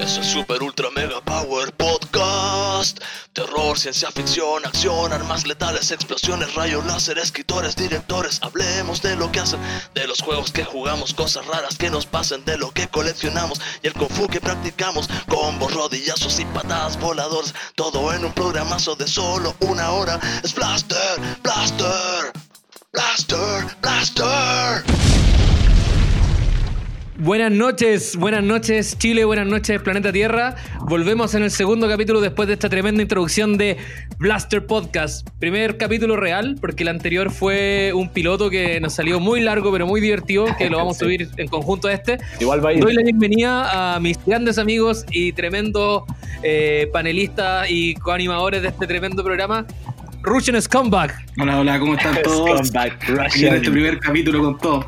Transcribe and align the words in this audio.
Es 0.00 0.16
el 0.16 0.24
super 0.24 0.62
ultra 0.62 0.88
mega 0.96 1.20
power 1.20 1.70
podcast. 1.74 2.98
Terror, 3.34 3.78
ciencia 3.78 4.10
ficción, 4.10 4.64
acción, 4.64 5.12
armas 5.12 5.46
letales, 5.46 5.90
explosiones, 5.90 6.54
rayos 6.54 6.86
láser, 6.86 7.18
escritores, 7.18 7.76
directores. 7.76 8.38
Hablemos 8.40 9.02
de 9.02 9.16
lo 9.16 9.30
que 9.30 9.40
hacen, 9.40 9.60
de 9.92 10.06
los 10.06 10.22
juegos 10.22 10.50
que 10.50 10.64
jugamos, 10.64 11.12
cosas 11.12 11.46
raras 11.46 11.76
que 11.76 11.90
nos 11.90 12.06
pasen, 12.06 12.42
de 12.46 12.56
lo 12.56 12.70
que 12.70 12.88
coleccionamos 12.88 13.60
y 13.82 13.88
el 13.88 13.92
kung 13.92 14.08
fu 14.08 14.26
que 14.28 14.40
practicamos. 14.40 15.10
Combos, 15.28 15.74
rodillazos 15.74 16.40
y 16.40 16.46
patadas 16.46 16.98
voladoras. 16.98 17.54
Todo 17.74 18.14
en 18.14 18.24
un 18.24 18.32
programazo 18.32 18.96
de 18.96 19.06
solo 19.06 19.54
una 19.60 19.90
hora. 19.90 20.18
Es 20.42 20.54
Blaster, 20.54 21.20
Blaster, 21.42 22.32
Blaster, 22.92 23.76
Blaster. 23.82 25.07
Buenas 27.20 27.50
noches, 27.50 28.14
buenas 28.14 28.44
noches 28.44 28.96
Chile, 28.96 29.24
buenas 29.24 29.48
noches 29.48 29.82
Planeta 29.82 30.12
Tierra. 30.12 30.54
Volvemos 30.82 31.34
en 31.34 31.42
el 31.42 31.50
segundo 31.50 31.88
capítulo 31.88 32.20
después 32.20 32.46
de 32.46 32.54
esta 32.54 32.68
tremenda 32.68 33.02
introducción 33.02 33.58
de 33.58 33.76
Blaster 34.18 34.64
Podcast. 34.64 35.28
Primer 35.40 35.78
capítulo 35.78 36.14
real, 36.14 36.56
porque 36.60 36.84
el 36.84 36.90
anterior 36.90 37.32
fue 37.32 37.90
un 37.92 38.08
piloto 38.10 38.50
que 38.50 38.80
nos 38.80 38.92
salió 38.92 39.18
muy 39.18 39.40
largo 39.40 39.72
pero 39.72 39.84
muy 39.84 40.00
divertido, 40.00 40.46
que 40.56 40.70
lo 40.70 40.76
vamos 40.76 40.94
a 40.96 40.98
subir 41.04 41.28
en 41.36 41.48
conjunto 41.48 41.88
a 41.88 41.92
este. 41.92 42.18
Igual 42.38 42.64
va 42.64 42.68
a 42.68 42.74
ir. 42.74 42.84
Doy 42.84 42.94
la 42.94 43.02
bienvenida 43.02 43.94
a 43.96 43.98
mis 43.98 44.16
grandes 44.24 44.56
amigos 44.56 45.04
y 45.10 45.32
tremendos 45.32 46.04
eh, 46.44 46.88
panelistas 46.92 47.66
y 47.68 47.96
coanimadores 47.96 48.62
de 48.62 48.68
este 48.68 48.86
tremendo 48.86 49.24
programa. 49.24 49.66
Russian 50.22 50.62
Scumbag. 50.62 51.12
Hola, 51.40 51.58
hola, 51.58 51.80
¿cómo 51.80 51.94
están 51.96 52.16
todos? 52.22 52.70
Aquí 52.76 53.44
en 53.44 53.54
este 53.54 53.72
primer 53.72 53.98
capítulo 53.98 54.40
con 54.40 54.58
todo. 54.58 54.86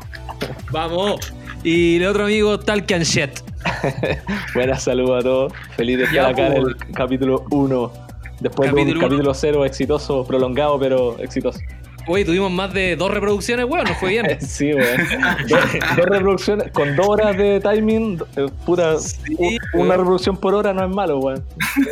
Vamos. 0.71 1.33
Y 1.63 1.97
el 1.97 2.07
otro 2.07 2.23
amigo, 2.25 2.59
Talkian 2.59 3.03
Shet. 3.03 3.43
Buenas 4.55 4.83
saludos 4.83 5.19
a 5.19 5.23
todos. 5.23 5.53
Feliz 5.75 5.99
de 5.99 6.03
estar 6.05 6.25
acá 6.25 6.47
en 6.47 6.53
el 6.53 6.61
pues. 6.63 6.75
capítulo 6.93 7.45
1. 7.51 7.93
Después 8.39 8.71
de 8.71 8.75
Capítulo 8.75 8.91
un 8.91 8.97
uno. 8.97 9.07
capítulo 9.07 9.33
0 9.35 9.65
exitoso, 9.65 10.25
prolongado, 10.25 10.79
pero 10.79 11.19
exitoso. 11.19 11.59
Oye, 12.07 12.25
tuvimos 12.25 12.51
más 12.51 12.73
de 12.73 12.95
dos 12.95 13.11
reproducciones, 13.11 13.65
weón, 13.67 13.85
nos 13.85 13.97
fue 13.97 14.09
bien. 14.09 14.25
Sí, 14.41 14.73
weón. 14.73 15.07
dos, 15.47 15.59
dos 15.97 16.05
reproducciones 16.05 16.71
con 16.71 16.95
dos 16.95 17.07
horas 17.07 17.37
de 17.37 17.59
timing. 17.59 18.21
eh, 18.35 18.47
Puta, 18.65 18.95
una 19.37 19.49
weón. 19.73 19.89
reproducción 19.91 20.37
por 20.37 20.55
hora 20.55 20.73
no 20.73 20.83
es 20.85 20.89
malo, 20.89 21.19
weón. 21.19 21.43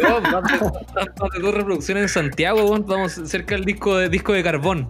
Weón, 0.04 0.24
más, 0.24 0.44
de, 0.44 0.60
más 0.60 1.30
de 1.34 1.40
dos 1.42 1.54
reproducciones 1.54 2.04
en 2.04 2.10
Santiago, 2.10 2.64
weón. 2.66 2.86
Vamos 2.88 3.14
cerca 3.26 3.56
del 3.56 3.66
disco 3.66 3.98
de 3.98 4.10
disco 4.10 4.34
de 4.34 4.44
carbón. 4.44 4.88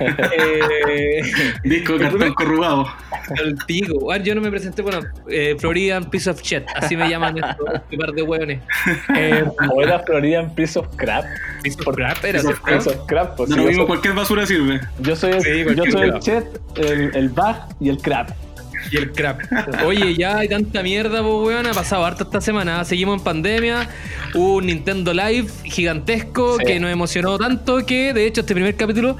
eh, 0.00 1.22
Disco 1.64 1.94
de 1.94 1.98
cartón 2.00 2.34
corrugado. 2.34 2.86
el 3.42 3.56
pico. 3.66 3.94
Weón, 3.98 4.22
yo 4.24 4.34
no 4.34 4.40
me 4.40 4.50
presenté, 4.50 4.82
bueno, 4.82 5.00
eh, 5.28 5.56
Floridian 5.58 6.04
Piece 6.10 6.30
of 6.30 6.40
Shit, 6.42 6.64
así 6.76 6.96
me 6.96 7.08
llaman 7.08 7.36
estos 7.38 7.66
este 7.74 7.96
par 7.98 8.12
de 8.12 8.22
weones. 8.22 8.60
Eh, 9.16 9.44
O 9.70 9.82
era 9.82 9.98
Floridian 10.00 10.54
Piece 10.54 10.78
of 10.78 10.86
Crap. 10.96 11.24
Piece 11.62 11.78
of 11.86 11.94
Crap, 11.94 12.24
era 12.24 12.40
Piece 12.40 12.52
of 12.52 12.60
¿cierto? 12.64 12.84
Piece 12.84 12.90
of 12.98 13.06
Crap, 13.06 13.36
pues 13.36 13.50
No 13.50 13.56
sí, 13.56 13.62
mismo, 13.62 13.86
cualquier 13.86 14.14
basura 14.14 14.46
sirve. 14.60 14.80
Yo 15.00 15.16
soy 15.16 15.32
el, 15.32 15.42
Sí, 15.42 15.74
yo 15.76 15.84
soy 15.90 16.08
el. 16.08 16.18
Chet, 16.20 16.60
el, 16.76 17.14
el 17.14 17.28
Bug 17.28 17.56
y 17.80 17.88
el 17.88 17.98
Crap. 17.98 18.30
Y 18.90 18.96
el 18.96 19.12
crap. 19.12 19.40
Oye, 19.84 20.16
ya 20.16 20.38
hay 20.38 20.48
tanta 20.48 20.82
mierda, 20.82 21.22
po, 21.22 21.44
weón. 21.44 21.66
Ha 21.66 21.72
pasado 21.72 22.04
harto 22.04 22.24
esta 22.24 22.40
semana. 22.40 22.84
Seguimos 22.84 23.18
en 23.18 23.24
pandemia. 23.24 23.88
Hubo 24.34 24.56
un 24.56 24.66
Nintendo 24.66 25.12
Live 25.12 25.48
gigantesco 25.64 26.56
Sí. 26.58 26.64
que 26.64 26.80
nos 26.80 26.90
emocionó 26.90 27.38
tanto 27.38 27.84
que, 27.86 28.12
de 28.12 28.26
hecho, 28.26 28.40
este 28.40 28.54
primer 28.54 28.74
capítulo 28.76 29.16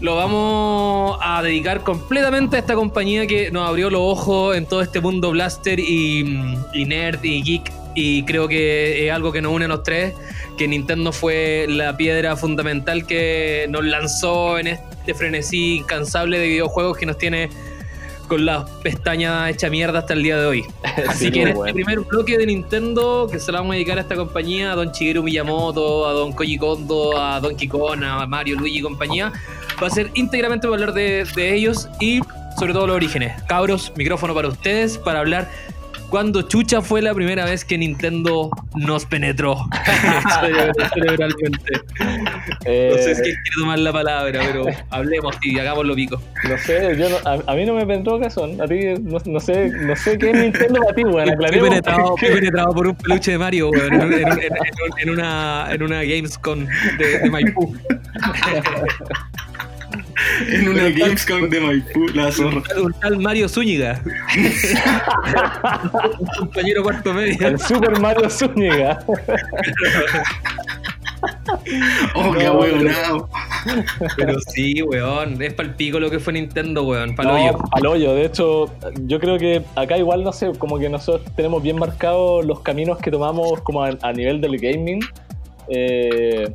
lo 0.00 0.16
vamos 0.16 1.18
a 1.22 1.42
dedicar 1.42 1.82
completamente 1.82 2.56
a 2.56 2.58
esta 2.58 2.74
compañía 2.74 3.26
que 3.26 3.50
nos 3.50 3.68
abrió 3.68 3.90
los 3.90 4.00
ojos 4.02 4.56
en 4.56 4.66
todo 4.66 4.82
este 4.82 5.00
mundo 5.00 5.30
blaster 5.30 5.78
y, 5.78 6.54
y 6.74 6.84
nerd 6.84 7.22
y 7.24 7.42
geek. 7.42 7.72
Y 7.94 8.24
creo 8.24 8.48
que 8.48 9.06
es 9.06 9.12
algo 9.12 9.32
que 9.32 9.40
nos 9.40 9.52
une 9.52 9.64
a 9.64 9.68
los 9.68 9.82
tres. 9.82 10.14
Nintendo 10.68 11.12
fue 11.12 11.66
la 11.68 11.96
piedra 11.96 12.36
fundamental 12.36 13.06
que 13.06 13.66
nos 13.70 13.84
lanzó 13.84 14.58
en 14.58 14.68
este 14.68 15.14
frenesí 15.14 15.76
incansable 15.78 16.38
de 16.38 16.48
videojuegos 16.48 16.96
que 16.98 17.06
nos 17.06 17.18
tiene 17.18 17.50
con 18.28 18.44
las 18.46 18.70
pestañas 18.82 19.50
hecha 19.50 19.68
mierda 19.70 19.98
hasta 20.00 20.12
el 20.12 20.22
día 20.22 20.38
de 20.38 20.46
hoy. 20.46 20.64
Así 21.08 21.26
Sí, 21.26 21.32
que 21.32 21.42
en 21.42 21.48
este 21.48 21.58
bueno. 21.58 21.74
primer 21.74 22.00
bloque 22.00 22.38
de 22.38 22.46
Nintendo, 22.46 23.28
que 23.30 23.40
se 23.40 23.50
lo 23.50 23.58
vamos 23.58 23.72
a 23.72 23.74
dedicar 23.74 23.98
a 23.98 24.02
esta 24.02 24.14
compañía, 24.14 24.72
a 24.72 24.76
Don 24.76 24.92
Shigeru 24.92 25.22
Miyamoto, 25.24 26.06
a 26.08 26.12
Don 26.12 26.32
Koji 26.32 26.56
Kondo, 26.56 27.20
a 27.20 27.40
Donkey 27.40 27.66
Kong, 27.66 28.04
a 28.04 28.24
Mario, 28.26 28.56
Luigi 28.56 28.78
y 28.78 28.82
compañía, 28.82 29.32
va 29.82 29.88
a 29.88 29.90
ser 29.90 30.10
íntegramente 30.14 30.68
para 30.68 30.80
hablar 30.80 30.94
de, 30.94 31.26
de 31.34 31.54
ellos 31.54 31.88
y 31.98 32.20
sobre 32.56 32.72
todo 32.72 32.86
los 32.86 32.96
orígenes. 32.96 33.40
Cabros, 33.48 33.92
micrófono 33.96 34.32
para 34.34 34.46
ustedes 34.48 34.96
para 34.98 35.18
hablar 35.20 35.50
cuando 36.10 36.42
chucha 36.42 36.82
fue 36.82 37.00
la 37.02 37.14
primera 37.14 37.44
vez 37.44 37.64
que 37.64 37.78
Nintendo 37.78 38.50
nos 38.74 39.06
penetró 39.06 39.56
Cerebral- 40.40 40.72
cerebralmente. 40.94 41.72
Eh, 42.64 42.90
No 42.92 43.02
sé 43.02 43.14
si 43.14 43.22
quiere 43.22 43.36
tomar 43.58 43.78
la 43.78 43.92
palabra, 43.92 44.40
pero 44.44 44.64
hablemos 44.90 45.36
y 45.42 45.58
hagámoslo 45.58 45.94
pico. 45.94 46.20
No 46.48 46.58
sé, 46.58 46.96
yo 46.98 47.08
no- 47.08 47.16
a, 47.24 47.52
a 47.52 47.54
mí 47.54 47.64
no 47.64 47.74
me 47.74 47.86
penetró 47.86 48.18
Cazón. 48.20 48.60
A 48.60 48.66
ti 48.66 48.80
no, 49.00 49.18
no 49.24 49.40
sé, 49.40 49.70
no 49.70 49.94
sé 49.96 50.18
qué 50.18 50.30
es 50.30 50.36
Nintendo 50.36 50.80
para 50.80 50.94
ti, 50.94 51.04
weón. 51.04 51.28
Fui 51.36 51.60
penetrado, 51.60 52.16
fui 52.16 52.28
penetrado 52.34 52.74
por 52.74 52.86
un 52.88 52.94
peluche 52.96 53.30
de 53.32 53.38
Mario, 53.38 53.70
weón, 53.70 53.94
en, 53.94 54.12
en 54.12 54.28
en- 54.32 54.50
en 54.98 55.10
una, 55.10 55.68
en 55.70 55.82
una 55.82 56.02
Gamescom 56.02 56.66
de, 56.98 57.18
de 57.20 57.30
Maipú. 57.30 57.74
En 60.48 60.68
una 60.68 60.88
Gamescom 60.90 61.48
de 61.48 61.60
Maipú, 61.60 62.06
la 62.14 62.30
zorra. 62.32 62.62
Un 62.82 62.92
tal 63.00 63.18
Mario 63.18 63.48
Zúñiga. 63.48 64.02
un 66.20 66.26
compañero 66.38 66.82
cuarto 66.82 67.12
medio. 67.14 67.48
El 67.48 67.58
Super 67.58 67.98
Mario 68.00 68.28
Zúñiga. 68.30 68.98
Oh, 72.14 72.32
qué 72.32 72.44
No. 72.44 73.28
Pero 74.16 74.40
sí, 74.40 74.82
weón. 74.82 75.40
Es 75.42 75.52
pa'l 75.54 75.74
pico 75.74 76.00
lo 76.00 76.10
que 76.10 76.18
fue 76.18 76.32
Nintendo, 76.32 76.84
weón. 76.84 77.14
Pa'l 77.14 77.26
No, 77.26 77.34
hoyo. 77.34 77.58
al 77.72 77.86
hoyo. 77.86 78.14
De 78.14 78.24
hecho, 78.24 78.72
yo 79.06 79.20
creo 79.20 79.38
que 79.38 79.62
acá 79.76 79.98
igual, 79.98 80.24
no 80.24 80.32
sé, 80.32 80.52
como 80.58 80.78
que 80.78 80.88
nosotros 80.88 81.30
tenemos 81.36 81.62
bien 81.62 81.78
marcados 81.78 82.44
los 82.46 82.60
caminos 82.60 82.98
que 82.98 83.10
tomamos 83.10 83.60
como 83.62 83.84
a, 83.84 83.90
a 84.02 84.12
nivel 84.12 84.40
del 84.40 84.58
gaming. 84.58 85.00
Eh, 85.68 86.52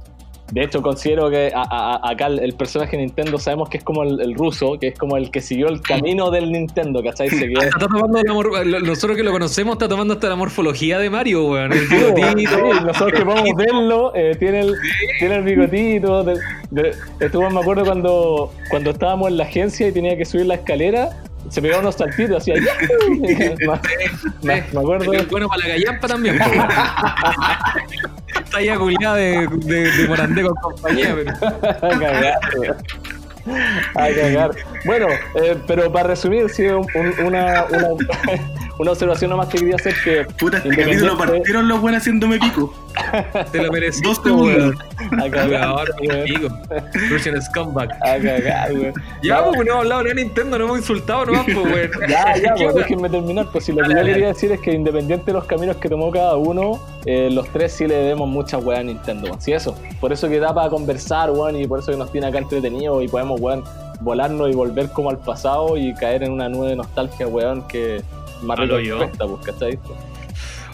de 0.55 0.63
hecho, 0.63 0.81
considero 0.81 1.29
que 1.29 1.51
a- 1.53 1.99
acá 2.09 2.27
el, 2.27 2.53
personaje 2.53 2.95
de 2.95 3.03
Nintendo 3.03 3.37
sabemos 3.37 3.67
que 3.69 3.77
es 3.77 3.83
como 3.83 4.03
el, 4.03 4.21
el 4.21 4.33
ruso, 4.35 4.77
que 4.79 4.87
es 4.87 4.97
como 4.97 5.17
el 5.17 5.29
que 5.29 5.41
siguió 5.41 5.67
el 5.67 5.81
camino 5.81 6.31
del 6.31 6.49
Nintendo, 6.49 7.03
¿cachai? 7.03 7.29
Se 7.29 7.45
quedó- 7.47 7.61
Está 7.61 7.87
tomando 7.87 8.19
la 8.63 8.79
nosotros 8.79 9.17
que 9.17 9.23
lo 9.23 9.31
conocemos, 9.33 9.73
está 9.73 9.89
tomando 9.89 10.13
hasta 10.13 10.29
la 10.29 10.37
morfología 10.37 10.97
de 10.97 11.09
Mario, 11.09 11.45
weón. 11.51 11.73
El 11.73 11.87
bigotito. 11.87 12.51
sí, 12.51 12.85
nosotros 12.85 13.19
que 13.19 13.25
podemos 13.25 13.49
verlo, 13.57 14.15
eh, 14.15 14.35
tiene, 14.39 14.61
el, 14.61 14.75
tiene 15.19 15.35
el 15.35 15.43
bigotito. 15.43 16.23
de- 16.23 16.39
de- 16.71 16.93
estuvo, 17.19 17.49
me 17.49 17.59
acuerdo 17.59 17.83
cuando, 17.83 18.51
cuando 18.69 18.91
estábamos 18.91 19.27
en 19.29 19.37
la 19.37 19.43
agencia 19.43 19.87
y 19.89 19.91
tenía 19.91 20.15
que 20.15 20.23
subir 20.23 20.45
la 20.45 20.55
escera, 20.55 21.09
se 21.49 21.61
pegaba 21.61 21.81
unos 21.81 21.95
saltitos 21.95 22.37
así. 22.37 22.51
me, 24.41 24.55
me- 24.71 24.79
acuerdo. 24.79 25.11
Bueno 25.29 25.47
para 25.47 25.61
la 25.61 25.67
gallampa 25.69 26.07
también. 26.07 26.39
Está 28.43 28.61
ya 28.61 28.77
culiada 28.77 29.15
de, 29.15 29.47
de, 29.47 29.91
de 29.91 30.07
Morandé 30.07 30.43
con 30.43 30.55
compañía, 30.55 31.15
pero. 31.15 31.31
A 31.31 31.99
cagar, 31.99 32.39
weón. 32.57 32.77
A 33.95 34.07
cagar. 34.09 34.51
Bueno, 34.85 35.07
eh, 35.35 35.57
pero 35.67 35.91
para 35.91 36.09
resumir, 36.09 36.49
sí, 36.49 36.65
un- 36.67 36.87
un- 36.95 37.25
una, 37.25 37.65
una, 37.65 37.87
una 38.77 38.91
observación 38.91 39.29
nomás 39.31 39.47
que 39.47 39.57
quería 39.59 39.75
hacer 39.75 39.93
que. 40.03 40.25
Puta, 40.37 40.57
este 40.57 40.69
capítulo 40.69 40.91
independiente- 41.13 41.25
partieron 41.27 41.67
los 41.67 41.81
buenos 41.81 42.01
haciéndome 42.01 42.39
pico. 42.39 42.73
Te 43.51 43.61
lo 43.61 43.71
mereces. 43.71 44.01
Dos 44.01 44.19
segundos. 44.23 44.75
A 45.21 45.29
cagar, 45.29 45.63
Ahora, 45.63 45.91
weón. 46.01 46.19
amigo. 46.21 46.49
Russian 47.09 47.41
Scumbag. 47.41 47.91
A 48.03 48.17
cagar, 48.19 48.71
weón. 48.73 48.93
Ya, 49.21 49.37
No, 49.41 49.51
pues 49.51 49.57
no 49.57 49.61
hemos 49.73 49.75
hablado 49.83 50.03
de 50.03 50.15
Nintendo, 50.15 50.57
no 50.57 50.65
hemos 50.65 50.77
insultado 50.79 51.25
nomás, 51.25 51.45
pues, 51.45 51.57
weón. 51.57 51.91
Ya, 52.09 52.35
ya, 52.37 52.53
¿Qué 52.55 52.63
pues 52.63 52.73
weón? 52.73 52.75
déjenme 52.75 53.09
terminar. 53.09 53.47
Pues 53.51 53.65
si 53.65 53.71
lo 53.73 53.83
que 53.83 53.93
yo 53.93 54.03
quería 54.03 54.27
decir 54.27 54.51
es 54.51 54.59
que 54.61 54.71
independiente 54.73 55.25
de 55.27 55.33
los 55.33 55.45
caminos 55.45 55.75
que 55.77 55.89
tomó 55.89 56.11
cada 56.11 56.35
uno, 56.35 56.79
eh, 57.05 57.29
los 57.31 57.47
tres 57.49 57.73
sí 57.73 57.87
le 57.87 57.95
debemos 57.95 58.27
muchas 58.29 58.63
weas 58.63 58.79
a 58.79 58.83
Nintendo. 58.83 59.27
weón. 59.27 59.41
Sí, 59.41 59.51
eso. 59.53 59.75
Por 59.99 60.11
eso 60.13 60.27
que 60.29 60.39
da 60.39 60.53
para 60.53 60.69
conversar, 60.69 61.31
weón, 61.31 61.55
y 61.59 61.67
por 61.67 61.79
eso 61.79 61.91
que 61.91 61.97
nos 61.97 62.11
tiene 62.11 62.27
acá 62.27 62.37
entretenidos 62.39 63.03
y 63.03 63.07
podemos, 63.07 63.39
weón, 63.39 63.63
volarnos 64.01 64.49
y 64.49 64.53
volver 64.53 64.89
como 64.89 65.09
al 65.09 65.17
pasado 65.19 65.77
y 65.77 65.93
caer 65.95 66.23
en 66.23 66.31
una 66.31 66.49
nube 66.49 66.67
de 66.69 66.75
nostalgia, 66.75 67.27
weón, 67.27 67.65
que 67.67 68.01
más 68.45 68.59
rico 68.59 68.75
cuesta, 68.97 69.27
pues, 69.27 69.45
¿cachai? 69.45 69.79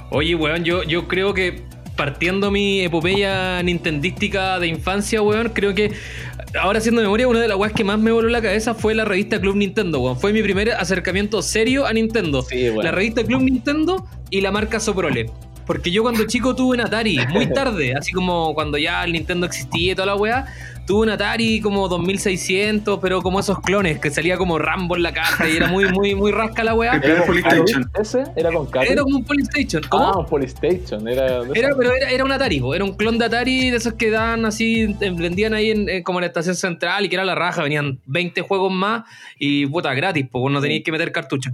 Oye, 0.10 0.36
weón, 0.36 0.64
yo, 0.64 0.84
yo 0.84 1.08
creo 1.08 1.34
que 1.34 1.64
partiendo 1.96 2.52
mi 2.52 2.82
epopeya 2.82 3.62
nintendística 3.64 4.60
de 4.60 4.68
infancia, 4.68 5.22
weón, 5.22 5.50
creo 5.50 5.74
que 5.74 5.92
ahora 6.60 6.80
haciendo 6.80 7.02
memoria, 7.02 7.28
una 7.28 7.40
de 7.40 7.48
las 7.48 7.58
weas 7.58 7.74
que 7.74 7.84
más 7.84 8.00
me 8.00 8.12
voló 8.12 8.28
la 8.30 8.42
cabeza 8.42 8.74
fue 8.74 8.96
la 8.96 9.06
revista 9.06 9.40
Club 9.40 9.56
Nintendo, 9.56 10.00
weón. 10.00 10.20
Fue 10.20 10.34
mi 10.34 10.42
primer 10.44 10.72
acercamiento 10.72 11.42
serio 11.42 11.86
a 11.86 11.94
Nintendo. 11.94 12.42
Sí, 12.42 12.70
weón. 12.70 12.84
La 12.84 12.92
revista 12.92 13.24
Club 13.24 13.42
Nintendo 13.42 14.06
y 14.30 14.42
la 14.42 14.52
marca 14.52 14.80
Soprole. 14.80 15.30
Porque 15.66 15.92
yo 15.92 16.02
cuando 16.02 16.26
chico 16.26 16.56
tuve 16.56 16.76
un 16.76 16.82
Atari, 16.82 17.20
muy 17.30 17.48
tarde, 17.54 17.94
así 17.96 18.12
como 18.12 18.54
cuando 18.54 18.78
ya 18.78 19.04
el 19.04 19.14
Nintendo 19.14 19.46
existía 19.46 19.94
y 19.94 19.96
toda 19.96 20.08
la 20.08 20.16
weá, 20.16 20.46
tuve 20.92 21.04
un 21.04 21.10
Atari 21.10 21.62
como 21.62 21.88
2600, 21.88 23.00
pero 23.02 23.22
como 23.22 23.40
esos 23.40 23.62
clones 23.62 24.00
que 24.00 24.12
salía 24.12 24.36
como 24.36 24.60
Rambo 24.60 24.98
en 24.98 25.04
la 25.04 25.14
caja 25.14 25.48
y 25.48 25.56
era 25.56 25.68
muy, 25.70 25.90
muy, 25.90 26.16
muy 26.16 26.34
rasca 26.34 26.66
la 26.66 26.74
weá. 26.74 26.96
El 26.96 27.00
primer 27.00 27.26
Polystation. 27.26 27.90
¿Ese? 27.98 28.24
¿Era 28.36 28.52
con 28.52 28.66
cable? 28.66 28.92
Era 28.92 29.02
como 29.04 29.20
un 29.20 29.24
Polystation. 29.24 29.84
¿Cómo? 29.88 30.04
Ah, 30.04 30.20
un 30.20 30.26
Polystation. 30.26 31.08
Era, 31.08 31.44
Era, 31.56 31.78
pero 31.78 31.94
era, 31.94 32.10
era 32.10 32.26
un 32.26 32.32
Atari, 32.34 32.60
po. 32.60 32.76
era 32.76 32.84
un 32.84 32.98
clon 32.98 33.18
de 33.18 33.24
Atari 33.24 33.70
de 33.70 33.78
esos 33.78 33.94
que 33.94 34.10
dan 34.10 34.44
así, 34.44 34.94
eh, 35.00 35.14
vendían 35.16 35.54
ahí 35.54 35.72
en, 35.72 35.88
en 35.88 36.04
como 36.04 36.20
en 36.20 36.24
la 36.24 36.28
estación 36.28 36.56
central 36.56 37.06
y 37.06 37.08
que 37.08 37.16
era 37.16 37.24
la 37.24 37.36
raja, 37.36 37.64
venían 37.64 38.02
20 38.08 38.42
juegos 38.42 38.74
más 38.74 39.04
y 39.40 39.68
puta, 39.68 39.94
gratis, 39.94 40.26
pues 40.30 40.52
no 40.52 40.60
teníais 40.60 40.84
que 40.84 40.92
meter 40.92 41.14
cartucho. 41.14 41.52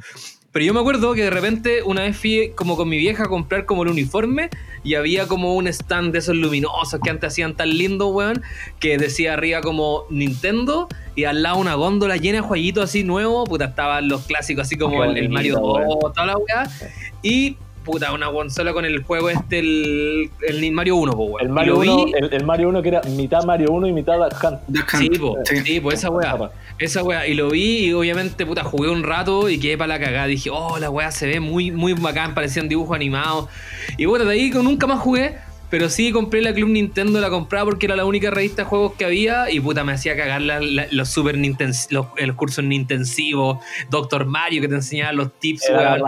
Pero 0.51 0.65
yo 0.65 0.73
me 0.73 0.79
acuerdo 0.79 1.13
que 1.13 1.23
de 1.23 1.29
repente 1.29 1.83
una 1.83 2.01
vez 2.03 2.17
fui 2.17 2.51
como 2.55 2.77
con 2.77 2.89
mi 2.89 2.97
vieja 2.97 3.25
a 3.25 3.27
comprar 3.27 3.65
como 3.65 3.83
el 3.83 3.89
uniforme 3.89 4.49
y 4.83 4.95
había 4.95 5.27
como 5.27 5.55
un 5.55 5.67
stand 5.67 6.13
de 6.13 6.19
esos 6.19 6.35
luminosos 6.35 6.99
que 7.03 7.09
antes 7.09 7.33
hacían 7.33 7.55
tan 7.55 7.69
lindo, 7.69 8.07
weón, 8.07 8.41
que 8.79 8.97
decía 8.97 9.33
arriba 9.33 9.61
como 9.61 10.05
Nintendo 10.09 10.87
y 11.15 11.25
al 11.25 11.43
lado 11.43 11.57
una 11.57 11.75
góndola 11.75 12.17
llena 12.17 12.37
de 12.37 12.41
jueguitos 12.41 12.85
así 12.85 13.03
nuevos, 13.03 13.47
puta, 13.49 13.65
estaban 13.65 14.07
los 14.07 14.25
clásicos 14.25 14.67
así 14.67 14.77
como 14.77 15.03
el, 15.03 15.29
Mario 15.29 15.59
bonito, 15.59 15.99
2, 16.01 16.13
toda 16.13 16.25
la 16.25 16.37
weá. 16.37 16.69
Y 17.21 17.57
puta, 17.87 18.11
una 18.13 18.29
consola 18.31 18.73
con 18.73 18.85
el 18.85 19.01
juego 19.03 19.29
este, 19.31 19.59
el, 19.59 20.29
el 20.47 20.71
Mario 20.71 20.97
1, 20.97 21.11
po, 21.13 21.23
weón. 21.23 21.41
el 21.47 21.49
Mario, 21.49 21.73
lo 21.73 21.79
1, 21.79 22.05
vi- 22.05 22.13
el, 22.19 22.33
el 22.33 22.43
Mario 22.45 22.69
1 22.69 22.81
que 22.83 22.89
era 22.89 23.01
mitad 23.15 23.43
Mario 23.45 23.71
1 23.71 23.87
y 23.87 23.93
mitad 23.93 24.17
Duck 24.17 24.43
Hunt. 24.43 24.59
Duck 24.67 24.89
Sí, 24.95 25.07
Hunt. 25.07 25.19
po, 25.19 25.35
Sí. 25.45 25.57
sí, 25.65 25.79
po, 25.79 25.91
esa 25.91 26.09
weá. 26.11 26.51
Esa 26.79 27.01
weá, 27.01 27.25
y 27.25 27.33
lo 27.33 27.49
vi 27.49 27.85
y 27.87 27.93
obviamente, 27.93 28.45
puta, 28.45 28.63
jugué 28.63 28.89
un 28.91 29.01
rato 29.03 29.49
y 29.49 29.59
quedé 29.59 29.77
para 29.79 29.87
la 29.97 29.99
cagada. 29.99 30.27
Dije, 30.27 30.51
oh, 30.51 30.77
la 30.77 30.91
weá 30.91 31.09
se 31.11 31.25
ve 31.25 31.39
muy, 31.39 31.71
muy 31.71 31.93
bacán, 31.93 32.35
parecían 32.35 32.69
dibujos 32.69 32.95
animados. 32.95 33.49
Y 33.97 34.05
bueno, 34.05 34.25
de 34.25 34.33
ahí 34.33 34.51
nunca 34.51 34.85
más 34.85 34.99
jugué, 34.99 35.37
pero 35.69 35.89
sí 35.89 36.11
compré 36.11 36.41
la 36.41 36.53
Club 36.53 36.69
Nintendo, 36.69 37.19
la 37.19 37.29
compraba 37.29 37.65
porque 37.65 37.85
era 37.87 37.95
la 37.95 38.05
única 38.05 38.31
revista 38.31 38.61
de 38.63 38.67
juegos 38.69 38.93
que 38.93 39.03
había 39.05 39.51
y 39.51 39.59
puta, 39.59 39.83
me 39.83 39.91
hacía 39.91 40.15
cagar 40.15 40.41
la- 40.41 40.59
la- 40.61 40.87
los 40.91 41.09
super 41.09 41.37
Nintens 41.37 41.87
los, 41.91 42.07
los 42.17 42.35
cursos 42.35 42.63
intensivos, 42.65 43.57
Doctor 43.89 44.25
Mario 44.25 44.61
que 44.61 44.67
te 44.67 44.75
enseñaba 44.75 45.11
los 45.13 45.31
tips, 45.39 45.63
weón. 45.69 46.01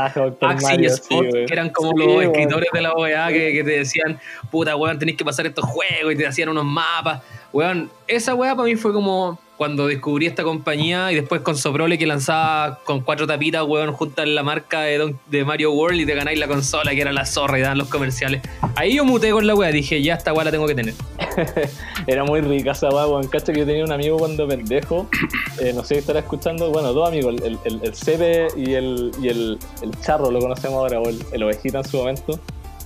Axie 0.52 0.68
y 0.82 0.86
Spot, 0.86 1.26
sí, 1.26 1.46
que 1.46 1.54
eran 1.54 1.70
como 1.70 1.92
Sí, 1.92 1.98
los 1.98 2.24
escritores 2.24 2.70
de 2.74 2.82
la 2.82 2.94
OEA 2.94 3.28
que, 3.30 3.52
que 3.54 3.64
te 3.64 3.72
decían, 3.72 4.20
puta, 4.50 4.76
weón, 4.76 4.98
tenéis 4.98 5.18
que 5.18 5.26
pasar 5.26 5.46
estos 5.46 5.66
juegos 5.66 6.14
y 6.14 6.16
te 6.16 6.26
hacían 6.28 6.50
unos 6.50 6.66
mapas. 6.66 7.22
Weón, 7.52 7.90
esa 8.08 8.36
weá 8.36 8.56
para 8.56 8.66
mí 8.68 8.76
fue 8.76 8.94
como 8.94 9.40
cuando 9.60 9.88
descubrí 9.88 10.26
esta 10.26 10.44
compañía 10.44 11.12
y 11.12 11.16
después 11.16 11.42
con 11.42 11.58
Soprole 11.58 11.98
que 11.98 12.08
lanzaba 12.08 12.80
con 12.86 13.02
cuatro 13.02 13.28
tapitas, 13.28 13.64
weón, 13.68 13.92
juntas 13.92 14.26
la 14.26 14.42
marca 14.42 14.84
de, 14.84 14.98
Don- 14.98 15.20
de 15.28 15.44
Mario 15.44 15.74
World 15.74 16.00
y 16.00 16.06
te 16.06 16.16
ganáis 16.16 16.40
la 16.40 16.48
consola 16.48 16.92
que 16.96 17.02
era 17.02 17.12
la 17.12 17.26
zorra 17.26 17.60
y 17.60 17.62
daban 17.62 17.78
los 17.78 17.90
comerciales. 17.90 18.42
Ahí 18.78 18.96
yo 18.96 19.04
muté 19.04 19.32
con 19.32 19.46
la 19.46 19.54
weá, 19.56 19.70
dije, 19.74 20.02
ya 20.02 20.14
esta 20.14 20.32
weá 20.32 20.46
la 20.46 20.52
tengo 20.52 20.66
que 20.66 20.76
tener. 20.76 20.94
Era 22.08 22.24
muy 22.24 22.40
rica 22.40 22.72
esa 22.72 22.88
weá, 22.88 23.06
weón. 23.06 23.28
Cacha 23.28 23.52
que 23.52 23.60
yo 23.60 23.66
tenía 23.66 23.84
un 23.84 23.92
amigo 23.92 24.18
cuando 24.18 24.48
pendejo. 24.48 25.10
eh, 25.60 25.74
no 25.76 25.84
sé 25.84 25.96
si 25.96 26.00
estará 26.00 26.20
escuchando. 26.20 26.72
Bueno, 26.72 26.94
dos 26.94 27.10
amigos, 27.10 27.36
el, 27.44 27.60
el, 27.66 27.80
el 27.84 27.94
Sebe 27.96 28.48
y 28.56 28.76
el, 28.76 29.12
y 29.22 29.28
el, 29.28 29.60
el 29.82 29.92
Charro, 30.02 30.32
lo 30.32 30.40
conocemos 30.40 30.78
ahora, 30.78 31.02
o 31.02 31.10
el, 31.10 31.20
el 31.34 31.44
Ovejita 31.44 31.80
en 31.80 31.84
su 31.86 31.98
momento. 31.98 32.40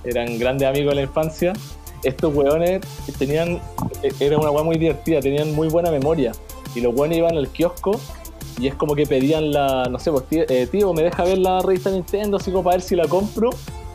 Eran 0.04 0.38
grandes 0.40 0.66
amigos 0.68 0.90
de 0.90 0.94
la 0.96 1.02
infancia. 1.02 1.52
Estos 2.02 2.34
weones 2.34 2.80
tenían. 3.18 3.60
eh, 4.02 4.12
Era 4.18 4.36
una 4.38 4.50
weá 4.50 4.64
muy 4.64 4.76
divertida, 4.76 5.20
tenían 5.20 5.54
muy 5.54 5.68
buena 5.68 5.90
memoria. 5.92 6.32
Y 6.74 6.80
los 6.80 6.94
weones 6.94 7.18
iban 7.18 7.36
al 7.36 7.48
kiosco. 7.48 8.00
Y 8.58 8.68
es 8.68 8.74
como 8.74 8.94
que 8.94 9.04
pedían 9.06 9.50
la, 9.52 9.84
no 9.90 9.98
sé, 9.98 10.12
pues 10.12 10.24
tío, 10.28 10.44
eh, 10.48 10.68
tío, 10.70 10.92
me 10.92 11.02
deja 11.02 11.24
ver 11.24 11.38
la 11.38 11.60
revista 11.60 11.90
Nintendo, 11.90 12.36
así 12.36 12.50
como 12.52 12.62
para 12.64 12.76
ver 12.76 12.82
si 12.82 12.94
la 12.94 13.06
compro. 13.08 13.50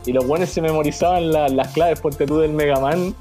Y 0.06 0.12
los 0.12 0.26
buenos 0.28 0.50
se 0.50 0.62
memorizaban 0.62 1.32
la- 1.32 1.48
las 1.50 1.70
claves, 1.70 2.00
ponte 2.02 2.26
tú 2.26 2.40
del 2.40 2.52
Mega 2.52 2.80
Man. 2.80 3.14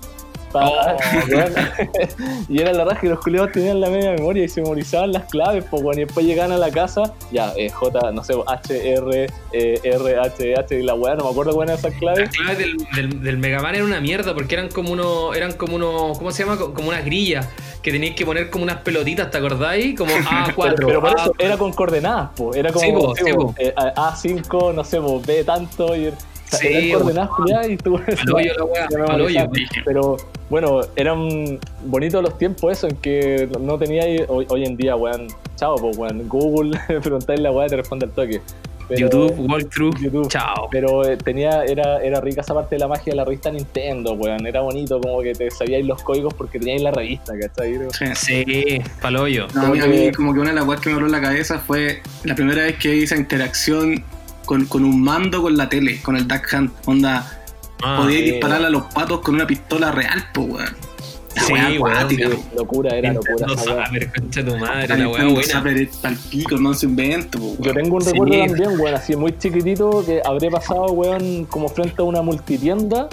pa- 0.53 0.69
Oh. 0.71 0.97
y 2.49 2.61
era 2.61 2.73
la 2.73 2.85
raja 2.87 3.01
que 3.03 3.09
los 3.09 3.21
culiados 3.21 3.53
tenían 3.53 3.81
la 3.81 3.91
media 3.91 4.13
memoria 4.13 4.45
y 4.45 4.49
se 4.49 4.63
memorizaban 4.63 5.13
las 5.13 5.25
claves, 5.25 5.65
pues 5.71 5.83
bueno, 5.83 6.01
y 6.01 6.05
después 6.07 6.25
llegaban 6.25 6.53
a 6.53 6.57
la 6.57 6.71
casa, 6.71 7.13
ya, 7.31 7.53
eh, 7.57 7.69
J, 7.71 8.13
no 8.13 8.25
sé, 8.25 8.35
H, 8.47 8.93
R, 8.95 9.27
eh, 9.53 9.81
R, 9.85 10.19
H, 10.19 10.55
H, 10.57 10.79
y 10.79 10.83
la 10.83 10.95
weá, 10.95 11.15
no 11.17 11.25
me 11.25 11.31
acuerdo 11.31 11.53
cuáles 11.55 11.79
eran 11.79 11.79
esas 11.79 11.91
Las 11.93 12.01
claves. 12.01 12.31
claves 12.31 12.59
del, 12.59 12.77
del, 12.97 13.23
del 13.23 13.39
Mega 13.39 13.61
Man 13.61 13.75
era 13.75 13.85
una 13.85 14.01
mierda 14.01 14.35
porque 14.35 14.55
eran 14.55 14.69
como 14.71 14.91
unos, 14.93 15.37
eran 15.37 15.53
como 15.53 15.77
unos, 15.77 16.17
¿cómo 16.19 16.31
se 16.33 16.45
llama? 16.45 16.57
Co- 16.57 16.73
Como 16.73 16.89
unas 16.89 17.05
grillas 17.05 17.47
que 17.83 17.93
teníais 17.93 18.15
que 18.17 18.25
poner 18.27 18.51
como 18.51 18.65
unas 18.65 18.79
pelotitas, 18.79 19.31
¿te 19.31 19.39
acordáis? 19.39 19.97
Como 19.97 20.11
A4. 20.17 20.55
Pero, 20.57 20.87
pero 20.89 21.01
por 21.01 21.11
eso 21.11 21.33
era 21.39 21.57
con 21.57 21.73
coordenadas, 21.73 22.31
pues, 22.37 22.57
era 22.57 22.73
como 22.73 22.85
Sí, 22.85 22.93
po, 22.93 23.15
sí, 23.17 23.23
sí, 23.25 23.33
po, 23.33 23.47
po. 23.47 23.55
eh, 23.59 23.73
A- 23.77 24.13
A5, 24.13 24.75
no 24.75 24.85
sé, 24.85 25.01
po, 25.01 25.21
B 25.21 25.45
tanto, 25.45 25.97
y, 25.97 26.09
o 26.09 26.13
sea, 26.45 26.59
Sí, 26.59 26.67
eran 26.69 26.89
po. 26.91 26.99
coordenadas 26.99 27.31
culiadas 27.31 27.69
y 27.71 27.77
tú. 27.77 27.97
Al 27.97 28.05
la 28.27 28.65
weá, 28.65 29.43
al. 29.43 29.53
Pero 29.85 30.17
bueno, 30.51 30.81
eran 30.97 31.59
bonitos 31.85 32.23
los 32.23 32.37
tiempos 32.39 32.73
eso 32.73 32.89
en 32.89 32.97
que 32.97 33.49
no 33.61 33.79
tenía 33.79 34.05
hoy, 34.29 34.47
hoy 34.49 34.65
en 34.65 34.77
día, 34.77 34.97
weón, 34.97 35.29
chao, 35.57 35.77
pues 35.77 35.97
weón, 35.99 36.27
Google, 36.29 36.79
preguntáis 37.03 37.41
la 37.41 37.51
weá 37.53 37.67
y 37.67 37.71
te 37.71 37.77
responde 37.77 38.07
al 38.07 38.13
toque. 38.13 38.41
Pero- 38.89 39.01
YouTube, 39.01 39.35
walkthrough, 39.51 39.99
YouTube. 40.01 40.29
chao. 40.29 40.69
Pero 40.71 41.05
eh, 41.07 41.17
tenía, 41.19 41.63
era, 41.65 41.99
era 42.03 42.21
rica 42.21 42.41
esa 42.41 42.55
parte 42.55 42.77
de 42.77 42.79
la 42.81 42.89
magia 42.89 43.13
de 43.13 43.17
la 43.17 43.25
revista 43.25 43.51
Nintendo, 43.51 44.13
weón. 44.15 44.47
Era 44.47 44.61
bonito 44.63 45.01
como 45.01 45.21
que 45.23 45.33
te 45.35 45.51
sabíais 45.51 45.85
los 45.87 46.03
códigos 46.03 46.33
porque 46.35 46.59
teníais 46.59 46.83
la 46.83 46.91
revista, 46.91 47.35
¿cachai? 47.39 47.79
Sí. 47.93 48.07
Sí, 48.15 48.81
pa'l 49.01 49.17
hoyo. 49.17 49.47
No, 49.55 49.63
a 49.63 49.69
mí, 49.71 49.79
a 49.79 49.83
Como 49.83 49.95
mí 49.95 50.01
que- 50.01 50.13
como 50.13 50.35
que 50.35 50.41
una 50.41 50.51
de 50.51 50.57
las 50.57 50.65
cosas 50.65 50.81
que 50.81 50.89
me 50.89 50.95
habló 50.95 51.07
en 51.07 51.13
la 51.13 51.21
cabeza 51.21 51.59
fue 51.59 52.03
la 52.25 52.35
primera 52.35 52.63
vez 52.63 52.77
que 52.79 52.97
hice 52.97 53.17
interacción 53.17 54.03
con, 54.47 54.65
con 54.65 54.85
un 54.85 55.03
mando 55.03 55.43
con 55.43 55.57
la 55.57 55.69
tele, 55.69 56.01
con 56.03 56.17
el 56.17 56.27
Duck 56.27 56.47
Hunt. 56.53 56.73
Onda, 56.87 57.35
Ah, 57.83 57.99
podía 58.03 58.19
sí. 58.19 58.25
disparar 58.33 58.65
a 58.65 58.71
los 58.71 58.83
patos 58.93 59.21
con 59.21 59.35
una 59.37 59.47
pistola 59.47 59.93
real, 59.93 60.25
po, 60.35 60.41
weón. 60.43 60.75
La 61.39 61.45
Sí, 61.47 61.53
weá 61.53 61.67
acuática, 61.69 62.29
Sí, 62.31 62.37
po. 62.37 62.57
locura, 62.57 62.97
era 62.97 63.13
locura 63.13 63.47
weá. 63.47 63.59
Saber, 63.87 64.13
concha 64.13 64.45
tu 64.45 64.57
madre, 64.57 64.89
La 64.99 65.09
weá 65.09 65.25
buena. 65.29 66.17
Pico, 66.31 66.57
no 66.57 66.75
se 66.75 66.87
invento, 66.87 67.39
weón. 67.39 67.57
Yo 67.61 67.73
tengo 67.75 67.97
un 67.97 68.03
Sí. 68.03 68.11
recuerdo 68.13 68.39
también, 68.47 68.81
weón, 68.81 68.95
así 68.95 69.17
muy 69.17 69.39
chiquitito, 69.39 70.05
que 70.05 70.21
habré 70.25 70.51
pasado, 70.51 70.87
weón, 70.93 71.45
como 71.47 71.69
frente 71.69 71.95
a 72.03 72.05
una 72.05 72.23
multitienda 72.23 73.09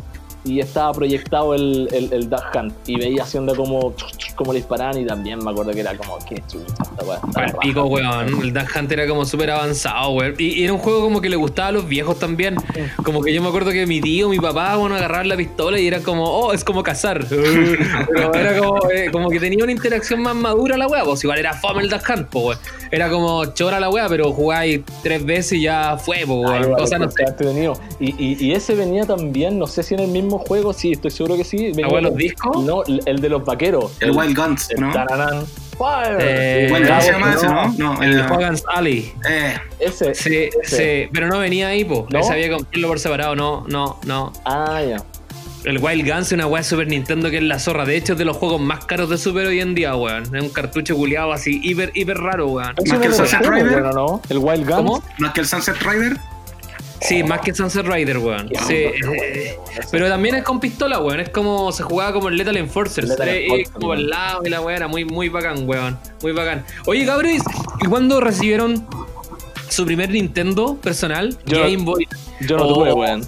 y 0.46 0.60
estaba 0.60 0.94
proyectado 0.94 1.54
el, 1.54 1.90
el, 1.92 2.14
el 2.14 2.30
Duck 2.30 2.44
Hunt 2.56 2.74
y 2.88 2.98
veía 2.98 3.24
haciendo 3.24 3.56
como, 3.56 3.94
como 4.36 4.54
le 4.54 4.60
disparaban 4.60 5.00
y 5.00 5.06
también 5.06 5.44
me 5.44 5.52
acuerdo 5.52 5.72
que 5.72 5.80
era 5.82 5.96
como, 5.98 6.18
qué 6.20 6.42
chucha 6.48 6.74
esta 6.84 7.60
pico, 7.60 7.84
weón. 7.86 8.42
El 8.42 8.54
Duck 8.54 8.70
Hunt 8.76 8.92
era 8.92 9.08
como 9.08 9.26
súper 9.26 9.52
avanzado, 9.52 10.12
weón. 10.12 10.36
Y, 10.38 10.60
y 10.60 10.64
era 10.64 10.74
un 10.74 10.80
juego 10.80 11.02
como 11.02 11.22
que 11.22 11.30
le 11.30 11.36
gustaba 11.36 11.70
a 11.70 11.72
los 11.72 11.88
viejos 11.88 12.20
también. 12.20 12.56
Como 13.04 13.22
que 13.22 13.34
yo 13.34 13.42
me 13.42 13.50
acuerdo 13.50 13.72
que 13.72 13.86
mi 13.86 14.02
tío, 14.02 14.30
mi 14.30 14.40
papá, 14.40 14.76
bueno, 14.78 14.96
agarraban 14.96 15.28
la 15.28 15.38
pistola 15.38 15.80
y 15.80 15.88
era 15.88 16.00
como, 16.02 16.24
oh, 16.26 16.54
es 16.54 16.64
como 16.64 16.84
cazar. 16.84 17.26
Pero 17.30 18.34
era 18.34 18.58
como, 18.60 18.90
eh, 18.92 19.10
como 19.12 19.30
que 19.30 19.40
tenía 19.40 19.64
una 19.64 19.72
interacción 19.72 20.22
más 20.22 20.36
madura 20.36 20.78
la 20.78 20.88
weá. 20.88 21.04
Pues 21.04 21.24
igual 21.24 21.40
era 21.40 21.54
fome 21.54 21.82
el 21.84 21.90
Duck 21.90 22.04
Hunt, 22.10 22.28
pues, 22.30 22.46
weón. 22.46 22.60
Era 22.92 23.10
como 23.10 23.46
chora 23.48 23.80
la 23.80 23.90
weá, 23.90 24.08
pero 24.08 24.32
jugáis 24.32 24.82
tres 25.02 25.26
veces 25.26 25.54
y 25.54 25.62
ya 25.64 25.98
fue, 25.98 26.18
pues, 26.26 26.40
weón. 26.40 26.64
igual, 26.64 26.82
O 26.82 26.88
sea, 26.88 27.00
no 27.00 27.06
sé. 27.06 27.24
estaba 27.24 27.30
entretenido. 27.32 27.74
Y, 28.00 28.16
y, 28.24 28.38
y 28.40 28.54
ese 28.54 28.76
venía 28.76 29.06
también, 29.06 29.58
no 29.58 29.68
sé 29.68 29.84
si 29.84 29.96
en 29.96 30.02
el 30.02 30.08
mismo 30.10 30.35
juego, 30.40 30.74
sí, 30.74 30.92
estoy 30.94 31.12
seguro 31.12 31.36
que 31.38 31.44
sí. 31.44 31.72
los 31.74 32.16
discos? 32.16 32.64
No, 32.64 32.84
el 32.86 33.20
de 33.20 33.30
los 33.30 33.44
vaqueros. 33.44 33.92
El 34.00 34.12
Wild 34.12 34.38
Guns, 34.38 34.70
el 34.72 34.82
¿no? 34.82 34.92
tararán, 34.92 35.46
Fire. 35.78 36.18
Eh, 36.22 36.68
Bueno, 36.70 36.88
¿cómo 36.88 37.02
se 37.02 37.08
Bravo, 37.12 37.20
llama 37.26 37.34
ese, 37.36 37.48
no, 37.48 37.54
no? 37.68 37.96
No, 37.96 38.02
El 38.04 38.14
el. 38.14 38.32
Hogan's 38.32 38.64
Alley. 38.68 39.14
Eh, 39.30 39.58
Ese. 39.80 40.16
Sí, 40.16 40.50
sí, 40.64 41.10
pero 41.12 41.28
no 41.28 41.40
venía 41.40 41.68
ahí, 41.68 41.84
po. 41.84 42.08
¿No? 42.10 42.20
Ese 42.20 42.32
había 42.32 42.46
que 42.46 42.54
comprarlo 42.56 42.88
por 42.88 43.00
separado, 43.00 43.36
no, 43.36 43.66
no, 43.68 44.00
no. 44.06 44.32
Ah, 44.46 44.82
ya. 44.88 44.98
El 45.66 45.80
Wild 45.80 46.08
Guns 46.08 46.28
es 46.28 46.32
una 46.34 46.46
weá 46.46 46.62
de 46.62 46.64
Super 46.70 46.88
Nintendo 46.88 47.30
que 47.32 47.38
es 47.38 47.44
la 47.44 47.58
zorra. 47.60 47.86
De 47.86 47.98
hecho, 47.98 48.14
es 48.14 48.20
de 48.20 48.24
los 48.26 48.38
juegos 48.38 48.62
más 48.62 48.86
caros 48.86 49.10
de 49.10 49.18
Super 49.18 49.48
hoy 49.48 49.60
en 49.60 49.74
día, 49.74 49.96
weón. 49.96 50.24
Es 50.36 50.42
un 50.44 50.50
cartucho 50.50 50.96
culiado 50.96 51.34
así, 51.34 51.60
hiper, 51.64 51.92
hiper 51.96 52.18
raro, 52.20 52.48
weón. 52.48 52.76
Más 52.88 53.00
que 53.00 53.08
el 53.08 53.14
Sunset 53.14 53.42
Rider. 53.46 53.72
bueno, 53.72 53.92
¿no? 53.92 54.22
El 54.30 54.38
Wild 54.38 54.64
Guns. 54.64 54.76
¿Cómo? 54.78 55.04
¿No 55.18 55.28
es 55.28 55.34
que 55.34 55.42
el 55.42 55.48
Sunset 55.48 55.76
Rider? 55.82 56.18
Sí, 57.02 57.24
más 57.24 57.42
que 57.42 57.54
Sunset 57.54 57.86
Rider, 57.86 58.18
weón. 58.18 58.50
Sí, 58.68 58.74
eh, 58.74 59.58
pero 59.92 60.08
también 60.10 60.36
es 60.36 60.44
con 60.44 60.60
pistola, 60.60 61.00
weón. 61.00 61.20
Es 61.20 61.30
como 61.30 61.72
se 61.72 61.84
jugaba 61.84 62.14
como 62.14 62.30
el 62.30 62.38
Lethal 62.38 62.58
Enforcers. 62.58 63.08
Lethal 63.10 63.30
Enforcer, 63.30 63.74
como 63.74 63.92
al 63.92 64.00
weón. 64.00 64.10
lado 64.10 64.42
y 64.46 64.50
la 64.50 64.62
weá 64.62 64.76
era 64.78 64.88
muy, 64.88 65.06
muy 65.06 65.30
bacán, 65.30 65.68
weón. 65.68 65.98
Muy 66.22 66.32
bacán. 66.32 66.66
Oye, 66.86 67.06
cabros, 67.06 67.32
¿y 67.82 67.86
cuándo 67.88 68.20
recibieron 68.22 68.88
su 69.70 69.86
primer 69.86 70.10
Nintendo 70.10 70.76
personal? 70.82 71.38
Yo- 71.46 71.60
Game 71.62 71.78
Boy. 71.84 72.08
Yo 72.42 72.58
no 72.58 72.64
O- 72.66 72.74
tuve, 72.74 72.92
weón. 72.94 73.22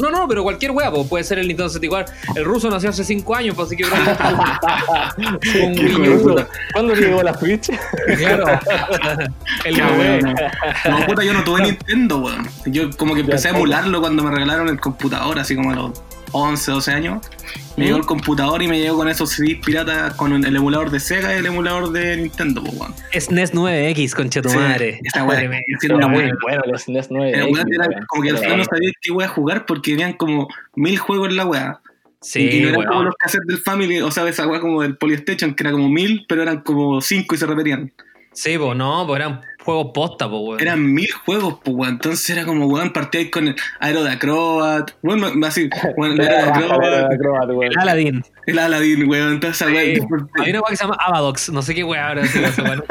no, 0.00 0.10
no, 0.10 0.26
pero 0.26 0.42
cualquier 0.42 0.70
weá, 0.70 0.90
puede 0.90 1.22
ser 1.22 1.38
el 1.38 1.46
Nintendo 1.48 1.68
64. 1.68 2.14
El 2.34 2.44
ruso 2.46 2.70
nació 2.70 2.88
hace 2.90 3.04
5 3.04 3.34
años, 3.34 3.54
pues 3.54 3.66
así 3.66 3.76
que 3.76 3.84
un 5.62 6.22
puta. 6.22 6.48
¿Cuándo 6.72 6.94
llegó 6.94 7.22
la 7.22 7.34
Switch? 7.38 7.70
Claro. 8.18 8.46
el 9.64 9.74
weón, 9.76 10.34
no. 10.90 11.06
Puta, 11.06 11.22
yo 11.24 11.32
no 11.34 11.44
tuve 11.44 11.62
Nintendo, 11.62 12.18
weón. 12.18 12.48
Yo 12.66 12.90
como 12.96 13.14
que 13.14 13.20
empecé 13.20 13.48
a 13.48 13.50
emularlo 13.52 14.00
cuando 14.00 14.22
me 14.22 14.30
regalaron 14.30 14.68
el 14.68 14.80
computador, 14.80 15.38
así 15.38 15.54
como 15.54 15.70
a 15.72 15.74
los 15.74 15.92
11, 16.34 16.70
12 16.72 16.90
años. 16.90 17.26
Me 17.76 17.84
¿Mm? 17.84 17.86
llegó 17.86 17.98
el 17.98 18.06
computador 18.06 18.62
y 18.62 18.68
me 18.68 18.78
llegó 18.80 18.96
con 18.98 19.08
esos 19.08 19.30
CDs 19.30 19.58
piratas 19.64 20.14
con 20.14 20.32
el 20.44 20.56
emulador 20.56 20.90
de 20.90 20.98
Sega 21.00 21.34
y 21.34 21.38
el 21.38 21.46
emulador 21.46 21.92
de 21.92 22.16
Nintendo, 22.16 22.62
pues, 22.62 22.74
weón. 22.78 22.94
SNES 23.12 23.54
9X, 23.54 24.14
concha 24.14 24.42
tu 24.42 24.48
Sí, 24.50 24.56
madre. 24.56 24.98
esa 25.04 25.24
weá. 25.24 25.40
Era 25.40 26.08
muy 26.08 26.30
bueno 26.42 26.62
el 26.64 26.78
SNES 26.78 27.06
9. 27.10 27.30
El 27.32 27.52
weón 27.52 27.72
era 27.72 27.86
como 28.08 28.22
que 28.22 28.30
al 28.30 28.38
final 28.38 28.58
no 28.58 28.64
sabía 28.64 28.90
qué 29.00 29.12
weá 29.12 29.28
jugar 29.28 29.64
porque 29.66 29.92
tenían 29.92 30.14
como 30.14 30.48
mil 30.74 30.98
juegos 30.98 31.28
en 31.30 31.36
la 31.36 31.46
weá. 31.46 31.80
Sí, 32.20 32.40
y 32.40 32.60
no 32.62 32.68
eran 32.68 32.78
weón. 32.80 32.88
como 32.90 33.02
los 33.04 33.14
cassettes 33.16 33.46
del 33.46 33.58
Family, 33.58 34.00
o 34.00 34.10
sea, 34.10 34.24
de 34.24 34.30
esa 34.30 34.46
weá 34.46 34.60
como 34.60 34.82
del 34.82 34.96
Polystation, 34.96 35.54
que 35.54 35.62
era 35.62 35.72
como 35.72 35.88
mil, 35.88 36.24
pero 36.28 36.42
eran 36.42 36.62
como 36.62 37.00
cinco 37.00 37.34
y 37.34 37.38
se 37.38 37.46
repetían. 37.46 37.92
Sí, 38.32 38.58
pues 38.58 38.76
no, 38.76 39.06
pues 39.06 39.20
eran 39.20 39.40
juegos 39.64 39.88
posta, 39.94 40.28
pues, 40.28 40.40
weón. 40.42 40.60
Eran 40.60 40.92
mil 40.92 41.10
juegos, 41.24 41.56
pues, 41.64 41.76
weón. 41.76 41.94
Entonces 41.94 42.30
era 42.30 42.44
como, 42.44 42.66
weón, 42.66 42.92
partíais 42.92 43.30
con 43.30 43.48
el 43.48 43.56
Aero 43.80 44.02
de 44.04 44.10
Acrobat, 44.12 44.90
bueno, 45.02 45.28
así, 45.46 45.68
weón, 45.96 46.12
el 46.12 46.20
Aero 46.20 46.34
de 46.78 47.04
Acrobat, 47.14 47.48
weón. 47.48 47.72
El 47.72 47.78
Aladdin. 47.78 48.24
el 48.46 48.58
Aladdin, 48.58 49.08
weón, 49.08 49.32
entonces 49.34 49.66
Sí. 49.66 49.74
Hay 49.76 50.50
una 50.50 50.60
weá 50.60 50.70
que 50.70 50.76
se 50.76 50.84
llama 50.84 50.96
Abadox, 51.00 51.48
no 51.50 51.62
sé 51.62 51.74
qué 51.74 51.82
weá 51.84 52.08
ahora 52.08 52.22
eso, 52.22 52.62
weón. 52.62 52.84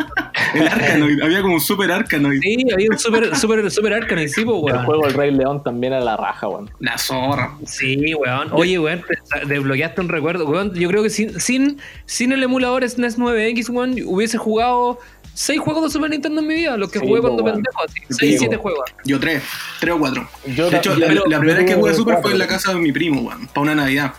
el 0.55 0.67
Arkanoid, 0.67 1.21
había 1.21 1.41
como 1.41 1.55
un 1.55 1.61
super 1.61 1.91
Arkanoid. 1.91 2.39
Sí, 2.41 2.65
había 2.73 2.89
un 2.91 2.97
super, 2.99 3.35
super, 3.35 3.69
super 3.71 3.93
Arcanoid, 3.93 4.27
sí, 4.27 4.41
El 4.41 4.47
weón. 4.47 4.85
juego 4.85 5.07
El 5.07 5.13
Rey 5.13 5.31
León 5.31 5.63
también 5.63 5.93
era 5.93 6.03
la 6.03 6.17
raja, 6.17 6.47
weón. 6.47 6.69
La 6.79 6.97
zorra. 6.97 7.51
Sí, 7.65 8.13
weón. 8.15 8.49
Oye, 8.51 8.79
weón, 8.79 9.01
te- 9.07 9.45
desbloqueaste 9.45 10.01
un 10.01 10.09
recuerdo. 10.09 10.45
Weón, 10.47 10.73
yo 10.73 10.87
creo 10.89 11.03
que 11.03 11.09
sin, 11.09 11.39
sin, 11.39 11.79
sin 12.05 12.31
el 12.31 12.41
emulador 12.43 12.87
SNES 12.87 13.17
9X, 13.19 13.69
weón, 13.69 13.95
hubiese 14.05 14.37
jugado 14.37 14.99
seis 15.33 15.59
juegos 15.59 15.83
de 15.83 15.89
Super 15.89 16.09
Nintendo 16.09 16.41
en 16.41 16.47
mi 16.47 16.55
vida, 16.55 16.77
los 16.77 16.91
que 16.91 16.99
Sí, 16.99 17.05
jugué 17.07 17.21
cuando 17.21 17.43
weón. 17.43 17.55
pendejo, 17.55 17.83
así. 17.83 17.99
Sí, 18.09 18.13
Seis, 18.19 18.35
siete 18.39 18.57
juegos. 18.57 18.83
Yo 19.05 19.19
tres, 19.19 19.43
tres 19.79 19.93
o 19.93 19.99
cuatro. 19.99 20.27
Yo 20.55 20.69
De 20.69 20.77
hecho, 20.77 20.95
la, 20.95 21.07
primera 21.39 21.59
vez 21.59 21.65
que 21.65 21.75
jugué 21.75 21.93
Super 21.93 22.13
cuatro, 22.15 22.21
fue 22.23 22.31
en 22.33 22.39
la 22.39 22.47
casa 22.47 22.73
de 22.73 22.79
mi 22.79 22.91
primo, 22.91 23.21
weón, 23.21 23.47
para 23.47 23.61
una 23.61 23.75
Navidad. 23.75 24.13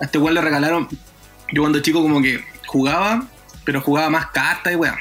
A 0.00 0.04
este 0.04 0.18
weón 0.18 0.34
le 0.34 0.40
regalaron, 0.40 0.88
yo 1.52 1.62
cuando 1.62 1.80
chico 1.80 2.02
como 2.02 2.20
que 2.20 2.44
jugaba, 2.66 3.26
pero 3.64 3.80
jugaba 3.80 4.10
más 4.10 4.26
cartas 4.28 4.72
y 4.72 4.76
weón. 4.76 4.96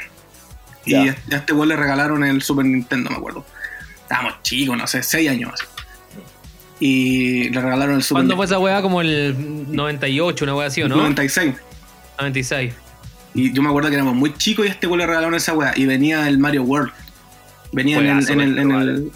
Y 0.85 0.91
Ya. 0.91 1.15
a 1.31 1.35
este 1.35 1.53
weón 1.53 1.69
le 1.69 1.75
regalaron 1.75 2.23
el 2.23 2.41
Super 2.41 2.65
Nintendo, 2.65 3.09
me 3.09 3.17
acuerdo. 3.17 3.45
Estábamos 4.03 4.41
chicos, 4.43 4.77
no 4.77 4.85
sé, 4.87 5.01
seis 5.03 5.29
años 5.29 5.51
así. 5.53 5.65
Y 6.79 7.49
le 7.49 7.61
regalaron 7.61 7.95
el 7.95 8.03
Super 8.03 8.19
¿Cuándo 8.21 8.35
fue 8.35 8.45
esa 8.45 8.59
weá? 8.59 8.81
Como 8.81 8.99
el 9.01 9.35
98, 9.73 10.43
una 10.45 10.55
weá 10.55 10.67
así, 10.67 10.81
¿o 10.83 10.89
no? 10.89 10.97
96. 10.97 11.53
96. 12.17 12.73
Y 13.33 13.51
yo 13.51 13.61
me 13.61 13.69
acuerdo 13.69 13.89
que 13.89 13.95
éramos 13.95 14.15
muy 14.15 14.33
chicos 14.35 14.65
y 14.65 14.69
este 14.69 14.85
weón 14.87 14.99
le 14.99 15.07
regalaron 15.07 15.35
esa 15.35 15.53
weá. 15.53 15.73
Y 15.75 15.85
venía 15.85 16.27
el 16.27 16.37
Mario 16.37 16.63
World. 16.63 16.91
Venía 17.71 17.97
en 17.97 18.07
el, 18.39 18.57
en 18.59 18.71
en 18.71 19.11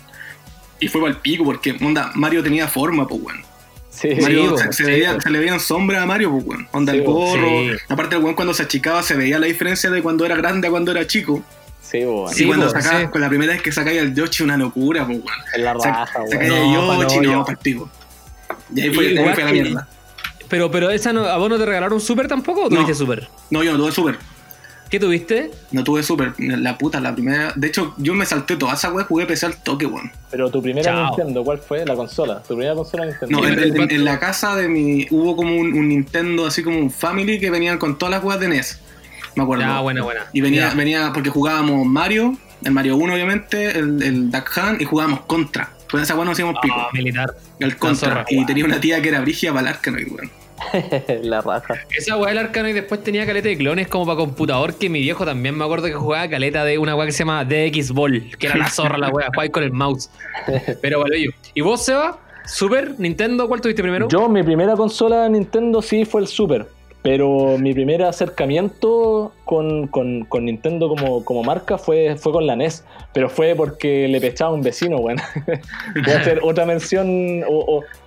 Y 0.79 0.87
fue 0.87 1.01
para 1.01 1.13
el 1.13 1.19
pico 1.19 1.43
porque, 1.43 1.75
onda, 1.81 2.11
Mario 2.15 2.41
tenía 2.43 2.67
forma, 2.67 3.07
pues 3.07 3.21
weón. 3.21 3.41
Sí, 3.89 4.09
Mario, 4.21 4.51
po, 4.51 4.57
se, 4.57 4.65
se 4.65 4.73
sí, 4.73 4.83
veía- 4.83 5.15
po. 5.15 5.21
se 5.21 5.29
le 5.31 5.39
veían 5.39 5.59
sombras 5.59 6.03
a 6.03 6.05
Mario, 6.05 6.31
pues, 6.31 6.43
weón. 6.45 6.67
Onda 6.71 6.93
Sí, 6.93 6.99
el 6.99 7.03
po, 7.03 7.13
gorro. 7.13 7.47
sí. 7.47 7.69
Aparte, 7.89 8.15
el 8.15 8.23
weón 8.23 8.35
cuando 8.35 8.53
se 8.53 8.63
achicaba 8.63 9.01
se 9.03 9.15
veía 9.15 9.39
la 9.39 9.47
diferencia 9.47 9.89
de 9.89 10.01
cuando 10.03 10.25
era 10.25 10.35
grande 10.35 10.67
a 10.67 10.71
cuando 10.71 10.91
era 10.91 11.05
chico. 11.07 11.43
sí, 11.81 11.99
weón. 12.05 12.33
Sí, 12.33 12.43
y 12.43 12.47
cuando 12.47 12.69
sacaba, 12.69 13.01
sí. 13.01 13.07
con 13.07 13.21
la 13.21 13.29
primera 13.29 13.53
vez 13.53 13.61
que 13.61 13.71
sacáis 13.71 13.99
el 14.01 14.13
Yoshi, 14.15 14.43
una 14.43 14.57
locura, 14.57 15.05
pues, 15.05 15.19
weón. 15.19 15.37
Es 15.53 15.61
la 15.61 15.73
raja, 15.73 16.19
weón. 16.19 16.29
Sacáis 16.31 16.49
No, 16.49 16.55
el 16.93 17.01
Yoshi, 17.07 17.19
no, 17.21 17.45
el 17.47 17.57
pico. 17.57 17.89
Y 18.75 18.81
ahí 18.81 18.93
fue, 18.93 19.05
Y 19.13 19.17
ahí 19.17 19.33
fue 19.33 19.43
la 19.43 19.51
que- 19.51 19.61
mierda. 19.63 19.87
Pero, 20.49 20.71
pero 20.71 20.89
esa 20.89 21.11
no, 21.13 21.25
¿a 21.25 21.37
vos 21.37 21.49
no 21.49 21.57
te 21.57 21.65
regalaron 21.65 21.99
Super 21.99 22.27
tampoco 22.27 22.61
o 22.61 22.63
No. 22.69 22.69
tuviste 22.69 22.95
Super? 22.95 23.27
No, 23.49 23.63
yo 23.63 23.71
no 23.73 23.77
tuve 23.77 23.91
Super. 23.91 24.17
¿Qué 24.89 25.01
tuviste? 25.01 25.51
No 25.71 25.83
tuve 25.83 26.01
Super. 26.01 26.33
La 26.37 26.77
puta, 26.77 27.01
la 27.01 27.13
primera. 27.13 27.51
De 27.57 27.67
hecho, 27.67 27.93
yo 27.97 28.13
me 28.13 28.25
salté 28.25 28.55
toda 28.55 28.73
esa 28.73 28.89
weá, 28.93 29.03
jugué 29.03 29.25
PC 29.25 29.45
al 29.47 29.61
toque, 29.61 29.85
weón. 29.85 30.09
Pero 30.31 30.49
tu 30.49 30.61
primera 30.61 30.85
Chao. 30.85 31.07
Nintendo, 31.07 31.43
¿cuál 31.43 31.57
fue? 31.59 31.85
La 31.85 31.93
consola. 31.95 32.41
Tu 32.41 32.55
primera 32.55 32.73
consola 32.73 33.05
Nintendo. 33.05 33.41
No, 33.41 33.45
en, 33.47 34.05
la 34.05 34.17
casa 34.17 34.55
de 34.55 34.69
mi. 34.69 35.05
Hubo 35.11 35.35
como 35.35 35.57
un, 35.57 35.73
un 35.73 35.89
Nintendo, 35.89 36.45
así 36.45 36.63
como 36.63 36.79
un 36.79 36.89
Family, 36.89 37.37
que 37.37 37.49
venían 37.51 37.77
con 37.77 37.97
todas 37.97 38.11
las 38.15 38.23
weas 38.23 38.39
de 38.39 38.47
NES. 38.47 38.79
Me 39.35 39.43
acuerdo. 39.43 39.65
Ya, 39.65 39.81
buena, 39.81 40.03
buena. 40.03 40.27
Y 40.31 40.39
venía, 40.39 40.69
Ya. 40.69 40.73
venía 40.73 41.11
porque 41.13 41.29
jugábamos 41.31 41.85
Mario, 41.85 42.37
el 42.63 42.71
Mario 42.71 42.95
1 42.95 43.13
obviamente, 43.13 43.77
el, 43.77 44.01
el 44.01 44.31
Duck 44.31 44.49
Hunt 44.55 44.81
y 44.81 44.85
jugábamos 44.85 45.19
Contra. 45.27 45.69
Con 45.89 46.01
esa 46.01 46.15
weá 46.15 46.25
nos 46.25 46.33
hacíamos 46.33 46.55
pico. 46.61 46.75
Ah, 46.77 46.89
militar. 46.93 47.33
el 47.59 47.77
Contra. 47.77 48.25
Y 48.29 48.45
tenía 48.45 48.65
una 48.65 48.79
tía 48.79 49.01
que 49.01 49.09
era 49.09 49.21
Brigia 49.21 49.51
Balarcanoid, 49.51 50.07
weón. 50.11 50.31
la 51.23 51.41
raja. 51.41 51.75
Esa 51.95 52.17
weá 52.17 52.29
del 52.29 52.39
arcano 52.39 52.69
y 52.69 52.73
después 52.73 53.03
tenía 53.03 53.25
caleta 53.25 53.47
de 53.47 53.57
clones 53.57 53.87
como 53.87 54.05
para 54.05 54.17
computador 54.17 54.75
que 54.75 54.89
mi 54.89 54.99
viejo 55.01 55.25
también 55.25 55.55
me 55.55 55.63
acuerdo 55.63 55.87
que 55.87 55.93
jugaba 55.93 56.27
caleta 56.27 56.65
de 56.65 56.77
una 56.77 56.95
weá 56.95 57.05
que 57.05 57.11
se 57.11 57.19
llama 57.19 57.45
DX 57.45 57.91
Ball, 57.91 58.31
que 58.37 58.47
era 58.47 58.57
la 58.57 58.69
zorra 58.69 58.97
la 58.97 59.09
weá, 59.09 59.27
jugaba 59.27 59.49
con 59.49 59.63
el 59.63 59.71
mouse. 59.71 60.09
Pero 60.81 61.01
vale 61.01 61.23
yo. 61.23 61.31
¿Y 61.53 61.61
vos, 61.61 61.85
Seba? 61.85 62.19
¿Super? 62.45 62.95
¿Nintendo? 62.97 63.47
¿Cuál 63.47 63.61
tuviste 63.61 63.81
primero? 63.81 64.07
Yo, 64.07 64.27
mi 64.29 64.41
primera 64.41 64.75
consola 64.75 65.23
de 65.23 65.29
Nintendo 65.31 65.81
sí 65.81 66.05
fue 66.05 66.21
el 66.21 66.27
Super. 66.27 66.67
Pero 67.07 67.57
mi 67.57 67.73
primer 67.73 68.03
acercamiento 68.03 69.31
con, 69.45 69.87
con- 69.87 70.27
Nintendo 70.43 70.89
como, 70.89 71.23
como 71.23 71.41
marca 71.41 71.77
fue, 71.77 72.17
fue 72.17 72.33
con 72.33 72.45
la 72.45 72.57
NES. 72.57 72.83
Pero 73.13 73.29
fue 73.29 73.55
porque 73.55 74.09
le 74.09 74.19
pechaba 74.19 74.51
a 74.51 74.53
un 74.53 74.61
vecino, 74.61 74.97
bueno. 74.97 75.23
Voy 76.05 76.13
a 76.13 76.19
hacer 76.19 76.41
otra 76.43 76.65
mención 76.65 77.45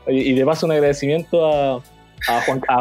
y 0.06 0.32
de 0.34 0.44
paso 0.44 0.66
un 0.66 0.72
agradecimiento 0.72 1.46
a, 1.46 1.80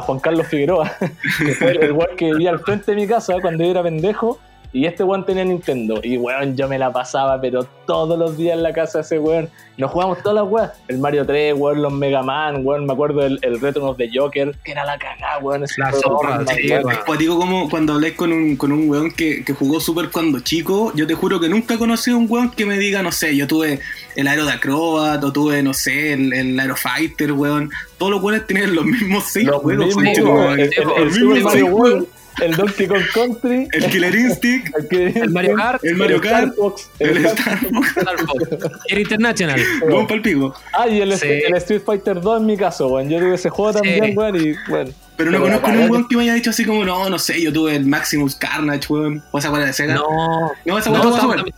Juan, 0.02 0.20
Carlos 0.20 0.46
Figueroa, 0.48 0.92
que 1.40 1.54
fue 1.54 1.72
el, 1.72 1.84
el 1.84 1.96
que 2.18 2.34
vivía 2.34 2.50
al 2.50 2.60
frente 2.60 2.92
de 2.92 2.98
mi 2.98 3.08
casa 3.08 3.36
cuando 3.42 3.64
yo 3.64 3.72
era 3.72 3.82
pendejo. 3.82 4.40
Y 4.72 4.86
este 4.86 5.04
weón 5.04 5.26
tenía 5.26 5.44
Nintendo. 5.46 6.00
Y 6.04 6.18
weón, 6.18 6.56
yo 6.56 6.68
me 6.68 6.78
la 6.78 6.92
pasaba, 6.94 7.42
pero 7.42 7.64
todos 7.88 8.20
los 8.20 8.38
días 8.38 8.56
en 8.56 8.62
la 8.64 8.72
casa 8.72 9.00
de 9.00 9.04
ese 9.04 9.18
weón. 9.20 9.50
Nos 9.78 9.90
jugamos 9.92 10.22
todas 10.22 10.36
las 10.44 10.52
weas. 10.52 10.72
El 10.90 10.98
Mario 11.00 11.26
3, 11.26 11.56
weón, 11.58 11.82
los 11.82 11.92
Mega 11.94 12.22
Man, 12.22 12.62
weón. 12.64 12.86
Me 12.86 12.94
acuerdo 12.94 13.22
del 13.22 13.40
el 13.42 13.60
Return 13.60 13.88
of 13.88 13.98
the 13.98 14.10
Joker, 14.14 14.56
que 14.64 14.72
era 14.74 14.86
la 14.86 15.00
cagada, 15.00 15.40
weón. 15.40 15.64
ese 15.64 15.82
La 15.82 15.92
zorra, 15.92 16.46
sí, 16.54 16.70
weón. 16.70 16.84
weón. 16.86 16.92
Es 17.00 17.04
cuático 17.06 17.38
como 17.40 17.68
cuando 17.70 17.94
hablé 17.94 18.16
con 18.16 18.32
un, 18.32 18.56
con 18.58 18.72
un 18.72 18.88
weón 18.90 19.10
que, 19.12 19.44
que 19.44 19.54
jugó 19.54 19.80
Super 19.80 20.10
cuando 20.12 20.40
chico, 20.42 20.92
yo 20.96 21.08
te 21.08 21.16
juro 21.16 21.40
que 21.40 21.50
nunca 21.50 21.74
he 21.74 21.78
conocido 21.80 22.18
un 22.20 22.28
weón 22.30 22.52
que 22.52 22.66
me 22.68 22.78
diga, 22.78 23.02
no 23.02 23.12
sé, 23.12 23.36
yo 23.36 23.48
tuve 23.48 23.80
el 24.16 24.28
Aero 24.28 24.46
de 24.46 24.52
Acrobat 24.52 25.24
o 25.24 25.32
tuve, 25.34 25.64
no 25.64 25.74
sé, 25.74 26.14
el, 26.14 26.32
el 26.34 26.60
Aerofighter, 26.60 27.32
weón. 27.32 27.72
Todos 27.98 28.12
los 28.12 28.22
weones 28.22 28.46
tenían 28.46 28.76
los 28.76 28.86
mismos 28.86 29.24
seis 29.32 29.48
Los 29.48 29.62
juegos, 29.64 29.96
mismos, 29.96 30.20
weón. 30.20 30.38
weón. 30.38 30.60
el, 30.60 30.70
el- 30.74 31.04
el 31.04 31.12
Super 31.14 31.44
Mario 31.44 31.66
World. 31.68 32.08
El 32.42 32.56
Donkey 32.56 32.88
Kong 32.88 33.02
Country, 33.14 33.68
El 33.72 33.86
Killer 33.90 34.16
Instinct, 34.16 34.70
el, 34.92 35.18
El 35.18 35.30
Mario 35.32 35.56
Kart, 35.56 35.84
el 35.84 35.96
Mario 35.96 36.22
Kart, 36.22 36.44
Star 36.50 36.54
Fox, 36.56 36.90
el 37.00 37.18
el 37.18 37.26
Star 37.26 37.60
Fox. 38.26 38.50
Era 38.88 39.00
International. 39.02 39.62
weón 39.88 40.08
pa'l 40.08 40.22
pico. 40.22 40.54
Ah, 40.74 40.88
y 40.88 41.02
el, 41.02 41.18
Sí. 41.18 41.28
el 41.28 41.56
Street 41.56 41.82
Fighter 41.86 42.22
2 42.22 42.40
en 42.42 42.46
mi 42.46 42.58
caso, 42.58 42.88
weón. 42.88 43.10
Yo 43.10 43.20
tuve 43.20 43.36
ese 43.36 43.50
juego 43.50 43.74
Sí. 43.74 43.80
también, 43.80 44.18
weón, 44.18 44.36
y 44.36 44.54
bueno. 44.70 44.92
Pero 45.18 45.32
no 45.32 45.42
conozco 45.42 45.68
ningún 45.70 45.92
weón 45.92 46.08
que 46.08 46.16
me 46.16 46.24
haya 46.24 46.34
dicho 46.36 46.50
así 46.52 46.64
como, 46.66 46.86
no, 46.86 47.10
no 47.10 47.20
sé, 47.20 47.42
yo 47.42 47.52
tuve 47.52 47.76
el 47.76 47.86
Maximus 47.86 48.36
Carnage, 48.36 48.88
weón. 48.92 49.24
¿O 49.32 49.38
esa 49.40 49.52
weá 49.52 49.66
de 49.66 49.74
Sega? 49.74 49.96
No, 49.96 50.04
No, 50.66 50.78
esa 50.78 50.90
no, 50.90 50.96
weá 50.96 51.06
de 51.06 51.12
tam- 51.12 51.22
Super. 51.22 51.36
también, 51.38 51.56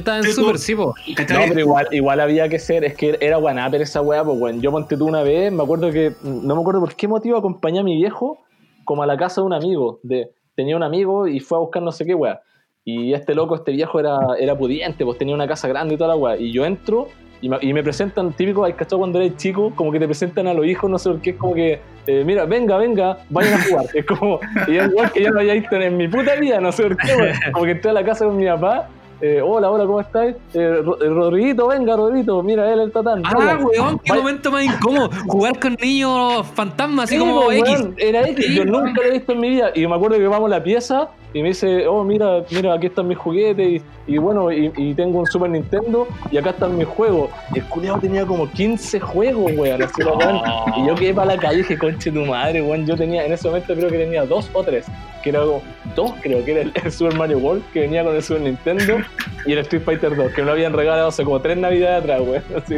estaba 0.00 0.16
en 0.18 0.24
Sí, 0.24 0.32
Super, 0.32 0.58
sí, 0.58 0.74
po. 0.74 0.94
No, 1.06 1.14
pero 1.26 1.60
igual, 1.60 1.86
igual 1.92 2.18
había 2.20 2.48
que 2.48 2.58
ser, 2.58 2.84
es 2.84 2.94
que 2.94 3.16
era 3.20 3.36
guanapper 3.36 3.82
esa 3.82 4.00
weá, 4.00 4.24
pues 4.24 4.36
weón. 4.40 4.60
Yo 4.60 4.72
monté 4.72 4.96
tú 4.96 5.06
una 5.06 5.22
vez, 5.22 5.52
me 5.52 5.62
acuerdo 5.62 5.92
que, 5.92 6.14
no 6.24 6.54
me 6.56 6.60
acuerdo 6.60 6.80
por 6.80 6.96
qué 6.96 7.06
motivo 7.06 7.36
acompañé 7.38 7.78
a 7.80 7.82
mi 7.84 7.94
viejo 7.96 8.42
como 8.86 9.02
a 9.02 9.06
la 9.06 9.18
casa 9.18 9.42
de 9.42 9.46
un 9.46 9.52
amigo. 9.52 10.00
De, 10.02 10.30
tenía 10.54 10.74
un 10.74 10.82
amigo 10.82 11.26
y 11.26 11.40
fue 11.40 11.58
a 11.58 11.60
buscar 11.60 11.82
no 11.82 11.92
sé 11.92 12.06
qué 12.06 12.14
weá. 12.14 12.40
Y 12.82 13.12
este 13.12 13.34
loco, 13.34 13.56
este 13.56 13.72
viejo 13.72 14.00
era, 14.00 14.18
era 14.38 14.56
pudiente, 14.56 15.04
pues 15.04 15.18
tenía 15.18 15.34
una 15.34 15.46
casa 15.46 15.68
grande 15.68 15.94
y 15.94 15.98
toda 15.98 16.08
la 16.08 16.16
weá. 16.16 16.36
Y 16.38 16.52
yo 16.52 16.64
entro 16.64 17.08
y 17.42 17.48
me, 17.48 17.58
y 17.60 17.72
me 17.72 17.82
presentan, 17.82 18.32
típico, 18.32 18.64
hay 18.64 18.72
cachado 18.72 18.98
cuando 18.98 19.20
eres 19.20 19.36
chico, 19.36 19.72
como 19.74 19.92
que 19.92 19.98
te 19.98 20.06
presentan 20.06 20.46
a 20.46 20.54
los 20.54 20.64
hijos, 20.66 20.88
no 20.88 20.98
sé 20.98 21.10
por 21.10 21.20
qué, 21.20 21.30
es 21.30 21.36
como 21.36 21.54
que, 21.54 21.80
eh, 22.06 22.22
mira, 22.24 22.46
venga, 22.46 22.78
venga, 22.78 23.18
vayan 23.28 23.54
a 23.54 23.64
jugar. 23.64 23.86
Es 23.92 24.06
como, 24.06 24.40
y 24.68 24.76
es 24.76 24.88
igual 24.88 25.12
que 25.12 25.22
yo 25.22 25.30
no 25.30 25.40
había 25.40 25.54
visto 25.54 25.76
en 25.76 25.96
mi 25.96 26.08
puta 26.08 26.36
vida, 26.36 26.60
no 26.60 26.72
sé 26.72 26.84
por 26.84 26.96
qué, 26.96 27.14
weón. 27.14 27.36
Como 27.52 27.64
que 27.66 27.72
entré 27.72 27.90
a 27.90 27.94
la 27.94 28.04
casa 28.04 28.24
con 28.24 28.36
mi 28.36 28.46
papá. 28.46 28.88
Eh, 29.20 29.40
hola, 29.42 29.70
hola, 29.70 29.86
¿cómo 29.86 30.00
estás? 30.00 30.26
Eh, 30.28 30.36
eh, 30.54 30.82
Rodriguito, 30.82 31.68
venga, 31.68 31.96
Rodriguito, 31.96 32.42
mira 32.42 32.70
él, 32.72 32.80
el 32.80 32.92
tatán. 32.92 33.22
Ah, 33.24 33.32
vaya. 33.34 33.56
weón, 33.58 33.98
qué 34.00 34.10
Vaya. 34.10 34.22
momento 34.22 34.50
más 34.50 34.64
incómodo. 34.64 35.10
Jugar 35.26 35.58
con 35.58 35.76
niños 35.80 36.46
fantasmas, 36.54 37.04
así 37.04 37.14
Sí, 37.14 37.20
como 37.20 37.50
X. 37.50 37.88
era 37.96 38.28
X, 38.28 38.46
yo 38.54 38.64
nunca 38.64 38.92
lo 38.94 39.02
he 39.04 39.10
visto 39.12 39.32
en 39.32 39.40
mi 39.40 39.48
vida. 39.50 39.70
Y 39.74 39.86
me 39.86 39.94
acuerdo 39.94 40.16
que 40.18 40.26
vamos 40.28 40.46
a 40.52 40.56
la 40.56 40.62
pieza 40.62 41.08
y 41.32 41.42
me 41.42 41.48
dice, 41.48 41.86
oh, 41.86 42.04
mira, 42.04 42.42
mira, 42.50 42.74
aquí 42.74 42.86
están 42.86 43.08
mis 43.08 43.18
juguetes. 43.18 43.82
Y, 44.06 44.14
y 44.14 44.18
bueno, 44.18 44.52
y, 44.52 44.70
y 44.76 44.94
tengo 44.94 45.18
un 45.20 45.26
Super 45.26 45.50
Nintendo 45.50 46.06
y 46.30 46.36
acá 46.38 46.50
están 46.50 46.76
mis 46.76 46.86
juegos. 46.86 47.30
Y 47.54 47.58
el 47.58 47.64
culiado 47.66 47.98
tenía 47.98 48.26
como 48.26 48.50
15 48.50 49.00
juegos, 49.00 49.52
weón. 49.56 49.82
así, 49.82 50.02
la 50.02 50.12
weón. 50.12 50.40
Y 50.76 50.86
yo 50.88 50.94
quedé 50.94 51.14
para 51.14 51.34
la 51.34 51.40
calle 51.40 51.54
y 51.54 51.58
dije, 51.58 51.78
conche 51.78 52.10
tu 52.12 52.24
madre, 52.24 52.60
weón. 52.62 52.86
Yo 52.86 52.96
tenía, 52.96 53.24
en 53.24 53.32
ese 53.32 53.48
momento 53.48 53.74
creo 53.74 53.88
que 53.90 53.98
tenía 53.98 54.24
dos 54.26 54.48
o 54.52 54.62
tres. 54.62 54.86
Que 55.22 55.30
era 55.30 55.40
como, 55.40 55.60
dos 55.96 56.12
creo 56.22 56.44
que 56.44 56.52
era 56.52 56.60
el, 56.62 56.72
el 56.84 56.92
Super 56.92 57.16
Mario 57.16 57.38
World, 57.38 57.64
que 57.72 57.80
venía 57.80 58.04
con 58.04 58.14
el 58.14 58.22
Super 58.22 58.42
Nintendo. 58.42 58.98
Y 59.44 59.52
el 59.52 59.58
Street 59.58 59.82
Fighter 59.84 60.14
2, 60.14 60.32
que 60.32 60.42
me 60.42 60.46
lo 60.46 60.52
habían 60.52 60.72
regalado 60.72 61.08
hace 61.08 61.24
como 61.24 61.40
tres 61.40 61.56
navidades 61.56 62.02
atrás, 62.04 62.20
weón. 62.20 62.42
Así, 62.56 62.76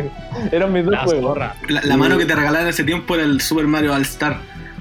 eran 0.53 0.73
mis 0.73 0.85
dos 0.85 0.93
La 0.93 1.05
juegos. 1.05 1.39
La, 1.69 1.83
la 1.83 1.97
mano 1.97 2.17
que 2.17 2.25
te 2.25 2.35
regalaron 2.35 2.67
en 2.67 2.71
ese 2.71 2.85
tiempo 2.85 3.15
era 3.15 3.25
el 3.25 3.41
Super 3.41 3.67
Mario 3.67 3.93
All 3.93 4.03
Star. 4.03 4.39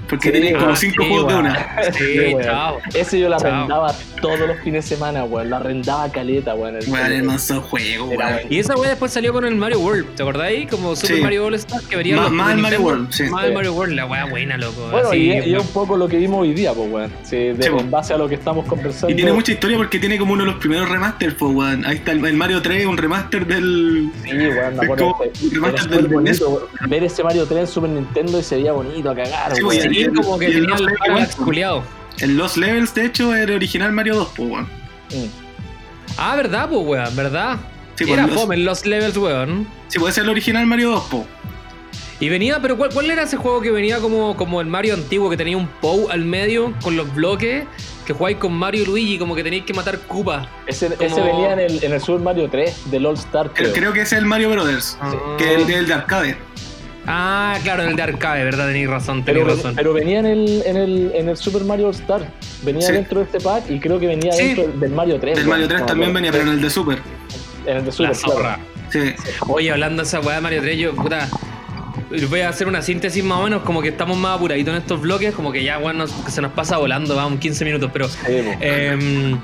Porque 0.08 0.28
Sí, 0.28 0.32
tenía 0.32 0.58
como 0.58 0.70
ah, 0.70 0.76
cinco 0.76 1.02
sí, 1.02 1.08
juegos 1.08 1.26
de 1.28 1.34
weón. 1.34 1.46
una. 1.46 1.68
Sí, 1.92 2.18
weón. 2.18 2.42
chao. 2.42 2.78
Ese 2.94 3.18
yo 3.20 3.28
la 3.28 3.36
arrendaba 3.36 3.94
todos 4.20 4.40
los 4.40 4.58
fines 4.60 4.84
de 4.88 4.96
semana, 4.96 5.24
weón. 5.24 5.50
La 5.50 5.56
arrendaba 5.58 6.10
caleta, 6.10 6.54
weón. 6.54 6.76
El- 6.76 6.88
Weón, 6.90 7.12
el- 7.12 7.22
manso 7.22 7.60
juego, 7.62 8.06
weón. 8.06 8.20
Y 8.50 8.58
esa 8.58 8.74
weá 8.76 8.90
después 8.90 9.12
salió 9.12 9.32
con 9.32 9.44
el 9.44 9.54
Mario 9.56 9.80
World, 9.80 10.14
¿te 10.14 10.22
acordáis? 10.22 10.68
Como 10.70 10.96
Super 10.96 11.16
Sí. 11.16 11.22
Mario 11.22 11.46
All 11.46 11.54
Star 11.54 11.80
que 11.82 11.96
venía 11.96 12.16
Más- 12.16 12.30
más 12.30 12.52
el 12.52 12.58
Mario. 12.58 12.80
World, 12.80 13.12
sí. 13.12 13.24
Más 13.24 13.44
el 13.44 13.50
Sí. 13.50 13.54
Mario 13.54 13.72
World, 13.74 13.94
la 13.94 14.06
weá 14.06 14.24
buena, 14.26 14.56
loco. 14.56 14.88
Bueno, 14.90 15.08
Así, 15.08 15.16
y, 15.18 15.26
y 15.28 15.32
es 15.36 15.46
weón. 15.46 15.60
un 15.60 15.66
poco 15.68 15.96
lo 15.96 16.08
que 16.08 16.16
vimos 16.16 16.40
hoy 16.42 16.54
día, 16.54 16.72
pues, 16.72 16.90
weón. 16.90 17.12
Sí, 17.22 17.36
de- 17.36 17.62
Sí, 17.62 17.68
en 17.78 17.90
base 17.90 18.14
a 18.14 18.18
lo 18.18 18.28
que 18.28 18.34
estamos 18.36 18.66
conversando. 18.66 19.10
Y 19.12 19.16
tiene 19.16 19.32
mucha 19.32 19.52
historia 19.52 19.76
porque 19.76 19.98
tiene 19.98 20.18
como 20.18 20.32
uno 20.32 20.44
de 20.44 20.50
los 20.52 20.58
primeros 20.60 20.88
remasters, 20.88 21.34
pues, 21.34 21.54
weón. 21.54 21.84
Ahí 21.84 21.96
está 21.96 22.12
el, 22.12 22.24
el 22.24 22.34
Mario 22.36 22.62
3, 22.62 22.86
un 22.86 22.96
remaster 22.96 23.46
del. 23.46 24.10
Sí, 24.24 24.30
weón, 24.32 24.76
me 24.76 24.84
acuerdo. 24.84 25.12
como 25.12 25.24
remaster 25.52 25.88
del 25.90 26.06
bonito, 26.08 26.48
weón. 26.48 26.90
Ver 26.90 27.04
ese 27.04 27.22
Mario 27.22 27.46
3 27.46 27.60
en 27.60 27.66
Super 27.66 27.90
Nintendo 27.90 28.38
y 28.40 28.42
se 28.42 28.56
veía 28.56 28.72
bonito 28.72 29.10
a 29.10 29.14
cagar, 29.14 29.54
Sí, 29.54 29.62
weón. 29.62 29.97
Como 30.14 30.38
que 30.38 30.46
tenía 30.46 30.68
Lost 30.70 30.80
el 30.88 30.94
parallax 30.98 31.36
culiado. 31.36 31.82
En 32.20 32.36
Los 32.36 32.56
Levels, 32.56 32.94
de 32.94 33.06
hecho, 33.06 33.34
era 33.34 33.54
original 33.54 33.92
Mario 33.92 34.16
2, 34.16 34.28
pues, 34.36 34.50
weón. 34.50 34.64
Mm. 35.10 35.28
Ah, 36.16 36.36
verdad, 36.36 36.68
pues, 36.68 36.80
weón, 36.84 37.16
verdad. 37.16 37.58
Sí, 37.94 38.10
Era 38.10 38.26
los- 38.26 38.40
fome 38.40 38.54
en 38.56 38.64
los 38.64 38.86
levels, 38.86 39.16
weón. 39.16 39.66
Sí, 39.88 39.98
puede 39.98 40.12
ser 40.12 40.24
el 40.24 40.30
original 40.30 40.66
Mario 40.66 40.90
2, 40.90 41.04
pues. 41.10 41.22
Y 42.20 42.28
venía, 42.28 42.60
pero 42.60 42.76
¿cuál, 42.76 42.90
cuál 42.92 43.08
era 43.10 43.22
ese 43.22 43.36
juego 43.36 43.60
que 43.60 43.70
venía 43.70 43.98
como, 44.00 44.36
como 44.36 44.60
el 44.60 44.66
Mario 44.66 44.94
antiguo, 44.94 45.30
que 45.30 45.36
tenía 45.36 45.56
un 45.56 45.68
POW 45.80 46.08
al 46.10 46.24
medio 46.24 46.74
con 46.82 46.96
los 46.96 47.12
bloques? 47.14 47.64
Que 48.06 48.12
jugáis 48.12 48.38
con 48.38 48.52
Mario 48.54 48.82
y 48.82 48.86
Luigi, 48.86 49.18
como 49.18 49.34
que 49.36 49.44
tenéis 49.44 49.64
que 49.64 49.74
matar 49.74 49.98
Koopa. 50.00 50.48
Ese, 50.66 50.88
Como- 50.94 51.08
ese 51.08 51.20
venía 51.20 51.52
en 51.52 51.60
el, 51.60 51.84
en 51.84 51.92
el 51.92 52.00
Super 52.00 52.20
Mario 52.22 52.48
3 52.50 52.90
del 52.90 53.06
All 53.06 53.14
Star, 53.14 53.50
Creo, 53.52 53.70
creo. 53.70 53.72
creo 53.74 53.92
que 53.92 54.00
ese 54.00 54.16
es 54.16 54.22
el 54.22 54.26
Mario 54.26 54.50
Brothers, 54.50 54.96
Ah. 55.00 55.12
que 55.36 55.44
es 55.54 55.60
el, 55.62 55.70
el 55.72 55.86
de 55.86 55.94
arcade. 55.94 56.36
Ah, 57.10 57.56
claro, 57.62 57.84
el 57.84 57.96
de 57.96 58.02
arcade, 58.02 58.44
¿verdad? 58.44 58.66
Tenéis 58.66 58.88
razón, 58.90 59.22
Pero, 59.24 59.40
tenéis 59.40 59.56
razón. 59.58 59.74
pero 59.76 59.92
venía 59.94 60.18
en 60.18 60.26
el, 60.26 60.62
en, 60.66 60.76
el, 60.76 61.12
en 61.14 61.28
el 61.30 61.36
Super 61.38 61.64
Mario 61.64 61.86
All 61.88 61.94
Star. 61.94 62.20
Venía 62.62 62.82
Sí. 62.86 62.92
dentro 62.92 63.20
de 63.20 63.24
este 63.24 63.40
pack 63.40 63.70
y 63.70 63.80
creo 63.80 63.98
que 63.98 64.06
venía 64.08 64.30
Sí. 64.32 64.54
dentro 64.54 64.68
del 64.78 64.90
Mario 64.92 65.18
3. 65.18 65.36
Del. 65.38 65.46
Mario 65.46 65.66
3 65.68 65.80
No 65.80 65.84
me 65.86 65.88
también 65.88 66.12
venía, 66.12 66.30
pero 66.32 66.42
en 66.44 66.50
el 66.50 66.60
de 66.60 66.68
Super. 66.68 66.98
En 67.66 67.76
el 67.78 67.84
de 67.86 67.92
Super, 67.92 68.10
La 68.12 68.18
claro. 68.18 68.32
zorra. 68.34 68.58
Sí. 68.90 69.14
Oye, 69.48 69.70
hablando 69.72 70.02
de 70.02 70.06
esa 70.08 70.20
weá 70.20 70.36
de 70.36 70.40
Mario 70.42 70.60
3, 70.62 70.78
yo, 70.78 70.94
puta, 70.94 71.28
voy 72.28 72.40
a 72.40 72.48
hacer 72.48 72.66
una 72.66 72.82
síntesis 72.82 73.22
más 73.22 73.38
o 73.38 73.44
menos, 73.44 73.62
como 73.62 73.82
que 73.82 73.88
estamos 73.88 74.16
más 74.16 74.36
apuraditos 74.36 74.74
en 74.74 74.80
estos 74.80 75.00
bloques, 75.00 75.34
como 75.34 75.52
que 75.52 75.62
ya, 75.62 75.78
que 76.24 76.30
se 76.30 76.40
nos 76.40 76.52
pasa 76.52 76.78
volando, 76.78 77.14
vamos, 77.14 77.38
15 77.38 77.64
minutos, 77.64 77.90
pero... 77.92 78.08
Sí, 78.08 78.16
em, 78.60 79.38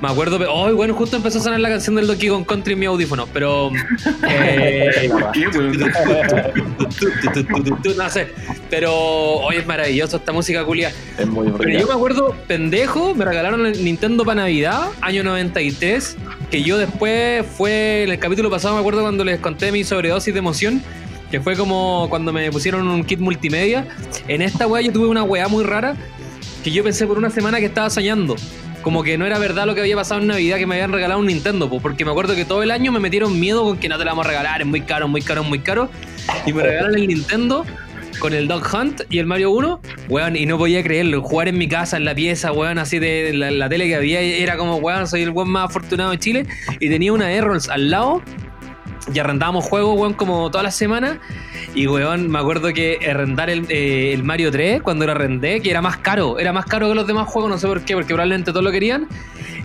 me 0.00 0.08
acuerdo, 0.08 0.38
hoy 0.52 0.74
bueno, 0.74 0.94
justo 0.94 1.16
empezó 1.16 1.38
a 1.38 1.42
sonar 1.42 1.60
la 1.60 1.68
canción 1.68 1.96
del 1.96 2.06
Donkey 2.06 2.28
Kong 2.28 2.44
Country 2.44 2.74
en 2.74 2.78
mi 2.78 2.86
audífono, 2.86 3.26
pero... 3.32 3.70
eh, 4.28 5.08
no 7.96 8.10
sé, 8.10 8.28
pero 8.70 8.94
hoy 8.94 9.56
es 9.56 9.66
maravilloso 9.66 10.16
esta 10.16 10.32
música 10.32 10.64
culia. 10.64 10.92
es 11.18 11.26
muy 11.26 11.50
Pero 11.56 11.78
yo 11.78 11.86
me 11.86 11.94
acuerdo, 11.94 12.34
pendejo, 12.46 13.14
me 13.14 13.24
regalaron 13.24 13.66
el 13.66 13.84
Nintendo 13.84 14.24
para 14.24 14.42
Navidad, 14.42 14.88
año 15.00 15.22
93, 15.22 16.16
que 16.50 16.62
yo 16.62 16.78
después 16.78 17.46
fue, 17.46 18.04
en 18.04 18.10
el 18.10 18.18
capítulo 18.18 18.50
pasado 18.50 18.74
me 18.74 18.80
acuerdo 18.80 19.02
cuando 19.02 19.24
les 19.24 19.38
conté 19.38 19.72
mi 19.72 19.84
sobredosis 19.84 20.32
de 20.32 20.38
emoción, 20.38 20.82
que 21.30 21.40
fue 21.40 21.56
como 21.56 22.06
cuando 22.08 22.32
me 22.32 22.50
pusieron 22.50 22.88
un 22.88 23.04
kit 23.04 23.20
multimedia. 23.20 23.86
En 24.28 24.42
esta 24.42 24.66
weá 24.66 24.82
yo 24.82 24.92
tuve 24.92 25.06
una 25.06 25.22
weá 25.22 25.48
muy 25.48 25.64
rara, 25.64 25.96
que 26.62 26.70
yo 26.70 26.82
pensé 26.82 27.06
por 27.06 27.18
una 27.18 27.30
semana 27.30 27.58
que 27.58 27.66
estaba 27.66 27.90
soñando. 27.90 28.36
Como 28.82 29.02
que 29.02 29.18
no 29.18 29.26
era 29.26 29.38
verdad 29.38 29.66
lo 29.66 29.74
que 29.74 29.80
había 29.80 29.96
pasado 29.96 30.20
en 30.20 30.28
Navidad, 30.28 30.56
que 30.56 30.66
me 30.66 30.76
habían 30.76 30.92
regalado 30.92 31.20
un 31.20 31.26
Nintendo, 31.26 31.68
po, 31.68 31.80
porque 31.80 32.04
me 32.04 32.12
acuerdo 32.12 32.34
que 32.34 32.44
todo 32.44 32.62
el 32.62 32.70
año 32.70 32.92
me 32.92 33.00
metieron 33.00 33.38
miedo 33.38 33.64
con 33.64 33.78
que 33.78 33.88
no 33.88 33.98
te 33.98 34.04
la 34.04 34.12
vamos 34.12 34.26
a 34.26 34.28
regalar, 34.28 34.60
es 34.60 34.66
muy 34.66 34.80
caro, 34.82 35.08
muy 35.08 35.20
caro, 35.20 35.42
muy 35.44 35.58
caro. 35.58 35.90
Y 36.46 36.52
me 36.52 36.62
regalaron 36.62 36.94
el 36.94 37.08
Nintendo 37.08 37.66
con 38.20 38.32
el 38.32 38.48
Dog 38.48 38.64
Hunt 38.72 39.02
y 39.10 39.18
el 39.18 39.26
Mario 39.26 39.50
1, 39.50 39.80
weón, 40.08 40.36
y 40.36 40.46
no 40.46 40.58
podía 40.58 40.82
creerlo. 40.82 41.22
Jugar 41.22 41.48
en 41.48 41.58
mi 41.58 41.68
casa, 41.68 41.96
en 41.96 42.04
la 42.04 42.14
pieza, 42.14 42.52
weón, 42.52 42.78
así 42.78 42.98
de 42.98 43.32
la, 43.34 43.50
la 43.50 43.68
tele 43.68 43.86
que 43.86 43.96
había, 43.96 44.20
era 44.20 44.56
como, 44.56 44.76
weón, 44.76 45.06
soy 45.06 45.22
el 45.22 45.30
weón 45.30 45.50
más 45.50 45.66
afortunado 45.66 46.12
de 46.12 46.18
Chile. 46.18 46.46
Y 46.80 46.88
tenía 46.88 47.12
una 47.12 47.30
Errols 47.30 47.68
al 47.68 47.90
lado 47.90 48.22
y 49.12 49.18
arrendábamos 49.18 49.64
juegos, 49.64 49.98
weón, 49.98 50.14
como 50.14 50.50
todas 50.50 50.64
las 50.64 50.74
semanas. 50.74 51.18
Y, 51.74 51.86
weón, 51.86 52.30
me 52.30 52.38
acuerdo 52.38 52.72
que 52.72 52.98
arrendar 53.10 53.50
el, 53.50 53.66
eh, 53.68 54.12
el 54.12 54.22
Mario 54.22 54.50
3, 54.50 54.82
cuando 54.82 55.06
lo 55.06 55.12
arrendé, 55.12 55.60
que 55.60 55.70
era 55.70 55.82
más 55.82 55.98
caro, 55.98 56.38
era 56.38 56.52
más 56.52 56.66
caro 56.66 56.88
que 56.88 56.94
los 56.94 57.06
demás 57.06 57.28
juegos, 57.28 57.50
no 57.50 57.58
sé 57.58 57.66
por 57.66 57.82
qué, 57.82 57.94
porque 57.94 58.14
probablemente 58.14 58.50
todos 58.50 58.64
lo 58.64 58.70
querían. 58.70 59.08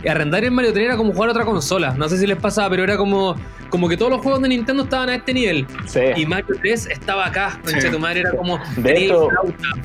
Y 0.03 0.07
arrendar 0.09 0.43
el 0.43 0.51
Mario 0.51 0.73
3 0.73 0.85
era 0.85 0.97
como 0.97 1.13
jugar 1.13 1.29
otra 1.29 1.45
consola, 1.45 1.93
no 1.97 2.09
sé 2.09 2.17
si 2.17 2.27
les 2.27 2.37
pasaba, 2.37 2.69
pero 2.69 2.83
era 2.83 2.97
como, 2.97 3.35
como 3.69 3.87
que 3.87 3.95
todos 3.95 4.11
los 4.11 4.21
juegos 4.21 4.41
de 4.41 4.49
Nintendo 4.49 4.83
estaban 4.83 5.09
a 5.09 5.15
este 5.15 5.33
nivel. 5.33 5.65
Sí. 5.85 5.99
Y 6.17 6.25
Mario 6.25 6.55
3 6.61 6.87
estaba 6.87 7.27
acá, 7.27 7.59
concha 7.63 7.81
Sí. 7.81 7.89
tu 7.89 7.99
madre, 7.99 8.21
era 8.21 8.31
como. 8.31 8.59
De 8.77 9.05
hecho. 9.05 9.27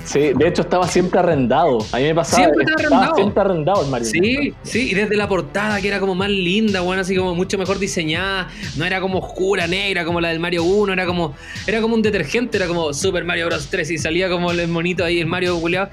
Sí, 0.04 0.32
de 0.34 0.48
hecho 0.48 0.62
estaba 0.62 0.88
siempre 0.88 1.20
arrendado. 1.20 1.78
A 1.92 1.98
mí 1.98 2.04
me 2.04 2.14
pasaba. 2.14 2.44
Siempre 2.44 2.64
estaba 2.64 2.80
arrendado. 2.88 3.14
siempre 3.16 3.40
arrendado 3.40 3.84
el 3.84 3.90
Mario. 3.90 4.06
Sí, 4.08 4.54
sí, 4.62 4.90
y 4.90 4.94
desde 4.94 5.16
la 5.16 5.28
portada 5.28 5.80
que 5.80 5.88
era 5.88 6.00
como 6.00 6.14
más 6.14 6.30
linda, 6.30 6.80
bueno, 6.80 7.02
así 7.02 7.14
como 7.14 7.34
mucho 7.34 7.56
mejor 7.58 7.78
diseñada, 7.78 8.48
no 8.76 8.84
era 8.84 9.00
como 9.00 9.18
oscura, 9.20 9.66
negra 9.66 10.04
como 10.04 10.20
la 10.20 10.28
del 10.30 10.40
Mario 10.40 10.64
1, 10.64 10.92
era 10.92 11.06
como 11.06 11.34
era 11.66 11.80
como 11.80 11.94
un 11.94 12.02
detergente, 12.02 12.56
era 12.56 12.66
como 12.66 12.92
Super 12.92 13.24
Mario 13.24 13.46
Bros 13.46 13.68
3 13.70 13.90
y 13.92 13.98
salía 13.98 14.28
como 14.28 14.50
el 14.50 14.66
monito 14.68 15.04
ahí, 15.04 15.20
el 15.20 15.26
Mario 15.26 15.60
culiado. 15.60 15.90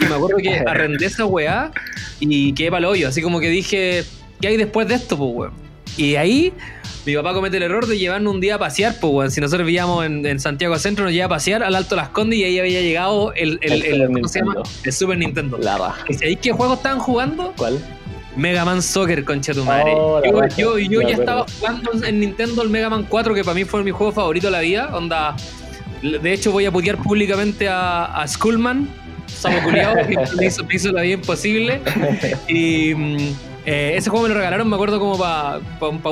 Y 0.00 0.04
me 0.06 0.14
acuerdo 0.14 0.38
que 0.38 0.58
arrendé 0.66 1.06
esa 1.06 1.26
weá 1.26 1.70
y 2.20 2.52
quedé 2.54 2.70
para 2.70 2.88
hoyo, 2.88 3.08
así 3.08 3.20
como 3.20 3.40
que 3.40 3.48
dije, 3.50 3.65
¿qué 3.68 4.04
hay 4.48 4.56
después 4.56 4.88
de 4.88 4.94
esto, 4.94 5.16
pues, 5.16 5.30
weón? 5.34 5.52
Y 5.96 6.16
ahí 6.16 6.52
mi 7.06 7.14
papá 7.14 7.32
comete 7.32 7.56
el 7.56 7.62
error 7.62 7.86
de 7.86 7.96
llevarnos 7.98 8.34
un 8.34 8.40
día 8.40 8.56
a 8.56 8.58
pasear, 8.58 8.96
pues, 9.00 9.12
weón. 9.12 9.30
Si 9.30 9.40
nosotros 9.40 9.66
vivíamos 9.66 10.04
en, 10.04 10.24
en 10.26 10.40
Santiago 10.40 10.78
Centro, 10.78 11.04
nos 11.04 11.12
lleva 11.12 11.26
a 11.26 11.30
pasear 11.30 11.62
al 11.62 11.74
Alto 11.74 11.96
Las 11.96 12.08
Condes 12.10 12.38
y 12.38 12.44
ahí 12.44 12.58
había 12.58 12.80
llegado 12.80 13.32
el, 13.34 13.58
el, 13.62 13.72
El 13.72 13.82
el- 13.82 13.92
Super 14.00 14.12
¿cómo 14.12 14.28
se 14.28 14.38
llama? 14.40 14.54
Nintendo. 14.54 14.70
El 14.84 14.92
Super 14.92 15.18
Nintendo. 15.18 15.58
La 15.58 15.78
raja. 15.78 16.04
¿Y 16.08 16.14
sabéis 16.14 16.38
qué 16.42 16.52
juegos 16.52 16.76
estaban 16.78 16.98
jugando? 16.98 17.52
¿Cuál? 17.56 17.78
Mega 18.36 18.66
Man 18.66 18.82
Soccer, 18.82 19.24
concha 19.24 19.54
tu 19.54 19.64
madre. 19.64 19.92
Oh, 19.96 20.20
yo, 20.58 20.76
yo, 20.78 21.00
ya 21.00 21.14
estaba 21.14 21.46
jugando 21.58 22.04
en 22.04 22.20
Nintendo 22.20 22.60
el 22.62 22.68
Mega 22.68 22.90
Man 22.90 23.06
4, 23.08 23.32
que 23.34 23.42
para 23.42 23.54
mí 23.54 23.64
fue 23.64 23.82
mi 23.82 23.92
juego 23.92 24.12
favorito 24.12 24.48
de 24.48 24.50
la 24.50 24.60
vida. 24.60 24.94
Onda. 24.94 25.34
De 26.02 26.32
hecho, 26.34 26.52
voy 26.52 26.66
a 26.66 26.70
putear 26.70 26.98
públicamente 26.98 27.66
a, 27.66 28.04
a 28.20 28.28
Skullman, 28.28 28.86
Samo 29.26 29.62
Culiao, 29.62 29.94
que 30.06 30.18
me 30.36 30.46
hizo, 30.46 30.64
me 30.64 30.74
hizo 30.74 30.92
la 30.92 31.00
vida 31.00 31.14
imposible. 31.14 31.80
Y 32.46 32.94
mm, 32.94 33.16
eh, 33.66 33.94
ese 33.96 34.10
juego 34.10 34.22
me 34.22 34.28
lo 34.28 34.36
regalaron, 34.36 34.68
me 34.68 34.76
acuerdo 34.76 35.00
como 35.00 35.18
para 35.18 35.60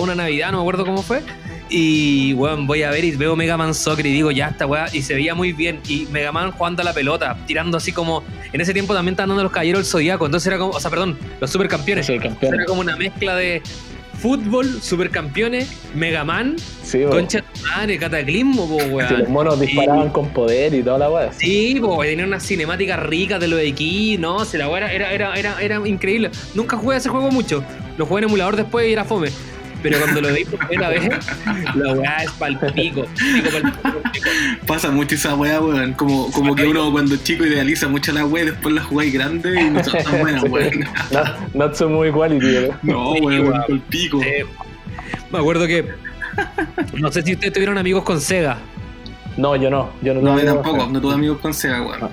una 0.02 0.14
Navidad, 0.14 0.50
no 0.50 0.58
me 0.58 0.62
acuerdo 0.62 0.84
cómo 0.84 1.02
fue. 1.02 1.22
Y 1.70 2.34
bueno, 2.34 2.66
voy 2.66 2.82
a 2.82 2.90
ver 2.90 3.04
y 3.04 3.12
veo 3.12 3.36
Mega 3.36 3.56
Man 3.56 3.74
Soccer 3.74 4.04
y 4.06 4.12
digo, 4.12 4.30
ya 4.30 4.48
esta 4.48 4.66
weá, 4.66 4.86
y 4.92 5.02
se 5.02 5.14
veía 5.14 5.34
muy 5.34 5.52
bien. 5.52 5.80
Y 5.88 6.06
Mega 6.10 6.30
Man 6.30 6.50
jugando 6.52 6.82
a 6.82 6.84
la 6.84 6.92
pelota, 6.92 7.36
tirando 7.46 7.78
así 7.78 7.92
como. 7.92 8.22
En 8.52 8.60
ese 8.60 8.72
tiempo 8.72 8.94
también 8.94 9.14
estaban 9.14 9.30
dando 9.30 9.42
los 9.42 9.52
caballeros 9.52 9.80
del 9.80 9.86
zodiaco, 9.86 10.26
entonces 10.26 10.46
era 10.46 10.58
como, 10.58 10.72
o 10.72 10.80
sea, 10.80 10.90
perdón, 10.90 11.18
los 11.40 11.50
supercampeones. 11.50 12.06
Sí, 12.06 12.18
campeón. 12.18 12.54
Era 12.54 12.64
como 12.66 12.80
una 12.80 12.96
mezcla 12.96 13.34
de 13.34 13.62
fútbol, 14.28 14.80
supercampeones, 14.80 15.70
Mega 15.94 16.24
Man, 16.24 16.56
Sí, 16.82 17.02
concha 17.10 17.40
de 17.40 17.60
madre, 17.60 17.98
cataclismo, 17.98 18.66
po, 18.66 18.80
Sí, 18.80 18.88
los 18.88 19.10
weón. 19.10 19.32
monos 19.32 19.60
disparaban 19.60 20.08
con 20.08 20.30
poder 20.30 20.72
y 20.72 20.82
toda 20.82 20.96
la 20.96 21.10
weá. 21.10 21.30
Sí, 21.34 21.76
po, 21.78 22.00
tenía 22.02 22.24
unas 22.24 22.42
cinemáticas 22.42 23.00
ricas 23.02 23.38
de 23.38 23.48
los 23.48 23.60
equipos, 23.60 24.20
no, 24.22 24.44
se 24.46 24.56
la 24.56 24.70
weá 24.70 24.90
era, 24.90 25.12
era, 25.12 25.34
era, 25.34 25.60
era 25.60 25.86
increíble. 25.86 26.30
Nunca 26.54 26.78
jugué 26.78 26.94
a 26.94 26.98
ese 27.00 27.10
juego 27.10 27.30
mucho, 27.30 27.62
lo 27.98 28.06
jugué 28.06 28.20
en 28.22 28.28
emulador 28.30 28.56
después 28.56 28.88
y 28.88 28.92
era 28.94 29.04
fome. 29.04 29.28
Pero 29.84 29.98
cuando 30.00 30.20
lo 30.22 30.32
vi 30.32 30.44
por 30.46 30.66
primera 30.66 30.88
vez, 30.88 31.08
la 31.74 31.92
weá 31.92 32.16
es 32.24 32.30
pal 32.32 32.58
pico. 32.74 33.04
pal 33.52 33.72
pal. 33.82 34.02
Pasa 34.66 34.90
mucho 34.90 35.14
esa 35.14 35.34
weá, 35.34 35.60
weón. 35.60 35.92
Como, 35.92 36.30
como 36.32 36.54
que 36.56 36.64
uno 36.66 36.90
cuando 36.90 37.14
es 37.16 37.22
chico 37.22 37.44
idealiza 37.44 37.86
mucho 37.86 38.10
la 38.12 38.24
weá 38.24 38.46
después 38.46 38.74
la 38.74 38.82
jugáis 38.82 39.12
grande 39.12 39.60
y 39.60 39.68
no 39.70 39.84
son 39.84 40.02
tan 40.02 40.20
buenas, 40.20 40.42
weón. 40.44 40.80
Not, 41.12 41.54
not 41.54 41.74
so 41.74 41.88
muy 41.90 42.10
quality, 42.10 42.46
¿no? 42.82 42.94
No, 42.94 43.14
Sí, 43.14 43.20
weón, 43.20 43.46
weón. 43.48 43.62
el 43.68 43.80
pico. 43.80 44.22
Eh, 44.22 44.46
me 45.30 45.38
acuerdo 45.38 45.66
que. 45.66 45.84
No 46.94 47.12
sé 47.12 47.20
si 47.22 47.34
ustedes 47.34 47.52
tuvieron 47.52 47.76
amigos 47.76 48.04
con 48.04 48.20
Sega. 48.22 48.56
No, 49.36 49.54
yo 49.54 49.68
no. 49.68 49.90
Yo 50.00 50.14
no, 50.14 50.22
No, 50.22 50.30
tuve 50.32 50.44
yo 50.44 50.48
amigos 50.50 50.54
tampoco, 50.62 50.78
con- 50.84 50.92
no 50.94 51.00
tuve 51.02 51.14
amigos 51.14 51.38
con 51.40 51.52
Sega, 51.52 51.82
weón. 51.82 52.08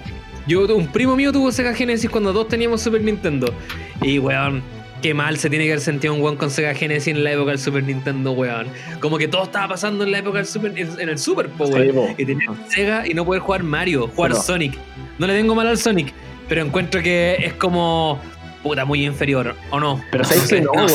Yo, 0.45 0.75
un 0.75 0.87
primo 0.87 1.15
mío 1.15 1.31
tuvo 1.31 1.51
Sega 1.53 1.73
Genesis 1.73 2.09
cuando 2.09 2.33
todos 2.33 2.49
teníamos 2.49 2.81
Super 2.81 3.01
Nintendo. 3.01 3.53
Y, 4.01 4.19
weón, 4.19 4.61
qué 5.01 5.13
mal 5.13 5.37
se 5.37 5.49
tiene 5.49 5.65
que 5.65 5.71
haber 5.71 5.83
sentido 5.83 6.13
un 6.13 6.21
weón 6.21 6.35
con 6.37 6.49
Sega 6.51 6.73
Genesis 6.73 7.07
en 7.15 7.23
la 7.23 7.31
época 7.31 7.51
del 7.51 7.59
Super 7.59 7.83
Nintendo, 7.83 8.31
weón. 8.31 8.67
Como 8.99 9.17
que 9.17 9.27
todo 9.27 9.43
estaba 9.43 9.67
pasando 9.69 10.03
en 10.03 10.11
la 10.11 10.19
época 10.19 10.37
del 10.37 10.47
Super, 10.47 10.73
en 10.77 11.09
el 11.09 11.17
Super, 11.17 11.49
po, 11.49 11.67
Sí, 11.67 11.73
y 12.17 12.25
tener 12.25 12.47
Sega 12.69 13.07
y 13.07 13.13
no 13.13 13.25
poder 13.25 13.41
jugar 13.41 13.63
Mario, 13.63 14.07
jugar 14.07 14.31
Pero- 14.31 14.41
Sonic. 14.43 14.77
No 15.19 15.27
le 15.27 15.33
tengo 15.33 15.55
mal 15.55 15.67
al 15.67 15.77
Sonic, 15.77 16.13
pero 16.47 16.61
encuentro 16.63 17.01
que 17.01 17.35
es 17.39 17.53
como, 17.53 18.19
puta, 18.63 18.85
muy 18.85 19.05
inferior, 19.05 19.55
¿o 19.69 19.79
no? 19.79 20.03
Pero 20.11 20.23
sabes 20.23 20.47
que 20.47 20.61
no, 20.61 20.71
weón. 20.71 20.87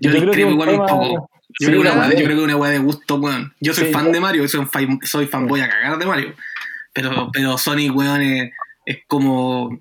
Yo 0.00 0.10
creo 0.10 0.30
que 0.30 0.36
discrepo 0.36 0.38
es 0.38 0.44
un 0.46 0.52
igual 0.52 0.68
un 0.70 0.86
poco. 0.86 1.30
Yo, 1.60 1.66
Sí, 1.66 1.66
creo 1.66 1.82
que 1.82 1.88
una 1.88 2.00
weá- 2.06 2.10
yo 2.16 2.24
creo 2.24 2.36
que 2.36 2.42
una 2.44 2.56
weá 2.56 2.70
de 2.70 2.78
gusto, 2.78 3.16
weón. 3.16 3.52
Yo 3.60 3.72
soy 3.74 3.86
Sí, 3.86 3.92
fan 3.92 4.06
yo- 4.06 4.12
de 4.12 4.20
Mario, 4.20 4.46
soy, 4.48 4.66
fan, 4.66 4.98
soy 5.02 5.26
fanboy 5.26 5.60
a 5.60 5.68
cagar 5.68 5.98
de 5.98 6.06
Mario. 6.06 6.34
Pero, 6.92 7.30
pero 7.32 7.56
Sonic, 7.58 7.94
weón, 7.96 8.20
es, 8.20 8.50
es 8.86 8.98
como. 9.06 9.78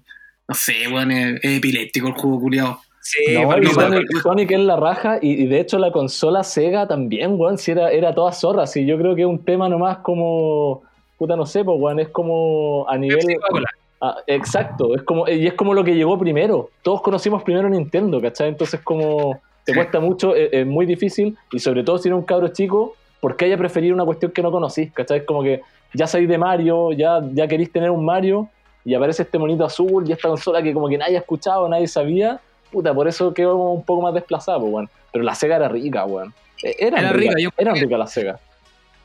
No 0.48 0.56
sé, 0.56 0.88
weón, 0.92 1.12
es, 1.12 1.40
es 1.44 1.58
epiléptico 1.58 2.08
el 2.08 2.14
juego 2.14 2.40
culiado. 2.40 2.80
Sí, 3.02 3.34
No, 3.34 3.58
y 3.58 3.66
Sonic, 3.68 4.18
Sonic 4.22 4.52
es 4.52 4.60
la 4.60 4.76
raja 4.76 5.18
y, 5.22 5.44
y 5.44 5.48
de 5.48 5.62
hecho 5.62 5.80
la 5.80 5.92
consola 5.92 6.44
Sega 6.44 6.88
también, 6.88 7.40
weón, 7.40 7.58
si 7.58 7.72
era, 7.72 7.90
era 7.92 8.14
toda 8.14 8.34
zorra, 8.34 8.68
sí, 8.68 8.86
yo 8.86 8.98
creo 8.98 9.16
que 9.16 9.22
es 9.22 9.28
un 9.28 9.46
tema 9.46 9.70
nomás 9.70 10.00
como 10.00 10.84
puta, 11.18 11.36
no 11.36 11.46
sé, 11.46 11.64
pues, 11.64 11.78
weón, 11.80 12.00
es 12.00 12.10
como 12.10 12.86
a 12.90 12.98
nivel... 12.98 13.20
Ah, 14.00 14.16
exacto, 14.28 14.94
es 14.94 15.02
como, 15.02 15.28
y 15.28 15.48
es 15.48 15.54
como 15.54 15.74
lo 15.74 15.84
que 15.84 15.96
llegó 15.96 16.20
primero. 16.20 16.70
Todos 16.84 17.02
conocimos 17.02 17.42
primero 17.42 17.68
Nintendo, 17.68 18.22
¿cachai? 18.22 18.50
Entonces 18.50 18.80
como 18.84 19.40
te 19.66 19.72
Sí. 19.72 19.76
cuesta 19.76 20.00
mucho, 20.00 20.36
es, 20.36 20.50
es 20.54 20.68
muy 20.68 20.86
difícil, 20.86 21.36
y 21.52 21.60
sobre 21.60 21.84
todo 21.84 21.98
si 21.98 22.08
eres 22.10 22.20
un 22.20 22.26
cabro 22.26 22.50
chico, 22.50 22.96
¿por 23.20 23.36
qué 23.36 23.46
haya 23.46 23.58
preferido 23.58 23.96
una 23.96 24.06
cuestión 24.06 24.32
que 24.32 24.44
no 24.44 24.52
conocís? 24.52 24.92
¿Cachai? 24.94 25.20
Es 25.20 25.24
como 25.24 25.42
que 25.44 25.62
ya 25.94 26.06
sabéis 26.08 26.30
de 26.30 26.38
Mario, 26.38 26.92
ya, 26.92 27.22
ya 27.34 27.48
queréis 27.48 27.72
tener 27.72 27.90
un 27.90 28.06
Mario, 28.06 28.50
y 28.90 28.94
aparece 28.96 29.24
este 29.24 29.38
monito 29.38 29.66
azul 29.66 30.06
y 30.08 30.14
esta 30.14 30.30
consola 30.30 30.62
que 30.64 30.74
como 30.74 30.88
que 30.88 30.98
nadie 30.98 31.18
ha 31.18 31.20
escuchado, 31.20 31.68
nadie 31.68 31.90
sabía, 31.90 32.40
puta, 32.72 32.94
por 32.94 33.06
eso 33.08 33.34
quedó 33.34 33.58
un 33.58 33.84
poco 33.84 34.02
más 34.02 34.14
desplazado, 34.14 34.62
pues, 34.62 34.72
weón. 34.74 34.90
Pero 35.12 35.26
la 35.26 35.36
Sega 35.36 35.58
era 35.58 35.68
rica, 35.68 36.06
weón. 36.06 36.34
Eh, 36.64 36.74
Era 36.80 36.98
ricas, 37.12 37.14
rica, 37.16 37.34
yo- 37.42 37.50
eran 37.58 37.76
ricas 37.76 38.00
las 38.00 38.12
Sega. 38.14 38.40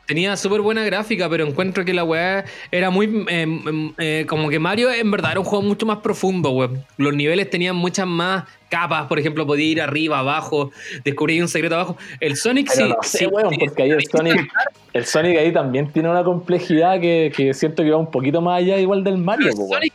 Tenía 0.07 0.37
súper 0.37 0.61
buena 0.61 0.85
gráfica, 0.85 1.29
pero 1.29 1.47
encuentro 1.47 1.85
que 1.85 1.95
la 1.95 2.05
weá 2.05 2.45
era 2.71 2.91
muy. 2.91 3.25
eh, 3.29 3.43
em, 3.43 3.93
eh, 3.99 4.25
como 4.29 4.49
que 4.51 4.59
Mario 4.61 4.93
en 4.93 5.11
verdad 5.11 5.33
era 5.33 5.41
un 5.41 5.47
juego 5.47 5.65
mucho 5.65 5.85
más 5.87 5.99
profundo, 5.99 6.51
weón. 6.51 6.85
Los 6.97 7.15
niveles 7.15 7.51
tenían 7.51 7.75
muchas 7.77 8.07
más 8.07 8.45
capas, 8.73 9.07
por 9.07 9.19
ejemplo, 9.19 9.47
podía 9.47 9.67
ir 9.67 9.81
arriba, 9.83 10.19
abajo, 10.21 10.71
descubrir 11.05 11.43
un 11.43 11.49
secreto 11.49 11.75
abajo. 11.75 11.97
El 12.21 12.37
Sonic 12.37 12.71
Pero 12.75 12.87
sí. 12.87 12.93
no 12.95 13.03
sé, 13.03 13.19
sí, 13.19 13.57
porque 13.61 13.83
ahí 13.83 13.91
el 13.91 14.07
Sonic, 14.07 14.51
el 14.95 15.05
Sonic 15.05 15.37
ahí 15.39 15.53
también 15.53 15.93
tiene 15.93 16.09
una 16.11 16.25
complejidad 16.25 16.99
que, 16.99 17.31
que 17.37 17.53
siento 17.53 17.83
que 17.83 17.91
va 17.91 17.99
un 17.99 18.11
poquito 18.11 18.41
más 18.41 18.63
allá 18.63 18.79
igual 18.79 19.05
del 19.05 19.19
Mario, 19.19 19.49
Pero 19.51 19.57
po, 19.57 19.63
weón. 19.65 19.81
Sonic 19.83 19.93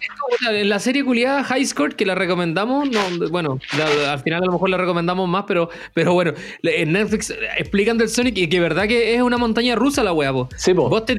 en 0.61 0.69
la 0.69 0.77
serie 0.79 1.03
culiada 1.03 1.43
High 1.43 1.65
Score 1.65 1.95
que 1.95 2.05
la 2.05 2.13
recomendamos, 2.13 2.87
no, 2.91 3.29
bueno, 3.31 3.57
la- 3.77 4.13
al 4.13 4.19
final 4.19 4.43
a 4.43 4.45
lo 4.45 4.51
mejor 4.51 4.69
la 4.69 4.77
recomendamos 4.77 5.27
más, 5.27 5.45
pero, 5.47 5.69
pero 5.95 6.13
bueno, 6.13 6.33
en 6.61 6.91
Netflix 6.91 7.33
explican 7.57 7.97
del 7.97 8.09
Sonic 8.09 8.37
y 8.37 8.47
que 8.47 8.59
verdad 8.59 8.87
que 8.87 9.15
es 9.15 9.21
una 9.23 9.37
montaña 9.39 9.75
rusa 9.75 10.03
la 10.03 10.13
weá, 10.13 10.31
po. 10.31 10.49
Sí, 10.55 10.73
po. 10.75 10.87
Vos 10.89 11.03
te 11.05 11.15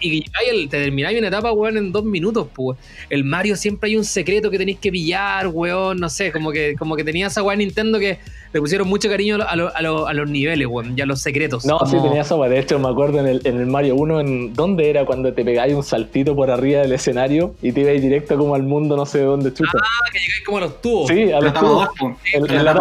y 0.00 0.10
llegáis 0.22 0.48
el- 0.50 0.68
te 0.68 0.82
termináis 0.82 1.18
una 1.18 1.28
etapa, 1.28 1.52
weón, 1.52 1.76
en 1.76 1.92
dos 1.92 2.04
minutos, 2.04 2.48
pues. 2.54 2.78
El 3.10 3.24
Mario 3.24 3.56
siempre 3.56 3.90
hay 3.90 3.96
un 3.96 4.04
secreto 4.04 4.50
que 4.50 4.58
tenéis 4.58 4.78
que 4.78 4.90
pillar, 4.90 5.48
weón, 5.48 5.98
no 5.98 6.08
sé, 6.08 6.13
como 6.32 6.52
que, 6.52 6.74
como 6.78 6.96
que 6.96 7.04
tenía 7.04 7.26
esa 7.28 7.42
weá 7.42 7.56
Nintendo 7.56 7.98
que 7.98 8.18
le 8.52 8.60
pusieron 8.60 8.86
mucho 8.88 9.08
cariño 9.08 9.36
a, 9.46 9.56
lo- 9.56 9.74
a 9.74 9.82
lo- 9.82 10.06
a 10.06 10.12
los 10.14 10.28
niveles, 10.30 10.66
weón, 10.68 10.94
y 10.96 11.00
a 11.00 11.06
los 11.06 11.20
secretos. 11.20 11.64
No, 11.64 11.78
sí, 11.86 11.96
como- 11.96 12.04
tenía 12.04 12.22
eso. 12.22 12.42
De 12.44 12.58
hecho, 12.58 12.78
me 12.78 12.88
acuerdo 12.88 13.18
en 13.20 13.26
el, 13.26 13.40
en 13.44 13.58
el 13.60 13.66
Mario 13.66 13.96
1, 13.96 14.20
en 14.20 14.54
¿dónde 14.54 14.88
era 14.90 15.04
cuando 15.04 15.32
te 15.32 15.44
pegáis 15.44 15.74
un 15.74 15.82
saltito 15.82 16.34
por 16.36 16.50
arriba 16.50 16.80
del 16.82 16.92
escenario 16.92 17.54
y 17.62 17.72
te 17.72 17.80
ibais 17.80 18.00
directo 18.02 18.36
como 18.36 18.54
al 18.54 18.62
mundo, 18.62 18.96
no 18.96 19.06
sé 19.06 19.18
de 19.18 19.24
dónde 19.24 19.52
chucha? 19.52 19.70
Ah, 19.76 20.10
que 20.12 20.18
llegáis 20.18 20.44
como 20.44 20.58
a 20.58 20.60
los 20.62 20.80
tubos. 20.80 21.08
sí, 21.08 21.32
a 21.32 21.40
los 21.40 21.54
tubos. 21.54 21.88
En, 22.32 22.64
La 22.64 22.72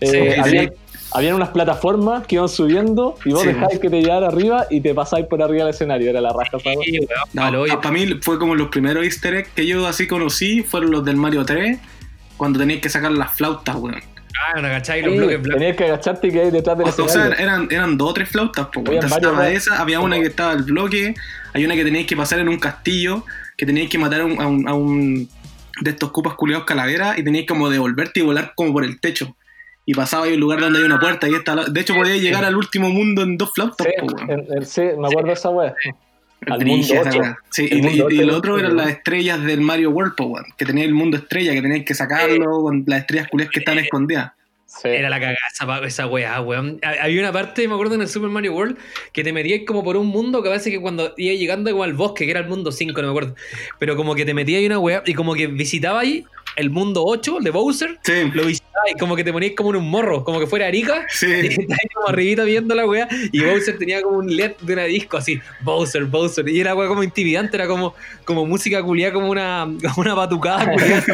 eh, 0.00 0.10
Sí, 0.34 0.40
habían, 0.40 0.66
sí. 0.68 0.72
habían 1.12 1.34
unas 1.36 1.48
plataformas 1.48 2.26
que 2.26 2.34
iban 2.36 2.48
subiendo 2.48 3.16
y 3.24 3.30
vos 3.30 3.42
Sí. 3.42 3.48
dejáis 3.48 3.78
que 3.78 3.88
te 3.88 4.02
llevara 4.02 4.28
arriba 4.28 4.66
y 4.70 4.80
te 4.82 4.94
pasáis 4.94 5.26
por 5.26 5.42
arriba 5.42 5.64
del 5.64 5.74
escenario. 5.74 6.10
Era 6.10 6.20
la 6.20 6.32
raja, 6.32 6.58
esa 6.58 6.68
wea. 6.68 6.78
Sí, 6.84 6.98
weón, 7.00 7.08
palo, 7.34 7.62
oye. 7.62 7.76
para 7.76 7.90
mí 7.92 8.06
fue 8.20 8.38
como 8.38 8.54
los 8.54 8.68
primeros 8.68 9.04
easter 9.04 9.34
eggs 9.34 9.48
que 9.54 9.66
yo 9.66 9.86
así 9.86 10.06
conocí 10.06 10.62
fueron 10.62 10.90
los 10.90 11.04
del 11.04 11.16
Mario 11.16 11.44
3 11.46 11.78
cuando 12.36 12.58
tenías 12.58 12.80
que 12.80 12.88
sacar 12.88 13.12
las 13.12 13.32
flautas, 13.34 13.76
weón. 13.76 14.00
Ah, 14.54 14.60
no, 14.60 14.68
¿cachai? 14.68 15.00
Los 15.02 15.12
Sí, 15.12 15.18
bloques 15.18 15.40
blancos. 15.42 15.58
tenías 15.60 15.76
que 15.76 15.84
agacharte 15.84 16.26
y 16.28 16.30
que 16.30 16.40
hay 16.42 16.50
detrás 16.50 16.76
del 16.76 16.86
O, 16.86 17.04
o 17.04 17.08
sea, 17.08 17.28
eran, 17.38 17.68
eran 17.70 17.96
dos 17.96 18.10
o 18.10 18.14
tres 18.14 18.28
flautas, 18.28 18.66
Entonces 18.74 19.10
varios, 19.10 19.16
estaba 19.16 19.36
¿no? 19.36 19.48
esa, 19.48 19.80
había 19.80 20.00
una 20.00 20.16
que 20.20 20.26
estaba 20.26 20.52
el 20.52 20.62
bloque, 20.62 21.14
hay 21.54 21.64
una 21.64 21.74
que 21.74 21.84
teníais 21.84 22.06
que 22.06 22.16
pasar 22.16 22.38
en 22.40 22.48
un 22.48 22.58
castillo, 22.58 23.24
que 23.56 23.64
teníais 23.64 23.88
que 23.88 23.98
matar 23.98 24.20
a 24.20 24.24
un, 24.26 24.40
a 24.40 24.46
un, 24.46 24.68
a 24.68 24.74
un 24.74 25.28
de 25.80 25.90
estos 25.90 26.10
cupas 26.10 26.34
culiados 26.34 26.64
calavera 26.66 27.14
y 27.18 27.24
teníais 27.24 27.46
como 27.46 27.70
devolverte 27.70 28.20
y 28.20 28.22
volar 28.24 28.52
como 28.54 28.72
por 28.74 28.84
el 28.84 29.00
techo. 29.00 29.34
Y 29.86 29.94
pasaba 29.94 30.24
ahí 30.26 30.34
un 30.34 30.40
lugar 30.40 30.60
donde 30.60 30.80
hay 30.80 30.84
una 30.84 30.98
puerta 30.98 31.28
y 31.28 31.34
esta, 31.34 31.54
de 31.64 31.80
hecho 31.80 31.94
podías 31.94 32.18
llegar 32.20 32.44
al 32.44 32.56
último 32.56 32.90
mundo 32.90 33.22
en 33.22 33.38
dos 33.38 33.52
flautas, 33.54 33.86
Sí, 33.86 33.92
po, 34.00 34.06
weón. 34.06 34.30
en- 34.30 34.46
en- 34.58 34.66
sí, 34.66 34.82
me 34.98 35.06
acuerdo 35.06 35.28
de 35.28 35.32
esa 35.34 35.48
wea. 35.50 35.74
Al 36.46 36.64
mundo 36.66 36.84
esa 36.94 37.00
ocho. 37.08 37.18
weá. 37.20 37.38
Sí, 37.50 37.68
El 37.70 37.78
y, 37.78 37.82
mundo 37.82 38.10
y- 38.10 38.20
y 38.20 38.30
otro 38.30 38.58
eran 38.58 38.76
las 38.76 38.88
estrellas 38.90 39.42
del 39.42 39.60
Mario 39.60 39.90
World, 39.90 40.14
po, 40.16 40.24
weón, 40.26 40.46
que 40.56 40.64
tenía 40.66 40.84
el 40.84 40.94
mundo 40.94 41.16
estrella, 41.16 41.52
que 41.52 41.62
tenías 41.62 41.84
que 41.84 41.94
sacarlo 41.94 42.62
con 42.62 42.84
las 42.86 43.00
estrellas 43.00 43.28
culiadas 43.28 43.52
que 43.52 43.58
estaban 43.60 43.78
escondidas. 43.82 44.32
Sí. 44.66 44.88
Era 44.88 45.08
la 45.08 45.18
cagada 45.18 45.86
esa, 45.86 46.06
weá, 46.06 46.38
weón. 46.42 46.78
Ha- 46.82 47.04
Había 47.04 47.20
una 47.20 47.32
parte, 47.32 47.66
me 47.66 47.72
acuerdo 47.74 47.94
en 47.94 48.02
el 48.02 48.08
Super 48.08 48.28
Mario 48.28 48.52
World, 48.54 48.76
que 49.12 49.24
te 49.24 49.32
metías 49.32 49.60
como 49.66 49.82
por 49.82 49.96
un 49.96 50.08
mundo 50.08 50.42
que 50.42 50.50
parece 50.50 50.70
que 50.70 50.78
cuando 50.80 51.14
iba 51.16 51.34
llegando 51.34 51.70
como 51.70 51.82
al 51.84 51.94
bosque, 51.94 52.26
que 52.26 52.30
era 52.32 52.40
el 52.40 52.48
mundo 52.48 52.70
5, 52.72 53.00
no 53.00 53.08
me 53.08 53.10
acuerdo. 53.12 53.34
Pero 53.78 53.96
como 53.96 54.14
que 54.14 54.26
te 54.26 54.34
metías 54.34 54.58
ahí 54.58 54.66
una 54.66 54.78
weá 54.78 55.02
y 55.06 55.14
como 55.14 55.34
que 55.34 55.46
visitaba 55.46 56.00
ahí 56.00 56.26
el 56.56 56.70
mundo 56.70 57.04
8 57.04 57.38
el 57.38 57.44
de 57.44 57.50
Bowser. 57.50 57.98
Sí, 58.02 58.30
Lo 58.34 58.46
visitabas 58.46 58.90
y 58.94 58.98
como 58.98 59.14
que 59.16 59.24
te 59.24 59.32
ponías 59.32 59.52
como 59.56 59.70
en 59.70 59.76
un 59.76 59.90
morro, 59.90 60.24
como 60.24 60.40
que 60.40 60.46
fuera 60.46 60.66
Arica. 60.66 61.06
sí. 61.10 61.26
Y 61.42 61.46
estabas 61.46 61.78
ahí 61.82 61.88
como 61.94 62.08
arribita 62.08 62.44
viendo 62.44 62.74
la 62.74 62.86
weá. 62.86 63.08
Y 63.32 63.40
Bowser 63.40 63.78
tenía 63.78 64.02
como 64.02 64.18
un 64.18 64.34
LED 64.34 64.52
de 64.60 64.72
una 64.72 64.84
disco 64.84 65.16
así. 65.16 65.40
Bowser, 65.60 66.04
Bowser. 66.04 66.48
Y 66.48 66.60
era 66.60 66.74
weá 66.74 66.88
como 66.88 67.02
intimidante, 67.02 67.56
era 67.56 67.66
como, 67.66 67.94
como 68.24 68.46
música 68.46 68.82
culiada, 68.82 69.12
como 69.12 69.30
una, 69.30 69.68
como 69.82 69.94
una 69.98 70.14
batucada 70.14 70.70
culiada. 70.72 71.04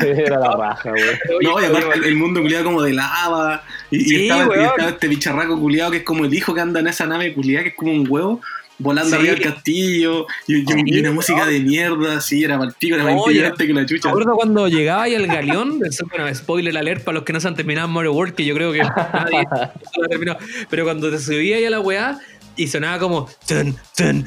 Era 0.06 0.38
la 0.38 0.56
raja, 0.56 0.92
wea. 0.92 1.18
No, 1.42 1.60
y 1.60 1.64
aparte 1.64 1.98
el, 1.98 2.04
el 2.04 2.16
mundo 2.16 2.40
culiado 2.42 2.64
como 2.64 2.82
de 2.82 2.92
lava. 2.92 3.62
Y, 3.90 4.12
y 4.14 4.22
estaba, 4.28 4.56
y 4.56 4.64
estaba 4.64 4.88
este 4.90 5.08
bicharraco 5.08 5.60
culiado 5.60 5.90
que 5.90 5.98
es 5.98 6.02
como 6.02 6.24
el 6.24 6.34
hijo 6.34 6.54
que 6.54 6.60
anda 6.60 6.80
en 6.80 6.88
esa 6.88 7.06
nave 7.06 7.32
culiada 7.34 7.62
que 7.64 7.68
es 7.70 7.76
como 7.76 7.92
un 7.92 8.06
huevo 8.08 8.40
volando 8.78 9.10
sí. 9.10 9.16
arriba 9.16 9.34
del 9.34 9.42
castillo 9.42 10.26
y, 10.46 10.64
oh, 10.64 11.00
una 11.00 11.12
música 11.12 11.42
oh. 11.44 11.46
de 11.46 11.60
mierda, 11.60 12.20
sí, 12.20 12.44
era 12.44 12.58
malpico, 12.58 12.94
era 12.94 13.04
más 13.04 13.14
oh, 13.16 13.30
este 13.30 13.66
que 13.66 13.72
la 13.72 13.86
chucha. 13.86 14.08
Me 14.08 14.10
acuerdo 14.10 14.34
cuando 14.34 14.68
llegaba 14.68 15.08
y 15.08 15.14
el 15.14 15.26
galeón, 15.26 15.80
bueno, 16.10 16.34
spoiler 16.34 16.76
alert 16.76 17.04
para 17.04 17.16
los 17.16 17.24
que 17.24 17.32
no 17.32 17.40
se 17.40 17.48
han 17.48 17.54
terminado 17.54 17.88
Mario 17.88 18.12
World, 18.12 18.34
que 18.34 18.44
yo 18.44 18.54
creo 18.54 18.72
que 18.72 18.80
nadie 18.80 19.44
terminó, 20.10 20.36
pero 20.70 20.84
cuando 20.84 21.10
te 21.10 21.18
subía 21.18 21.56
ahí 21.56 21.64
a 21.64 21.70
la 21.70 21.80
weá 21.80 22.18
y 22.56 22.68
sonaba 22.68 22.98
como 22.98 23.28
tun, 23.46 23.76
tun, 23.96 24.24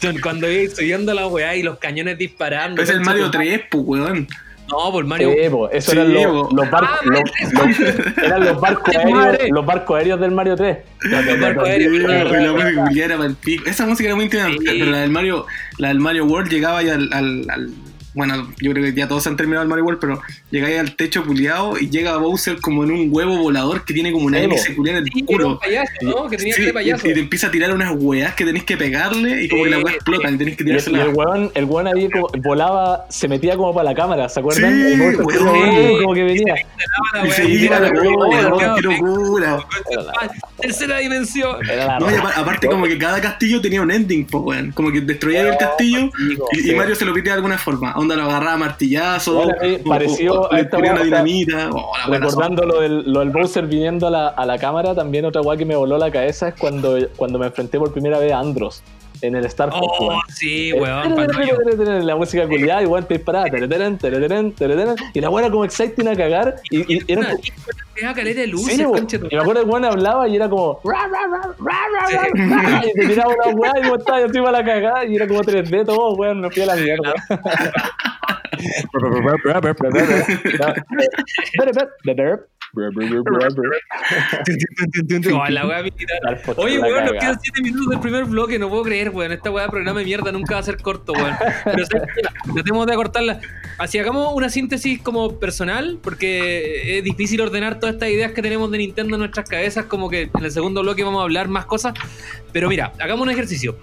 tun, 0.00 0.20
cuando 0.22 0.50
iba 0.50 0.74
subiendo 0.74 1.12
la 1.12 1.26
weá 1.26 1.54
y 1.54 1.62
los 1.62 1.78
cañones 1.78 2.16
disparando. 2.18 2.82
Es 2.82 2.88
el 2.88 3.00
Mario 3.00 3.30
3, 3.30 3.62
pues 3.70 3.84
weón. 3.86 4.26
No, 4.72 4.90
por 4.90 5.04
Mario. 5.04 5.30
Sí, 5.30 5.50
po, 5.50 5.68
eso 5.70 5.92
Sí, 5.92 5.98
eran 5.98 6.14
los, 6.14 6.70
barcos, 6.70 6.90
Ah, 6.90 7.00
los, 7.04 7.20
los- 7.52 8.16
eran 8.24 8.44
los 8.44 8.60
barcos 8.60 8.96
aéreos, 8.96 9.50
los 9.50 9.66
barcos 9.66 9.96
aéreos 9.98 10.20
del 10.20 10.30
Mario 10.30 10.56
3. 10.56 10.78
Los 11.02 11.40
barcos 11.40 11.68
aéreos. 11.68 13.36
Esa 13.66 13.86
música 13.86 14.08
era 14.08 14.16
muy 14.16 14.24
intimidante, 14.24 14.58
Sí. 14.58 14.78
pero 14.78 14.90
la 14.90 14.98
del 15.00 15.10
Mario, 15.10 15.46
la 15.78 15.88
del 15.88 16.00
Mario 16.00 16.24
World 16.24 16.50
llegaba 16.50 16.82
ya 16.82 16.94
al, 16.94 17.12
al- 17.12 17.46
al- 17.50 17.70
bueno, 18.14 18.48
yo 18.60 18.72
creo 18.72 18.84
que 18.84 18.92
ya 18.92 19.08
todos 19.08 19.26
han 19.26 19.36
terminado 19.36 19.62
el 19.62 19.68
Mario 19.68 19.84
World, 19.84 20.00
pero 20.00 20.20
llega 20.50 20.68
ahí 20.68 20.76
al 20.76 20.94
techo 20.96 21.24
culiado 21.24 21.78
y 21.78 21.88
llega 21.90 22.16
Bowser 22.18 22.60
como 22.60 22.84
en 22.84 22.90
un 22.90 23.08
huevo 23.10 23.36
volador 23.38 23.84
que 23.84 23.94
tiene 23.94 24.12
como 24.12 24.26
una 24.26 24.38
Sí, 24.38 24.44
hélice 24.44 24.74
culiada 24.74 24.98
en 24.98 25.04
el 25.06 25.12
Sí, 25.12 25.24
era 25.28 25.36
un 25.36 25.42
culo. 25.54 25.58
payaso, 25.60 25.92
¿no? 26.02 26.28
Que 26.28 26.36
tenía 26.36 26.54
Sí, 26.54 26.60
este 26.62 26.72
payaso. 26.74 27.06
y, 27.06 27.10
y 27.10 27.14
te 27.14 27.20
empieza 27.20 27.46
a 27.46 27.50
tirar 27.50 27.74
unas 27.74 27.92
weas 27.96 28.34
que 28.34 28.44
tenés 28.44 28.64
que 28.64 28.76
pegarle 28.76 29.44
y 29.44 29.48
como 29.48 29.64
que 29.64 29.70
la 29.70 29.76
Sí, 29.78 29.82
wea 29.84 29.94
explota 29.94 30.30
y 30.30 30.36
tenés 30.36 30.56
que 30.56 30.64
Y, 30.64 30.70
el- 30.70 30.96
y 30.96 31.00
el 31.00 31.08
weón, 31.14 31.50
el 31.54 31.64
weón 31.64 31.86
ahí 31.86 32.08
como 32.10 32.28
volaba, 32.42 33.06
se 33.08 33.28
metía 33.28 33.56
como 33.56 33.72
para 33.74 33.84
la 33.90 33.94
cámara, 33.94 34.28
¿se 34.28 34.40
acuerdan? 34.40 34.70
Sí, 34.72 34.92
el 34.92 34.98
Bowser 35.16 35.42
weón. 35.42 36.02
como- 36.02 36.14
que 36.14 36.22
venía. 36.24 36.54
Y 37.26 37.30
se 37.30 37.48
iba 37.48 37.80
la 37.80 37.88
la 37.88 38.02
locura. 38.02 39.58
Tercera 40.62 40.98
dimensión. 40.98 41.56
No, 42.00 42.10
y 42.10 42.14
aparte 42.14 42.66
como 42.68 42.86
que 42.86 42.96
cada 42.98 43.20
castillo 43.20 43.60
tenía 43.60 43.82
un 43.82 43.90
ending, 43.90 44.24
pues 44.26 44.42
weón. 44.44 44.72
Como 44.72 44.90
que 44.90 45.00
destruía 45.00 45.42
el 45.48 45.56
castillo 45.58 46.10
y, 46.52 46.58
y 46.58 46.62
sí. 46.62 46.74
Mario 46.74 46.94
se 46.94 47.04
lo 47.04 47.12
piteaba 47.12 47.34
de 47.36 47.38
alguna 47.38 47.58
forma. 47.58 47.92
Onda 47.96 48.16
lo 48.16 48.22
agarraba 48.24 48.52
a 48.54 48.56
martillazo, 48.58 49.34
Bueno, 49.34 49.52
o- 49.84 49.88
pareció 49.88 50.32
o- 50.34 50.40
o 50.46 50.52
a 50.52 50.56
le 50.56 50.62
esta 50.62 50.76
ponía 50.76 50.92
wea, 50.94 51.02
una 51.02 51.10
o 51.10 51.14
sea, 51.14 51.24
dinamita. 51.24 51.70
Oh, 51.72 51.92
Recordando 52.08 52.64
lo 52.64 52.80
del, 52.80 53.12
lo 53.12 53.20
del 53.20 53.30
Bowser 53.30 53.66
viniendo 53.66 54.06
a 54.06 54.10
la, 54.10 54.28
a 54.28 54.46
la 54.46 54.58
cámara, 54.58 54.94
también 54.94 55.24
otra 55.24 55.40
weá 55.42 55.56
que 55.56 55.64
me 55.64 55.76
voló 55.76 55.98
la 55.98 56.10
cabeza 56.10 56.48
es 56.48 56.54
cuando, 56.54 56.96
cuando 57.16 57.38
me 57.38 57.46
enfrenté 57.46 57.78
por 57.78 57.92
primera 57.92 58.18
vez 58.18 58.32
a 58.32 58.38
Andros 58.38 58.82
en 59.20 59.36
el 59.36 59.44
Star 59.46 59.70
Fox. 59.70 59.86
Oh, 60.00 60.08
weón. 60.08 60.20
sí, 60.34 60.70
Eh, 60.70 60.80
weón. 60.80 61.14
yo- 61.46 62.00
La 62.02 62.16
música 62.16 62.46
culiada, 62.48 62.82
igual 62.82 63.06
te 63.06 63.14
disparaba. 63.14 63.46
Y 65.14 65.20
la 65.20 65.30
weá 65.30 65.44
era 65.44 65.52
como 65.52 65.64
exciting 65.64 66.08
a 66.08 66.16
cagar. 66.16 66.56
Y, 66.70 66.94
y 66.96 67.02
era 67.06 67.36
Da 68.00 68.14
caleta 68.14 68.40
de 68.40 68.46
luces, 68.46 68.76
Sí, 68.76 68.82
tu 68.82 69.26
y 69.30 69.34
me 69.36 69.40
acuerdo 69.42 69.64
que 69.64 69.70
weón 69.70 69.84
hablaba 69.84 70.26
y 70.28 70.36
era 70.36 70.48
como. 70.48 70.80
"Ra, 70.84 71.06
ra, 71.08 71.26
ra, 71.28 71.40
ra, 71.58 71.78
ra, 71.92 72.08
ra, 72.08 72.70
ra", 72.70 72.82
Y 72.86 72.92
te 72.92 73.06
tiraba 73.08 73.34
una 73.34 73.54
weá 73.56 73.72
y 73.82 73.88
vos 73.88 73.98
estabas 73.98 74.20
yo 74.22 74.26
encima 74.28 74.50
la 74.50 74.64
cagada 74.64 75.04
y 75.04 75.16
era 75.16 75.28
como 75.28 75.40
3D 75.42 75.84
todo, 75.84 76.14
weón. 76.14 76.40
Me 76.40 76.50
fui 76.50 76.62
a 76.62 76.66
la 76.66 76.76
mierda. 76.76 77.12
Oh, 85.32 85.46
la 85.48 85.66
wea 85.66 85.82
militar. 85.82 86.42
Oye, 86.56 86.78
weón, 86.78 87.04
nos 87.04 87.12
quedan 87.12 87.38
7 87.40 87.62
minutos 87.62 87.90
del 87.90 88.00
primer 88.00 88.24
bloque, 88.24 88.58
no 88.58 88.68
puedo 88.68 88.82
creer, 88.82 89.10
weón. 89.10 89.32
Esta 89.32 89.50
weá 89.50 89.64
de 89.64 89.70
programa 89.70 90.00
de 90.00 90.06
mierda 90.06 90.32
nunca 90.32 90.54
va 90.54 90.60
a 90.60 90.62
ser 90.62 90.78
corto, 90.78 91.12
weón. 91.12 91.34
Pero 91.64 91.84
tratemos 92.54 92.86
de 92.86 92.92
acortarla. 92.92 93.40
Así 93.78 93.98
hagamos 93.98 94.32
una 94.34 94.48
síntesis 94.48 95.00
como 95.00 95.38
personal, 95.38 95.98
porque 96.02 96.98
es 96.98 97.04
difícil 97.04 97.40
ordenar 97.40 97.78
todas 97.78 97.94
estas 97.94 98.08
ideas 98.08 98.32
que 98.32 98.42
tenemos 98.42 98.70
de 98.70 98.78
Nintendo 98.78 99.16
en 99.16 99.20
nuestras 99.20 99.48
cabezas, 99.48 99.86
como 99.86 100.08
que 100.08 100.30
en 100.34 100.44
el 100.44 100.50
segundo 100.50 100.82
bloque 100.82 101.04
vamos 101.04 101.20
a 101.20 101.24
hablar 101.24 101.48
más 101.48 101.66
cosas. 101.66 101.94
Pero 102.52 102.68
mira, 102.68 102.92
hagamos 103.00 103.26
un 103.26 103.30
ejercicio. 103.30 103.76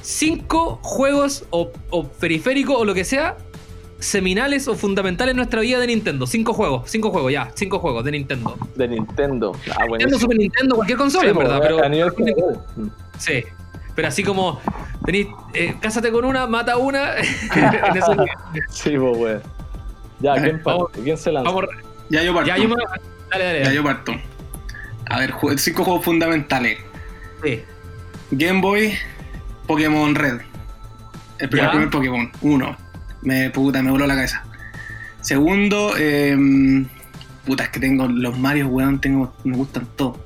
Cinco 0.00 0.80
juegos 0.82 1.44
o, 1.50 1.72
o 1.90 2.08
periféricos 2.08 2.76
o 2.76 2.84
lo 2.84 2.94
que 2.94 3.04
sea 3.04 3.36
seminales 4.02 4.68
o 4.68 4.74
fundamentales 4.74 5.30
en 5.32 5.36
nuestra 5.36 5.60
vida 5.60 5.78
de 5.78 5.86
Nintendo. 5.86 6.26
Cinco 6.26 6.52
juegos, 6.52 6.90
cinco 6.90 7.10
juegos, 7.10 7.32
ya, 7.32 7.50
cinco 7.54 7.78
juegos 7.78 8.04
de 8.04 8.10
Nintendo. 8.12 8.58
De 8.76 8.88
Nintendo. 8.88 9.52
Ah, 9.70 9.86
bueno. 9.88 9.98
Nintendo, 9.98 10.18
Super 10.18 10.36
Nintendo, 10.36 10.76
cualquier 10.76 10.98
consola, 10.98 11.30
en 11.30 11.38
verdad, 11.38 11.60
pero 11.62 11.84
a 11.84 11.88
nivel 11.88 12.10
general. 12.12 12.60
Sí. 13.18 13.44
Pero 13.94 14.08
así 14.08 14.24
como, 14.24 14.60
tenés, 15.04 15.26
eh, 15.54 15.74
cásate 15.80 16.10
con 16.10 16.24
una, 16.24 16.46
mata 16.46 16.76
una. 16.76 17.16
en. 17.18 17.24
Sí, 18.70 18.96
pues, 18.96 19.18
weón. 19.18 19.42
Ya, 20.20 20.34
¿quién 20.34 20.60
Vamos-? 20.64 20.90
¿Quién 21.02 21.16
se 21.16 21.32
lanza? 21.32 21.50
Vamos, 21.50 21.68
Ya 22.08 22.22
yo 22.22 22.34
parto. 22.34 22.48
ya 22.48 22.56
yo 22.56 22.68
me. 22.68 22.76
Dale, 23.30 23.44
dale. 23.44 23.64
Ya 23.64 23.72
yo 23.72 23.84
parto. 23.84 24.12
A 25.10 25.18
ver, 25.18 25.34
cinco 25.56 25.84
juegos 25.84 26.04
fundamentales. 26.04 26.78
Sí. 27.42 27.62
Game 28.30 28.60
Boy, 28.60 28.94
Pokémon 29.66 30.14
Red. 30.14 30.40
El 31.38 31.48
primer 31.48 31.90
Pokémon. 31.90 32.30
Uno. 32.40 32.76
Me, 33.22 33.50
puta, 33.50 33.82
me 33.82 33.90
voló 33.90 34.06
la 34.06 34.14
cabeza. 34.14 34.44
Segundo, 35.20 35.94
eh, 35.96 36.36
puta, 37.46 37.64
es 37.64 37.68
que 37.70 37.80
tengo 37.80 38.08
los 38.08 38.38
Mario, 38.38 38.68
weón, 38.68 39.00
tengo, 39.00 39.34
me 39.44 39.56
gustan 39.56 39.86
todos. 39.96 40.18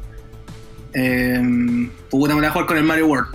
Eh, 0.95 1.89
puta, 2.11 2.35
me 2.35 2.41
la 2.41 2.47
voy 2.49 2.49
a 2.49 2.51
jugar 2.53 2.67
con 2.67 2.77
el 2.79 2.85
Mario 2.85 3.07
World. 3.09 3.29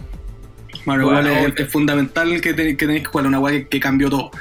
Mario 0.85 1.07
World 1.07 1.53
es, 1.59 1.71
fundamental 1.71 2.41
que, 2.41 2.53
te- 2.55 2.75
que 2.75 2.85
tenéis 2.87 3.03
que 3.03 3.09
jugar, 3.09 3.27
una 3.27 3.39
weá 3.39 3.53
que, 3.59 3.67
que 3.67 3.79
cambió 3.79 4.09
todo. 4.09 4.31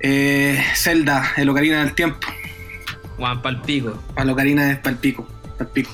Eh, 0.00 0.62
Zelda, 0.74 1.32
el 1.36 1.48
Ocarina 1.48 1.82
del 1.84 1.94
Tiempo. 1.94 2.26
Juan 3.16 3.40
Palpico. 3.40 4.02
Para 4.14 4.26
la 4.26 4.32
Ocarina 4.32 4.72
es 4.72 4.78
para 4.78 4.90
el 4.90 4.98
pico. 4.98 5.26
Pa'l 5.56 5.68
pico. 5.68 5.90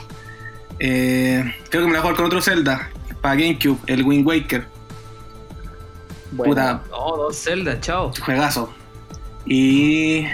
Eh, 0.81 1.45
creo 1.71 1.83
que 1.83 1.89
me 1.89 1.93
la 1.95 1.99
voy 1.99 1.99
a 1.99 2.03
jugar 2.03 2.17
con 2.17 2.25
otro 2.27 2.41
Zelda. 2.43 2.89
Para 3.21 3.35
GameCube, 3.35 3.79
el 3.87 4.03
Wind 4.03 4.27
Waker. 4.27 4.65
Bueno, 6.33 6.53
Puta, 6.55 6.83
Oh, 6.93 7.17
dos 7.17 7.37
Zelda, 7.43 7.81
chao. 7.81 8.13
juegazo. 8.25 8.73
Y. 9.47 10.25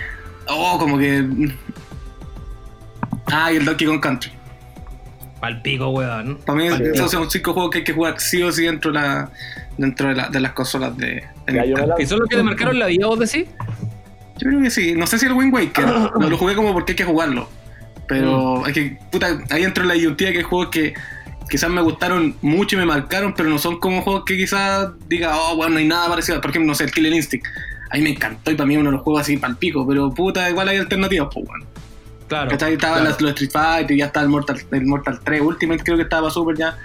Oh, 0.48 0.76
como 0.78 0.98
que. 0.98 1.24
Ah, 3.26 3.52
y 3.52 3.56
el 3.56 3.64
Donkey 3.64 3.86
Kong 3.86 4.00
Country. 4.00 4.32
Palpico, 5.40 5.88
weón. 5.90 6.38
Para 6.44 6.58
mí, 6.58 6.66
esos 6.66 7.10
son 7.10 7.30
cinco 7.30 7.52
juegos 7.52 7.70
que 7.70 7.78
hay 7.78 7.84
que 7.84 7.92
jugar 7.92 8.18
sí 8.20 8.42
o 8.42 8.50
sí 8.52 8.64
dentro 8.64 8.92
de, 8.92 8.98
la, 8.98 9.30
dentro 9.76 10.08
de, 10.08 10.14
la- 10.14 10.28
de 10.28 10.40
las 10.40 10.52
consolas 10.52 10.96
de. 10.96 11.22
¿Y 11.98 12.06
son 12.06 12.20
los 12.20 12.28
que 12.28 12.36
te 12.36 12.42
marcaron 12.42 12.78
la 12.78 12.86
vida, 12.86 13.06
vos 13.06 13.18
decís? 13.18 13.46
Yo 14.38 14.48
creo 14.50 14.60
que 14.62 14.70
sí. 14.70 14.94
No 14.94 15.06
sé 15.06 15.18
si 15.18 15.26
el 15.26 15.32
Wind 15.32 15.52
Waker. 15.52 15.86
no 16.18 16.28
lo 16.30 16.38
jugué 16.38 16.54
como 16.54 16.72
porque 16.72 16.92
hay 16.92 16.96
que 16.96 17.04
jugarlo. 17.04 17.48
Pero 18.06 18.66
es 18.66 18.74
que, 18.74 18.98
puta, 19.10 19.38
ahí 19.50 19.62
entro 19.62 19.82
en 19.84 19.88
la 19.88 19.94
disyuntiva 19.94 20.30
que 20.32 20.38
hay 20.38 20.44
juegos 20.44 20.68
que 20.68 20.94
quizás 21.48 21.70
me 21.70 21.80
gustaron 21.82 22.36
mucho 22.42 22.76
y 22.76 22.78
me 22.78 22.86
marcaron, 22.86 23.34
pero 23.34 23.48
no 23.48 23.58
son 23.58 23.78
como 23.78 24.02
juegos 24.02 24.24
que 24.24 24.36
quizás 24.36 24.90
diga, 25.08 25.36
oh, 25.36 25.56
bueno, 25.56 25.74
no 25.74 25.78
hay 25.78 25.86
nada 25.86 26.08
parecido. 26.08 26.40
Por 26.40 26.50
ejemplo, 26.50 26.68
no 26.68 26.74
sé, 26.74 26.84
el 26.84 26.92
Killer 26.92 27.12
Instinct. 27.12 27.46
A 27.90 27.96
mí 27.96 28.02
me 28.02 28.10
encantó 28.10 28.50
y 28.50 28.54
para 28.54 28.66
mí 28.66 28.76
uno 28.76 28.90
de 28.90 28.96
los 28.96 29.02
juegos 29.02 29.22
así 29.22 29.36
pal 29.36 29.56
pico, 29.56 29.86
pero 29.86 30.10
puta, 30.12 30.48
igual 30.50 30.68
hay 30.68 30.78
alternativas, 30.78 31.28
pues, 31.32 31.46
bueno. 31.46 31.64
Claro. 32.28 32.50
¿Cachai? 32.50 32.74
Estaba 32.74 33.00
claro. 33.00 33.16
los 33.20 33.30
Street 33.30 33.50
Fighter 33.50 33.96
y 33.96 33.98
ya 33.98 34.06
está 34.06 34.22
el 34.22 34.28
Mortal, 34.28 34.60
el 34.70 34.86
Mortal 34.86 35.20
3 35.22 35.40
Ultimate, 35.42 35.84
creo 35.84 35.96
que 35.96 36.02
estaba 36.04 36.22
para 36.22 36.34
Super 36.34 36.56
ya. 36.56 36.78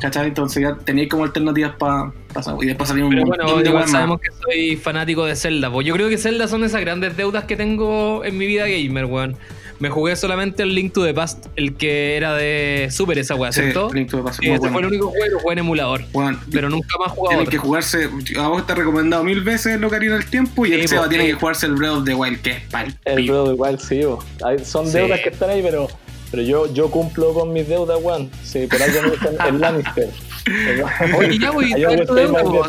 ¿Cachai? 0.00 0.28
Entonces 0.28 0.62
ya 0.62 0.74
teníais 0.76 1.08
como 1.08 1.24
alternativas 1.24 1.74
para 1.76 2.12
pasar. 2.32 2.56
Y 2.60 2.66
después 2.66 2.88
salieron 2.88 3.12
un 3.12 3.20
montón 3.20 3.46
bueno, 3.46 3.62
de 3.62 3.68
igual 3.68 3.88
sabemos 3.88 4.20
que 4.20 4.28
soy 4.30 4.76
fanático 4.76 5.24
de 5.24 5.34
Zelda. 5.34 5.70
Pues 5.70 5.86
yo 5.86 5.94
creo 5.94 6.08
que 6.08 6.18
Zelda 6.18 6.46
son 6.46 6.62
esas 6.64 6.80
grandes 6.80 7.16
deudas 7.16 7.44
que 7.44 7.56
tengo 7.56 8.24
en 8.24 8.38
mi 8.38 8.46
vida 8.46 8.66
gamer, 8.66 9.06
weón. 9.06 9.36
Me 9.80 9.90
jugué 9.90 10.16
solamente 10.16 10.64
el 10.64 10.74
Link 10.74 10.92
to 10.92 11.04
the 11.04 11.14
Past, 11.14 11.46
el 11.54 11.74
que 11.76 12.16
era 12.16 12.34
de 12.34 12.88
Super 12.90 13.16
esa 13.18 13.36
weá, 13.36 13.52
Sí, 13.52 13.60
¿cierto? 13.60 13.90
Link 13.92 14.10
to 14.10 14.16
the 14.16 14.22
Past, 14.24 14.42
Y 14.42 14.50
ese 14.50 14.68
fue 14.70 14.80
el 14.80 14.86
único 14.88 15.08
juego 15.10 15.24
que 15.24 15.42
jugué 15.42 15.52
en 15.52 15.58
emulador. 15.60 16.04
Bueno, 16.12 16.40
Pero 16.50 16.68
nunca 16.68 16.88
más 16.98 17.12
jugado 17.12 17.28
Tienes 17.36 17.48
que 17.48 17.58
jugarse, 17.58 18.10
a 18.38 18.48
vos 18.48 18.66
te 18.66 18.72
he 18.72 18.76
recomendado 18.76 19.22
mil 19.22 19.40
veces 19.42 19.74
el 19.76 19.84
Ocarina 19.84 20.14
del 20.14 20.26
Tiempo 20.26 20.66
y 20.66 20.70
Sí, 20.70 20.74
el 20.74 20.88
Seba 20.88 21.02
porque- 21.02 21.16
tiene 21.16 21.30
que 21.30 21.38
jugarse 21.38 21.66
el 21.66 21.74
Breath 21.74 21.92
of 21.92 22.04
the 22.04 22.14
Wild, 22.14 22.40
que 22.42 22.50
es 22.50 22.62
pal 22.70 22.98
El 23.04 23.16
pico. 23.16 23.32
Breath 23.44 23.48
of 23.48 23.56
the 23.56 23.62
Wild, 23.62 23.78
sí, 23.80 24.04
bo. 24.04 24.24
Hay- 24.44 24.64
son 24.64 24.86
Sí. 24.86 24.92
deudas 24.94 25.20
que 25.20 25.28
están 25.28 25.50
ahí, 25.50 25.62
pero, 25.62 25.86
pero 26.32 26.42
yo, 26.42 26.74
yo 26.74 26.90
cumplo 26.90 27.32
con 27.32 27.52
mis 27.52 27.68
deudas, 27.68 27.98
weón. 28.02 28.30
Sí, 28.42 28.66
por 28.66 28.82
algo 28.82 29.02
me 29.02 29.10
dicen 29.10 29.36
el 29.46 29.60
Lannister. 29.60 30.10
Oye, 31.18 31.38
ya 31.38 31.50
voy 31.52 31.72
Ahí 31.72 31.82
donde 31.82 32.00
a 32.00 32.04
estoy 32.04 32.28
más 32.28 32.42
bien. 32.50 32.62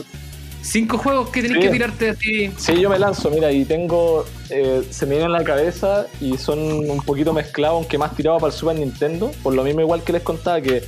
Cinco 0.61 0.97
juegos 0.97 1.29
que 1.29 1.41
tenés 1.41 1.57
Sí. 1.57 1.63
que 1.63 1.69
tirarte 1.69 2.09
así. 2.09 2.51
Sí, 2.57 2.79
yo 2.79 2.89
me 2.89 2.99
lanzo, 2.99 3.31
mira, 3.31 3.51
y 3.51 3.65
tengo. 3.65 4.25
Eh, 4.49 4.83
se 4.89 5.05
me 5.05 5.11
vienen 5.15 5.27
en 5.27 5.33
la 5.33 5.43
cabeza 5.43 6.07
y 6.21 6.37
son 6.37 6.59
un 6.89 7.01
poquito 7.01 7.33
mezclados, 7.33 7.77
aunque 7.77 7.97
más 7.97 8.15
tirado 8.15 8.37
para 8.39 8.51
el 8.53 8.57
Super 8.57 8.75
Nintendo. 8.77 9.31
Por 9.43 9.53
lo 9.53 9.63
mismo, 9.63 9.81
igual 9.81 10.03
que 10.03 10.13
les 10.13 10.21
contaba, 10.23 10.61
que 10.61 10.83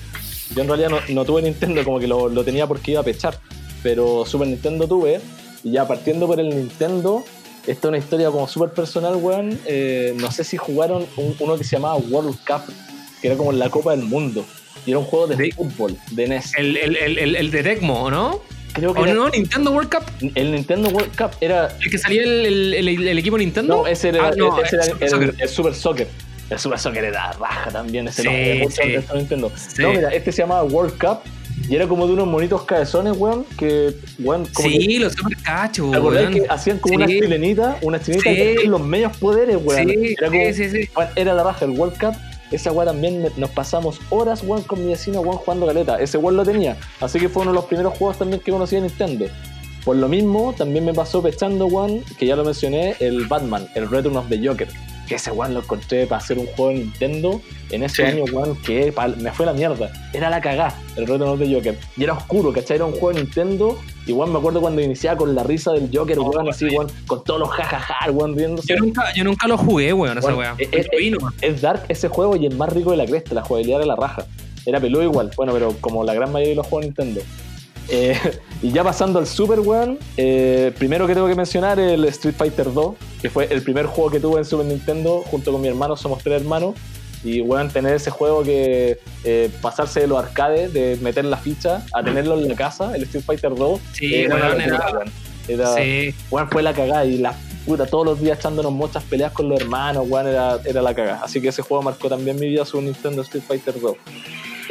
yo 0.55 0.61
en 0.61 0.67
realidad 0.67 0.89
no, 0.89 0.97
no 1.09 1.25
tuve 1.25 1.41
Nintendo, 1.41 1.83
como 1.83 1.99
que 1.99 2.07
lo, 2.07 2.27
lo 2.29 2.43
tenía 2.43 2.67
porque 2.67 2.91
iba 2.91 3.01
a 3.01 3.03
pechar. 3.03 3.37
Pero 3.83 4.25
Super 4.25 4.47
Nintendo 4.47 4.87
tuve, 4.87 5.21
y 5.63 5.71
ya 5.71 5.87
partiendo 5.87 6.27
por 6.27 6.39
el 6.39 6.49
Nintendo, 6.49 7.23
esta 7.67 7.87
es 7.87 7.89
una 7.89 7.97
historia 7.97 8.29
como 8.31 8.47
súper 8.47 8.71
personal, 8.71 9.15
weón. 9.15 9.59
eh, 9.65 10.13
no 10.17 10.31
sé 10.31 10.43
si 10.43 10.57
jugaron 10.57 11.05
un- 11.17 11.35
uno 11.39 11.57
que 11.57 11.63
se 11.63 11.75
llamaba 11.77 11.95
World 11.95 12.37
Cup, 12.45 12.73
que 13.21 13.27
era 13.27 13.37
como 13.37 13.51
la 13.51 13.69
Copa 13.69 13.91
del 13.95 14.05
Mundo. 14.05 14.45
Y 14.85 14.91
era 14.91 14.99
un 14.99 15.05
juego 15.05 15.27
de 15.27 15.35
De- 15.35 15.51
fútbol, 15.51 15.95
de 16.11 16.27
NES. 16.27 16.53
El, 16.57 16.75
el, 16.77 16.95
el, 16.95 17.17
el, 17.19 17.35
el 17.35 17.51
de 17.51 17.61
Tecmo, 17.63 18.03
¿o 18.05 18.09
¿no? 18.11 18.39
Creo 18.73 18.93
que 18.93 19.01
¿O 19.01 19.05
era- 19.05 19.13
no? 19.13 19.29
Nintendo 19.29 19.71
World 19.71 19.89
Cup. 19.93 20.31
el 20.35 20.51
Nintendo 20.51 20.89
World 20.89 21.15
Cup 21.17 21.31
era 21.41 21.75
El 21.81 21.89
que 21.91 21.97
salía 21.97 22.23
el, 22.23 22.45
el, 22.73 22.87
el- 22.87 23.07
el 23.07 23.17
equipo 23.17 23.37
Nintendo. 23.37 23.77
No, 23.77 23.87
ese 23.87 24.09
era, 24.09 24.27
Ah, 24.27 24.31
no, 24.37 24.61
ese 24.61 24.75
era 24.77 24.85
el 24.85 24.91
Super 24.91 25.09
Soccer. 25.09 25.35
el 25.39 25.49
Super 25.49 25.73
Soccer. 25.75 26.07
El 26.49 26.59
Super 26.59 26.79
Soccer 26.79 27.03
era 27.05 27.31
raja 27.33 27.69
también, 27.71 28.07
ese 28.07 28.23
Sí, 28.23 28.59
mucho 28.61 28.81
sí. 28.81 28.89
de 28.89 29.03
Nintendo. 29.15 29.51
Sí. 29.55 29.81
No, 29.81 29.91
mira, 29.93 30.09
este 30.09 30.31
se 30.31 30.41
llamaba 30.41 30.63
World 30.63 30.97
Cup 30.97 31.19
y 31.69 31.75
era 31.75 31.87
como 31.87 32.07
de 32.07 32.13
unos 32.13 32.27
monitos 32.27 32.63
cabezones, 32.63 33.15
weón, 33.17 33.45
que, 33.57 33.93
weón, 34.19 34.45
como 34.53 34.67
que, 34.67 34.75
Sí, 34.75 34.99
los 34.99 35.13
super 35.13 35.37
cachos, 35.43 35.91
¿te 35.91 35.97
acordás 35.97 36.23
weón. 36.23 36.33
que 36.33 36.45
hacían 36.49 36.79
como 36.79 36.93
Sí. 36.93 36.95
una 36.97 37.07
chilenita, 37.07 37.77
una 37.81 38.01
chilenita 38.01 38.29
Sí. 38.31 38.35
que 38.61 38.67
los 38.67 38.81
medios 38.81 39.15
poderes, 39.17 39.57
weón? 39.63 39.87
Sí, 39.89 40.15
era, 40.17 40.27
como, 40.27 40.41
sí, 40.41 40.53
sí, 40.53 40.69
sí. 40.69 40.89
weón, 40.95 41.09
era 41.15 41.33
la 41.33 41.43
raja, 41.43 41.65
el 41.65 41.71
World 41.71 41.97
Cup. 41.99 42.15
Esa 42.51 42.71
weón 42.71 42.87
también 42.87 43.27
nos 43.37 43.49
pasamos 43.49 43.99
horas, 44.09 44.43
weón, 44.43 44.63
con 44.63 44.83
mi 44.83 44.91
vecino, 44.91 45.21
weón, 45.21 45.37
jugando 45.37 45.65
caleta. 45.65 45.99
Ese 45.99 46.17
weón 46.17 46.37
lo 46.37 46.43
tenía. 46.43 46.77
Así 46.99 47.19
que 47.19 47.29
fue 47.29 47.43
uno 47.43 47.51
de 47.51 47.55
los 47.55 47.65
primeros 47.65 47.97
juegos 47.97 48.17
también 48.17 48.41
que 48.41 48.51
conocí 48.51 48.75
de 48.75 48.81
Nintendo. 48.81 49.25
Por 49.85 49.95
lo 49.95 50.07
mismo, 50.07 50.53
también 50.55 50.85
me 50.85 50.93
pasó 50.93 51.23
pechando, 51.23 51.65
weón, 51.65 52.03
que 52.19 52.25
ya 52.25 52.35
lo 52.35 52.43
mencioné, 52.43 52.95
el 52.99 53.25
Batman, 53.25 53.67
el 53.73 53.89
Return 53.89 54.17
of 54.17 54.27
the 54.29 54.45
Joker. 54.45 54.67
Que 55.11 55.15
ese 55.17 55.29
weón 55.29 55.53
lo 55.53 55.59
encontré 55.59 56.07
para 56.07 56.21
hacer 56.21 56.39
un 56.39 56.45
juego 56.45 56.69
de 56.69 56.75
Nintendo 56.77 57.41
en 57.69 57.83
ese 57.83 57.97
Sí. 57.97 58.01
año, 58.03 58.23
weón, 58.31 58.55
que 58.61 58.93
me 59.17 59.29
fue 59.33 59.45
la 59.45 59.51
mierda. 59.51 59.91
Era 60.13 60.29
la 60.29 60.39
cagá, 60.39 60.73
el 60.95 61.05
Return 61.05 61.23
of 61.31 61.39
the 61.39 61.53
Joker. 61.53 61.77
Y 61.97 62.03
era 62.05 62.13
oscuro, 62.13 62.53
¿cachai? 62.53 62.77
Era 62.77 62.85
un 62.85 62.93
juego 62.93 63.09
de 63.11 63.23
Nintendo. 63.23 63.77
Igual 64.07 64.29
me 64.31 64.39
acuerdo 64.39 64.61
cuando 64.61 64.79
iniciaba 64.81 65.17
con 65.17 65.35
la 65.35 65.43
risa 65.43 65.73
del 65.73 65.89
Joker, 65.93 66.17
Oh, 66.17 66.29
weón, 66.29 66.47
así, 66.47 66.69
sí. 66.69 66.73
weón, 66.77 66.87
con 67.07 67.25
todos 67.25 67.41
los 67.41 67.49
jajaja, 67.49 68.09
weón, 68.09 68.37
riéndose. 68.37 68.69
Yo 68.73 68.77
nunca, 68.79 69.13
yo 69.13 69.25
nunca 69.25 69.49
lo 69.49 69.57
jugué, 69.57 69.91
weón, 69.91 70.17
esa 70.17 70.27
Bueno, 70.33 70.39
weá. 70.39 70.55
eh, 70.59 70.87
eh, 70.89 71.11
nomás. 71.11 71.33
Es 71.41 71.59
dark 71.59 71.83
ese 71.89 72.07
juego 72.07 72.37
y 72.37 72.45
es 72.45 72.55
más 72.55 72.69
rico 72.71 72.91
de 72.91 72.97
la 72.97 73.05
cresta, 73.05 73.35
la 73.35 73.41
jugabilidad 73.43 73.79
era 73.79 73.87
la 73.87 73.95
raja. 73.97 74.25
Era 74.65 74.79
peludo 74.79 75.03
igual, 75.03 75.29
bueno, 75.35 75.51
pero 75.51 75.75
como 75.81 76.05
la 76.05 76.13
gran 76.13 76.31
mayoría 76.31 76.51
de 76.51 76.55
los 76.55 76.67
juegos 76.67 76.83
de 76.95 77.03
Nintendo. 77.03 77.21
Eh, 77.91 78.17
y 78.61 78.71
ya 78.71 78.83
pasando 78.83 79.19
al 79.19 79.27
Super, 79.27 79.59
weón, 79.59 79.99
eh, 80.17 80.73
primero 80.77 81.05
que 81.07 81.13
tengo 81.13 81.27
que 81.27 81.35
mencionar 81.35 81.79
el 81.79 82.03
Street 82.05 82.35
Fighter 82.35 82.71
2, 82.73 82.95
que 83.21 83.29
fue 83.29 83.47
el 83.51 83.61
primer 83.61 83.85
juego 83.85 84.09
que 84.09 84.19
tuve 84.19 84.39
en 84.39 84.45
Super 84.45 84.65
Nintendo, 84.65 85.23
junto 85.25 85.51
con 85.51 85.61
mi 85.61 85.67
hermano, 85.67 85.95
somos 85.97 86.23
tres 86.23 86.41
hermanos. 86.41 86.75
Y 87.23 87.39
weón, 87.41 87.69
tener 87.69 87.93
ese 87.93 88.09
juego 88.09 88.41
que 88.41 88.97
eh, 89.23 89.49
pasarse 89.61 89.99
de 89.99 90.07
los 90.07 90.17
arcades, 90.17 90.73
de 90.73 90.97
meter 91.03 91.23
la 91.25 91.37
ficha, 91.37 91.85
a 91.93 92.01
tenerlo 92.03 92.33
en 92.39 92.47
la 92.47 92.55
casa, 92.55 92.95
el 92.95 93.03
Street 93.03 93.23
Fighter 93.23 93.53
2. 93.53 93.79
Sí, 93.93 94.15
era 94.15 94.35
una 94.35 94.63
era-. 94.65 95.03
Era- 95.47 95.75
Sí. 95.75 96.15
Fue 96.49 96.63
la 96.63 96.73
cagada 96.73 97.05
y 97.05 97.17
la 97.19 97.35
puta, 97.65 97.85
todos 97.85 98.05
los 98.05 98.19
días 98.21 98.39
echándonos 98.39 98.71
muchas 98.71 99.03
peleas 99.03 99.31
con 99.33 99.49
los 99.49 99.61
hermanos, 99.61 100.07
weón, 100.09 100.27
era, 100.29 100.59
era 100.65 100.81
la 100.81 100.95
cagada. 100.95 101.21
Así 101.23 101.39
que 101.39 101.49
ese 101.49 101.61
juego 101.61 101.83
marcó 101.83 102.09
también 102.09 102.39
mi 102.39 102.47
vida, 102.47 102.65
su 102.65 102.81
Nintendo 102.81 103.21
Street 103.21 103.43
Fighter 103.47 103.79
2. 103.79 103.95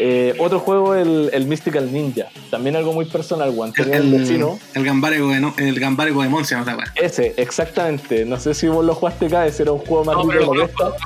Eh, 0.03 0.35
otro 0.39 0.59
juego, 0.61 0.95
el, 0.95 1.29
el 1.35 1.45
Mystical 1.47 1.93
Ninja. 1.93 2.29
También 2.51 2.75
algo 2.75 2.95
muy 2.95 3.05
personal, 3.05 3.51
weón. 3.51 3.71
El, 3.77 4.01
un 4.01 4.13
vecino. 4.13 4.59
el 4.75 4.83
Gambare 4.85 5.21
Goemon, 5.21 5.53
el 5.59 5.79
Gambare 5.79 6.11
Goemon 6.11 6.43
se 6.47 6.55
llama. 6.55 6.85
Ese, 6.97 7.35
exactamente. 7.37 8.25
No 8.25 8.41
sé 8.41 8.55
si 8.55 8.67
vos 8.69 8.83
lo 8.83 8.95
jugaste 8.95 9.27
acá, 9.27 9.47
ese 9.47 9.65
era 9.65 9.73
un 9.73 9.81
juego 9.81 10.05
más 10.05 10.17
No, 10.17 10.23
rico 10.23 10.33
de 10.33 10.41
lo 10.41 10.47
conozco, 10.73 10.97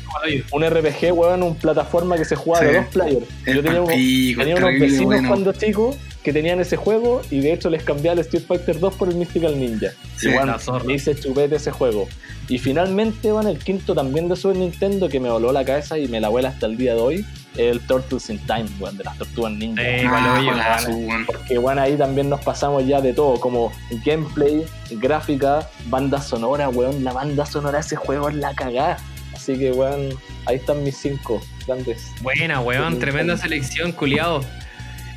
Un 0.52 0.64
RPG, 0.64 1.12
weón, 1.12 1.42
un 1.42 1.56
plataforma 1.56 2.16
que 2.16 2.24
se 2.24 2.36
jugaba 2.36 2.64
de 2.64 2.70
Sí. 2.72 2.76
dos 2.78 2.86
players. 2.92 3.26
El 3.46 3.54
Yo 3.56 3.62
tenía, 3.64 3.80
unos 3.80 3.88
terrible 3.94 4.78
vecinos 4.86 5.04
bueno. 5.06 5.28
cuando 5.28 5.52
chicos 5.52 5.96
que 6.22 6.32
tenían 6.32 6.60
ese 6.60 6.76
juego 6.76 7.20
y 7.30 7.40
de 7.40 7.52
hecho 7.52 7.68
les 7.70 7.82
cambié 7.82 8.10
al 8.12 8.20
Street 8.20 8.44
Fighter 8.46 8.78
2 8.78 8.94
por 8.94 9.08
el 9.08 9.16
Mystical 9.16 9.58
Ninja. 9.58 9.90
Sí, 10.16 10.28
y 10.28 10.32
bueno, 10.34 10.56
me 10.86 10.94
hice 10.94 11.14
chupete 11.16 11.56
ese 11.56 11.72
juego. 11.72 12.06
Y 12.48 12.58
finalmente, 12.58 13.32
bueno, 13.32 13.48
el 13.50 13.58
quinto 13.58 13.94
también 13.94 14.28
de 14.28 14.36
Super 14.36 14.56
Nintendo 14.56 15.08
que 15.08 15.18
me 15.18 15.30
voló 15.30 15.50
la 15.52 15.64
cabeza 15.64 15.98
y 15.98 16.06
me 16.08 16.20
la 16.20 16.28
vuela 16.28 16.50
hasta 16.50 16.66
el 16.66 16.76
día 16.76 16.94
de 16.94 17.00
hoy, 17.00 17.26
el 17.56 17.80
Turtles 17.86 18.30
in 18.30 18.38
Time, 18.46 18.66
weón, 18.80 18.96
de 18.96 19.04
las 19.04 19.16
tortugas 19.18 19.52
ninja. 19.52 19.82
Sí, 19.82 20.06
Ah. 20.06 21.24
Porque 21.26 21.58
bueno, 21.58 21.82
ahí 21.82 21.96
también 21.96 22.28
nos 22.28 22.40
pasamos 22.42 22.86
ya 22.86 23.00
de 23.00 23.12
todo, 23.12 23.38
como 23.40 23.72
gameplay, 24.04 24.64
gráfica, 24.90 25.68
banda 25.86 26.20
sonora, 26.20 26.68
weón. 26.68 27.04
La 27.04 27.12
banda 27.12 27.46
sonora 27.46 27.78
de 27.78 27.84
ese 27.84 27.96
juego 27.96 28.28
es 28.28 28.34
la 28.36 28.54
cagada. 28.54 28.96
Así 29.34 29.58
que, 29.58 29.72
weón, 29.72 30.10
ahí 30.46 30.56
están 30.56 30.82
mis 30.84 30.96
cinco 30.96 31.40
grandes. 31.66 32.10
Buena, 32.22 32.60
weón, 32.60 32.94
Sí, 32.94 32.98
tremenda 33.00 33.36
selección, 33.36 33.92
culiado. 33.92 34.42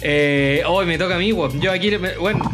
Eh, 0.02 0.62
hoy 0.68 0.86
me 0.86 0.98
toca 0.98 1.16
a 1.16 1.20
mí, 1.20 1.32
weón. 1.34 1.60
Yo 1.62 1.72
aquí, 1.72 1.96
me- 1.98 2.18
bueno, 2.18 2.50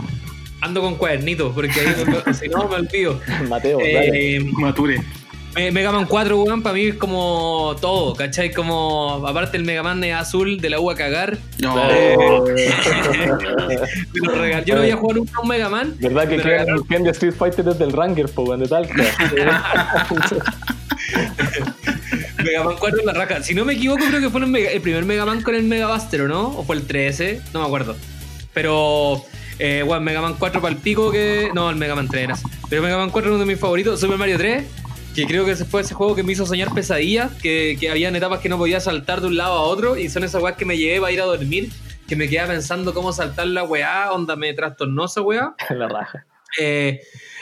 ando 0.62 0.82
con 0.82 0.96
cuadernitos, 0.96 1.54
porque 1.54 1.72
ahí, 1.80 2.34
si 2.34 2.48
no 2.48 2.68
me 2.70 2.76
olvido. 2.76 3.20
Mateo, 3.50 3.78
dale. 3.80 4.36
Eh, 4.38 4.40
Mature. 4.40 5.02
Me- 5.56 5.72
Mega 5.72 5.92
Man 5.92 6.06
4, 6.08 6.42
weón, 6.42 6.64
para 6.64 6.74
mí 6.74 6.86
es 6.88 6.96
como 6.96 7.76
todo, 7.80 8.16
¿cachai? 8.16 8.52
Como, 8.52 9.24
aparte 9.28 9.56
el 9.58 9.64
Mega 9.66 9.84
Man 9.84 10.02
de 10.02 10.12
azul 10.14 10.60
de 10.60 10.70
la 10.72 10.80
U 10.80 10.90
a 10.90 10.96
cagar. 10.96 11.38
No. 11.60 11.76
Eh, 11.92 12.18
me 14.14 14.28
lo 14.28 14.36
regal- 14.36 14.66
Yo 14.66 14.74
no 14.76 14.82
había 14.82 14.98
jugado 14.98 15.20
nunca 15.20 15.40
un 15.42 15.48
Mega 15.48 15.70
Man. 15.70 15.96
¿Verdad 16.00 16.28
que 16.28 16.38
regalaron- 16.38 16.88
Ken 16.88 17.04
de 17.04 17.12
Street 17.12 17.34
Fighter 17.38 17.68
es 17.68 17.78
del 17.78 17.92
Ranger, 17.92 18.30
po, 18.30 18.44
weón, 18.44 18.62
de 18.62 18.68
Talca? 18.68 18.96
Mega 22.44 22.64
Man 22.64 22.76
4 22.80 23.00
en 23.00 23.06
la 23.06 23.14
raja. 23.14 23.42
Si 23.44 23.54
no 23.54 23.64
me 23.66 23.74
equivoco, 23.74 24.04
creo 24.08 24.20
que 24.20 24.30
fue 24.30 24.42
el, 24.42 24.48
Mega- 24.48 24.72
el 24.72 24.82
primer 24.82 25.06
Mega 25.06 25.26
Man 25.26 25.42
con 25.42 25.56
el 25.56 25.64
Mega 25.64 25.88
Buster, 25.88 26.22
¿o 26.22 26.28
no? 26.28 26.48
¿O 26.50 26.64
fue 26.64 26.76
el 26.76 26.86
13? 26.88 27.42
No 27.54 27.60
me 27.62 27.66
acuerdo. 27.68 27.96
Pero, 28.54 29.24
eh, 29.60 29.84
bueno, 29.86 30.02
Mega 30.02 30.22
Man 30.22 30.36
4 30.38 30.62
para 30.62 30.74
el 30.74 30.80
pico 30.80 31.12
que. 31.12 31.50
No, 31.54 31.70
el 31.70 31.76
Mega 31.76 31.96
Man 31.96 32.08
3 32.08 32.24
era. 32.24 32.36
Pero 32.70 32.82
Mega 32.82 32.98
Man 32.98 33.10
4 33.12 33.30
es 33.30 33.36
uno 33.36 33.46
de 33.46 33.52
mis 33.52 33.60
favoritos. 33.60 34.00
Super 34.00 34.18
Mario 34.18 34.38
3, 34.38 34.64
que 35.16 35.26
creo 35.26 35.46
que 35.46 35.56
fue 35.56 35.82
ese 35.82 35.94
juego 35.94 36.16
que 36.16 36.24
me 36.24 36.32
hizo 36.34 36.46
soñar 36.46 36.74
pesadillas. 36.74 37.32
Que, 37.42 37.78
que 37.80 37.90
habían 37.90 38.16
etapas 38.16 38.40
que 38.40 38.50
no 38.50 38.58
podía 38.58 38.80
saltar 38.80 39.22
de 39.22 39.28
un 39.28 39.38
lado 39.38 39.54
a 39.54 39.62
otro. 39.62 39.98
Y 39.98 40.10
son 40.10 40.24
esas 40.24 40.42
weas 40.42 40.58
que 40.58 40.66
me 40.66 40.78
llevé 40.78 41.00
para 41.00 41.12
ir 41.12 41.22
a 41.22 41.26
dormir. 41.26 41.70
Que 42.08 42.16
me 42.16 42.28
quedaba 42.28 42.50
pensando 42.54 42.94
cómo 42.94 43.14
saltar 43.14 43.48
la 43.48 43.64
weá. 43.64 44.12
Onda 44.12 44.36
me 44.36 44.54
trastornó 44.54 45.06
esa 45.06 45.22
weá. 45.22 45.56
la 45.70 45.88
raja. 45.88 46.26
Eh, 46.60 47.00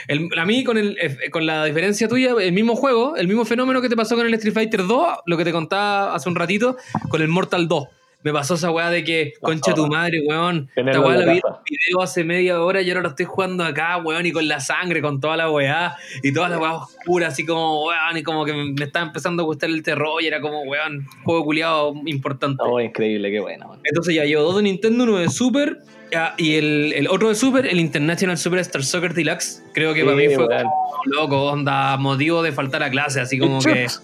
el- 0.07 0.29
a 0.37 0.45
mí, 0.45 0.63
con, 0.63 0.77
el, 0.77 0.97
eh, 1.01 1.29
con 1.31 1.45
la 1.45 1.65
diferencia 1.65 2.07
tuya, 2.07 2.33
el 2.39 2.53
mismo 2.53 2.75
juego, 2.75 3.15
el 3.17 3.27
mismo 3.27 3.43
fenómeno 3.45 3.81
que 3.81 3.89
te 3.89 3.95
pasó 3.97 4.15
con 4.15 4.25
el 4.25 4.33
Street 4.35 4.53
Fighter 4.53 4.87
2, 4.87 5.07
lo 5.25 5.37
que 5.37 5.43
te 5.43 5.51
contaba 5.51 6.15
hace 6.15 6.29
un 6.29 6.35
ratito, 6.35 6.77
con 7.09 7.21
el 7.21 7.27
Mortal 7.27 7.67
2. 7.67 7.87
Me 8.23 8.31
pasó 8.31 8.53
esa 8.53 8.71
weá 8.71 8.89
de 8.89 9.03
que, 9.03 9.33
concha 9.41 9.73
tu 9.73 9.87
madre, 9.87 10.21
weón. 10.27 10.69
Esta 10.75 10.99
weá 10.99 11.17
la 11.17 11.25
la 11.25 11.33
vi 11.33 11.39
en 11.39 11.43
un 11.45 11.63
video 11.63 12.01
hace 12.01 12.23
media 12.23 12.61
hora 12.61 12.81
y 12.81 12.89
ahora 12.89 13.01
lo 13.01 13.09
estoy 13.09 13.25
jugando 13.25 13.63
acá, 13.63 13.97
weón, 13.97 14.25
y 14.25 14.31
con 14.31 14.47
la 14.47 14.59
sangre, 14.59 15.01
con 15.01 15.19
toda 15.19 15.37
la 15.37 15.49
weá, 15.49 15.95
y 16.21 16.31
toda 16.31 16.49
la 16.49 16.59
weá 16.59 16.73
oscura, 16.73 17.27
así 17.27 17.45
como, 17.45 17.85
weón, 17.85 18.17
y 18.17 18.23
como 18.23 18.45
que 18.45 18.53
me, 18.53 18.83
estaba 18.83 19.05
empezando 19.05 19.43
a 19.43 19.45
gustar 19.45 19.69
el 19.69 19.81
terror 19.83 20.21
y 20.21 20.27
era 20.27 20.39
como, 20.39 20.61
weón, 20.63 21.07
juego 21.23 21.43
culiado 21.43 21.93
importante. 22.05 22.61
Oh, 22.65 22.79
increíble, 22.79 23.31
qué 23.31 23.39
bueno. 23.39 23.67
weón. 23.67 23.81
Entonces 23.83 24.13
ya 24.13 24.25
llevo 24.25 24.43
dos 24.43 24.57
de 24.57 24.63
Nintendo, 24.63 25.03
uno 25.03 25.17
de 25.17 25.29
Super 25.29 25.79
ya, 26.11 26.35
y 26.37 26.55
el, 26.55 26.93
el 26.93 27.07
otro 27.07 27.29
de 27.29 27.35
Super, 27.35 27.65
el 27.65 27.79
International 27.79 28.37
Superstar 28.37 28.83
Soccer 28.83 29.13
Deluxe. 29.13 29.63
Creo 29.73 29.93
que 29.93 30.03
para 30.03 30.15
mí 30.15 30.27
fue 30.27 30.45
weón. 30.45 30.67
Loco, 31.05 31.43
onda, 31.51 31.97
motivo 31.97 32.41
de 32.43 32.51
faltar 32.51 32.83
a 32.83 32.89
clase, 32.89 33.21
así 33.21 33.37
como 33.39 33.59
que. 33.61 33.87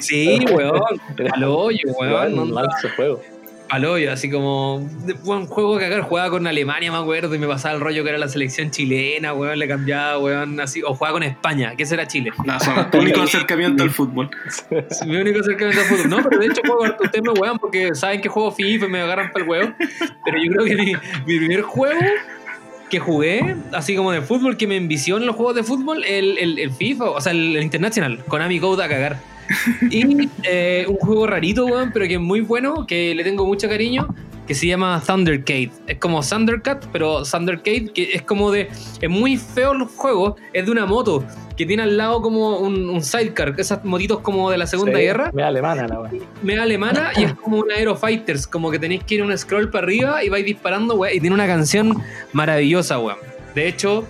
Sí, 0.00 0.38
weón, 0.52 0.82
al 1.32 1.44
hoyo, 1.44 1.78
weón, 1.98 2.34
Weón, 2.38 2.68
juego. 2.94 3.22
al 3.70 3.84
hoyo, 3.86 4.12
así 4.12 4.30
como. 4.30 4.86
Buen 5.22 5.46
juego 5.46 5.78
que 5.78 5.86
acá 5.86 6.02
jugaba 6.02 6.28
con 6.30 6.46
Alemania, 6.46 6.92
me 6.92 6.98
acuerdo, 6.98 7.34
y 7.34 7.38
me 7.38 7.46
pasaba 7.46 7.74
el 7.74 7.80
rollo 7.80 8.02
que 8.04 8.10
era 8.10 8.18
la 8.18 8.28
selección 8.28 8.70
chilena, 8.70 9.32
weón, 9.32 9.58
le 9.58 9.66
cambiaba, 9.66 10.18
weón, 10.18 10.60
así. 10.60 10.82
O 10.82 10.94
jugaba 10.94 11.14
con 11.14 11.22
España, 11.22 11.74
que 11.74 11.84
ese 11.84 11.94
era 11.94 12.06
Chile. 12.06 12.32
No, 12.44 12.58
tu 12.90 12.98
único 12.98 13.22
acercamiento 13.22 13.82
al 13.82 13.90
fútbol. 13.90 14.28
Mi 15.06 15.16
único 15.16 15.40
acercamiento 15.40 15.80
al 15.80 15.86
fútbol. 15.86 16.10
No, 16.10 16.16
pero 16.28 16.38
de 16.40 16.46
hecho 16.46 16.60
juego 16.66 16.84
harto. 16.84 17.04
Ustedes 17.04 17.24
me 17.24 17.32
wean 17.40 17.58
porque 17.58 17.94
saben 17.94 18.20
que 18.20 18.28
juego 18.28 18.52
FIFA 18.52 18.86
y 18.86 18.88
me 18.90 19.00
agarran 19.00 19.32
para 19.32 19.42
el 19.44 19.50
huevo. 19.50 19.72
Pero 20.24 20.36
yo 20.38 20.52
creo 20.52 20.64
que 20.66 20.76
mi, 20.76 20.92
mi 21.26 21.38
primer 21.38 21.62
juego 21.62 22.00
que 22.94 23.00
jugué, 23.00 23.56
así 23.72 23.96
como 23.96 24.12
de 24.12 24.22
fútbol, 24.22 24.56
que 24.56 24.68
me 24.68 24.76
envició 24.76 25.16
en 25.16 25.26
los 25.26 25.34
juegos 25.34 25.56
de 25.56 25.64
fútbol, 25.64 26.04
el, 26.04 26.38
el, 26.38 26.60
el 26.60 26.70
FIFA, 26.70 27.10
o 27.10 27.20
sea, 27.20 27.32
el, 27.32 27.56
el 27.56 27.64
International, 27.64 28.24
Konami 28.28 28.60
Code 28.60 28.84
a 28.84 28.88
cagar. 28.88 29.20
Y 29.90 30.28
eh, 30.44 30.86
un 30.88 30.96
juego 30.98 31.26
rarito, 31.26 31.66
weón, 31.66 31.90
pero 31.92 32.06
que 32.06 32.14
es 32.14 32.20
muy 32.20 32.40
bueno, 32.40 32.86
que 32.86 33.12
le 33.16 33.24
tengo 33.24 33.44
mucho 33.46 33.68
cariño, 33.68 34.06
que 34.46 34.54
se 34.54 34.66
llama 34.66 35.02
Thundercade. 35.06 35.70
Es 35.86 35.98
como 35.98 36.20
Thundercat, 36.22 36.86
pero 36.92 37.22
Thundercade, 37.22 37.90
que 37.92 38.10
es 38.12 38.22
como 38.22 38.50
de. 38.50 38.68
Es 39.00 39.08
muy 39.10 39.36
feo 39.36 39.72
el 39.72 39.84
juego, 39.84 40.36
es 40.52 40.64
de 40.66 40.70
una 40.70 40.86
moto, 40.86 41.24
que 41.56 41.64
tiene 41.66 41.82
al 41.84 41.96
lado 41.96 42.20
como 42.20 42.58
un, 42.58 42.88
un 42.90 43.02
sidecar, 43.02 43.54
esas 43.58 43.84
motitos 43.84 44.20
como 44.20 44.50
de 44.50 44.58
la 44.58 44.66
Segunda 44.66 44.98
Sí, 44.98 45.04
Guerra, 45.04 45.30
Me 45.32 45.42
alemana 45.42 45.86
la 45.88 46.00
weón. 46.00 46.20
media 46.42 46.62
alemana, 46.62 47.12
y 47.16 47.24
es 47.24 47.34
como 47.34 47.58
un 47.58 47.70
Aero 47.70 47.96
Fighters, 47.96 48.46
como 48.46 48.70
que 48.70 48.78
tenéis 48.78 49.04
que 49.04 49.14
ir 49.16 49.22
un 49.22 49.36
scroll 49.38 49.70
para 49.70 49.84
arriba 49.84 50.24
y 50.24 50.28
vais 50.28 50.44
disparando, 50.44 50.94
weón, 50.96 51.14
y 51.16 51.20
tiene 51.20 51.34
una 51.34 51.46
canción 51.46 52.02
maravillosa, 52.32 52.98
weón. 52.98 53.18
De 53.54 53.68
hecho, 53.68 54.04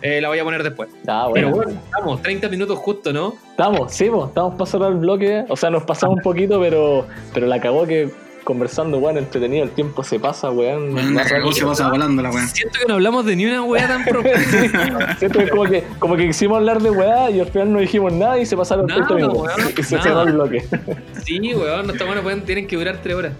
eh, 0.00 0.20
la 0.20 0.28
voy 0.28 0.38
a 0.38 0.44
poner 0.44 0.62
después. 0.62 0.88
Ah, 1.06 1.28
Pero 1.34 1.50
bueno. 1.50 1.64
bueno, 1.72 1.80
estamos, 1.84 2.22
30 2.22 2.48
minutos 2.48 2.78
justo, 2.78 3.12
¿no? 3.12 3.34
Estamos, 3.50 3.92
sí, 3.92 4.08
po, 4.08 4.26
estamos 4.26 4.68
cerrar 4.68 4.92
el 4.92 4.98
bloque. 4.98 5.44
O 5.48 5.56
sea, 5.56 5.70
nos 5.70 5.82
pasamos 5.82 6.16
un 6.16 6.22
poquito, 6.22 6.58
pero, 6.60 7.06
pero 7.34 7.46
la 7.46 7.60
cagó 7.60 7.86
que 7.86 8.08
conversando, 8.48 8.96
weón, 8.96 9.18
entretenido, 9.18 9.62
el 9.62 9.72
tiempo 9.72 10.02
se 10.02 10.18
pasa, 10.18 10.50
weón. 10.50 10.92
Bueno, 10.94 11.10
más 11.10 11.24
la 11.26 11.30
cagó, 11.36 11.48
rápido. 11.50 11.52
se 11.52 11.64
pasa 11.66 11.90
volando 11.90 12.22
la 12.22 12.30
weá. 12.30 12.46
Siento 12.46 12.78
que 12.80 12.86
no 12.88 12.94
hablamos 12.94 13.26
de 13.26 13.36
ni 13.36 13.44
una 13.44 13.62
weá 13.62 13.86
tan 13.86 14.04
profunda. 14.08 15.16
Siento 15.18 15.38
que 15.38 15.44
es 15.44 15.50
como 15.50 15.64
que, 15.64 15.84
como 15.98 16.16
que 16.16 16.26
quisimos 16.28 16.56
hablar 16.56 16.80
de 16.80 16.90
weá 16.90 17.30
y 17.30 17.40
al 17.40 17.46
final 17.48 17.70
no 17.74 17.78
dijimos 17.78 18.10
nada 18.14 18.38
y 18.38 18.46
se 18.46 18.56
pasaron 18.56 18.86
Nada, 18.86 19.06
30 19.06 19.14
minutos. 19.16 19.42
weón, 19.58 19.70
y 19.78 19.82
se 19.82 20.00
cerró 20.00 20.22
el 20.22 20.32
bloque. 20.32 20.64
Sí, 21.26 21.38
weón, 21.54 21.86
no 21.86 21.92
está 21.92 22.06
bueno, 22.06 22.22
pueden, 22.22 22.40
tienen 22.46 22.66
que 22.66 22.76
durar 22.76 23.00
3 23.02 23.14
horas. 23.14 23.32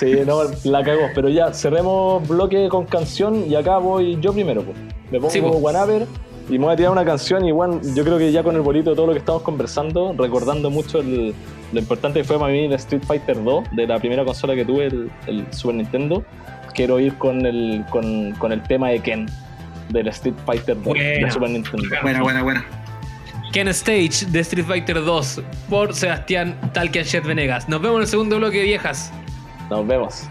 Sí, 0.00 0.12
no, 0.26 0.40
la 0.64 0.82
cagó. 0.82 1.02
Pero 1.14 1.28
ya, 1.28 1.52
cerremos 1.54 2.26
bloque 2.26 2.68
con 2.68 2.86
canción 2.86 3.44
y 3.48 3.54
acá 3.54 3.78
voy 3.78 4.18
yo 4.20 4.32
primero, 4.32 4.62
pues. 4.62 4.76
Me 5.12 5.18
pongo 5.20 5.30
Sí. 5.30 5.38
Wanaper 5.38 6.06
y 6.48 6.58
me 6.58 6.64
voy 6.64 6.74
a 6.74 6.76
tirar 6.76 6.90
una 6.90 7.04
canción 7.04 7.44
y 7.44 7.52
bueno, 7.52 7.80
yo 7.94 8.02
creo 8.02 8.18
que 8.18 8.32
ya 8.32 8.42
con 8.42 8.56
el 8.56 8.62
bolito 8.62 8.90
de 8.90 8.96
todo 8.96 9.06
lo 9.06 9.12
que 9.12 9.20
estamos 9.20 9.42
conversando, 9.42 10.12
recordando 10.18 10.70
mucho 10.70 10.98
el- 10.98 11.32
lo 11.72 11.80
importante 11.80 12.22
fue 12.24 12.38
para 12.38 12.52
mí 12.52 12.64
el 12.64 12.72
Street 12.74 13.02
Fighter 13.06 13.42
2 13.42 13.64
de 13.72 13.86
la 13.86 13.98
primera 13.98 14.24
consola 14.24 14.54
que 14.54 14.64
tuve, 14.64 14.86
el, 14.86 15.10
el 15.26 15.52
Super 15.52 15.76
Nintendo, 15.76 16.24
quiero 16.74 17.00
ir 17.00 17.14
con 17.14 17.44
el, 17.44 17.84
con, 17.90 18.32
con 18.32 18.52
el 18.52 18.62
tema 18.62 18.90
de 18.90 19.00
Ken 19.00 19.26
del 19.88 20.08
Street 20.08 20.34
Fighter 20.44 20.76
2 20.76 20.84
de 20.84 20.90
Buena. 20.90 21.30
Super 21.30 21.50
Nintendo. 21.50 21.88
Buena, 22.02 22.22
buena, 22.22 22.42
buena. 22.42 22.66
Ken 23.52 23.68
Stage 23.68 24.26
de 24.26 24.40
Street 24.40 24.66
Fighter 24.66 25.02
2 25.02 25.42
por 25.70 25.94
Sebastián 25.94 26.58
Talkianchet 26.72 27.24
Venegas. 27.24 27.68
Nos 27.68 27.80
vemos 27.80 27.96
en 27.96 28.02
el 28.02 28.08
segundo 28.08 28.36
bloque, 28.36 28.62
viejas. 28.62 29.12
Nos 29.70 29.86
vemos. 29.86 30.28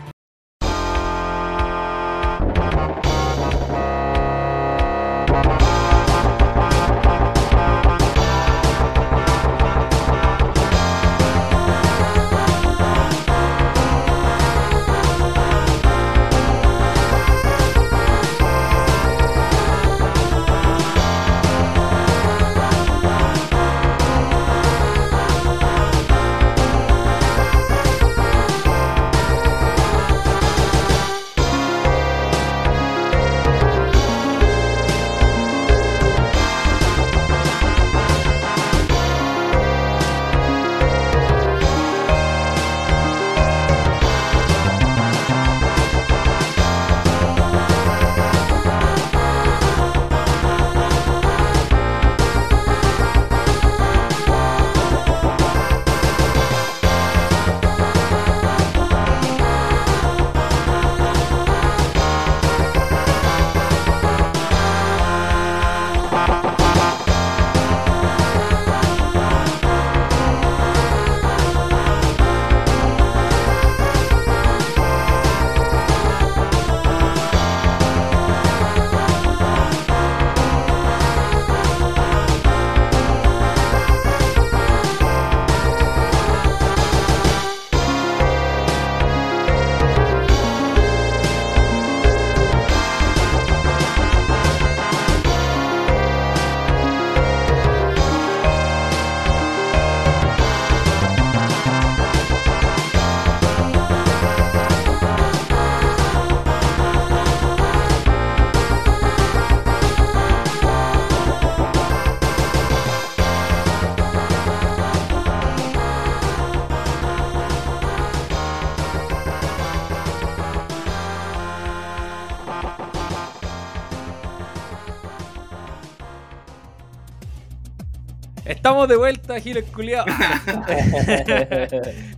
Estamos 128.86 128.89
de 128.89 128.97
vuelta, 128.97 129.39
Giles 129.39 129.65
Culiao. 129.73 130.05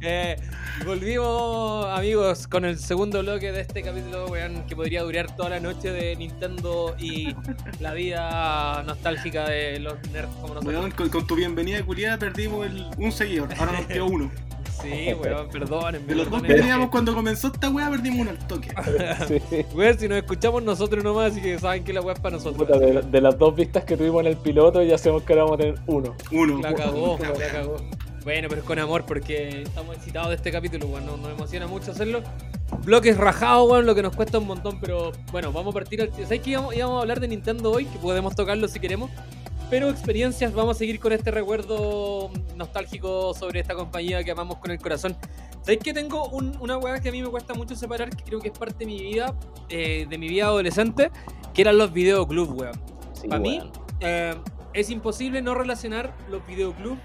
Eh, 0.02 0.36
volvimos, 0.86 1.86
amigos, 1.98 2.46
con 2.48 2.66
el 2.66 2.78
segundo 2.78 3.22
bloque 3.22 3.54
de 3.54 3.62
este 3.62 3.82
capítulo, 3.82 4.28
weón, 4.28 4.66
que 4.68 4.76
podría 4.76 5.04
durar 5.04 5.34
toda 5.36 5.50
la 5.50 5.60
noche 5.62 5.92
de 5.92 6.16
Nintendo 6.18 6.94
y 7.00 7.34
la 7.80 7.94
vida 7.94 8.84
nostálgica 8.86 9.48
de 9.48 9.80
los 9.80 9.96
nerds 10.12 10.30
como 10.42 10.56
nosotros. 10.56 10.66
Weón, 10.76 10.92
con, 10.92 11.10
con 11.10 11.26
tu 11.26 11.36
bienvenida 11.36 11.82
culiada 11.84 12.18
perdimos 12.18 12.66
el, 12.66 12.86
un 12.98 13.12
seguidor, 13.14 13.50
ahora 13.58 13.72
nos 13.72 13.86
quedó 13.86 14.06
uno. 14.06 14.30
Sí, 14.90 15.14
weón, 15.14 15.50
perdónenme. 15.50 16.08
De 16.08 16.16
los 16.16 16.30
dos 16.30 16.42
que 16.42 16.54
teníamos 16.54 16.90
cuando 16.90 17.14
comenzó 17.14 17.48
esta 17.48 17.70
weá, 17.70 17.90
perdimos 17.90 18.22
uno 18.22 18.30
al 18.32 18.48
toque. 18.48 18.70
Sí. 19.28 19.66
Weón, 19.74 20.00
si 20.00 20.08
nos 20.08 20.18
escuchamos 20.18 20.64
nosotros 20.64 21.04
nomás, 21.04 21.32
así 21.32 21.42
que 21.42 21.60
saben 21.60 21.84
que 21.84 21.94
la 21.94 22.02
weá 22.02 22.14
es 22.14 22.20
para 22.20 22.38
nosotros. 22.38 22.68
Puta, 22.68 22.80
de, 22.80 23.02
de 23.02 23.22
las 23.22 23.38
dos 23.38 23.56
vistas 23.56 23.84
que 23.84 23.98
tuvimos 23.98 24.22
en 24.22 24.28
el 24.28 24.38
piloto, 24.38 24.82
ya 24.84 24.98
sabemos 24.98 25.24
que 25.24 25.34
ahora 25.34 25.44
vamos 25.44 25.60
a 25.60 25.62
tener 25.62 25.80
uno. 25.88 26.16
Uno. 26.32 26.62
La 26.62 26.74
cagó, 26.74 27.18
la 27.20 27.48
cagó. 27.48 27.78
Bueno, 28.24 28.50
pero 28.50 28.62
es 28.62 28.68
con 28.68 28.78
amor 28.78 29.06
porque 29.06 29.62
estamos 29.62 29.96
excitados 29.96 30.30
de 30.30 30.36
este 30.36 30.52
capítulo, 30.52 30.88
weón. 30.88 31.06
Nos, 31.06 31.20
nos 31.20 31.32
emociona 31.32 31.68
mucho 31.68 31.92
hacerlo. 31.92 32.22
Bloques 32.84 33.16
rajados, 33.16 33.70
weón, 33.72 33.86
lo 33.86 33.96
que 33.96 34.02
nos 34.02 34.14
cuesta 34.16 34.40
un 34.40 34.48
montón, 34.48 34.80
pero 34.82 35.14
bueno, 35.32 35.54
vamos 35.54 35.74
a 35.74 35.76
partir 35.76 36.02
al. 36.02 36.12
¿Sabes 36.12 36.42
que 36.42 36.50
íbamos, 36.50 36.76
íbamos 36.76 36.98
a 36.98 37.02
hablar 37.02 37.22
de 37.22 37.30
Nintendo 37.30 37.72
hoy? 37.72 37.86
Que 37.86 37.98
podemos 38.00 38.36
tocarlo 38.36 38.68
si 38.68 38.80
queremos. 38.80 39.10
Pero 39.70 39.90
experiencias, 39.90 40.54
vamos 40.54 40.78
a 40.78 40.80
seguir 40.80 41.00
con 41.00 41.12
este 41.12 41.30
recuerdo 41.30 42.30
nostálgico 42.56 43.34
sobre 43.34 43.60
esta 43.60 43.76
compañía 43.76 44.24
que 44.24 44.32
amamos 44.32 44.60
con 44.60 44.72
el 44.72 44.80
corazón. 44.80 45.16
¿Sabéis 45.62 45.82
que 45.84 45.94
tengo 45.94 46.30
un- 46.30 46.56
una 46.62 46.78
weá 46.78 47.02
que 47.02 47.10
a 47.10 47.12
mí 47.12 47.22
me 47.22 47.28
cuesta 47.28 47.54
mucho 47.54 47.76
separar, 47.76 48.10
que 48.16 48.24
creo 48.24 48.40
que 48.40 48.48
es 48.48 48.58
parte 48.58 48.86
de 48.86 48.86
mi 48.86 48.98
vida, 49.00 49.36
eh, 49.68 50.06
de 50.10 50.18
mi 50.18 50.30
vida 50.30 50.46
adolescente, 50.46 51.12
que 51.54 51.62
eran 51.62 51.78
los 51.78 51.92
videoclubs, 51.92 52.52
weón? 52.52 52.80
Sí, 53.12 53.28
Para 53.28 53.42
mí, 53.42 53.60
eh, 54.00 54.36
es 54.74 54.90
imposible 54.90 55.42
no 55.42 55.54
relacionar 55.54 56.16
los 56.30 56.46
videoclubs 56.48 57.00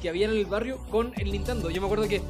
que 0.00 0.08
había 0.08 0.26
en 0.26 0.32
el 0.32 0.46
barrio 0.46 0.78
con 0.90 1.12
el 1.18 1.30
Nintendo. 1.30 1.68
Yo 1.68 1.82
me 1.82 1.86
acuerdo 1.88 2.08
que 2.08 2.22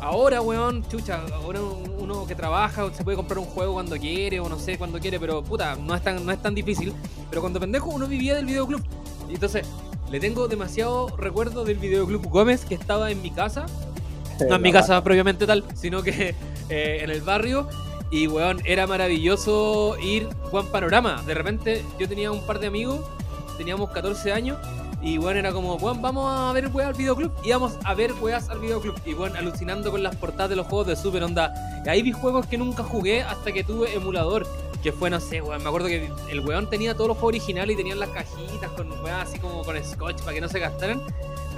ahora, 0.00 0.40
weón, 0.40 0.86
chucha, 0.88 1.22
ahora 1.34 1.60
uno 1.60 2.26
que 2.26 2.34
trabaja 2.34 2.92
se 2.92 3.04
puede 3.04 3.16
comprar 3.16 3.38
un 3.38 3.46
juego 3.46 3.74
cuando 3.74 3.96
quiere 3.96 4.40
o 4.40 4.48
no 4.48 4.58
sé 4.58 4.78
cuando 4.78 4.98
quiere, 4.98 5.18
pero 5.18 5.42
puta, 5.42 5.76
no 5.76 5.94
es 5.94 6.02
tan, 6.02 6.24
no 6.24 6.32
es 6.32 6.40
tan 6.40 6.54
difícil. 6.54 6.94
Pero 7.30 7.42
cuando 7.42 7.60
pendejo 7.60 7.90
uno 7.90 8.06
vivía 8.06 8.34
del 8.34 8.46
videoclub. 8.46 8.82
Y 9.28 9.34
entonces, 9.34 9.66
le 10.10 10.20
tengo 10.20 10.48
demasiado 10.48 11.14
recuerdo 11.16 11.64
del 11.64 11.76
videoclub 11.76 12.28
Gómez 12.28 12.64
que 12.64 12.74
estaba 12.74 13.10
en 13.10 13.20
mi 13.22 13.30
casa. 13.30 13.66
No 14.48 14.56
en 14.56 14.62
mi 14.62 14.72
casa 14.72 15.02
propiamente 15.02 15.46
tal, 15.46 15.64
sino 15.74 16.02
que 16.02 16.34
eh, 16.68 17.00
en 17.02 17.10
el 17.10 17.20
barrio. 17.20 17.68
Y 18.10 18.26
weón, 18.26 18.62
era 18.64 18.86
maravilloso 18.86 19.96
ir 20.00 20.28
Juan 20.50 20.66
Panorama. 20.66 21.22
De 21.26 21.34
repente 21.34 21.84
yo 21.98 22.08
tenía 22.08 22.32
un 22.32 22.40
par 22.46 22.58
de 22.58 22.68
amigos, 22.68 23.00
teníamos 23.58 23.90
14 23.90 24.32
años. 24.32 24.58
Y 25.00 25.18
bueno, 25.18 25.38
era 25.38 25.52
como, 25.52 25.76
weón, 25.76 26.02
vamos 26.02 26.28
a 26.28 26.52
ver 26.52 26.68
weas 26.68 26.88
al 26.88 26.94
videoclub. 26.94 27.32
Íbamos 27.44 27.78
a 27.84 27.94
ver 27.94 28.12
weas 28.14 28.48
al 28.48 28.58
videoclub. 28.58 29.00
Y 29.04 29.14
bueno, 29.14 29.38
alucinando 29.38 29.90
con 29.90 30.02
las 30.02 30.16
portadas 30.16 30.50
de 30.50 30.56
los 30.56 30.66
juegos 30.66 30.88
de 30.88 30.96
Super 30.96 31.22
Onda. 31.22 31.54
Y 31.84 31.88
ahí 31.88 32.02
vi 32.02 32.12
juegos 32.12 32.46
que 32.46 32.58
nunca 32.58 32.82
jugué 32.82 33.22
hasta 33.22 33.52
que 33.52 33.62
tuve 33.62 33.94
emulador. 33.94 34.46
Que 34.82 34.92
fue, 34.92 35.10
no 35.10 35.20
sé, 35.20 35.40
weón. 35.40 35.62
Me 35.62 35.68
acuerdo 35.68 35.88
que 35.88 36.10
el 36.30 36.40
weón 36.40 36.68
tenía 36.68 36.94
todos 36.94 37.08
los 37.08 37.16
juegos 37.16 37.36
originales 37.36 37.74
y 37.74 37.76
tenían 37.76 38.00
las 38.00 38.10
cajitas 38.10 38.70
con 38.72 38.90
weas 39.02 39.28
así 39.28 39.38
como 39.38 39.64
con 39.64 39.82
scotch 39.82 40.20
para 40.20 40.34
que 40.34 40.40
no 40.40 40.48
se 40.48 40.58
gastaran. 40.58 41.00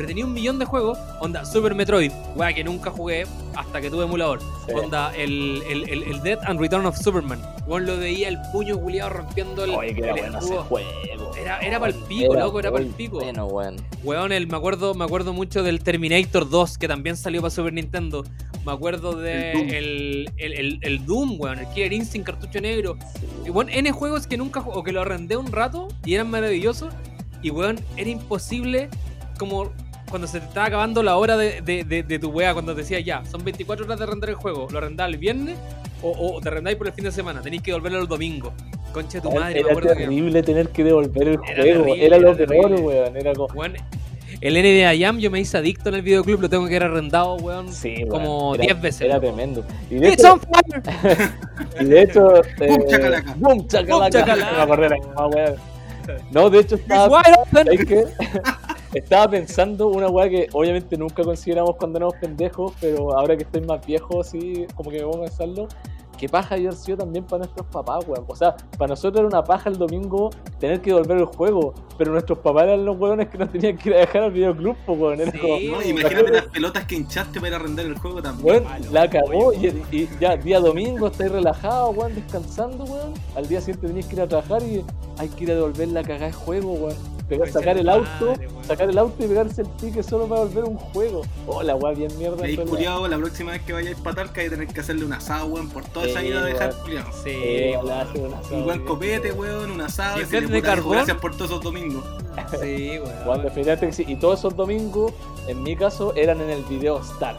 Pero 0.00 0.08
tenía 0.08 0.24
un 0.24 0.32
millón 0.32 0.58
de 0.58 0.64
juegos. 0.64 0.98
Onda, 1.20 1.44
Super 1.44 1.74
Metroid, 1.74 2.10
wea 2.34 2.54
que 2.54 2.64
nunca 2.64 2.90
jugué 2.90 3.26
hasta 3.54 3.82
que 3.82 3.90
tuve 3.90 4.04
emulador. 4.04 4.40
Sí. 4.66 4.72
Onda, 4.72 5.14
el, 5.14 5.62
el, 5.68 5.86
el, 5.90 6.02
el 6.04 6.22
Death 6.22 6.38
and 6.46 6.58
Return 6.58 6.86
of 6.86 6.96
Superman. 6.96 7.38
Weón 7.66 7.84
lo 7.84 7.98
veía 7.98 8.28
el 8.28 8.38
puño 8.50 8.78
culiado 8.78 9.10
rompiendo 9.10 9.62
el, 9.64 9.70
Oye, 9.72 9.94
que 9.94 10.00
era 10.00 10.14
el 10.14 10.20
bueno 10.20 10.38
ese 10.38 10.46
escudo. 10.46 10.62
juego. 10.64 11.34
Era- 11.38 11.58
era 11.60 11.78
pa'l 11.78 11.94
pico, 12.08 12.34
loco, 12.34 12.60
era 12.60 12.72
pa'l 12.72 12.86
muy 12.86 12.94
pico. 12.94 13.20
Bueno, 13.20 13.44
weón. 13.48 13.76
Weón, 14.02 14.32
el, 14.32 14.46
me 14.46 14.56
acuerdo, 14.56 14.94
me 14.94 15.04
acuerdo 15.04 15.34
mucho 15.34 15.62
del 15.62 15.82
Terminator 15.84 16.48
2, 16.48 16.78
que 16.78 16.88
también 16.88 17.18
salió 17.18 17.42
para 17.42 17.50
Super 17.50 17.74
Nintendo. 17.74 18.24
Me 18.64 18.72
acuerdo 18.72 19.12
de 19.12 19.52
El 19.52 19.58
Doom. 19.58 19.68
el, 19.68 20.30
el, 20.38 20.52
el, 20.54 20.78
el 20.80 21.04
Doom, 21.04 21.38
weón, 21.38 21.58
el 21.58 21.66
Killer 21.74 21.92
Instinct 21.92 22.26
cartucho 22.26 22.58
negro. 22.62 22.96
Y 23.44 23.50
weón, 23.50 23.68
N 23.68 23.92
juegos 23.92 24.26
que 24.26 24.38
nunca 24.38 24.60
o 24.60 24.82
que 24.82 24.92
lo 24.92 25.02
arrendé 25.02 25.36
un 25.36 25.52
rato 25.52 25.88
y 26.06 26.14
eran 26.14 26.30
maravillosos. 26.30 26.94
Y 27.42 27.50
weón, 27.50 27.78
era 27.98 28.08
imposible 28.08 28.88
como 29.38 29.70
cuando 30.10 30.26
se 30.28 30.40
te 30.40 30.46
estaba 30.46 30.66
acabando 30.66 31.02
la 31.02 31.16
hora 31.16 31.36
de, 31.36 31.62
de, 31.62 31.84
de, 31.84 32.02
de 32.02 32.18
tu 32.18 32.30
wea, 32.30 32.52
cuando 32.52 32.74
te 32.74 32.82
decía 32.82 33.00
ya, 33.00 33.24
son 33.24 33.42
24 33.44 33.86
horas 33.86 33.98
de 33.98 34.04
arrendar 34.04 34.30
el 34.30 34.36
juego, 34.36 34.66
lo 34.70 34.78
arrendás 34.78 35.08
el 35.08 35.16
viernes 35.18 35.56
o, 36.02 36.10
o 36.36 36.40
te 36.40 36.48
arrendáis 36.48 36.76
por 36.76 36.86
el 36.88 36.92
fin 36.92 37.04
de 37.04 37.12
semana, 37.12 37.40
tenéis 37.40 37.62
que 37.62 37.70
devolverlo 37.70 38.00
el 38.00 38.08
domingo. 38.08 38.52
Concha 38.92 39.18
de 39.18 39.20
tu 39.22 39.30
madre, 39.30 39.54
me 39.54 39.60
era 39.60 39.70
acuerdo 39.70 39.90
que. 39.94 40.00
terrible 40.00 40.42
tener 40.42 40.68
que 40.70 40.82
devolver 40.84 41.28
el 41.28 41.34
Era 41.34 41.62
juego. 41.62 41.84
terrible, 41.84 42.06
era 42.06 42.18
lo 42.18 42.36
peor, 42.36 42.72
weón. 42.72 43.16
Era 43.16 43.32
como. 43.34 43.54
Weón, 43.54 43.74
el 44.40 44.54
NBA 44.54 45.04
Jam 45.06 45.18
yo 45.18 45.30
me 45.30 45.38
hice 45.38 45.58
adicto 45.58 45.90
en 45.90 45.94
el 45.96 46.02
videoclub, 46.02 46.40
lo 46.40 46.48
tengo 46.48 46.66
que 46.66 46.74
ir 46.74 46.82
arrendado, 46.82 47.36
weón. 47.36 47.72
Sí, 47.72 48.04
como 48.08 48.54
era- 48.56 48.64
10 48.64 48.80
veces. 48.82 49.00
Era 49.02 49.20
tremendo. 49.20 49.64
Y 49.90 49.96
de 49.96 50.08
It's 50.08 50.24
hecho, 50.24 50.32
on 50.32 50.40
fire. 50.40 51.30
y 51.80 51.84
de 51.84 52.02
hecho 52.02 52.42
eh, 52.60 52.78
chacalaca. 52.88 53.34
boom, 53.38 53.68
chacalaca. 53.68 54.66
Me. 55.36 55.54
No, 56.32 56.50
de 56.50 56.58
hecho 56.60 56.74
estaba, 56.74 57.06
wide 57.18 57.34
open. 57.38 57.68
es 57.72 57.84
que 57.86 58.04
estaba 58.92 59.30
pensando 59.30 59.88
una 59.88 60.08
weá 60.08 60.28
que 60.28 60.48
obviamente 60.52 60.96
nunca 60.96 61.22
consideramos 61.22 61.76
cuando 61.76 61.98
éramos 61.98 62.16
pendejos, 62.16 62.72
pero 62.80 63.16
ahora 63.16 63.36
que 63.36 63.44
estoy 63.44 63.62
más 63.62 63.84
viejo, 63.86 64.24
sí, 64.24 64.66
como 64.74 64.90
que 64.90 64.98
me 64.98 65.04
pongo 65.04 65.18
a 65.18 65.26
pensarlo. 65.26 65.68
Qué 66.18 66.28
paja 66.28 66.54
haber 66.54 66.74
sido 66.74 66.98
también 66.98 67.24
para 67.24 67.44
nuestros 67.44 67.66
papás, 67.68 68.04
weón. 68.06 68.26
O 68.28 68.36
sea, 68.36 68.54
para 68.76 68.90
nosotros 68.90 69.20
era 69.20 69.26
una 69.26 69.42
paja 69.42 69.70
el 69.70 69.78
domingo 69.78 70.28
tener 70.58 70.82
que 70.82 70.90
devolver 70.90 71.16
el 71.16 71.24
juego, 71.24 71.72
pero 71.96 72.12
nuestros 72.12 72.40
papás 72.40 72.64
eran 72.64 72.84
los 72.84 72.98
weones 72.98 73.28
que 73.28 73.38
nos 73.38 73.50
tenían 73.50 73.78
que 73.78 73.88
ir 73.88 73.94
a 73.94 74.00
dejar 74.00 74.24
al 74.24 74.30
videoclub, 74.30 74.76
weón. 74.86 75.18
Sí, 75.18 75.38
como, 75.38 75.56
No, 75.56 75.82
imagínate 75.82 76.30
las 76.30 76.46
pelotas 76.48 76.84
que 76.84 76.96
hinchaste 76.96 77.40
para 77.40 77.48
ir 77.48 77.54
a 77.54 77.56
arrendar 77.56 77.86
el 77.86 77.96
juego 77.96 78.20
también. 78.20 78.46
Weón, 78.46 78.64
Malo, 78.64 78.84
la 78.92 79.08
cagó 79.08 79.54
y, 79.54 79.68
y 79.90 80.10
ya 80.20 80.36
día 80.36 80.60
domingo 80.60 81.06
estáis 81.06 81.32
relajados, 81.32 81.96
weón, 81.96 82.14
descansando, 82.14 82.84
weón. 82.84 83.14
Al 83.34 83.48
día 83.48 83.60
siguiente 83.62 83.86
tenéis 83.86 84.04
que 84.04 84.16
ir 84.16 84.20
a 84.20 84.28
trabajar 84.28 84.62
y 84.62 84.84
hay 85.16 85.28
que 85.30 85.44
ir 85.44 85.52
a 85.52 85.54
devolver 85.54 85.88
la 85.88 86.02
cagada 86.02 86.26
de 86.26 86.32
juego, 86.32 86.72
weón. 86.72 87.19
Pegar, 87.30 87.48
sacar 87.48 87.78
el 87.78 87.86
madre, 87.86 88.02
auto, 88.20 88.34
sacar 88.66 88.90
el 88.90 88.98
auto 88.98 89.24
y 89.24 89.28
pegarse 89.28 89.62
el 89.62 89.68
pique 89.68 90.02
solo 90.02 90.26
para 90.26 90.40
devolver 90.42 90.64
un 90.64 90.76
juego. 90.76 91.22
Oh, 91.46 91.62
la 91.62 91.76
weá 91.76 91.94
bien 91.94 92.10
mierda. 92.18 92.44
Ahí 92.44 92.56
culiado, 92.58 93.06
la 93.08 93.16
próxima 93.16 93.52
vez 93.52 93.62
que 93.62 93.72
vayáis 93.72 93.96
para 93.98 94.16
Talca, 94.16 94.40
hay 94.40 94.48
que 94.48 94.50
tener 94.56 94.66
que 94.68 94.80
hacerle 94.80 95.04
un 95.04 95.12
asado, 95.12 95.46
weón, 95.46 95.68
por 95.70 95.84
toda 95.84 96.06
esa 96.06 96.20
Sí, 96.20 96.26
vida 96.26 96.42
de 96.44 96.52
dejar 96.52 96.74
culiado. 96.82 97.10
Sí, 97.24 97.30
Eh, 97.32 97.78
weón. 97.82 97.86
una 97.86 97.94
Un 98.26 98.34
asado, 98.34 98.64
buen 98.64 98.84
copete, 98.84 99.32
weón, 99.32 99.70
un 99.70 99.80
asado. 99.80 100.20
¿Y 100.20 100.24
de 100.24 100.60
carbón? 100.62 100.92
Gracias 100.92 101.16
por 101.18 101.32
todos 101.36 101.52
esos 101.52 101.62
domingos. 101.62 102.04
Sí, 102.60 102.98
Weón, 102.98 103.28
weón. 103.28 103.42
definitivamente 103.42 103.86
que 103.86 103.92
sí. 103.92 104.04
Y 104.08 104.16
todos 104.16 104.40
esos 104.40 104.56
domingos, 104.56 105.12
en 105.46 105.62
mi 105.62 105.76
caso, 105.76 106.12
eran 106.16 106.40
en 106.40 106.50
el 106.50 106.64
Video 106.64 107.00
Star. 107.00 107.36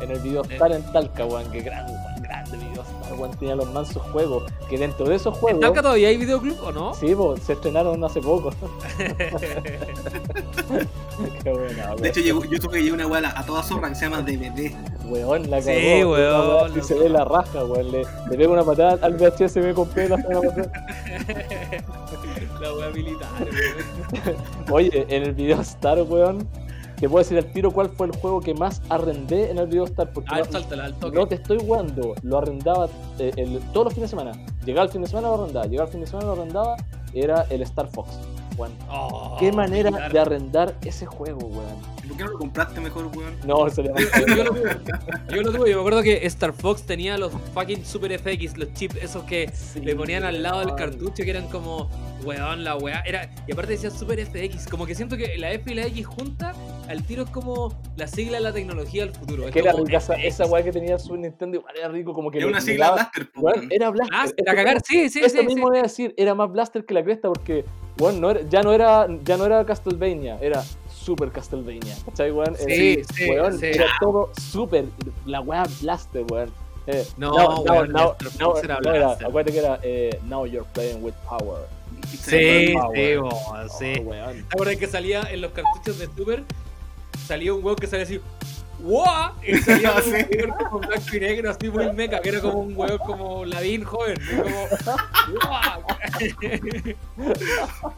En 0.00 0.10
el 0.10 0.18
Video 0.20 0.42
Eh. 0.44 0.54
Star 0.54 0.72
en 0.72 0.82
Talca, 0.92 1.26
weón. 1.26 1.50
Que 1.50 1.60
grande, 1.60 1.92
weón, 1.92 2.22
grande 2.22 2.56
Video 2.56 2.82
Star, 2.82 2.99
weón. 3.20 3.36
Tenía 3.38 3.54
los 3.56 3.72
mansos 3.72 4.02
juegos. 4.12 4.44
Que 4.68 4.78
dentro 4.78 5.06
de 5.06 5.16
esos 5.16 5.34
¿En 5.34 5.40
juegos. 5.40 5.60
Talca 5.60 5.82
todavía 5.82 6.08
hay 6.08 6.16
videoclub 6.16 6.56
o 6.64 6.72
no? 6.72 6.94
Sí, 6.94 7.14
po, 7.14 7.36
se 7.36 7.52
estrenaron 7.54 8.02
hace 8.04 8.20
poco. 8.20 8.50
Qué 11.42 11.50
buena, 11.50 11.86
De 11.88 11.94
weón. 11.94 12.06
hecho, 12.06 12.20
llegó- 12.20 12.44
yo 12.44 12.58
tuve 12.58 12.78
que 12.78 12.84
llevar 12.84 13.00
una 13.00 13.06
weá 13.06 13.38
a 13.38 13.44
toda 13.44 13.62
zorra 13.62 13.88
que 13.90 13.94
se 13.94 14.04
llama 14.06 14.22
DVD. 14.22 14.72
Weón, 15.06 15.50
la 15.50 15.60
Sí, 15.60 15.68
cagó. 15.68 16.12
weón, 16.12 16.48
weá 16.50 16.62
que 16.68 16.74
loco. 16.76 16.86
se 16.86 16.94
ve 16.94 17.08
la 17.08 17.24
raja, 17.24 17.64
weón. 17.64 17.90
Le, 17.92 18.02
le 18.30 18.36
pego 18.36 18.52
una 18.52 18.64
patada 18.64 18.98
al 19.04 19.14
VHS 19.16 19.56
me 19.56 19.74
compré 19.74 20.08
la 20.08 20.16
wea 20.16 20.40
militar, 22.94 23.28
weón. 23.40 24.36
Oye, 24.70 25.06
en 25.08 25.22
el 25.24 25.32
Video 25.32 25.60
Star, 25.60 26.00
weón, 26.02 26.46
te 27.00 27.08
puedo 27.08 27.22
decir 27.24 27.36
al 27.38 27.46
tiro 27.46 27.70
cuál 27.72 27.88
fue 27.88 28.06
el 28.06 28.16
juego 28.16 28.40
que 28.40 28.54
más 28.54 28.80
arrendé 28.88 29.50
en 29.50 29.58
el 29.58 29.66
Video 29.66 29.84
Star. 29.84 30.12
Porque 30.12 30.32
A 30.32 30.36
ver, 30.38 30.46
no, 30.46 30.52
sáltala 30.52 30.84
al 30.84 30.94
toque. 30.94 31.16
no 31.18 31.26
te 31.26 31.34
estoy 31.36 31.58
jugando, 31.58 32.14
lo 32.22 32.38
arrendaba 32.38 32.88
eh, 33.18 33.32
el- 33.36 33.60
todos 33.72 33.86
los 33.86 33.94
fines 33.94 34.10
de 34.10 34.16
semana. 34.18 34.32
Llegaba 34.64 34.84
el 34.86 34.92
fin 34.92 35.00
de 35.02 35.08
semana, 35.08 35.28
lo 35.28 35.34
arrendaba. 35.42 35.66
Llegaba 35.66 35.86
el 35.86 35.92
fin 35.92 36.00
de 36.02 36.06
semana, 36.06 36.26
lo 36.26 36.32
arrendaba. 36.34 36.76
Era 37.14 37.46
el 37.50 37.62
Star 37.62 37.88
Fox. 37.88 38.10
Weón. 38.58 38.72
Oh, 38.90 39.36
Qué 39.40 39.50
manera 39.52 40.08
de 40.10 40.18
arrendar 40.18 40.74
ese 40.82 41.06
juego, 41.06 41.40
weón. 41.46 41.99
¿Por 42.20 42.28
qué 42.28 42.32
no 42.32 42.32
lo 42.32 42.38
compraste 42.38 42.80
mejor, 42.80 43.06
weón? 43.16 43.36
No, 43.46 43.68
se 43.70 43.82
le 43.82 43.90
Yo 44.36 44.44
lo 44.44 44.52
tuve, 44.54 44.76
yo 45.34 45.42
lo 45.42 45.52
tuve, 45.52 45.70
yo 45.70 45.76
me 45.76 45.80
acuerdo 45.80 46.02
que 46.02 46.26
Star 46.26 46.52
Fox 46.52 46.82
tenía 46.84 47.16
los 47.18 47.32
fucking 47.54 47.84
Super 47.84 48.18
FX, 48.18 48.56
los 48.58 48.72
chips 48.74 48.96
esos 48.96 49.24
que 49.24 49.50
le 49.82 49.94
ponían 49.96 50.24
al 50.24 50.42
lado 50.42 50.60
del 50.60 50.74
cartucho 50.74 51.22
que 51.24 51.30
eran 51.30 51.48
como, 51.48 51.88
weón, 52.24 52.64
la 52.64 52.76
weá. 52.76 53.02
Era, 53.06 53.30
y 53.46 53.52
aparte 53.52 53.72
decía 53.72 53.90
Super 53.90 54.24
FX, 54.24 54.66
como 54.68 54.86
que 54.86 54.94
siento 54.94 55.16
que 55.16 55.36
la 55.38 55.50
F 55.52 55.70
y 55.72 55.74
la 55.74 55.86
X 55.86 56.06
junta 56.06 56.54
al 56.88 57.02
tiro 57.04 57.22
es 57.24 57.30
como 57.30 57.80
la 57.96 58.06
sigla 58.06 58.38
de 58.38 58.44
la 58.44 58.52
tecnología 58.52 59.04
del 59.06 59.14
futuro. 59.14 59.46
Es 59.46 59.52
que 59.52 59.60
era 59.60 59.72
esa, 60.22 60.46
weá 60.46 60.62
que 60.62 60.72
tenía 60.72 60.94
el 60.94 61.00
Super 61.00 61.20
Nintendo, 61.20 61.58
igual 61.58 61.74
era 61.76 61.88
rico, 61.88 62.12
como 62.14 62.30
que 62.30 62.40
le- 62.40 62.46
una 62.46 62.58
le 62.58 62.64
sigla 62.64 62.86
daba- 62.86 62.96
Blaster, 63.14 63.28
Weón, 63.36 63.68
era 63.70 63.90
Blaster. 63.90 64.16
Ah, 64.18 64.24
Este 64.26 64.50
a 64.50 64.54
cagar, 64.54 64.80
sí, 64.86 65.08
sí, 65.08 65.20
Eso 65.20 65.38
sí. 65.38 65.46
mismo 65.46 65.66
sí. 65.66 65.70
voy 65.70 65.78
a 65.78 65.82
decir, 65.82 66.14
era 66.16 66.34
más 66.34 66.50
Blaster 66.50 66.84
que 66.84 66.94
la 66.94 67.02
cresta 67.04 67.28
porque, 67.28 67.64
bueno, 67.96 68.18
no 68.20 68.30
era- 68.30 68.40
ya, 68.48 68.62
no 68.62 68.72
era, 68.72 69.06
ya 69.24 69.36
no 69.36 69.46
era 69.46 69.64
Castlevania, 69.64 70.38
era 70.40 70.62
Super 71.04 71.30
Castlevania. 71.30 71.96
¿Cachai, 72.06 72.30
weón? 72.30 72.56
Sí, 72.56 72.64
Eh, 72.68 73.04
sí, 73.14 73.30
weón, 73.30 73.58
sí. 73.58 73.66
Era 73.66 73.86
todo 74.00 74.30
Super, 74.38 74.84
la 75.26 75.40
weá 75.40 75.64
Blaster, 75.80 76.24
weón. 76.30 76.50
Eh, 76.86 77.06
No, 77.16 77.32
now- 77.86 78.16
Fox 78.38 78.64
era 78.64 78.80
no 78.80 78.94
era, 78.94 79.12
acuérdate 79.12 79.52
que 79.52 79.58
era 79.58 79.78
eh, 79.82 80.18
Now 80.24 80.46
you're 80.46 80.66
playing 80.72 81.02
with 81.02 81.14
power. 81.28 81.66
Sí, 82.18 82.74
Ah, 82.76 82.88
sí, 82.94 83.16
bo, 83.16 83.30
sí. 83.78 83.92
Oh, 83.98 84.02
weón. 84.02 84.36
¿Te 84.48 84.54
acuerdas 84.54 84.76
que 84.76 84.86
salía 84.86 85.22
en 85.30 85.40
los 85.42 85.52
cartuchos 85.52 85.98
de 85.98 86.06
Super? 86.16 86.42
Salía 87.26 87.52
un 87.54 87.64
weón 87.64 87.76
que 87.76 87.86
salía 87.86 88.04
así. 88.04 88.20
¡Wow! 88.82 89.30
Y 89.46 89.56
salía 89.58 89.92
un 90.06 90.12
weón 90.12 90.50
como 90.58 90.78
blanco 90.80 91.16
y 91.16 91.20
negro, 91.20 91.50
así 91.50 91.68
muy 91.70 91.92
meca, 91.92 92.20
que 92.20 92.28
era 92.30 92.40
como 92.40 92.60
un 92.60 92.76
weón 92.76 92.98
como 92.98 93.44
Ladín 93.44 93.84
joven. 93.84 94.16
como. 94.36 94.66
¡Wow! 95.40 95.96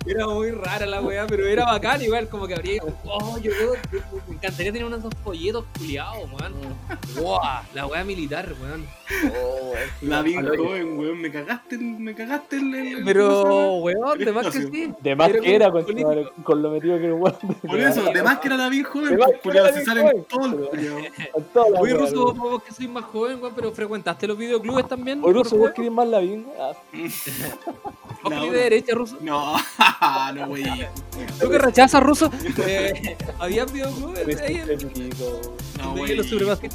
Era 0.07 0.27
muy 0.27 0.51
rara 0.51 0.87
la 0.87 1.01
weá, 1.01 1.27
pero 1.27 1.47
era 1.47 1.65
bacán 1.65 2.03
igual, 2.03 2.29
como 2.29 2.47
que 2.47 2.55
habría. 2.55 2.83
¡Oh! 3.05 3.39
Yo 3.39 3.51
que 3.53 3.99
me 4.29 4.35
encantaría 4.35 4.73
tener 4.73 4.85
unos 4.85 5.03
dos 5.03 5.13
folletos 5.25 5.65
culiados, 5.79 6.19
weón. 6.33 6.53
¡Wow! 7.21 7.39
La 7.75 7.87
weá 7.87 8.05
militar, 8.05 8.53
weón. 8.61 8.87
Oh, 9.35 9.71
weón. 9.73 9.89
La 10.03 10.23
bien 10.23 10.47
Oye. 10.47 10.57
joven, 10.59 10.99
weón. 10.99 11.21
Me 11.21 11.31
cagaste 11.31 11.77
el. 11.77 11.83
Me 11.83 12.15
cagaste 12.15 12.57
el. 12.57 12.75
el- 12.75 13.05
Pero, 13.05 13.75
weón, 13.77 14.19
de 14.19 14.33
más 14.33 14.47
que 14.49 14.63
sí. 14.63 14.93
De 15.01 15.17
más 15.17 15.31
que 15.33 15.55
era 15.55 15.71
con, 15.71 15.85
con 16.43 16.63
lo 16.63 16.71
metido 16.71 16.99
que 16.99 17.05
era 17.07 17.15
weón. 17.15 17.37
Por 17.67 17.81
eso, 17.81 18.03
de 18.13 18.23
más 18.23 18.39
que 18.41 18.49
era 18.49 18.57
la 18.57 18.69
bien 18.69 18.85
joven, 18.85 19.19
pues, 19.43 19.75
se 19.75 19.85
salen 19.85 20.25
joven, 20.31 20.59
Oye, 21.79 21.95
Ruso, 21.95 22.35
vos 22.35 22.63
que 22.63 22.73
soy 22.73 22.89
más 22.89 23.05
joven, 23.05 23.41
weón, 23.43 23.55
pero 23.55 23.73
frecuentaste 23.73 24.27
los 24.27 24.39
videoclubes 24.39 24.89
también. 24.89 25.21
Oye, 25.23 25.35
Ruso, 25.35 25.57
¿vos 25.57 25.71
querés 25.73 25.93
más 25.93 26.09
la 26.09 26.21
bien? 26.21 26.47
Ah, 26.59 26.73
¿Vos 28.23 28.33
una. 28.33 28.41
de 28.41 28.51
derecha, 28.51 28.95
Ruso? 28.95 29.17
No, 29.21 29.57
no, 30.35 30.45
wey. 30.47 30.87
¿Tú 31.41 31.51
que 31.51 31.59
rechazas, 31.59 32.03
Ruso? 32.03 32.31
Eh, 32.67 33.17
¿Había 33.39 33.65
videoclubes 33.65 34.41
ahí 34.41 34.57
en. 34.57 35.11
No, 35.79 35.95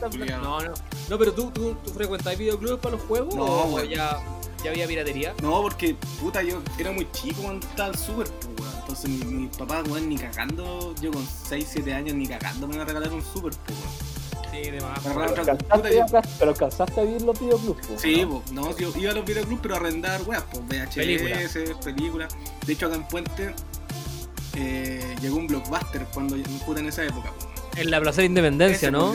culiao. 0.10 0.42
No, 0.42 0.60
no. 0.60 0.74
No, 1.10 1.18
pero 1.18 1.34
tú, 1.34 1.52
tú, 1.52 1.76
tú 1.84 1.90
frecuentas 1.92 2.38
videoclubes 2.38 2.80
para 2.80 2.98
los 2.98 3.06
juegos 3.06 3.34
No, 3.34 3.76
o 3.76 3.84
ya, 3.84 4.20
ya 4.64 4.72
había 4.72 4.88
piratería? 4.88 5.34
No, 5.42 5.62
porque, 5.62 5.96
puta, 6.20 6.42
yo 6.44 6.62
era 6.78 6.92
muy 6.92 7.08
chico 7.12 7.42
cuando 7.42 7.66
estaba 7.68 7.90
el 7.90 7.98
super, 7.98 8.28
pues, 8.28 8.48
weón. 8.60 8.76
Entonces, 8.80 9.10
mi, 9.10 9.26
mi 9.26 9.48
papá, 9.48 9.84
weón, 9.88 10.10
ni 10.10 10.18
cagando, 10.18 10.94
yo 11.02 11.12
con 11.12 11.26
6, 11.48 11.68
7 11.74 11.94
años, 11.94 12.16
ni 12.16 12.28
cagando 12.28 12.68
me 12.68 12.76
iba 12.76 12.84
a 12.84 12.88
regalar 12.88 13.12
un 13.14 13.24
super, 13.24 13.52
pues, 13.66 13.78
weón. 13.80 14.18
Sí, 14.52 14.72
de 14.72 14.80
más. 14.82 15.00
Pero 15.04 15.22
alcanzaste, 15.24 16.02
a- 16.02 16.22
pero 16.40 16.52
alcanzaste 16.52 17.00
a 17.02 17.04
vivir 17.04 17.22
los 17.22 17.40
videoclubs. 17.40 17.86
po, 17.86 18.00
Sí, 18.00 18.22
¿no? 18.24 18.40
pues, 18.40 18.52
no, 18.54 18.78
yo 18.78 18.92
iba 18.98 19.12
a 19.12 19.16
los 19.16 19.26
videoclubs, 19.26 19.60
pero 19.62 19.76
a 19.76 19.78
arrendar, 19.78 20.22
weas, 20.24 20.44
pues, 20.52 20.64
VHS, 20.68 20.96
Películas. 20.96 21.84
películas. 21.84 22.36
De 22.66 22.74
hecho, 22.74 22.86
acá 22.88 22.96
en 22.96 23.08
Puente 23.08 23.54
eh, 24.56 25.16
llegó 25.22 25.38
un 25.38 25.48
blockbuster 25.48 26.06
cuando, 26.14 26.36
puta, 26.66 26.80
en 26.80 26.88
esa 26.88 27.04
época, 27.06 27.32
pues. 27.38 27.47
En 27.78 27.92
la 27.92 28.02
Plaza 28.02 28.22
de 28.22 28.28
Independencia, 28.28 28.90
Ese, 28.90 28.92
¿no? 28.92 29.14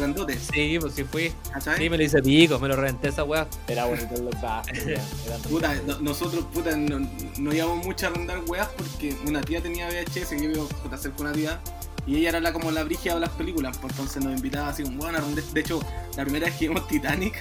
Sí, 0.53 0.79
pues 0.81 0.95
sí 0.95 1.05
fui. 1.05 1.33
¿cachai? 1.53 1.79
Sí, 1.79 1.91
me 1.91 1.97
lo 1.97 2.03
hice 2.05 2.23
pico, 2.23 2.59
me 2.59 2.69
lo 2.69 2.77
reventé 2.77 3.09
esa 3.09 3.25
weá. 3.25 3.47
Era 3.69 3.87
bonito 3.87 4.15
weón. 4.21 4.33
Eran 5.27 5.41
Puta, 5.49 5.75
no- 5.87 5.99
nosotros, 6.01 6.45
puta, 6.53 6.77
no, 6.77 7.01
no 7.39 7.55
íbamos 7.55 7.85
mucho 7.85 8.07
a 8.07 8.11
arrendar 8.11 8.39
weas 8.47 8.69
porque 8.77 9.17
una 9.27 9.41
tía 9.41 9.61
tenía 9.61 9.89
VHS 9.89 10.29
que 10.29 10.43
yo 10.43 10.51
iba 10.51 10.63
a 10.91 10.95
hacer 10.95 11.11
con 11.13 11.27
una 11.27 11.35
tía 11.35 11.61
y 12.07 12.17
ella 12.17 12.31
era 12.31 12.41
la, 12.41 12.53
como 12.53 12.71
la 12.71 12.83
brigia 12.85 13.15
de 13.15 13.21
las 13.21 13.31
películas, 13.31 13.79
pues 13.79 13.93
entonces 13.93 14.25
nos 14.25 14.35
invitaba 14.35 14.69
así 14.69 14.83
como, 14.83 14.99
bueno, 14.99 15.19
arrendé. 15.19 15.43
De 15.53 15.61
hecho, 15.61 15.81
la 16.17 16.25
primera 16.25 16.47
vez 16.47 16.57
que 16.57 16.69
vimos 16.69 16.87
Titanic, 16.89 17.35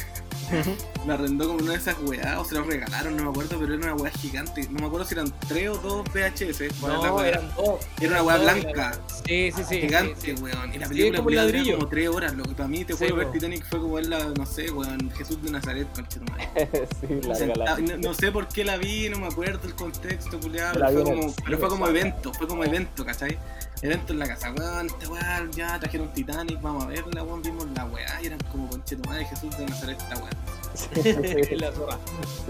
la 1.07 1.13
arrendó 1.13 1.47
como 1.47 1.59
una 1.59 1.71
de 1.71 1.77
esas 1.77 1.95
weas, 2.03 2.37
o 2.37 2.43
se 2.43 2.55
la 2.55 2.61
regalaron, 2.61 3.15
no 3.15 3.23
me 3.23 3.29
acuerdo, 3.29 3.57
pero 3.57 3.73
era 3.73 3.83
una 3.93 3.95
wea 3.95 4.11
gigante. 4.11 4.67
No 4.69 4.81
me 4.81 4.85
acuerdo 4.87 5.05
si 5.07 5.13
eran 5.15 5.33
tres 5.47 5.69
o 5.69 5.77
dos 5.77 6.03
VHS. 6.13 6.59
la 6.81 6.87
No, 6.89 7.15
wea- 7.17 7.27
eran 7.27 7.55
dos. 7.55 7.79
era 8.01 8.11
una 8.11 8.23
wea 8.23 8.37
dos, 8.37 8.43
blanca. 8.63 8.99
Sí, 9.25 9.51
sí, 9.55 9.63
sí. 9.67 9.81
Gigante, 9.81 10.15
sí, 10.19 10.35
sí. 10.35 10.43
weón. 10.43 10.73
Y 10.73 10.77
la 10.77 10.87
Sí, 10.87 10.89
película 10.93 11.17
como 11.19 11.23
culiao, 11.25 11.45
duraba 11.45 11.57
ladrillo. 11.57 11.77
como 11.77 11.87
tres 11.89 12.09
horas. 12.09 12.33
Lo 12.35 12.43
que 12.43 12.53
para 12.53 12.67
mí 12.67 12.83
te 12.83 12.93
Sí, 12.93 12.99
fue 12.99 13.11
ver. 13.13 13.31
Titanic 13.31 13.65
fue 13.65 13.79
como 13.79 13.93
verla, 13.95 14.25
no 14.37 14.45
sé, 14.45 14.69
weón, 14.71 15.09
Jesús 15.11 15.41
de 15.41 15.51
Nazaret, 15.51 15.87
conchetumare. 15.95 16.49
sí, 17.01 17.07
la 17.27 17.35
Senta- 17.35 17.59
galaxia. 17.59 17.97
no, 17.97 18.09
no 18.09 18.13
sé 18.13 18.31
por 18.31 18.47
qué 18.49 18.65
la 18.65 18.75
vi, 18.77 19.09
no 19.09 19.19
me 19.19 19.27
acuerdo 19.27 19.65
el 19.67 19.73
contexto, 19.75 20.37
culiado, 20.39 20.77
La 20.79 20.87
pero, 20.87 21.01
fue 21.05 21.13
como, 21.15 21.35
pero 21.45 21.57
fue 21.59 21.69
como 21.69 21.87
evento, 21.87 22.33
fue 22.33 22.47
como 22.47 22.63
evento, 22.65 23.05
¿cachai? 23.05 23.37
Evento 23.81 24.13
en 24.13 24.19
la 24.19 24.27
casa, 24.27 24.51
weón, 24.51 24.87
este 24.87 25.07
weón, 25.07 25.51
ya 25.53 25.79
trajeron 25.79 26.13
Titanic, 26.13 26.61
vamos 26.61 26.83
a 26.83 26.87
verla, 26.87 27.23
weón, 27.23 27.41
vimos 27.41 27.65
la 27.75 27.85
weá, 27.85 28.21
y 28.21 28.27
eran 28.27 28.39
como 28.51 28.69
conchetumadre 28.69 29.25
Jesús 29.25 29.57
de 29.57 29.65
Nazaret, 29.65 29.97
esta 29.99 30.17
weá. 30.21 30.29
La 31.57 31.71
zorra. 31.73 31.97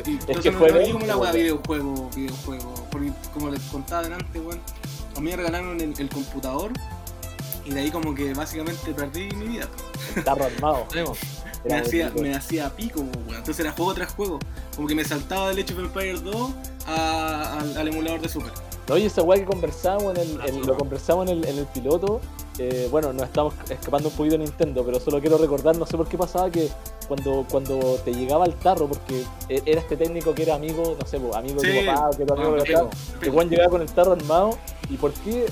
Y 0.05 0.19
Es 0.32 0.39
que 0.41 0.51
no, 0.51 0.59
fue 0.59 0.71
no 0.71 0.91
como 0.93 1.05
la 1.05 1.17
weá, 1.17 1.32
weón. 1.32 1.41
videojuego, 1.43 2.09
videojuego, 2.15 2.88
porque 2.91 3.11
como 3.34 3.49
les 3.49 3.61
contaba 3.63 4.03
delante, 4.03 4.39
weón, 4.39 4.59
a 5.15 5.19
mí 5.21 5.29
me 5.32 5.36
regalaron 5.38 5.79
el, 5.79 5.93
el 5.97 6.09
computador, 6.09 6.73
y 7.63 7.71
de 7.71 7.79
ahí 7.79 7.91
como 7.91 8.13
que 8.13 8.34
básicamente 8.34 8.93
perdí 8.93 9.29
mi 9.36 9.47
vida. 9.47 9.67
Tarro 10.25 10.45
armado. 10.45 10.86
Tenemos. 10.89 11.17
Me 11.63 11.75
hacía, 11.75 12.11
me 12.19 12.36
hacía 12.36 12.69
pico, 12.75 13.01
weón. 13.01 13.29
Entonces 13.38 13.59
era 13.59 13.71
juego 13.71 13.93
tras 13.93 14.11
juego. 14.13 14.39
Como 14.75 14.88
que 14.88 14.95
me 14.95 15.05
saltaba 15.05 15.49
del 15.49 15.63
Age 15.63 15.73
of 15.75 15.79
Empires 15.79 16.23
2 16.23 16.51
a- 16.88 17.59
al, 17.59 17.77
al 17.77 17.88
emulador 17.88 18.19
de 18.19 18.27
Super. 18.29 18.51
No, 18.88 18.97
y 18.97 19.05
esa 19.05 19.21
weá 19.21 19.39
que 19.39 19.45
conversamos 19.45 20.15
en 20.15 20.21
el, 20.21 20.41
en- 20.49 20.65
lo 20.65 20.77
conversamos 20.77 21.29
en 21.29 21.38
el, 21.38 21.45
en 21.47 21.57
el 21.59 21.65
piloto. 21.67 22.19
eh, 22.57 22.88
bueno, 22.91 23.13
nos 23.13 23.23
estamos 23.23 23.53
escapando 23.69 24.09
un 24.09 24.15
poquito 24.15 24.38
de 24.38 24.43
Nintendo, 24.43 24.84
pero 24.86 24.99
solo 24.99 25.19
quiero 25.21 25.38
recordar, 25.38 25.77
no 25.77 25.86
sé 25.86 25.95
por 25.97 26.07
qué 26.07 26.17
pasaba 26.17 26.49
que 26.51 26.67
cuando, 27.07 27.45
cuando 27.49 27.79
te 28.03 28.13
llegaba 28.13 28.45
el 28.45 28.53
tarro, 28.55 28.88
porque 28.88 29.23
e- 29.49 29.61
era 29.65 29.79
este 29.82 29.95
técnico 29.97 30.34
que 30.34 30.43
era 30.43 30.55
amigo, 30.55 30.95
no 30.99 31.05
sé, 31.07 31.17
amigo 31.34 31.61
de 31.61 31.71
Sí. 31.71 31.79
tu 31.79 31.86
papá, 31.86 32.09
que 32.17 32.25
tu 32.25 32.34
amigo 32.34 32.49
Ah, 32.59 32.63
de 32.63 32.75
acá, 32.75 32.89
que. 33.21 33.29
Juan 33.32 33.49
llegaba 33.49 33.69
con 33.69 33.82
el 33.82 33.91
tarro 33.91 34.11
armado. 34.13 34.57
¿Y 34.91 34.97
por 34.97 35.13
qué? 35.13 35.45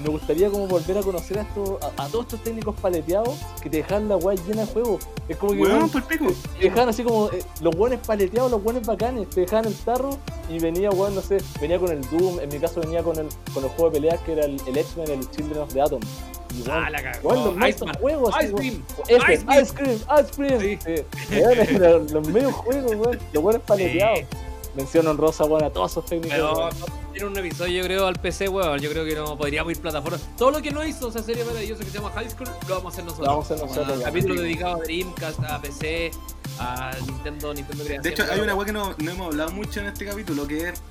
Me 0.00 0.08
gustaría 0.08 0.48
como 0.48 0.68
volver 0.68 0.96
a 0.98 1.00
conocer 1.02 1.38
a, 1.40 1.42
estos, 1.42 1.70
a, 1.82 2.04
a 2.04 2.08
todos 2.08 2.26
estos 2.26 2.44
técnicos 2.44 2.76
paleteados 2.80 3.34
que 3.60 3.68
te 3.68 3.78
dejan 3.78 4.08
la 4.08 4.16
weá 4.16 4.36
llena 4.46 4.64
de 4.64 4.72
juego. 4.72 4.98
Es 5.28 5.36
como 5.38 5.52
que 5.54 5.58
Weón, 5.58 5.90
por 5.90 6.04
pico. 6.04 6.26
te 6.56 6.64
dejaban 6.64 6.88
así 6.90 7.02
como 7.02 7.28
eh, 7.32 7.42
los 7.60 7.74
buenos 7.76 7.98
paleteados, 8.06 8.48
los 8.50 8.62
buenos 8.62 8.86
bacanes, 8.86 9.28
te 9.30 9.40
dejaban 9.40 9.64
el 9.66 9.74
tarro 9.74 10.10
y 10.48 10.60
venía, 10.60 10.90
weón, 10.90 11.16
no 11.16 11.20
sé, 11.20 11.38
venía 11.60 11.80
con 11.80 11.90
el 11.90 12.00
Doom, 12.10 12.38
en 12.38 12.48
mi 12.48 12.60
caso 12.60 12.80
venía 12.80 13.02
con 13.02 13.18
el, 13.18 13.26
con 13.52 13.64
el 13.64 13.70
juego 13.70 13.90
de 13.90 14.00
peleas 14.00 14.20
que 14.20 14.32
era 14.34 14.44
el, 14.44 14.56
el 14.68 14.76
X-Men, 14.78 15.10
el 15.10 15.30
Children 15.32 15.58
of 15.62 15.72
the 15.74 15.80
Atom. 15.82 16.00
Weón, 16.64 16.70
Ah, 16.70 16.88
la 16.88 17.02
cagó. 17.02 17.34
los 17.34 17.56
medios 17.56 17.80
juegos, 18.00 18.34
Ice. 18.40 18.52
Cream. 18.54 18.84
Ice 19.08 19.74
Cream. 19.74 19.98
Ice 20.20 20.30
Cream, 20.32 22.06
los 22.12 22.28
medios 22.28 22.52
juegos, 22.52 22.94
weón, 22.94 23.18
los 23.32 23.42
buenos 23.42 23.62
paleteados. 23.62 24.20
Mención 24.76 25.06
honrosa, 25.06 25.44
weón, 25.44 25.64
a 25.64 25.70
todos 25.70 25.90
esos 25.92 26.04
técnicos. 26.04 26.36
Pero 26.36 26.68
tiene 27.12 27.28
un 27.28 27.38
episodio, 27.38 27.78
yo 27.78 27.84
creo, 27.84 28.06
al 28.06 28.16
PC, 28.16 28.48
weón. 28.48 28.78
Yo 28.78 28.90
creo 28.90 29.06
que 29.06 29.14
no 29.14 29.38
podríamos 29.38 29.72
ir 29.72 29.80
plataformas. 29.80 30.20
Todo 30.36 30.50
lo 30.50 30.60
que 30.60 30.70
no 30.70 30.84
hizo 30.84 31.08
esa 31.08 31.22
serie 31.22 31.44
maravillosa 31.44 31.82
que 31.82 31.90
se 31.90 31.96
llama 31.96 32.10
High 32.10 32.30
School, 32.30 32.48
lo 32.68 32.74
vamos 32.74 32.92
a 32.92 32.94
hacer 32.94 33.04
nosotros. 33.04 33.26
Lo 33.26 33.32
vamos 33.32 33.50
a 33.50 33.54
hacer 33.54 33.66
nosotros. 33.66 33.98
Ah. 34.00 34.04
Capítulo 34.04 34.42
dedicado 34.42 34.76
a 34.76 34.78
Dreamcast, 34.80 35.40
a 35.44 35.62
PC, 35.62 36.10
a 36.58 36.94
Nintendo, 37.06 37.54
Nintendo 37.54 37.84
De 37.84 37.88
Creación. 37.88 38.12
hecho, 38.12 38.24
hay 38.30 38.40
una 38.40 38.54
weá 38.54 38.66
que 38.66 38.72
no, 38.72 38.94
no 38.98 39.10
hemos 39.10 39.26
hablado 39.28 39.52
mucho 39.52 39.80
en 39.80 39.86
este 39.86 40.04
capítulo, 40.04 40.46
que 40.46 40.68
es... 40.68 40.82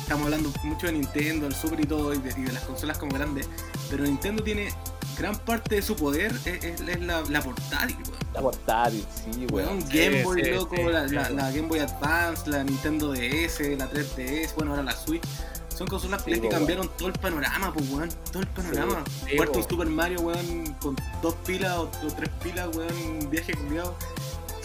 Estamos 0.00 0.24
hablando 0.24 0.50
mucho 0.64 0.86
de 0.86 0.92
Nintendo, 0.94 1.46
el 1.46 1.54
Super 1.54 1.80
y 1.80 1.84
todo, 1.84 2.12
y 2.14 2.18
de, 2.18 2.30
y 2.30 2.44
de 2.44 2.52
las 2.52 2.64
consolas 2.64 2.98
como 2.98 3.12
grandes. 3.14 3.46
Pero 3.90 4.04
Nintendo 4.04 4.42
tiene... 4.42 4.72
Gran 5.18 5.36
parte 5.38 5.76
de 5.76 5.82
su 5.82 5.94
poder 5.96 6.32
es, 6.44 6.64
es- 6.64 6.80
es 6.80 7.00
la, 7.00 7.22
la 7.22 7.42
portátil, 7.42 7.96
weón. 7.96 8.18
La 8.34 8.40
portátil, 8.40 9.04
sí, 9.14 9.46
weón. 9.52 9.68
Weón, 9.78 9.82
Sí, 9.90 9.98
Game 9.98 10.22
Boy, 10.24 10.44
sí, 10.44 10.50
loco, 10.50 10.76
sí, 10.76 10.82
la, 10.84 11.08
sí. 11.08 11.14
la- 11.14 11.30
la 11.30 11.50
Game 11.50 11.68
Boy 11.68 11.78
Advance, 11.80 12.48
la 12.50 12.64
Nintendo 12.64 13.12
DS, 13.12 13.76
la 13.76 13.88
3DS, 13.90 14.54
bueno, 14.54 14.70
ahora 14.72 14.82
la 14.82 14.96
Switch. 14.96 15.22
Son 15.76 15.86
consolas 15.86 16.22
Sí, 16.24 16.32
que 16.38 16.48
cambiaron 16.48 16.88
todo 16.98 17.08
el 17.08 17.14
panorama, 17.14 17.72
pues, 17.72 17.88
weón. 17.90 18.08
Todo 18.30 18.42
el 18.42 18.48
panorama. 18.48 19.04
Un 19.56 19.68
Super 19.68 19.86
Mario, 19.88 20.20
weón, 20.20 20.74
con 20.80 20.96
dos 21.22 21.34
pilas 21.46 21.76
o, 21.78 21.82
o 21.84 22.06
tres 22.16 22.30
pilas, 22.42 22.68
weón, 22.76 22.94
un 23.20 23.30
viaje 23.30 23.54
culiado. 23.54 23.96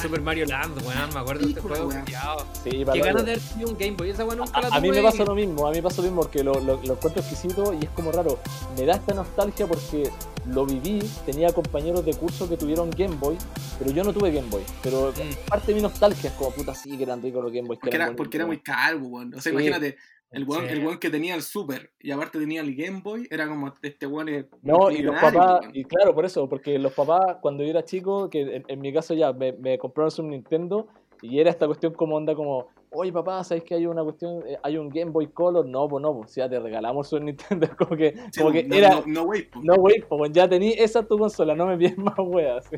Super 0.02 0.22
Mario 0.22 0.46
Land, 0.46 0.78
weón. 0.86 1.14
Me 1.14 1.20
acuerdo 1.20 1.44
de 1.46 1.50
este 1.50 1.62
juego. 1.62 1.92
Sí, 1.92 2.70
Qué 2.94 3.00
ganas 3.00 3.26
de 3.26 3.32
haber 3.34 3.40
tenido 3.40 3.70
un 3.70 3.78
Game 3.78 3.92
Boy. 3.98 4.10
Esa 4.12 4.26
weón 4.26 4.38
nunca 4.40 4.62
la 4.62 4.68
A, 4.68 4.76
a 4.78 4.80
mí 4.82 4.88
tuve 4.90 4.98
me 5.02 5.04
pasa 5.04 5.24
lo 5.26 5.36
mismo, 5.36 5.68
a 5.68 5.72
mí 5.72 5.78
me 5.78 5.84
pasa 5.84 5.98
lo 5.98 6.04
mismo 6.04 6.22
porque 6.22 6.44
lo, 6.44 6.54
lo, 6.60 6.80
lo 6.84 6.94
encuentro 6.94 7.22
exquisito 7.22 7.74
y 7.74 7.84
es 7.86 7.90
como 7.92 8.12
raro. 8.12 8.40
Me 8.78 8.86
da 8.86 8.94
esta 8.96 9.14
nostalgia 9.14 9.66
porque 9.68 10.10
lo 10.46 10.66
viví, 10.66 11.00
tenía 11.26 11.52
compañeros 11.52 12.06
de 12.06 12.14
curso 12.14 12.48
que 12.48 12.58
tuvieron 12.58 12.90
Game 12.92 13.16
Boy, 13.16 13.38
pero 13.80 13.92
yo 13.92 14.04
no 14.04 14.14
tuve 14.14 14.32
Game 14.32 14.48
Boy. 14.50 14.64
Pero 14.84 15.12
Mm. 15.12 15.50
parte 15.50 15.68
de 15.68 15.76
mi 15.76 15.82
nostalgia 15.82 16.30
es 16.30 16.36
como 16.36 16.52
puta, 16.52 16.74
sí 16.76 16.96
que 16.98 17.04
eran 17.04 17.22
ricos 17.22 17.44
los 17.44 17.52
Game 17.52 17.68
Boy. 17.68 17.78
que 17.78 17.82
Porque 17.82 17.96
eran 17.96 18.08
era, 18.10 18.16
porque 18.18 18.38
era 18.38 18.46
muy 18.46 18.60
caro, 18.60 19.00
weón. 19.00 19.30
O 19.34 19.42
sea, 19.42 19.44
Sí. 19.44 19.50
imagínate, 19.50 19.98
el 20.32 20.44
weón, 20.44 20.66
Sí. 20.68 20.74
el 20.74 20.86
weón 20.86 20.98
que 21.00 21.10
tenía 21.10 21.36
el 21.36 21.42
Super 21.42 21.92
y 22.02 22.12
aparte 22.12 22.38
tenía 22.40 22.62
el 22.62 22.76
Game 22.76 23.02
Boy, 23.02 23.28
era 23.32 23.48
como 23.48 23.72
este 23.82 24.08
weón 24.08 24.30
es 24.30 24.46
No, 24.62 24.92
y 24.92 25.00
los 25.02 25.16
papás, 25.20 25.62
y 25.74 25.84
claro, 25.86 26.14
por 26.14 26.26
eso, 26.26 26.48
porque 26.50 26.78
los 26.80 26.94
papás, 26.94 27.38
cuando 27.42 27.64
yo 27.64 27.70
era 27.70 27.84
chico, 27.86 28.30
que 28.30 28.42
en, 28.42 28.64
en 28.68 28.80
mi 28.82 28.92
caso 28.94 29.14
ya 29.14 29.32
me, 29.34 29.54
me 29.54 29.78
compraron 29.78 30.12
su 30.12 30.24
Nintendo, 30.24 30.88
y 31.22 31.40
era 31.40 31.50
esta 31.50 31.66
cuestión 31.66 31.94
como 31.94 32.16
onda 32.16 32.36
como, 32.36 32.68
oye 32.92 33.12
papá, 33.12 33.44
¿sabes 33.44 33.64
que 33.64 33.74
hay 33.74 33.88
una 33.88 34.04
cuestión, 34.04 34.44
eh, 34.48 34.58
hay 34.62 34.78
un 34.78 34.90
Game 34.90 35.10
Boy 35.10 35.28
Color? 35.28 35.66
No, 35.66 35.88
pues 35.88 36.00
no, 36.04 36.14
pues 36.16 36.36
ya 36.36 36.48
te 36.48 36.60
regalamos 36.60 37.08
su 37.08 37.20
Nintendo, 37.20 37.68
como 37.78 37.96
que, 37.98 38.14
Sí, 38.32 38.40
como 38.42 38.52
que 38.52 38.64
no, 38.66 38.76
era, 38.76 38.90
no, 38.96 39.04
no, 39.08 39.24
wey, 39.24 39.44
pues. 39.52 39.66
no, 39.66 39.76
güey, 39.78 40.04
pues 40.08 40.32
ya 40.32 40.48
tení, 40.48 40.74
esa 40.78 41.00
es 41.00 41.08
tu 41.08 41.18
consola, 41.18 41.56
no 41.56 41.66
me 41.66 41.76
pides 41.78 41.98
más 41.98 42.16
weas. 42.20 42.70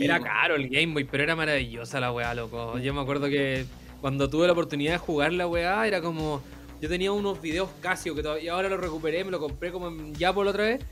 Era 0.00 0.18
caro 0.20 0.56
el 0.56 0.68
Game 0.68 0.92
Boy, 0.92 1.04
pero 1.04 1.22
era 1.22 1.36
maravillosa 1.36 2.00
la 2.00 2.12
weá, 2.12 2.34
loco. 2.34 2.78
Yo 2.78 2.92
me 2.94 3.00
acuerdo 3.00 3.26
que 3.28 3.64
cuando 4.00 4.28
tuve 4.28 4.46
la 4.46 4.52
oportunidad 4.54 4.92
de 4.92 4.98
jugar 4.98 5.32
la 5.32 5.46
weá, 5.46 5.86
era 5.86 6.00
como. 6.02 6.40
Yo 6.82 6.88
tenía 6.88 7.12
unos 7.12 7.40
videos 7.40 7.70
Casio 7.80 8.12
que 8.14 8.22
todavía 8.22 8.52
ahora 8.52 8.68
lo 8.68 8.76
recuperé, 8.76 9.24
me 9.24 9.30
lo 9.30 9.38
compré 9.40 9.70
como 9.70 9.86
en 9.88 10.12
la 10.18 10.30
otra 10.32 10.64
vez. 10.64 10.84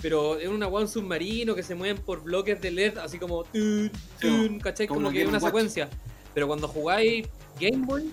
Pero 0.00 0.38
era 0.38 0.50
una 0.50 0.68
un 0.68 0.86
submarino 0.86 1.54
que 1.54 1.62
se 1.62 1.74
mueven 1.74 1.98
por 1.98 2.22
bloques 2.22 2.60
de 2.60 2.70
LED, 2.70 2.98
así 2.98 3.18
como. 3.18 3.42
Tun, 3.44 3.90
tun, 4.20 4.60
¿Cachai? 4.60 4.86
como 4.86 4.98
Como 4.98 5.04
los 5.08 5.12
que 5.12 5.18
Game 5.18 5.30
una 5.30 5.38
Watch. 5.38 5.44
secuencia. 5.46 5.90
Pero 6.34 6.46
cuando 6.46 6.68
jugáis 6.68 7.26
Game 7.60 7.84
Boy, 7.84 8.10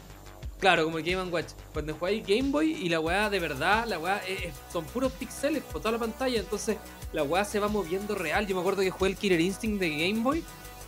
Claro, 0.59 0.84
como 0.86 0.99
el 0.99 1.03
Game 1.03 1.24
Watch. 1.32 1.53
Cuando 1.74 1.93
jugáis 1.95 2.24
Game 2.26 2.49
Boy 2.51 2.72
y 2.74 2.88
la 2.89 2.99
weá 2.99 3.30
de 3.32 3.39
verdad, 3.39 3.88
la 3.88 3.97
weá 3.97 4.17
es- 4.28 4.45
es- 4.45 4.53
son 4.72 4.86
puros 4.86 5.11
pixeles 5.11 5.63
por 5.63 5.82
toda 5.82 5.93
la 5.93 5.97
pantalla, 5.97 6.39
entonces 6.39 6.78
la 7.13 7.24
weá 7.24 7.43
se 7.45 7.57
va 7.59 7.67
moviendo 7.67 8.13
real. 8.13 8.45
Yo 8.45 8.53
me 8.55 8.61
acuerdo 8.61 8.82
que 8.84 8.91
jugué 8.91 9.09
el 9.11 9.17
Killer 9.17 9.41
Instinct 9.41 9.80
de 9.80 9.89
Game 9.89 10.22
Boy 10.22 10.43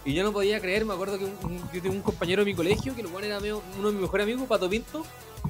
y 0.06 0.14
yo 0.14 0.24
no 0.24 0.32
podía 0.32 0.60
creer, 0.62 0.86
me 0.86 0.94
acuerdo 0.94 1.18
que 1.18 1.26
un, 1.26 1.36
un- 1.44 1.58
yo 1.74 1.82
tenía 1.82 1.92
un 1.92 2.02
compañero 2.04 2.44
de 2.44 2.52
mi 2.52 2.56
colegio, 2.56 2.94
que 2.94 3.02
el 3.02 3.08
weón 3.08 3.24
era 3.24 3.40
medio- 3.40 3.64
uno 3.80 3.88
de 3.88 3.94
mis 3.94 4.02
mejores 4.04 4.24
amigos, 4.26 4.48
Pato 4.48 4.70
Pinto, 4.70 5.04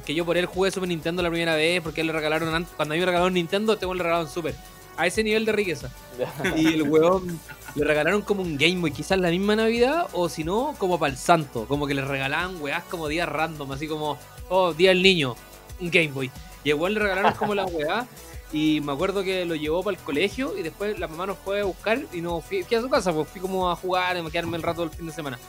que 0.06 0.14
yo 0.14 0.26
por 0.26 0.38
él 0.38 0.45
jugué 0.45 0.72
Super 0.72 0.89
Nintendo 0.89 1.22
la 1.24 1.30
primera 1.30 1.56
vez 1.56 1.82
porque 1.82 2.01
él 2.01 2.08
le 2.08 2.14
regalaron, 2.14 2.54
antes- 2.54 2.74
cuando 2.76 2.93
a 2.93 2.95
mí 2.95 2.99
me 2.99 3.06
regalaron 3.06 3.34
Nintendo, 3.34 3.78
weón 3.82 3.97
le 3.97 4.04
regalaron 4.04 4.30
Super. 4.30 4.56
A 4.95 5.08
ese 5.08 5.24
nivel 5.24 5.45
de 5.45 5.51
riqueza. 5.51 5.91
Y 6.56 6.68
el 6.68 6.84
weón 6.84 7.39
le 7.76 7.84
regalaron 7.86 8.22
como 8.22 8.41
un 8.43 8.58
Game 8.58 8.80
Boy, 8.80 8.91
quizás 8.91 9.18
la 9.20 9.30
misma 9.30 9.56
Navidad, 9.56 10.08
o 10.14 10.30
si 10.30 10.43
no, 10.43 10.76
como 10.78 10.99
para 10.99 11.12
el 11.12 11.18
santo. 11.18 11.66
Como 11.68 11.88
que 11.88 11.93
le 11.95 12.04
regalaban 12.04 12.62
weás 12.62 12.84
como 12.84 13.08
días 13.08 13.28
random, 13.28 13.72
así 13.72 13.88
como, 13.88 14.18
oh, 14.49 14.74
día 14.74 14.89
del 14.89 15.01
niño, 15.01 15.36
un 15.80 15.89
Game 15.89 16.12
Boy. 16.12 16.30
Y 16.64 16.70
el 16.70 16.76
weón 16.76 16.93
le 16.93 16.99
regalaron 16.99 17.34
como 17.34 17.56
la 17.56 17.66
weá. 17.66 18.08
Y 18.51 18.82
me 18.82 18.91
acuerdo 18.91 19.24
que 19.24 19.45
lo 19.45 19.56
llevó 19.56 19.82
para 19.82 19.97
el 19.97 20.04
colegio 20.04 20.56
y 20.56 20.62
después 20.62 20.99
la 20.99 21.08
mamá 21.08 21.26
nos 21.26 21.39
fue 21.39 21.62
a 21.62 21.64
buscar 21.64 21.99
y 22.14 22.22
nos 22.22 22.45
fui, 22.45 22.62
fui 22.62 22.78
a 22.78 22.82
su 22.82 22.88
casa, 22.89 23.12
pues 23.12 23.28
fui 23.28 23.41
como 23.41 23.72
a 23.72 23.76
jugar, 23.76 24.16
a 24.16 24.30
quedarme 24.30 24.58
el 24.58 24.62
rato 24.64 24.82
del 24.82 24.91
fin 24.91 25.08
de 25.08 25.12
semana. 25.12 25.39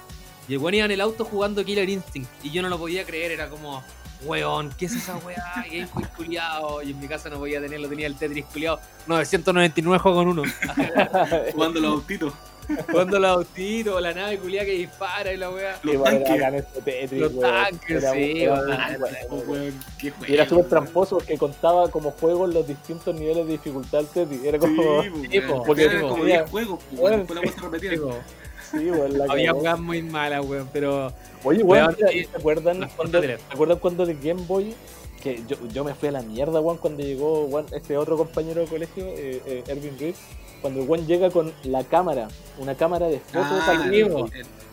Y 0.48 0.54
el 0.54 0.58
weón 0.58 0.72
iba 0.72 0.86
en 0.86 0.90
el 0.90 1.02
auto 1.02 1.26
jugando 1.26 1.62
Killer 1.62 1.86
Instinct 1.86 2.30
y 2.42 2.50
yo 2.50 2.62
no 2.62 2.70
lo 2.70 2.78
podía 2.78 3.04
creer, 3.04 3.32
era 3.32 3.50
como, 3.50 3.84
weón, 4.24 4.70
¿qué 4.78 4.86
es 4.86 4.94
esa 4.96 5.16
weá? 5.18 5.42
Game 5.70 5.88
Boy 5.92 6.04
culiado. 6.16 6.82
Y 6.82 6.90
en 6.90 7.00
mi 7.00 7.08
casa 7.08 7.28
no 7.30 7.38
podía 7.38 7.60
tenerlo, 7.60 7.88
tenía 7.88 8.06
el 8.06 8.16
Tetris 8.16 8.44
culiado. 8.46 8.80
999 9.06 9.98
juego 9.98 10.16
con 10.18 10.28
uno. 10.28 10.42
Jugando 11.52 11.80
los 11.80 11.92
autitos. 11.92 12.32
Jugando 12.90 13.18
los 13.18 13.30
autitos, 13.30 14.00
la 14.00 14.14
nave 14.14 14.38
culiada 14.38 14.64
que 14.64 14.72
dispara 14.72 15.30
y 15.32 15.36
la 15.36 15.50
weá. 15.50 15.78
Los 15.82 15.94
era 15.96 16.04
tanques. 16.04 16.64
este 16.64 16.80
Tetris, 16.82 17.20
Los 17.20 17.32
weón. 17.34 17.52
tanques, 17.52 17.90
Era- 18.02 18.12
sí, 18.12 18.42
era 18.42 18.54
weón. 19.30 19.74
Y 20.26 20.32
era 20.32 20.48
súper 20.48 20.68
tramposo 20.70 21.16
porque 21.18 21.36
contaba 21.36 21.90
como 21.90 22.12
juegos 22.12 22.54
los 22.54 22.66
distintos 22.66 23.14
niveles 23.14 23.44
de 23.46 23.52
dificultad 23.52 23.98
del 23.98 24.06
Tetris. 24.08 24.44
Era 24.44 24.58
Sí, 24.58 24.60
como. 24.76 25.02
Sí, 25.02 25.10
porque 25.10 25.28
tipo, 25.88 26.08
como 26.08 26.22
había- 26.22 26.38
10 26.38 26.50
juegos, 26.50 26.80
pues, 26.88 27.00
weón, 27.02 27.18
después 27.26 27.40
la. 27.72 27.78
Tipo, 27.90 28.18
Sí, 28.78 28.90
weón, 28.90 29.18
la 29.18 29.24
había 29.28 29.52
weas 29.54 29.78
muy 29.80 30.02
malas, 30.02 30.44
weón, 30.44 30.68
pero. 30.72 31.12
Oye, 31.44 31.62
Weón, 31.62 31.84
weón, 31.86 31.96
¿te 31.96 32.08
sí. 32.08 32.26
¿te 32.26 32.36
acuerdan 32.38 32.88
cuando. 32.96 33.20
¿te 33.20 33.38
acuerdan 33.50 33.78
cuando 33.78 34.02
el 34.04 34.18
Game 34.20 34.42
Boy? 34.46 34.74
Que 35.22 35.40
yo, 35.48 35.56
yo 35.72 35.84
me 35.84 35.94
fui 35.94 36.08
a 36.08 36.12
la 36.12 36.22
mierda, 36.22 36.60
weón, 36.60 36.78
cuando 36.78 37.02
llegó 37.02 37.44
weón, 37.46 37.66
este 37.72 37.96
otro 37.96 38.16
compañero 38.16 38.60
de 38.60 38.66
colegio, 38.66 39.04
eh, 39.06 39.40
eh, 39.46 39.64
Erwin 39.68 39.98
Reed. 39.98 40.14
Cuando 40.60 40.80
el 40.82 40.88
weón 40.88 41.06
llega 41.06 41.30
con 41.30 41.52
la 41.64 41.84
cámara, 41.84 42.28
una 42.58 42.74
cámara 42.74 43.06
de 43.08 43.20
fotos 43.20 43.46
Ah, 43.66 43.74
Game. 43.90 44.04
Boy. 44.04 44.30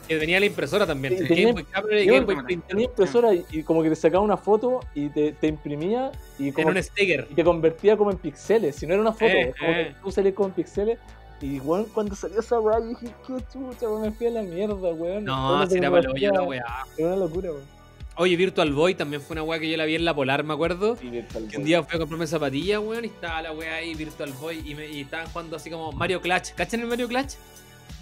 Que 0.08 0.18
venía 0.18 0.40
la 0.40 0.46
impresora 0.46 0.86
también. 0.88 1.14
Sí, 1.18 1.24
Game 1.24 1.36
tenía- 1.36 1.54
Boy 1.54 1.64
Camera 1.66 2.00
y 2.02 2.06
Yo 2.06 2.14
Game 2.14 2.26
Boy 2.26 2.46
tenía. 2.46 2.66
Tenía 2.68 2.86
impresora 2.86 3.34
y, 3.34 3.46
y 3.52 3.64
como 3.64 3.84
que 3.84 3.90
te 3.90 3.96
sacaba 3.96 4.24
una 4.24 4.38
foto 4.38 4.80
y 4.96 5.10
te, 5.10 5.34
te 5.34 5.48
imprimía 5.48 6.12
y 6.40 6.52
como 6.54 6.70
un 6.70 6.82
sticker. 6.82 7.28
y 7.30 7.34
te 7.34 7.44
convertía 7.44 7.96
como 7.98 8.12
en 8.12 8.18
pixeles. 8.18 8.76
Si 8.76 8.88
no 8.88 8.94
era 8.94 9.02
una 9.02 9.12
foto, 9.14 9.26
Eh, 9.26 9.54
como 9.60 9.74
que 9.74 9.82
eh. 9.82 9.96
tú 10.02 10.12
salías 10.12 10.34
como 10.34 10.48
en 10.50 10.54
pixeles. 10.56 10.98
Y 11.42 11.60
weón, 11.60 11.86
cuando 11.94 12.16
salió 12.16 12.40
esa 12.40 12.60
weá, 12.60 12.80
yo 12.80 12.86
dije, 12.86 13.08
qué 13.26 13.34
chucha, 13.52 13.88
weón, 13.90 14.04
me 14.04 14.12
fui 14.12 14.28
a 14.28 14.32
la 14.32 14.42
mierda, 14.44 14.76
weón. 14.76 15.24
No, 15.26 15.68
si 15.68 15.78
era 15.78 15.90
para 15.90 16.02
tecnología, 16.02 16.32
la 16.32 16.44
weá. 16.44 16.86
Era 16.98 17.08
una 17.08 17.16
locura, 17.18 17.52
weón. 17.52 17.82
Oye, 18.18 18.36
Virtual 18.36 18.72
Boy 18.74 18.94
también 18.94 19.22
fue 19.22 19.34
una 19.36 19.44
weá 19.44 19.60
que 19.60 19.70
yo 19.72 19.78
la 19.78 19.86
vi 19.86 19.96
en 19.96 20.06
la 20.06 20.14
Polar, 20.14 20.44
me 20.44 20.54
acuerdo. 20.54 20.96
Sí, 20.98 21.10
Virtual 21.10 21.48
Que 21.48 21.58
un 21.58 21.64
día 21.64 21.82
fui 21.82 21.96
a 21.96 22.00
comprarme 22.00 22.28
zapatillas, 22.28 22.80
weón, 22.80 23.06
y 23.06 23.08
estaba 23.08 23.42
la 23.42 23.52
weá 23.54 23.76
ahí, 23.76 23.96
Virtual 23.96 24.32
Boy, 24.34 24.62
y, 24.66 24.76
me, 24.76 24.88
y 24.90 25.02
estaban 25.02 25.28
jugando 25.28 25.56
así 25.56 25.70
como 25.72 25.92
Mario 25.94 26.22
Clutch. 26.22 26.52
¿Cachan 26.54 26.82
el 26.82 26.88
Mario 26.88 27.08
Clutch? 27.08 27.34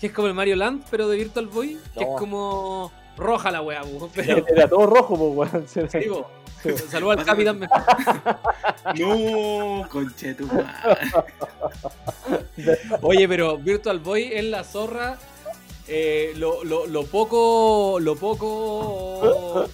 Que 0.01 0.07
es 0.07 0.13
como 0.13 0.27
el 0.27 0.33
Mario 0.33 0.55
Land, 0.55 0.85
pero 0.89 1.07
de 1.07 1.17
Virtual 1.17 1.47
Boy. 1.47 1.77
Que 1.93 2.03
No. 2.05 2.13
es 2.13 2.19
como 2.19 2.91
roja 3.19 3.51
la 3.51 3.61
weá, 3.61 3.83
weón. 3.83 4.09
Pero, 4.15 4.45
Era 4.47 4.67
todo 4.67 4.85
rojo, 4.85 5.15
pues, 5.35 5.51
weón. 5.53 5.67
Sí, 5.67 5.81
sí, 5.91 6.09
po. 6.09 6.27
Sí. 6.63 6.71
Saludos 6.89 7.17
al 7.19 7.25
Pásame. 7.25 7.45
Capitán. 7.45 7.69
No, 8.99 9.87
conche 9.89 10.33
tu 10.33 10.45
madre. 10.47 10.65
Oye, 13.01 13.27
pero 13.27 13.57
Virtual 13.57 13.99
Boy 13.99 14.29
es 14.33 14.43
la 14.45 14.63
zorra. 14.63 15.17
eh, 15.87 16.33
lo, 16.35 16.63
lo, 16.63 16.85
lo 16.87 17.03
poco. 17.05 17.97
Lo 18.01 18.15
poco. 18.15 19.65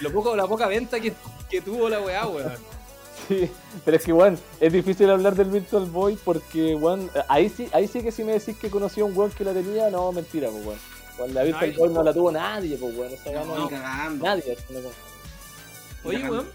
Lo 0.00 0.12
poco, 0.12 0.36
la 0.36 0.46
poca 0.46 0.66
venta 0.66 1.00
que, 1.00 1.12
que 1.50 1.60
tuvo 1.62 1.88
la 1.88 2.00
weá, 2.00 2.26
weón. 2.26 2.52
Sí, 3.28 3.50
pero 3.84 3.96
es 3.96 4.04
que, 4.04 4.12
weón, 4.12 4.38
es 4.60 4.72
difícil 4.72 5.10
hablar 5.10 5.34
del 5.34 5.48
Virtual 5.48 5.86
Boy 5.86 6.18
porque, 6.22 6.74
weón, 6.74 7.10
ahí 7.28 7.48
sí, 7.48 7.68
ahí 7.72 7.88
sí 7.88 8.02
que 8.02 8.12
si 8.12 8.22
me 8.24 8.32
decís 8.32 8.56
que 8.58 8.68
conocí 8.70 9.00
a 9.00 9.04
un 9.04 9.16
weón 9.16 9.30
que 9.30 9.42
la 9.44 9.52
tenía, 9.52 9.88
no, 9.90 10.12
mentira, 10.12 10.48
pues, 10.50 10.66
weón. 10.66 10.78
Weón, 11.18 11.34
la 11.34 11.42
Virtual 11.42 11.64
Ay, 11.70 11.76
Boy 11.76 11.88
no 11.90 12.02
la 12.02 12.12
tuvo 12.12 12.30
nadie, 12.32 12.76
pues, 12.76 12.96
weón. 12.96 13.12
Esa 13.12 13.32
No, 13.32 13.44
no, 13.44 13.70
nadie. 14.16 14.56
Oye, 16.04 16.30
weón. 16.30 16.46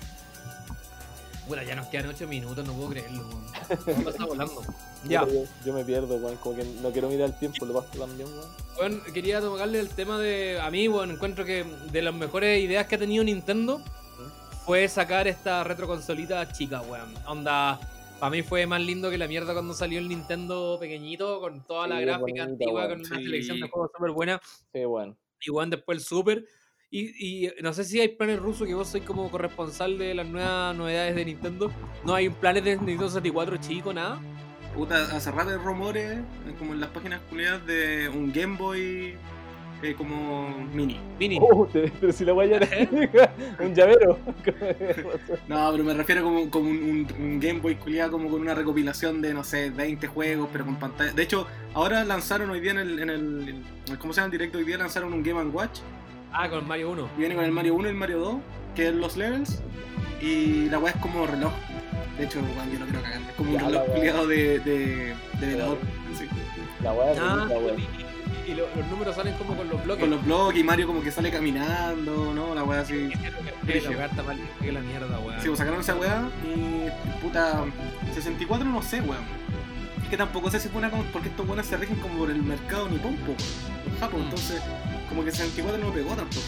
Bueno, 1.48 1.64
ya 1.64 1.76
nos 1.76 1.88
quedan 1.88 2.08
8 2.08 2.28
minutos, 2.28 2.66
no 2.66 2.74
puedo 2.74 2.90
creerlo, 2.90 3.28
weón. 3.28 4.04
Pasa 4.06 4.26
volando. 4.26 4.62
Ya, 5.06 5.26
Yo, 5.26 5.44
yo 5.66 5.74
me 5.74 5.84
pierdo, 5.84 6.16
weón, 6.16 6.38
como 6.38 6.56
que 6.56 6.64
no 6.64 6.92
quiero 6.92 7.10
mirar 7.10 7.30
el 7.30 7.40
tiempo, 7.40 7.66
lo 7.66 7.74
paso 7.82 7.98
también, 8.00 8.30
weón. 8.30 8.50
weón, 8.78 9.14
quería 9.14 9.42
tocarle 9.42 9.80
el 9.80 9.90
tema 9.90 10.20
de. 10.20 10.60
A 10.62 10.70
mí, 10.70 10.88
weón, 10.88 11.12
encuentro 11.12 11.44
que 11.44 11.66
de 11.92 12.02
las 12.02 12.14
mejores 12.14 12.62
ideas 12.64 12.86
que 12.88 12.96
ha 12.96 13.00
tenido 13.00 13.24
Nintendo 13.24 13.82
fue 14.66 14.88
sacar 14.88 15.28
esta 15.28 15.64
retroconsolita 15.64 16.52
chica, 16.52 16.82
weón. 16.82 17.14
Onda. 17.26 17.80
Para 18.22 18.30
mí 18.30 18.44
fue 18.44 18.68
más 18.68 18.80
lindo 18.80 19.10
que 19.10 19.18
la 19.18 19.28
mierda 19.28 19.52
cuando 19.52 19.74
salió 19.74 19.98
el 19.98 20.08
Nintendo 20.08 20.78
pequeñito, 20.80 21.40
con 21.42 21.66
toda 21.66 21.88
la 21.88 21.96
Sí, 21.98 22.02
gráfica 22.04 22.22
bonita, 22.22 22.44
antigua, 22.44 22.88
con 22.88 23.00
una 23.00 23.18
Sí. 23.18 23.24
selección 23.24 23.60
de 23.60 23.68
juegos 23.68 23.90
súper 23.98 24.12
buena. 24.12 24.40
Sí, 24.72 24.86
weón. 24.86 25.18
y 25.44 25.50
weón, 25.50 25.72
después 25.72 25.98
el 25.98 26.04
Super. 26.06 26.46
Y, 26.92 27.46
y 27.46 27.52
no 27.64 27.74
sé 27.74 27.84
si 27.84 28.00
hay 28.00 28.10
planes 28.10 28.40
rusos 28.40 28.68
que 28.68 28.76
vos 28.76 28.88
sois 28.90 29.04
como 29.04 29.32
corresponsal 29.32 29.98
de 29.98 30.14
las 30.14 30.28
nuevas 30.28 30.76
novedades 30.76 31.16
de 31.16 31.26
Nintendo. 31.26 31.72
No 32.06 32.14
hay 32.14 32.30
planes 32.30 32.64
de 32.64 32.76
Nintendo 32.76 33.08
64 33.10 33.58
chico, 33.58 33.92
nada. 33.92 34.22
Puta, 34.76 35.04
hace 35.16 35.32
rato 35.32 35.50
hay 35.50 35.56
rumores, 35.58 36.20
como 36.60 36.74
en 36.74 36.80
las 36.80 36.92
páginas 36.92 37.22
culiadas, 37.30 37.66
de 37.66 38.08
un 38.10 38.32
Game 38.32 38.56
Boy 38.56 39.16
eh, 39.84 39.96
como 39.96 40.50
mini. 40.74 41.00
Mini. 41.20 41.38
Oh, 41.42 41.68
pero 42.00 42.14
si 42.14 42.24
la 42.26 42.34
weá 42.34 42.48
ya 42.48 42.58
era 42.58 43.32
un 43.60 43.74
llavero. 43.76 44.20
No, 45.48 45.70
pero 45.72 45.84
me 45.84 45.94
refiero 45.94 46.24
como, 46.24 46.50
como 46.50 46.70
un, 46.70 46.78
un- 46.78 47.08
un 47.20 47.40
Game 47.40 47.60
Boy 47.60 47.76
culiado 47.76 48.12
como 48.12 48.30
con 48.30 48.42
una 48.42 48.54
recopilación 48.56 49.22
de, 49.22 49.34
no 49.34 49.44
sé, 49.44 49.70
20 49.70 50.08
juegos, 50.08 50.50
pero 50.52 50.66
con 50.66 50.76
pantalla. 50.78 51.12
De 51.14 51.24
hecho, 51.24 51.48
ahora 51.74 52.04
lanzaron 52.06 52.50
hoy 52.50 52.60
día 52.60 52.72
en 52.72 52.78
el, 52.80 53.00
en 53.00 53.10
el, 53.10 53.50
en 53.50 53.64
el- 53.90 53.98
¿cómo 54.00 54.14
se 54.14 54.22
llama? 54.22 54.26
En 54.28 54.32
directo 54.32 54.58
hoy 54.58 54.64
día 54.66 54.78
lanzaron 54.78 55.14
un 55.14 55.24
Game 55.24 55.42
Watch. 55.46 55.80
Ah, 56.32 56.50
con 56.50 56.68
Mario 56.68 56.92
1. 56.92 57.10
Y 57.18 57.20
viene 57.20 57.36
con 57.36 57.44
el 57.44 57.52
Mario 57.52 57.76
1 57.76 57.88
y 57.88 57.92
el 57.92 57.98
Mario 57.98 58.20
2, 58.20 58.36
que 58.76 58.88
es 58.88 58.94
los 58.94 59.18
levels. 59.18 59.62
Y 60.22 60.70
la 60.70 60.80
weá 60.80 60.94
es 60.94 61.02
como 61.02 61.26
reloj. 61.28 61.52
De 62.18 62.26
hecho, 62.26 62.40
weón, 62.40 62.72
yo 62.72 62.80
lo 62.80 62.86
quiero 62.86 63.02
cagar. 63.02 63.22
Es 63.22 63.36
como 63.36 63.52
un 63.52 63.58
Ya, 63.58 63.62
la 63.64 63.68
reloj 63.82 63.96
culiado 63.96 64.28
de, 64.28 64.60
de, 64.60 65.14
de 65.40 65.48
velador. 65.48 65.78
La 66.84 66.94
weá 66.94 67.12
es 67.12 67.20
Ah, 67.20 67.48
weón. 67.50 67.76
Y, 68.48 68.52
y 68.52 68.56
lo- 68.56 68.68
los 68.76 68.88
números 68.88 69.16
salen 69.16 69.34
como 69.36 69.56
con 69.56 69.68
los 69.70 69.84
bloques. 69.84 70.02
Con 70.02 70.10
los 70.12 70.24
bloques 70.26 70.60
y 70.60 70.64
Mario 70.64 70.88
como 70.88 71.02
que 71.02 71.12
sale 71.12 71.32
caminando, 71.32 72.34
¿no? 72.34 72.54
La 72.56 72.64
weá 72.64 72.82
así. 72.82 73.10
La 73.10 73.90
weá 73.92 74.06
está 74.06 74.24
mal 74.24 74.40
que 74.62 74.72
la 74.72 74.80
mierda, 74.82 75.20
weón. 75.20 75.42
Sí, 75.42 75.48
pues 75.48 75.58
sacaron 75.60 75.80
esa 75.82 75.96
weá 75.96 76.30
y 76.46 76.88
puta 77.22 77.64
64 78.14 78.68
no 78.68 78.82
sé, 78.82 79.02
weón. 79.02 79.24
Es 80.04 80.10
que 80.10 80.18
tampoco 80.18 80.50
sé 80.52 80.60
si 80.60 80.68
fue 80.70 80.80
una 80.80 80.90
porque 81.14 81.30
estos 81.30 81.48
weones 81.48 81.66
se 81.68 81.78
rigen 81.78 81.98
como 81.98 82.18
por 82.20 82.30
el 82.32 82.42
mercado 82.44 82.90
nipón, 82.90 83.16
po, 83.18 83.28
weón. 83.32 84.00
Japón, 84.00 84.22
Mm. 84.22 84.24
entonces 84.26 84.62
como 85.10 85.24
que 85.24 85.32
64 85.32 85.78
no 85.84 85.94
pegó 85.94 86.10
tampoco. 86.16 86.42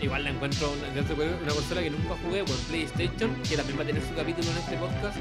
Igual 0.00 0.24
la 0.24 0.30
encuentro 0.30 0.72
una, 0.72 0.88
una 0.88 1.52
consola 1.54 1.82
que 1.82 1.90
nunca 1.90 2.14
jugué, 2.22 2.44
por 2.44 2.56
PlayStation, 2.68 3.34
que 3.48 3.56
también 3.56 3.78
va 3.78 3.82
a 3.82 3.86
tener 3.86 4.02
su 4.02 4.14
capítulo 4.14 4.50
en 4.50 4.58
este 4.58 4.76
podcast. 4.76 5.16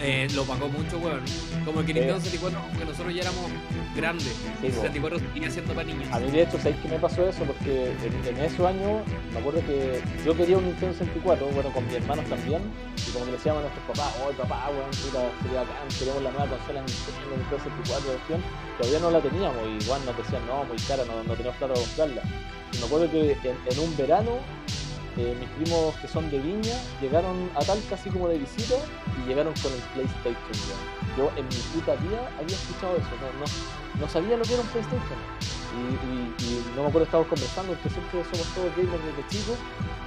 Eh, 0.00 0.28
lo 0.34 0.44
pagó 0.44 0.68
mucho, 0.68 0.98
weón. 0.98 1.22
Como 1.64 1.80
que. 1.84 1.94
Nintendo 1.94 2.20
64, 2.20 2.60
porque 2.70 2.84
nosotros 2.84 3.14
ya 3.14 3.22
éramos 3.22 3.50
grandes. 3.96 4.36
Sí, 4.60 4.66
y 4.66 4.70
po. 4.70 4.82
64 4.82 5.18
seguía 5.18 5.50
siendo 5.50 5.74
para 5.74 5.86
niños. 5.86 6.12
A 6.12 6.20
mí 6.20 6.30
de 6.30 6.42
hecho, 6.42 6.58
¿sabéis 6.58 6.76
qué 6.82 6.88
me 6.88 6.98
pasó 6.98 7.28
eso? 7.28 7.44
Porque 7.44 7.90
en, 7.90 8.36
en 8.36 8.44
esos 8.44 8.66
años, 8.66 9.02
me 9.32 9.38
acuerdo 9.40 9.60
que 9.66 10.00
yo 10.24 10.36
quería 10.36 10.58
un 10.58 10.66
Nintendo 10.66 10.96
64, 10.96 11.46
bueno, 11.48 11.70
con 11.72 11.84
mis 11.86 11.94
hermanos 11.94 12.24
también, 12.26 12.62
y 13.08 13.10
como 13.10 13.24
que 13.24 13.32
le 13.32 13.36
decíamos 13.38 13.64
a 13.64 13.68
nuestros 13.68 13.96
papás, 13.96 14.14
oye 14.24 14.36
papá, 14.36 14.70
weón, 14.70 14.90
puta, 14.90 15.20
sería 15.42 15.60
bacán, 15.62 15.88
queremos 15.98 16.22
la 16.22 16.30
nueva 16.30 16.46
consola 16.46 16.80
Nintendo 16.82 17.36
Nintendo 17.36 17.64
64 17.64 18.12
versión, 18.12 18.40
todavía 18.78 19.00
no 19.00 19.10
la 19.10 19.20
teníamos, 19.20 19.62
y 19.66 19.82
igual 19.82 20.00
nos 20.04 20.16
decían, 20.16 20.46
no, 20.46 20.64
muy 20.64 20.76
cara, 20.86 21.02
no, 21.06 21.24
no 21.24 21.34
tenemos 21.34 21.56
plata 21.56 21.74
para 21.74 21.86
comprarla. 21.86 22.22
Me 22.78 22.86
acuerdo 22.86 23.10
que 23.10 23.32
en, 23.32 23.78
un 23.80 23.96
verano, 23.96 24.38
eh, 25.16 25.36
mis 25.38 25.48
primos 25.50 25.94
que 25.96 26.08
son 26.08 26.30
de 26.30 26.38
Viña 26.38 26.76
llegaron 27.00 27.50
a 27.54 27.60
Talca 27.60 27.94
así 27.94 28.10
como 28.10 28.28
de 28.28 28.38
visita 28.38 28.74
y 29.18 29.28
llegaron 29.28 29.54
con 29.62 29.72
el 29.72 29.80
PlayStation. 29.94 30.78
Yo 31.16 31.30
en 31.36 31.46
mi 31.48 31.56
puta 31.74 31.94
vida 31.96 32.30
había 32.38 32.56
escuchado 32.56 32.96
eso, 32.96 33.08
no, 33.20 34.00
no, 34.00 34.08
sabía 34.08 34.36
lo 34.36 34.44
que 34.44 34.54
era 34.54 34.62
un 34.62 34.68
PlayStation. 34.68 35.18
Y 35.78 36.76
no 36.76 36.82
me 36.82 36.88
acuerdo, 36.88 37.04
estábamos 37.04 37.28
conversando, 37.28 37.76
que 37.82 37.90
siempre 37.90 38.24
somos 38.24 38.46
todos 38.54 38.76
gamers 38.76 39.04
desde 39.04 39.28
chicos. 39.28 39.58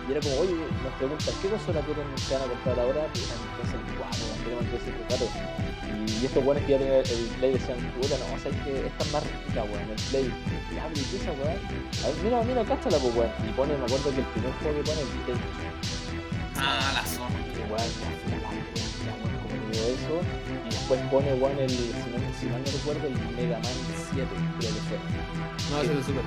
Y 0.07 0.11
era 0.11 0.19
como, 0.21 0.35
oye, 0.41 0.55
nos 0.83 0.93
preguntan, 0.97 1.33
¿qué 1.41 1.47
consola 1.49 1.81
quieren 1.81 2.07
que 2.15 2.33
van 2.33 2.43
a 2.43 2.47
comprar 2.51 2.79
ahora? 2.79 3.01
Y 3.13 3.19
eran 3.21 3.39
PS4, 3.57 4.43
queremos 4.43 4.65
PS4. 4.71 5.27
Y 6.21 6.25
estos 6.25 6.43
weones 6.43 6.63
que 6.65 6.71
ya 6.71 6.77
tenían 6.79 6.97
el 7.05 7.25
Play 7.37 7.51
decían, 7.53 7.77
puta, 7.97 8.15
no, 8.17 8.25
o 8.33 8.39
sea, 8.39 8.51
es 8.51 8.57
que 8.65 8.71
esta 8.87 9.03
es 9.05 9.11
más 9.13 9.23
rica, 9.23 9.61
weón, 9.63 9.89
el 9.89 10.01
Play. 10.09 10.27
Ya, 10.75 10.87
pero 10.89 11.01
¿y 11.01 11.05
qué 11.09 11.15
esa 11.17 11.31
weón? 11.37 11.59
A 11.61 12.07
ver, 12.07 12.15
mira, 12.23 12.37
mira, 12.43 12.61
cáchala, 12.65 12.97
pues, 12.97 13.13
weón. 13.15 13.31
Y 13.45 13.51
pone, 13.53 13.77
me 13.77 13.85
acuerdo 13.85 14.09
que 14.11 14.21
el 14.21 14.29
primer 14.33 14.51
juego 14.59 14.77
que 14.77 14.83
pone 14.89 15.01
el 15.01 15.09
Take 15.25 15.45
Ah, 16.57 16.91
la 16.93 17.03
zona. 17.05 17.37
que 17.53 17.63
weón, 17.69 17.91
como 19.41 19.71
eso. 19.71 20.15
Y 20.65 20.69
después 20.69 20.99
pone, 21.09 21.33
weón, 21.35 21.57
el, 21.59 21.69
si, 21.69 21.85
no, 22.09 22.17
si 22.39 22.45
mal 22.49 22.61
no 22.65 22.69
recuerdo, 22.71 23.05
el 23.07 23.15
Mega 23.37 23.57
Man 23.61 23.77
7, 24.13 24.27
creo 24.59 24.71
que 24.73 24.81
fue. 24.89 24.97
No, 25.69 25.81
ese 25.81 25.91
es 25.93 25.97
el 25.97 26.03
Super. 26.05 26.25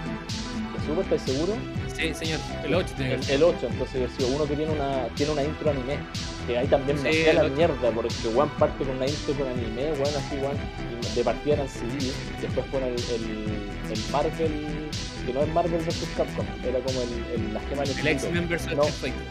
¿De 0.84 0.90
Super 0.94 1.04
estás 1.04 1.22
seguro? 1.22 1.52
Sí, 1.94 2.14
señor. 2.14 2.40
El 2.64 2.74
8 2.74 2.94
tiene 2.96 3.10
que 3.10 3.16
El, 3.16 3.22
ser. 3.24 3.34
el 3.36 3.42
8, 3.44 3.66
entonces 3.70 4.00
yo 4.00 4.16
sido 4.16 4.36
uno 4.36 4.44
que 4.46 4.56
tiene 4.56 4.72
una, 4.72 5.06
tiene 5.14 5.32
una 5.32 5.42
intro 5.44 5.70
anime. 5.70 5.98
Que 6.46 6.58
ahí 6.58 6.66
también 6.66 7.02
me 7.02 7.08
hacía 7.08 7.30
el 7.30 7.36
la 7.36 7.44
mierda, 7.44 7.90
porque 7.94 8.28
weón 8.34 8.50
parte 8.50 8.84
con 8.84 8.96
una 8.96 9.06
intro 9.06 9.32
con 9.34 9.48
anime, 9.48 9.92
weón, 9.92 10.14
así 10.14 10.36
y 10.36 11.16
de 11.16 11.24
partida 11.24 11.54
eran 11.54 11.68
CD, 11.68 12.12
después 12.42 12.66
pone 12.66 12.88
el, 12.88 12.94
el, 12.94 13.92
el 13.92 14.10
Marvel, 14.12 14.90
que 15.24 15.32
no 15.32 15.40
es 15.40 15.48
Marvel 15.54 15.80
vs 15.84 16.04
Capcom, 16.16 16.44
era 16.62 16.78
como 16.80 17.00
el, 17.00 17.40
el 17.40 17.54
la 17.54 17.60
gema 17.60 17.82
del 17.84 17.90
El 17.98 18.12
infinito. 18.12 18.26
X-Men 18.26 18.48
vs. 18.48 18.76
No. 18.76 18.82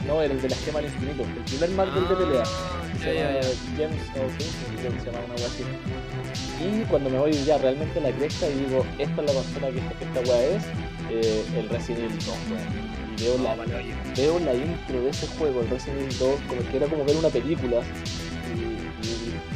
No, 0.07 0.21
era 0.23 0.33
el 0.33 0.41
de 0.41 0.49
la 0.49 0.55
gema 0.55 0.79
del 0.81 0.89
infinito, 0.91 1.21
el 1.23 1.43
primer 1.43 1.69
Marvel 1.71 2.07
de 2.09 2.15
pelea. 2.15 2.43
Ah, 2.45 2.81
Se 2.99 3.05
ya, 3.05 3.13
ya, 3.13 3.21
llama 3.21 3.41
ya. 3.41 3.49
James 3.77 4.01
O'Keefe, 4.09 4.75
creo 4.79 4.91
que 4.93 4.99
se 4.99 5.05
llama 5.05 5.19
una 5.25 5.35
wea 5.35 5.45
así. 5.45 5.63
Y 6.65 6.83
cuando 6.85 7.09
me 7.11 7.19
voy 7.19 7.33
ya 7.45 7.57
realmente 7.59 7.99
a 7.99 8.01
la 8.01 8.11
cresta 8.11 8.47
y 8.49 8.53
digo, 8.55 8.85
esta 8.97 9.21
es 9.21 9.27
la 9.27 9.33
consola 9.33 9.67
que 9.69 9.77
esta, 9.79 9.93
que 9.99 10.05
esta 10.05 10.19
wea 10.21 10.45
es, 10.55 10.63
eh, 11.21 11.45
el 11.57 11.69
Resident 11.69 12.05
Evil 12.05 12.17
2, 12.17 12.27
weón. 12.51 12.93
Y 13.17 13.23
veo 13.23 13.37
la, 13.37 13.55
veo 14.15 14.39
la 14.39 14.53
intro 14.53 15.01
de 15.01 15.09
ese 15.09 15.27
juego, 15.27 15.61
el 15.61 15.69
Resident 15.69 16.01
Evil 16.01 16.17
2, 16.17 16.41
como 16.47 16.69
que 16.69 16.77
era 16.77 16.87
como 16.87 17.05
ver 17.05 17.15
una 17.15 17.29
película. 17.29 17.81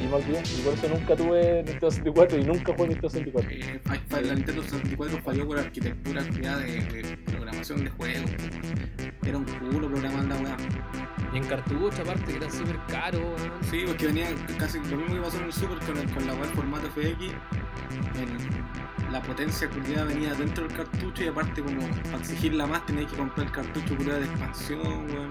Y, 0.01 0.07
me 0.07 0.13
olvidé. 0.15 0.41
Y 0.57 0.61
por 0.61 0.73
eso 0.73 0.87
nunca 0.89 1.15
tuve 1.15 1.55
Nintendo 1.63 1.91
64 1.91 2.37
y 2.37 2.43
nunca 2.43 2.73
jugué 2.73 2.87
Nintendo 2.89 3.09
64. 3.09 3.49
Eh, 3.51 3.81
la 4.23 4.33
Nintendo 4.35 4.63
64 4.63 5.21
falló 5.23 5.47
por 5.47 5.59
arquitectura 5.59 6.23
culiada 6.27 6.59
de, 6.59 6.81
de 6.81 7.17
programación 7.25 7.83
de 7.83 7.89
juegos. 7.91 8.31
Era 9.25 9.37
un 9.37 9.45
culo 9.45 9.87
programar 9.89 10.25
la 10.25 10.35
weá. 10.37 10.57
Y 11.33 11.37
en 11.37 11.43
cartucho, 11.45 12.01
aparte, 12.01 12.31
que 12.31 12.37
era 12.37 12.49
súper 12.49 12.77
caro, 12.87 13.19
weón. 13.19 13.51
Sí, 13.69 13.83
porque 13.85 14.07
venía 14.07 14.27
casi 14.57 14.79
lo 14.79 14.97
mismo 14.97 15.15
que 15.15 15.21
pasó 15.21 15.37
en 15.39 15.43
el 15.45 15.53
Super 15.53 15.77
con, 15.79 15.97
el, 15.97 16.09
con 16.11 16.25
la 16.27 16.33
web 16.35 16.49
formato 16.55 16.87
FX. 16.91 17.33
el- 18.19 19.11
la 19.11 19.21
potencia 19.21 19.69
culiada 19.69 20.03
venía 20.03 20.33
dentro 20.33 20.67
del 20.67 20.75
cartucho 20.75 21.23
y 21.23 21.27
aparte 21.27 21.61
como 21.63 21.79
para 22.03 22.17
exigirla 22.17 22.67
más 22.67 22.85
tenías 22.85 23.09
que 23.09 23.15
comprar 23.17 23.47
el 23.47 23.53
cartucho 23.53 23.95
culiada 23.95 24.19
de 24.19 24.25
expansión, 24.25 24.81
weón. 25.09 25.29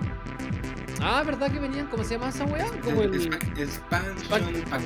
Ah, 1.00 1.22
¿verdad 1.24 1.50
que 1.52 1.58
venían? 1.58 1.86
¿Cómo 1.88 2.04
se 2.04 2.14
llama 2.14 2.28
esa 2.30 2.44
weá? 2.44 2.66
Como 2.82 3.02
el... 3.02 3.12
Expan- 3.12 4.12
Expansion 4.12 4.64
Pack. 4.70 4.80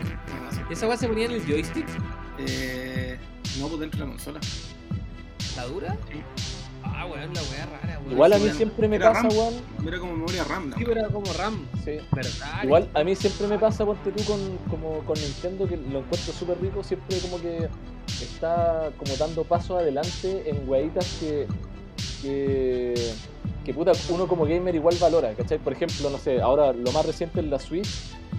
así. 0.49 0.61
¿Esa 0.71 0.87
weá 0.89 0.97
se 0.97 1.09
ponía 1.09 1.27
en 1.27 1.33
el 1.33 1.45
joystick? 1.47 1.87
Eh, 2.39 3.19
no, 3.59 3.69
pues 3.69 3.81
dentro 3.81 4.01
de 4.01 4.07
la 4.07 4.11
consola. 4.13 4.41
¿La 5.57 5.65
dura? 5.67 5.97
Sí. 6.11 6.21
Ah, 6.83 7.07
weón, 7.07 7.33
la 7.35 7.43
weá 7.43 7.67
rara, 7.67 7.99
weón. 8.01 8.13
Igual 8.13 8.33
a 8.33 8.39
mí 8.39 8.51
siempre 8.51 8.89
me 8.89 8.99
pasa, 8.99 9.29
weón. 9.29 9.55
Era 9.87 9.99
como 9.99 10.13
memoria 10.15 10.45
RAM, 10.45 10.73
Sí, 10.77 10.85
pero 10.85 11.01
era 11.01 11.09
como 11.09 11.33
RAM. 11.33 11.67
Sí. 11.85 11.99
¿Verdad? 12.13 12.65
Igual 12.65 12.89
a 12.95 13.05
mí 13.05 13.15
siempre 13.17 13.47
me 13.49 13.59
pasa, 13.59 13.85
ponte 13.85 14.11
tú 14.13 14.25
con, 14.25 14.57
como, 14.69 14.99
con 15.05 15.19
Nintendo, 15.21 15.69
que 15.69 15.77
lo 15.77 16.01
encuentro 16.01 16.33
súper 16.33 16.61
rico, 16.61 16.83
siempre 16.83 17.19
como 17.19 17.41
que 17.41 17.69
está 18.09 18.91
como 18.99 19.15
dando 19.17 19.45
pasos 19.45 19.81
adelante 19.81 20.49
en 20.49 20.69
weitas 20.69 21.17
que, 21.21 21.47
que, 22.23 22.95
que 23.71 23.75
puta, 23.75 23.93
uno 24.09 24.27
como 24.27 24.47
gamer 24.47 24.75
igual 24.75 24.97
valora, 25.01 25.33
¿cachai? 25.35 25.59
Por 25.59 25.73
ejemplo, 25.73 26.11
no 26.11 26.19
sé, 26.19 26.41
ahora 26.41 26.73
lo 26.73 26.91
más 26.91 27.07
reciente 27.07 27.39
es 27.39 27.47
la 27.47 27.61
Switch, 27.61 27.89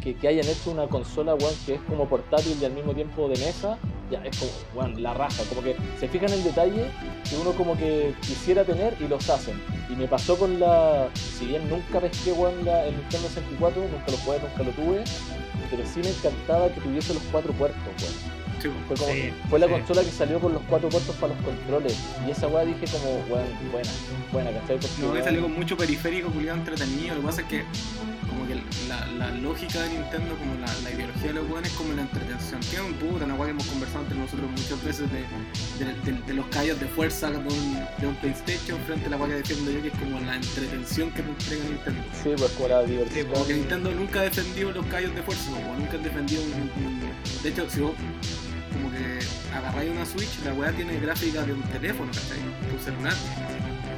que, 0.03 0.13
que 0.13 0.27
hayan 0.27 0.45
hecho 0.45 0.71
una 0.71 0.87
consola, 0.87 1.35
weón, 1.35 1.53
que 1.65 1.75
es 1.75 1.81
como 1.87 2.05
portátil 2.09 2.57
y 2.61 2.65
al 2.65 2.73
mismo 2.73 2.93
tiempo 2.93 3.29
de 3.29 3.39
mesa, 3.39 3.77
ya 4.09 4.21
es 4.25 4.37
como, 4.37 4.51
weón, 4.75 5.01
la 5.01 5.13
raja, 5.13 5.41
como 5.47 5.61
que 5.61 5.77
se 5.97 6.09
fijan 6.09 6.33
en 6.33 6.39
el 6.39 6.43
detalle 6.43 6.91
que 7.29 7.37
uno 7.37 7.51
como 7.51 7.77
que 7.77 8.13
quisiera 8.19 8.65
tener 8.65 8.97
y 8.99 9.07
los 9.07 9.29
hacen. 9.29 9.57
Y 9.89 9.95
me 9.95 10.05
pasó 10.05 10.37
con 10.37 10.59
la, 10.59 11.07
si 11.15 11.45
bien 11.45 11.69
nunca 11.69 12.01
pesqué, 12.01 12.33
weón, 12.33 12.65
la, 12.65 12.85
el 12.85 12.97
Nintendo 12.97 13.29
64, 13.29 13.81
nunca 13.83 14.11
lo 14.11 14.17
jugué, 14.17 14.39
nunca 14.39 14.63
lo 14.63 14.71
tuve, 14.71 15.03
pero 15.69 15.83
sí 15.85 16.01
me 16.03 16.09
encantaba 16.09 16.67
que 16.67 16.81
tuviese 16.81 17.13
los 17.13 17.23
cuatro 17.31 17.53
puertos, 17.53 17.79
weón. 18.01 18.40
Sí, 18.61 18.69
Fue, 18.87 18.95
como, 18.97 19.11
Sí, 19.11 19.33
fue 19.49 19.59
la 19.59 19.65
sí. 19.67 19.71
consola 19.73 20.01
que 20.03 20.11
salió 20.11 20.39
con 20.39 20.53
los 20.53 20.61
cuatro 20.69 20.89
puertos 20.89 21.15
para 21.15 21.33
los 21.33 21.43
controles. 21.43 21.97
Y 22.27 22.31
esa 22.31 22.47
weá 22.47 22.63
dije 22.65 22.85
como, 22.91 23.15
weón, 23.29 23.47
buena, 23.71 23.89
buena, 24.31 24.51
¿cachai? 24.51 24.77
Porque, 24.79 25.01
No, 25.01 25.13
que 25.13 25.23
salió 25.23 25.41
con 25.41 25.53
mucho 25.53 25.75
periférico 25.77 26.29
culiado 26.29 26.57
entretenido. 26.59 27.15
Lo 27.15 27.21
que 27.21 27.27
pasa 27.27 27.41
es 27.41 27.47
que 27.47 27.63
como 28.29 28.47
que 28.47 28.55
la, 28.87 29.05
la 29.17 29.31
lógica 29.31 29.81
de 29.81 29.89
Nintendo, 29.89 30.35
como 30.37 30.53
la, 30.55 30.67
la 30.83 30.91
ideología 30.91 31.27
de 31.27 31.33
los 31.33 31.47
buenos 31.49 31.69
es 31.69 31.75
como 31.75 31.93
la 31.93 32.01
entretención. 32.03 32.59
Que 32.61 32.75
es 32.75 32.81
un 32.81 32.93
puta, 32.93 33.25
una 33.25 33.35
weá 33.35 33.45
que 33.45 33.51
hemos 33.51 33.65
conversado 33.67 34.03
entre 34.03 34.17
nosotros 34.19 34.49
muchas 34.51 34.83
veces 34.83 35.07
de, 35.11 35.83
de, 35.85 35.93
de- 36.11 36.21
de 36.21 36.33
los 36.33 36.45
callos 36.47 36.79
de 36.79 36.85
fuerza 36.87 37.29
de 37.31 37.37
un, 37.37 37.47
de 37.97 38.07
un 38.07 38.15
PlayStation 38.15 38.79
frente 38.85 39.07
a 39.07 39.09
la 39.09 39.17
weá 39.17 39.27
que 39.29 39.35
defiendo 39.35 39.71
yo, 39.71 39.81
que 39.81 39.87
es 39.89 39.93
como 39.95 40.19
la 40.19 40.35
entretención 40.35 41.11
que 41.11 41.23
te 41.23 41.29
entrega 41.29 41.63
Nintendo. 41.65 42.01
Sí, 42.23 42.29
pues 42.37 42.51
como 42.51 42.67
la 42.69 42.83
diversión. 42.83 43.27
Como 43.27 43.45
que 43.47 43.53
Nintendo 43.55 43.91
nunca 43.91 44.19
ha 44.19 44.23
defendido 44.23 44.71
los 44.71 44.85
callos 44.85 45.15
de 45.15 45.23
fuerza, 45.23 45.51
o 45.51 45.79
nunca 45.79 45.97
han 45.97 46.03
defendido 46.03 46.43
un, 46.43 46.51
un- 46.85 47.01
De 47.43 47.49
hecho, 47.49 47.67
si 47.69 47.79
vos 47.81 47.93
como 48.81 48.91
que 48.91 49.19
agarráis 49.55 49.91
una 49.91 50.05
Switch, 50.05 50.39
la 50.45 50.53
weá 50.53 50.71
tiene 50.71 50.99
gráfica 50.99 51.43
de 51.43 51.53
un 51.53 51.61
teléfono, 51.63 52.11
¿cachai? 52.11 52.39
De 52.39 52.73
un 52.73 52.79
celular. 52.79 53.13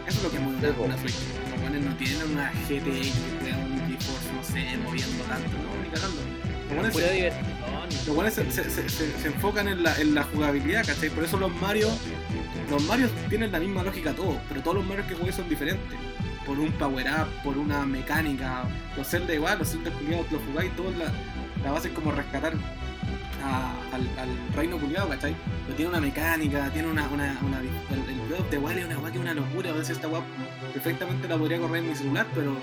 Eso 0.08 0.18
es 0.18 0.24
lo 0.24 0.32
que 0.32 0.40
mueve 0.40 0.70
una, 0.72 0.80
una 0.86 0.98
Switch. 0.98 1.16
Los 1.52 1.62
weones 1.62 1.86
no 1.86 1.96
tienen 1.96 2.32
una 2.32 2.52
GTX 2.52 3.16
un 3.64 3.88
GeForce, 3.88 4.34
no 4.36 4.44
sé, 4.44 4.78
moviendo 4.84 5.24
tanto, 5.24 5.50
no, 5.50 5.84
ni 5.84 5.90
cagando. 5.90 6.22
Los 8.08 8.16
weones 8.16 8.34
se, 8.34 8.52
se, 8.52 8.64
se- 8.64 8.70
se- 8.70 8.90
se- 8.90 9.20
se 9.20 9.28
enfocan 9.28 9.68
en 9.68 9.84
la, 9.84 9.96
en 10.00 10.14
la 10.16 10.24
jugabilidad, 10.24 10.86
¿cachai? 10.86 11.10
Por 11.10 11.24
eso 11.24 11.38
los 11.38 11.54
Mario, 11.62 11.88
los 12.70 12.84
Mario 12.84 13.08
tienen 13.30 13.52
la 13.52 13.60
misma 13.60 13.84
lógica 13.84 14.14
todos, 14.14 14.36
pero 14.50 14.62
todos 14.62 14.78
los 14.78 14.86
Mario 14.86 15.06
que 15.08 15.16
jugué 15.16 15.32
son 15.32 15.48
diferentes. 15.48 15.98
Por 16.46 16.60
un 16.60 16.72
power 16.74 17.08
up, 17.08 17.28
por 17.44 17.58
una 17.58 17.86
mecánica. 17.86 18.64
Los 18.98 19.08
Zelda 19.08 19.34
igual, 19.34 19.60
los 19.60 19.70
Zelda 19.70 19.90
los 19.90 20.42
jugáis 20.50 20.76
todos 20.76 20.94
la, 20.98 21.06
la 21.64 21.72
base 21.72 21.88
es 21.88 21.94
como 21.94 22.12
rescatar 22.12 22.54
a- 23.44 23.76
al, 23.94 24.02
al 24.18 24.54
reino 24.56 24.78
culiado, 24.80 25.10
¿cachai? 25.10 25.36
Pero 25.66 25.76
tiene 25.76 25.90
una 25.92 26.00
mecánica, 26.02 26.70
tiene 26.72 26.88
una. 26.90 27.08
una, 27.10 27.38
una 27.46 27.60
el, 27.60 27.68
el 28.10 28.20
Breath 28.28 28.42
of 28.42 28.50
the 28.50 28.58
Wild 28.58 28.78
es 28.80 28.86
una 28.86 29.00
weá 29.00 29.12
que 29.12 29.18
es 29.18 29.24
una 29.24 29.34
locura. 29.34 29.70
A 29.70 29.74
veces 29.74 29.90
esta 29.98 30.08
weá 30.08 30.22
perfectamente 30.72 31.28
la 31.28 31.38
podría 31.38 31.60
correr 31.60 31.84
en 31.84 31.90
mi 31.90 31.96
celular, 31.96 32.26
pero 32.34 32.56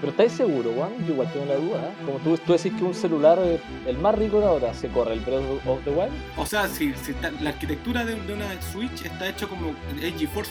Pero 0.00 0.10
¿estáis 0.10 0.32
seguro, 0.32 0.70
weón? 0.70 0.92
Yo 1.06 1.12
igual 1.14 1.32
tengo 1.32 1.46
la 1.46 1.56
duda, 1.56 1.88
¿eh? 1.90 2.04
Como 2.04 2.18
tú, 2.18 2.36
tú 2.38 2.52
decís 2.54 2.72
que 2.76 2.82
un 2.84 2.94
celular, 2.94 3.38
el 3.86 3.98
más 3.98 4.14
rico 4.18 4.40
de 4.40 4.46
ahora, 4.46 4.74
se 4.74 4.88
corre 4.88 5.12
el 5.14 5.20
Breath 5.20 5.66
of 5.66 5.84
the 5.84 5.90
Wild. 5.90 6.12
O 6.36 6.46
sea, 6.46 6.66
si, 6.68 6.92
si 6.94 7.12
está- 7.12 7.30
la 7.30 7.50
arquitectura 7.50 8.04
de, 8.04 8.14
de 8.20 8.32
una 8.32 8.60
Switch 8.62 9.04
está 9.04 9.28
hecho 9.28 9.48
como 9.48 9.74
es 10.02 10.14
GeForce. 10.18 10.50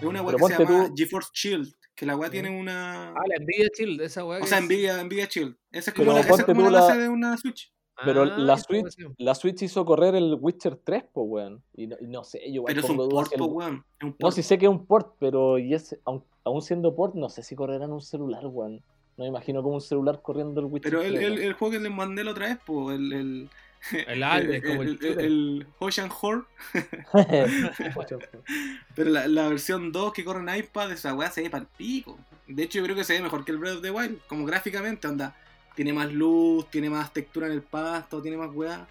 Es 0.00 0.06
una 0.06 0.22
weá 0.22 0.36
que 0.36 0.42
se 0.44 0.58
llama 0.64 0.86
tú- 0.88 0.94
GeForce 0.96 1.30
Shield, 1.34 1.74
que 1.94 2.06
la 2.06 2.16
weá 2.16 2.30
tiene 2.30 2.50
una. 2.50 3.10
Ah, 3.10 3.22
la 3.28 3.44
Nvidia 3.44 3.68
Shield, 3.76 4.00
esa 4.00 4.24
weá. 4.24 4.40
o 4.42 4.46
sea, 4.46 4.58
es- 4.58 4.64
Nvidia, 4.64 5.02
Nvidia 5.04 5.26
Shield. 5.26 5.56
Esa 5.70 5.90
es 5.90 5.94
como, 5.96 6.06
Pero 6.06 6.14
la, 6.14 6.20
esa 6.20 6.40
es 6.40 6.44
como 6.44 6.62
la 6.62 6.70
la- 6.70 6.80
base 6.80 6.98
de 6.98 7.08
una 7.08 7.36
Switch. 7.36 7.71
Pero 8.04 8.22
Ah, 8.22 8.38
la 8.38 8.56
Switch, 8.56 8.96
la 9.18 9.34
Switch 9.34 9.62
hizo 9.62 9.84
correr 9.84 10.14
el 10.14 10.36
Witcher 10.40 10.76
3, 10.76 11.04
pues, 11.12 11.26
weón. 11.28 11.62
Y 11.74 11.86
no, 11.86 11.96
y 12.00 12.06
no 12.06 12.24
sé, 12.24 12.40
yo 12.52 12.64
Pero 12.64 12.80
es 12.80 12.88
un 12.90 12.96
port, 12.96 13.28
que 13.28 13.34
el- 13.36 13.40
po, 13.40 13.46
weón. 13.46 13.84
Es 14.00 14.04
un 14.06 14.16
No, 14.18 14.30
sí 14.30 14.42
sé 14.42 14.58
que 14.58 14.66
es 14.66 14.70
un 14.70 14.86
port, 14.86 15.14
pero 15.18 15.58
y 15.58 15.74
es, 15.74 15.96
aun, 16.04 16.24
aún 16.44 16.62
siendo 16.62 16.94
port, 16.96 17.14
no 17.14 17.28
sé 17.28 17.42
si 17.42 17.54
correrá 17.54 17.84
en 17.84 17.92
un 17.92 18.00
celular, 18.00 18.44
weón. 18.46 18.82
No 19.16 19.24
me 19.24 19.28
imagino 19.28 19.62
como 19.62 19.74
un 19.74 19.80
celular 19.82 20.22
corriendo 20.22 20.60
el 20.60 20.66
Witcher 20.66 20.90
Pero 20.90 21.02
el, 21.02 21.14
3, 21.14 21.24
el, 21.26 21.32
weón. 21.34 21.44
el 21.44 21.52
juego 21.52 21.72
que 21.72 21.80
les 21.80 21.92
mandé 21.92 22.24
la 22.24 22.30
otra 22.30 22.46
vez, 22.48 22.58
po, 22.64 22.90
el. 22.92 23.12
el 23.12 23.50
El 24.06 24.22
Alde, 24.22 24.62
como 24.62 24.82
el 24.82 24.98
el, 25.02 25.20
el 25.20 25.66
Ocean 25.80 26.08
Horde, 26.20 26.44
pero 28.94 29.10
la, 29.10 29.26
la 29.28 29.48
versión 29.48 29.92
2 29.92 30.12
que 30.12 30.24
corre 30.24 30.40
en 30.40 30.56
iPad, 30.58 30.92
esa 30.92 31.14
weá 31.14 31.30
se 31.30 31.42
ve 31.42 31.50
para 31.50 31.64
pico. 31.64 32.18
De 32.46 32.62
hecho, 32.64 32.78
yo 32.78 32.84
creo 32.84 32.96
que 32.96 33.04
se 33.04 33.14
ve 33.14 33.22
mejor 33.22 33.44
que 33.44 33.52
el 33.52 33.58
Breath 33.58 33.76
of 33.76 33.82
the 33.82 33.90
Wild, 33.90 34.20
como 34.26 34.44
gráficamente, 34.46 35.06
onda. 35.08 35.36
Tiene 35.74 35.92
más 35.92 36.12
luz, 36.12 36.66
tiene 36.70 36.90
más 36.90 37.12
textura 37.12 37.46
en 37.46 37.52
el 37.52 37.62
pasto, 37.62 38.20
tiene 38.20 38.36
más 38.36 38.50
weá. 38.54 38.86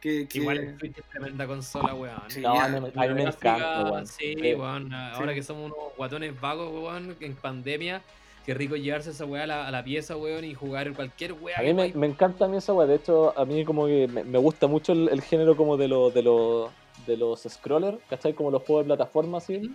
Que, 0.00 0.28
que- 0.28 0.38
Igual 0.38 0.58
el 0.58 0.78
Switch 0.78 0.98
es 0.98 1.04
tremenda 1.10 1.46
consola, 1.46 1.94
weón. 1.94 2.20
Sí, 2.28 2.40
No, 2.40 2.54
ya, 2.54 2.64
a 2.64 2.68
mí, 2.68 2.80
me- 2.80 3.22
encanta, 3.22 3.84
weón. 3.90 4.06
Sí, 4.06 4.34
Sí. 4.40 4.54
weón. 4.54 4.92
Ahora 4.92 5.34
que 5.34 5.42
somos 5.42 5.66
unos 5.72 5.96
guatones 5.96 6.38
vagos, 6.40 6.70
weón, 6.72 7.16
en 7.20 7.34
pandemia, 7.34 8.02
qué 8.44 8.54
rico 8.54 8.76
llevarse 8.76 9.10
esa 9.10 9.24
weá 9.24 9.44
a 9.44 9.46
la, 9.46 9.66
a 9.66 9.70
la 9.70 9.82
pieza, 9.82 10.16
weón, 10.16 10.44
y 10.44 10.54
jugar 10.54 10.92
cualquier 10.92 11.32
weá. 11.32 11.58
A 11.58 11.62
que 11.62 11.74
mí 11.74 11.92
me, 11.94 12.06
encanta 12.06 12.44
a 12.44 12.48
mí 12.48 12.58
esa 12.58 12.72
weá. 12.72 12.86
De 12.86 12.94
hecho, 12.96 13.36
a 13.36 13.44
mí 13.44 13.64
como 13.64 13.86
que 13.86 14.06
me, 14.06 14.22
me 14.22 14.38
gusta 14.38 14.66
mucho 14.68 14.92
el, 14.92 15.08
el 15.08 15.22
género 15.22 15.56
como 15.56 15.76
de 15.76 15.88
los 15.88 16.14
de 16.14 16.22
los 16.22 16.70
de 17.06 17.16
los 17.16 17.42
scrollers, 17.48 17.98
¿cachai? 18.08 18.32
Como 18.34 18.50
los 18.50 18.62
juegos 18.62 18.84
de 18.84 18.88
plataforma 18.88 19.38
así. 19.38 19.74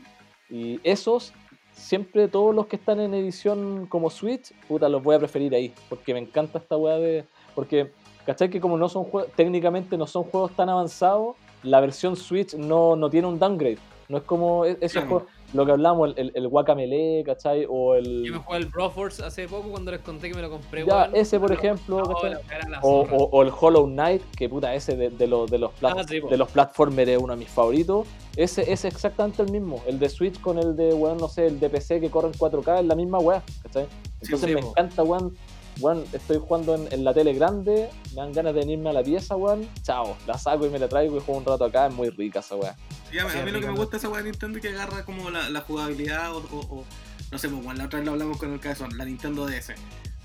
Y 0.49 0.79
esos, 0.83 1.33
siempre 1.73 2.27
todos 2.27 2.53
los 2.53 2.67
que 2.67 2.75
están 2.75 2.99
en 2.99 3.13
edición 3.13 3.85
como 3.87 4.09
Switch, 4.09 4.53
puta, 4.67 4.89
los 4.89 5.03
voy 5.03 5.15
a 5.15 5.19
preferir 5.19 5.53
ahí. 5.55 5.73
Porque 5.89 6.13
me 6.13 6.19
encanta 6.19 6.59
esta 6.59 6.77
weá 6.77 6.97
de. 6.97 7.25
Porque, 7.55 7.91
¿cachai? 8.25 8.49
Que 8.49 8.61
como 8.61 8.77
no 8.77 8.89
son 8.89 9.03
juegos, 9.03 9.31
técnicamente 9.35 9.97
no 9.97 10.07
son 10.07 10.23
juegos 10.23 10.51
tan 10.55 10.69
avanzados, 10.69 11.35
la 11.63 11.79
versión 11.79 12.15
Switch 12.15 12.55
no, 12.55 12.95
no 12.95 13.09
tiene 13.09 13.27
un 13.27 13.39
downgrade. 13.39 13.79
No 14.11 14.17
es 14.17 14.23
como 14.23 14.65
e- 14.65 14.77
esos 14.81 14.91
Claro. 15.03 15.07
juegos- 15.07 15.27
lo 15.53 15.65
que 15.65 15.71
hablamos, 15.73 16.13
el, 16.15 16.31
el, 16.33 16.47
Guacamele, 16.47 17.23
¿cachai? 17.25 17.65
O 17.69 17.95
el. 17.95 18.23
Yo 18.23 18.33
me 18.33 18.39
jugué 18.39 18.57
el 18.59 18.65
Broforce 18.67 19.23
hace 19.23 19.47
poco 19.49 19.69
cuando 19.69 19.91
les 19.91 19.99
conté 20.01 20.29
que 20.29 20.35
me 20.35 20.41
lo 20.41 20.49
compré. 20.49 20.85
Ya, 20.85 21.09
ese, 21.13 21.39
por 21.41 21.51
ejemplo, 21.51 21.99
no, 21.99 22.13
¿cachai? 22.13 22.35
O, 22.81 23.01
o- 23.01 23.29
o 23.31 23.41
el 23.41 23.51
Hollow 23.59 23.85
Knight, 23.87 24.21
que 24.37 24.47
puta, 24.47 24.73
ese 24.73 24.95
de, 24.95 25.09
de 25.09 25.27
los, 25.27 25.49
de, 25.51 25.57
los 25.57 25.71
plat- 25.71 25.95
Ah, 25.97 26.05
sí, 26.07 26.19
de 26.21 26.37
los 26.37 26.49
platformers 26.49 27.09
es 27.09 27.17
uno 27.17 27.33
de 27.33 27.39
mis 27.39 27.49
favoritos. 27.49 28.07
Ese 28.37 28.71
es 28.71 28.85
exactamente 28.85 29.41
el 29.41 29.51
mismo. 29.51 29.81
El 29.87 29.99
de 29.99 30.07
Switch 30.07 30.39
con 30.39 30.57
el 30.57 30.75
de, 30.77 30.93
weón, 30.93 31.17
no 31.17 31.27
sé, 31.27 31.47
el 31.47 31.59
de 31.59 31.69
PC 31.69 31.99
que 31.99 32.09
corre 32.09 32.27
en 32.27 32.33
4K 32.33 32.79
es 32.79 32.85
la 32.85 32.95
misma 32.95 33.19
weá, 33.19 33.43
¿cachai? 33.63 33.87
Entonces 34.21 34.49
sí, 34.49 34.55
me 34.55 34.61
po. 34.61 34.69
encanta, 34.69 35.03
weón. 35.03 35.35
Weón, 35.79 36.03
estoy 36.13 36.37
jugando 36.37 36.75
en, 36.75 36.91
en 36.91 37.03
la 37.03 37.13
tele 37.13 37.33
grande, 37.33 37.89
me 38.09 38.15
dan 38.15 38.33
ganas 38.33 38.53
de 38.53 38.59
venirme 38.59 38.89
a 38.89 38.93
la 38.93 39.03
pieza, 39.03 39.35
weón. 39.35 39.67
Chao, 39.83 40.15
la 40.27 40.37
saco 40.37 40.65
y 40.65 40.69
me 40.69 40.77
la 40.79 40.87
traigo 40.87 41.17
y 41.17 41.21
juego 41.21 41.39
un 41.39 41.45
rato 41.45 41.65
acá. 41.65 41.87
Es 41.87 41.93
muy 41.93 42.09
rica 42.09 42.39
esa 42.39 42.55
weá. 42.55 42.75
Sí, 43.09 43.17
a, 43.17 43.25
mí- 43.25 43.31
Sí, 43.31 43.37
a 43.39 43.45
mí 43.45 43.51
lo 43.51 43.59
que 43.61 43.67
me 43.67 43.73
gusta 43.77 43.97
esa 43.97 44.09
weá 44.09 44.21
de 44.21 44.29
Nintendo 44.31 44.57
es 44.57 44.61
que 44.61 44.69
agarra 44.69 45.03
como 45.05 45.29
la, 45.29 45.49
la 45.49 45.61
jugabilidad 45.61 46.35
o, 46.35 46.39
o- 46.39 46.75
o- 46.79 46.85
no 47.31 47.37
sé, 47.37 47.47
pues 47.49 47.63
bueno, 47.63 47.79
la 47.79 47.85
otra 47.85 47.99
vez 47.99 48.05
lo 48.05 48.11
hablamos 48.11 48.37
con 48.37 48.51
el 48.53 48.59
caso, 48.59 48.85
la 48.87 49.05
Nintendo 49.05 49.45
DS. 49.47 49.69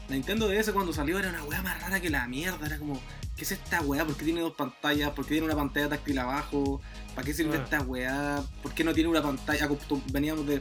La 0.09 0.15
Nintendo 0.15 0.49
DS 0.49 0.71
cuando 0.73 0.93
salió 0.93 1.19
era 1.19 1.31
una 1.31 1.43
weá 1.45 1.63
más 1.63 1.81
rara 1.81 2.01
que 2.01 2.11
la 2.11 2.27
mierda, 2.29 2.65
era 2.67 2.79
como, 2.79 3.01
¿qué 3.37 3.43
es 3.45 3.53
esta 3.53 3.81
weá? 3.81 4.05
¿Por 4.05 4.17
qué 4.17 4.25
tiene 4.25 4.41
dos 4.41 4.55
pantallas? 4.55 5.11
¿Por 5.11 5.25
qué 5.25 5.31
tiene 5.35 5.47
una 5.47 5.57
pantalla 5.57 5.89
táctil 5.89 6.19
abajo? 6.19 6.81
¿Para 7.15 7.25
qué 7.25 7.33
sirve 7.35 7.57
Ah. 7.57 7.63
esta 7.65 7.81
weá? 7.83 8.43
¿Por 8.63 8.73
qué 8.73 8.85
no 8.85 8.93
tiene 8.93 9.09
una 9.09 9.23
pantalla? 9.23 9.69
Veníamos 10.13 10.47
de, 10.47 10.61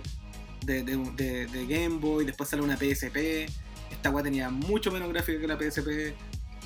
de, 0.65 0.83
de, 0.83 0.97
de- 1.15 1.45
de 1.47 1.65
Game 1.67 1.97
Boy, 1.99 2.25
después 2.25 2.49
sale 2.49 2.61
una 2.63 2.75
PSP. 2.77 3.47
Esta 3.91 4.09
weá 4.09 4.23
tenía 4.23 4.49
mucho 4.49 4.91
menos 4.91 5.09
gráfica 5.09 5.39
que 5.39 5.47
la 5.47 5.57
PSP. 5.57 6.13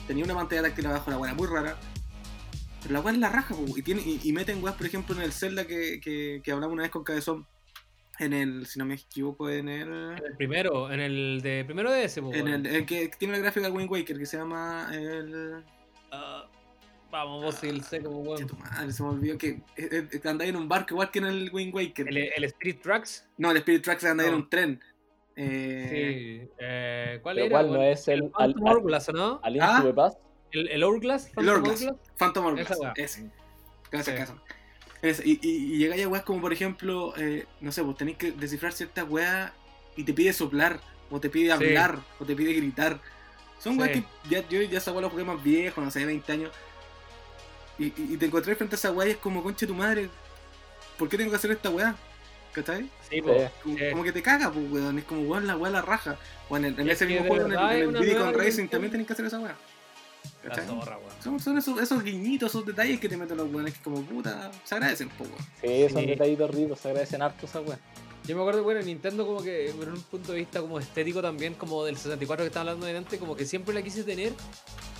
Tenía 0.07 0.23
una 0.25 0.35
pantalla 0.35 0.63
táctil 0.63 0.85
abajo, 0.87 1.11
la 1.11 1.17
weá 1.17 1.33
muy 1.33 1.47
rara. 1.47 1.77
Pero 2.81 2.93
la 2.93 3.01
weá 3.01 3.13
es 3.13 3.19
la 3.19 3.29
raja, 3.29 3.53
po, 3.55 3.65
y, 3.77 3.81
tiene, 3.81 4.01
y, 4.01 4.19
y 4.23 4.33
meten 4.33 4.63
weas, 4.63 4.75
por 4.75 4.87
ejemplo, 4.87 5.15
en 5.15 5.21
el 5.21 5.31
Zelda 5.33 5.65
que, 5.67 5.99
que, 6.01 6.41
que 6.43 6.51
hablamos 6.51 6.73
una 6.73 6.83
vez 6.83 6.91
con 6.91 7.03
Cabezón. 7.03 7.45
En 8.19 8.33
el, 8.33 8.65
si 8.65 8.77
no 8.79 8.85
me 8.85 8.95
equivoco, 8.95 9.49
en 9.49 9.69
el. 9.69 9.87
En 10.17 10.25
el 10.25 10.35
primero, 10.35 10.91
en 10.91 10.99
el 10.99 11.39
de 11.41 11.63
primero 11.63 11.89
de 11.91 12.03
ese, 12.03 12.19
En 12.19 12.47
el, 12.49 12.65
el 12.65 12.85
que 12.85 13.09
tiene 13.17 13.33
la 13.35 13.39
gráfica 13.39 13.67
de 13.67 13.71
Wind 13.71 13.89
Waker, 13.89 14.17
que 14.17 14.25
se 14.25 14.37
llama 14.37 14.89
el. 14.91 15.63
Ah, 16.11 16.45
vamos, 17.09 17.43
vos 17.45 17.63
el 17.63 17.81
Che, 17.81 17.99
weón. 17.99 18.49
se 18.91 19.03
me 19.03 19.09
olvidó 19.09 19.37
que 19.37 19.61
eh, 19.77 20.07
eh, 20.11 20.21
andáis 20.25 20.49
en 20.49 20.57
un 20.57 20.67
barco 20.67 20.95
igual 20.95 21.11
que 21.11 21.19
en 21.19 21.25
el 21.27 21.49
Wind 21.53 21.73
Waker. 21.73 22.09
El, 22.09 22.17
el 22.17 22.43
Street 22.45 22.79
Tracks. 22.81 23.25
No, 23.37 23.51
el 23.51 23.57
Spirit 23.57 23.83
Tracks 23.83 24.03
andáis 24.03 24.27
en 24.29 24.35
No. 24.35 24.41
un 24.43 24.49
tren. 24.49 24.81
Eh, 25.41 26.41
Sí. 26.41 26.51
Eh, 26.59 27.19
¿Cuál 27.23 27.35
Pero 27.35 27.45
era? 27.47 27.61
igual 27.61 27.73
no 27.77 27.83
es 27.83 28.07
el- 28.09 28.29
Phantom 28.29 28.67
al- 28.67 28.73
Hourglass, 28.73 29.09
¿no? 29.13 29.39
¿Al 29.41 29.57
Ah. 29.61 29.79
to 29.81 29.87
the 29.87 29.93
Past? 29.93 30.19
El, 30.51 30.67
el 30.69 30.83
Hourglass. 30.83 31.31
el 31.37 31.47
Hourglass. 31.49 31.81
Hourglass. 31.81 31.97
Phantom 32.17 32.45
Hourglass. 32.45 32.71
Ese. 32.95 33.29
Gracias, 33.91 34.33
Sí. 35.01 35.21
Y, 35.23 35.47
y, 35.47 35.73
y 35.75 35.77
llegáis 35.77 36.03
a 36.03 36.09
weas 36.09 36.23
como, 36.25 36.41
por 36.41 36.51
ejemplo, 36.51 37.13
eh, 37.17 37.45
no 37.61 37.71
sé, 37.71 37.81
vos 37.81 37.95
tenéis 37.95 38.17
que 38.17 38.31
descifrar 38.33 38.73
ciertas 38.73 39.07
weas 39.09 39.51
y 39.95 40.03
te 40.03 40.13
pide 40.13 40.33
soplar, 40.33 40.81
o 41.09 41.19
te 41.21 41.29
pide 41.29 41.45
Sí. 41.45 41.51
hablar, 41.51 41.99
o 42.19 42.25
te 42.25 42.35
pide 42.35 42.51
gritar. 42.53 42.99
Son 43.59 43.79
weas 43.79 43.91
que 43.91 44.03
ya, 44.29 44.45
yo 44.49 44.61
ya 44.61 44.77
esa 44.77 44.91
wea 44.91 45.01
la 45.03 45.09
jugué 45.09 45.23
más 45.23 45.41
viejo, 45.41 45.79
no 45.81 45.89
sé, 45.89 46.05
20 46.05 46.31
años. 46.33 46.51
Y, 47.77 47.85
y, 47.85 48.13
y 48.13 48.17
te 48.17 48.25
encontré 48.25 48.55
frente 48.55 48.75
a 48.75 48.77
esa 48.77 48.91
wea 48.91 49.07
y 49.07 49.11
es 49.11 49.17
como, 49.17 49.41
conche 49.41 49.65
tu 49.65 49.73
madre, 49.73 50.09
¿por 50.97 51.07
qué 51.07 51.17
tengo 51.17 51.29
que 51.29 51.37
hacer 51.37 51.51
esta 51.51 51.69
wea? 51.69 51.95
¿Cachai? 52.53 52.83
Sí. 53.09 53.15
Sí. 53.17 53.21
Como, 53.21 53.39
Sí. 53.77 53.83
como 53.91 54.03
que 54.03 54.11
te 54.11 54.21
caga, 54.21 54.51
pues, 54.51 54.65
weón. 54.71 54.97
Es 54.97 55.05
como, 55.05 55.21
weón, 55.21 55.47
la 55.47 55.55
wea 55.57 55.71
la 55.71 55.81
raja. 55.81 56.17
O 56.49 56.57
en, 56.57 56.65
el- 56.65 56.79
en 56.79 56.89
ese 56.89 57.05
mismo 57.05 57.27
juego, 57.27 57.45
en 57.45 57.51
el, 57.53 57.83
en 57.83 57.95
el 58.21 58.33
Racing, 58.33 58.67
también 58.67 58.91
tenés 58.91 59.07
que 59.07 59.13
hacer 59.13 59.25
esa 59.25 59.39
¿Cachai? 60.43 60.65
zorra, 60.65 60.97
weón. 60.97 61.11
Son, 61.23 61.39
son 61.39 61.57
esos, 61.57 61.81
esos 61.81 62.03
guiñitos, 62.03 62.49
esos 62.51 62.65
detalles 62.65 62.99
que 62.99 63.07
te 63.09 63.17
meten 63.17 63.37
los 63.37 63.51
weones 63.53 63.73
que 63.75 63.83
como 63.83 64.01
puta, 64.03 64.51
se 64.63 64.75
agradecen, 64.75 65.09
po, 65.09 65.23
weón. 65.25 65.35
Sí, 65.61 65.93
son 65.93 66.01
Sí. 66.01 66.07
detallitos 66.07 66.55
ricos, 66.55 66.79
se 66.79 66.87
agradecen 66.89 67.21
harto 67.21 67.45
esa 67.45 67.61
weá. 67.61 67.77
Yo 68.25 68.35
me 68.35 68.41
acuerdo, 68.41 68.63
bueno, 68.63 68.81
Nintendo 68.81 69.25
como 69.25 69.41
que, 69.41 69.69
en 69.69 69.79
un 69.91 70.01
punto 70.03 70.33
de 70.33 70.39
vista 70.39 70.59
como 70.61 70.77
estético 70.79 71.21
también, 71.21 71.53
como 71.55 71.83
del 71.85 71.97
64 71.97 72.43
que 72.43 72.47
estaba 72.47 72.61
hablando 72.69 72.85
delante, 72.85 73.17
como 73.17 73.35
que 73.35 73.45
siempre 73.45 73.73
la 73.73 73.81
quise 73.81 74.03
tener, 74.03 74.33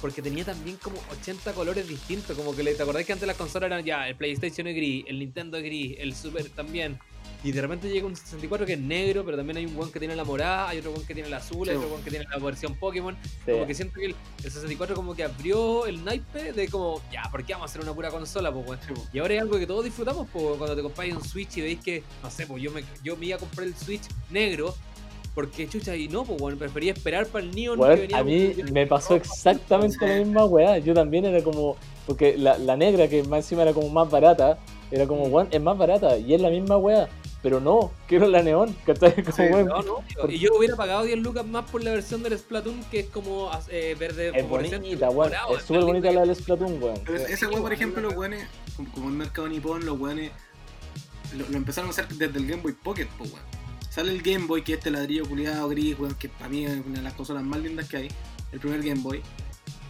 porque 0.01 0.21
tenía 0.21 0.45
también 0.45 0.77
como 0.77 0.97
80 1.11 1.53
colores 1.53 1.87
distintos, 1.87 2.35
como 2.35 2.55
que 2.55 2.63
¿te 2.63 2.81
acordás 2.81 3.05
que 3.05 3.13
antes 3.13 3.27
las 3.27 3.37
consolas 3.37 3.67
eran 3.67 3.83
ya, 3.83 4.07
el 4.07 4.15
PlayStation 4.15 4.65
es 4.67 4.75
gris, 4.75 5.05
el 5.07 5.19
Nintendo 5.19 5.57
es 5.57 5.63
gris, 5.63 5.97
el 5.99 6.15
Super 6.15 6.49
también, 6.49 6.97
y 7.43 7.51
de 7.51 7.61
repente 7.61 7.89
llega 7.89 8.05
un 8.05 8.15
64 8.15 8.65
que 8.65 8.73
es 8.73 8.79
negro, 8.79 9.23
pero 9.23 9.37
también 9.37 9.57
hay 9.57 9.65
un 9.65 9.79
one 9.79 9.91
que 9.91 9.99
tiene 9.99 10.15
la 10.15 10.25
morada, 10.25 10.69
hay 10.69 10.79
otro 10.79 10.91
one 10.91 11.05
que 11.05 11.13
tiene 11.13 11.27
el 11.29 11.33
azul, 11.33 11.65
Sí, 11.67 11.71
hay 11.71 11.77
otro 11.77 11.93
one 11.93 12.03
que 12.03 12.09
tiene 12.09 12.25
la 12.29 12.37
versión 12.37 12.75
Pokémon, 12.75 13.15
Sí. 13.45 13.51
como 13.51 13.65
que 13.65 13.73
siento 13.73 13.99
que 13.99 14.07
el, 14.07 14.15
el 14.43 14.51
64 14.51 14.95
como 14.95 15.15
que 15.15 15.23
abrió 15.23 15.85
el 15.85 16.03
naipe 16.03 16.51
de 16.51 16.67
como, 16.67 17.01
ya, 17.11 17.23
¿por 17.31 17.45
qué 17.45 17.53
vamos 17.53 17.69
a 17.69 17.71
hacer 17.71 17.81
una 17.81 17.93
pura 17.93 18.09
consola, 18.11 18.51
pues, 18.51 18.67
weón? 18.67 18.79
Sí, 18.85 18.93
po. 18.93 19.01
Y 19.13 19.19
ahora 19.19 19.35
es 19.35 19.41
algo 19.41 19.57
que 19.57 19.65
todos 19.67 19.85
disfrutamos 19.85 20.27
pues, 20.33 20.57
cuando 20.57 20.75
te 20.75 20.81
compráis 20.81 21.15
un 21.15 21.23
Switch 21.23 21.57
y 21.57 21.61
veis 21.61 21.79
que, 21.79 22.03
no 22.21 22.29
sé, 22.29 22.45
pues 22.45 22.61
yo 22.61 22.71
me, 22.71 22.83
yo 23.03 23.15
me 23.15 23.27
iba 23.27 23.37
a 23.37 23.39
comprar 23.39 23.67
el 23.67 23.75
Switch 23.75 24.03
negro 24.29 24.75
porque 25.35 25.69
chucha 25.69 25.95
y 25.95 26.09
no, 26.09 26.25
pues 26.25 26.37
bueno, 26.39 26.57
prefería 26.57 26.91
esperar 26.91 27.25
para 27.27 27.45
el 27.45 27.51
Neon 27.55 27.79
que 27.79 27.95
venía 27.95 28.17
a 28.17 28.23
mí 28.23 28.53
me 28.73 28.85
pasó 28.87 29.15
exactamente 29.15 30.05
la 30.05 30.17
misma 30.17 30.43
weá. 30.45 30.79
Yo 30.79 30.93
también 30.93 31.23
era 31.23 31.41
como. 31.41 31.77
Porque 32.05 32.35
la, 32.37 32.57
la 32.57 32.75
negra, 32.75 33.07
que 33.07 33.23
más 33.23 33.45
encima 33.45 33.61
era 33.61 33.71
como 33.71 33.87
más 33.89 34.09
barata, 34.09 34.57
era 34.91 35.05
como, 35.05 35.23
weón, 35.25 35.47
es 35.51 35.61
más 35.61 35.77
barata 35.77 36.17
y 36.17 36.33
es 36.33 36.41
la 36.41 36.49
misma 36.49 36.77
weá. 36.77 37.07
Pero 37.41 37.61
no, 37.61 37.91
quiero 38.07 38.27
la 38.27 38.43
neón, 38.43 38.75
¿cachai? 38.85 39.23
Como, 39.23 39.35
Sí, 39.35 39.43
weón, 39.43 39.67
No, 39.67 39.81
no, 39.81 40.03
tío, 40.07 40.29
y 40.29 40.39
yo 40.39 40.49
hubiera 40.57 40.75
pagado 40.75 41.03
10 41.03 41.19
lucas 41.19 41.45
más 41.45 41.69
por 41.69 41.81
la 41.83 41.91
versión 41.91 42.21
del 42.21 42.37
Splatoon 42.37 42.83
que 42.91 42.99
es 42.99 43.07
como 43.07 43.49
eh, 43.69 43.95
verde 43.97 44.31
es 44.33 44.47
bonita, 44.47 45.09
weón. 45.09 45.29
morado, 45.29 45.57
Es 45.57 45.63
súper 45.63 45.83
bonita 45.83 46.11
la 46.11 46.21
del 46.25 46.35
Splatoon, 46.35 46.83
weón. 46.83 46.99
Pero 47.05 47.17
esa 47.17 47.47
weá, 47.47 47.61
por 47.61 47.71
ejemplo, 47.71 48.01
los 48.01 48.13
weones, 48.13 48.45
como, 48.75 48.91
como 48.91 49.09
en 49.09 49.17
mercado 49.17 49.47
nipón, 49.47 49.85
los 49.85 49.97
weones 49.97 50.31
lo, 51.37 51.47
lo 51.47 51.57
empezaron 51.57 51.89
a 51.89 51.91
hacer 51.91 52.07
desde 52.09 52.37
el 52.37 52.47
Game 52.47 52.61
Boy 52.61 52.73
Pocket, 52.73 53.07
pues 53.17 53.31
weón. 53.31 53.43
Sale 53.89 54.11
el 54.11 54.21
Game 54.21 54.45
Boy, 54.45 54.61
que 54.61 54.73
es 54.73 54.77
este 54.79 54.91
ladrillo 54.91 55.25
culiado 55.25 55.67
gris, 55.69 55.97
weón, 55.97 56.15
que 56.15 56.29
para 56.29 56.49
mí 56.49 56.65
es 56.65 56.85
una 56.85 56.97
de 56.97 57.03
las 57.03 57.13
consolas 57.13 57.43
más 57.43 57.59
lindas 57.59 57.87
que 57.87 57.97
hay, 57.97 58.07
el 58.51 58.59
primer 58.59 58.83
Game 58.83 59.01
Boy. 59.01 59.21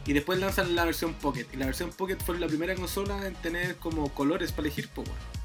Y 0.06 0.14
después 0.14 0.40
lanzan 0.40 0.76
la 0.76 0.86
versión 0.86 1.14
Pocket. 1.16 1.46
Y 1.52 1.58
la 1.58 1.66
versión 1.66 1.90
Pocket 1.92 2.18
fue 2.26 2.40
la 2.40 2.48
primera 2.48 2.76
consola 2.76 3.28
en 3.28 3.34
tener 3.36 3.76
como 3.78 4.14
colores 4.14 4.52
para 4.52 4.68
elegir, 4.68 4.90
pues 4.94 5.08
weón. 5.08 5.39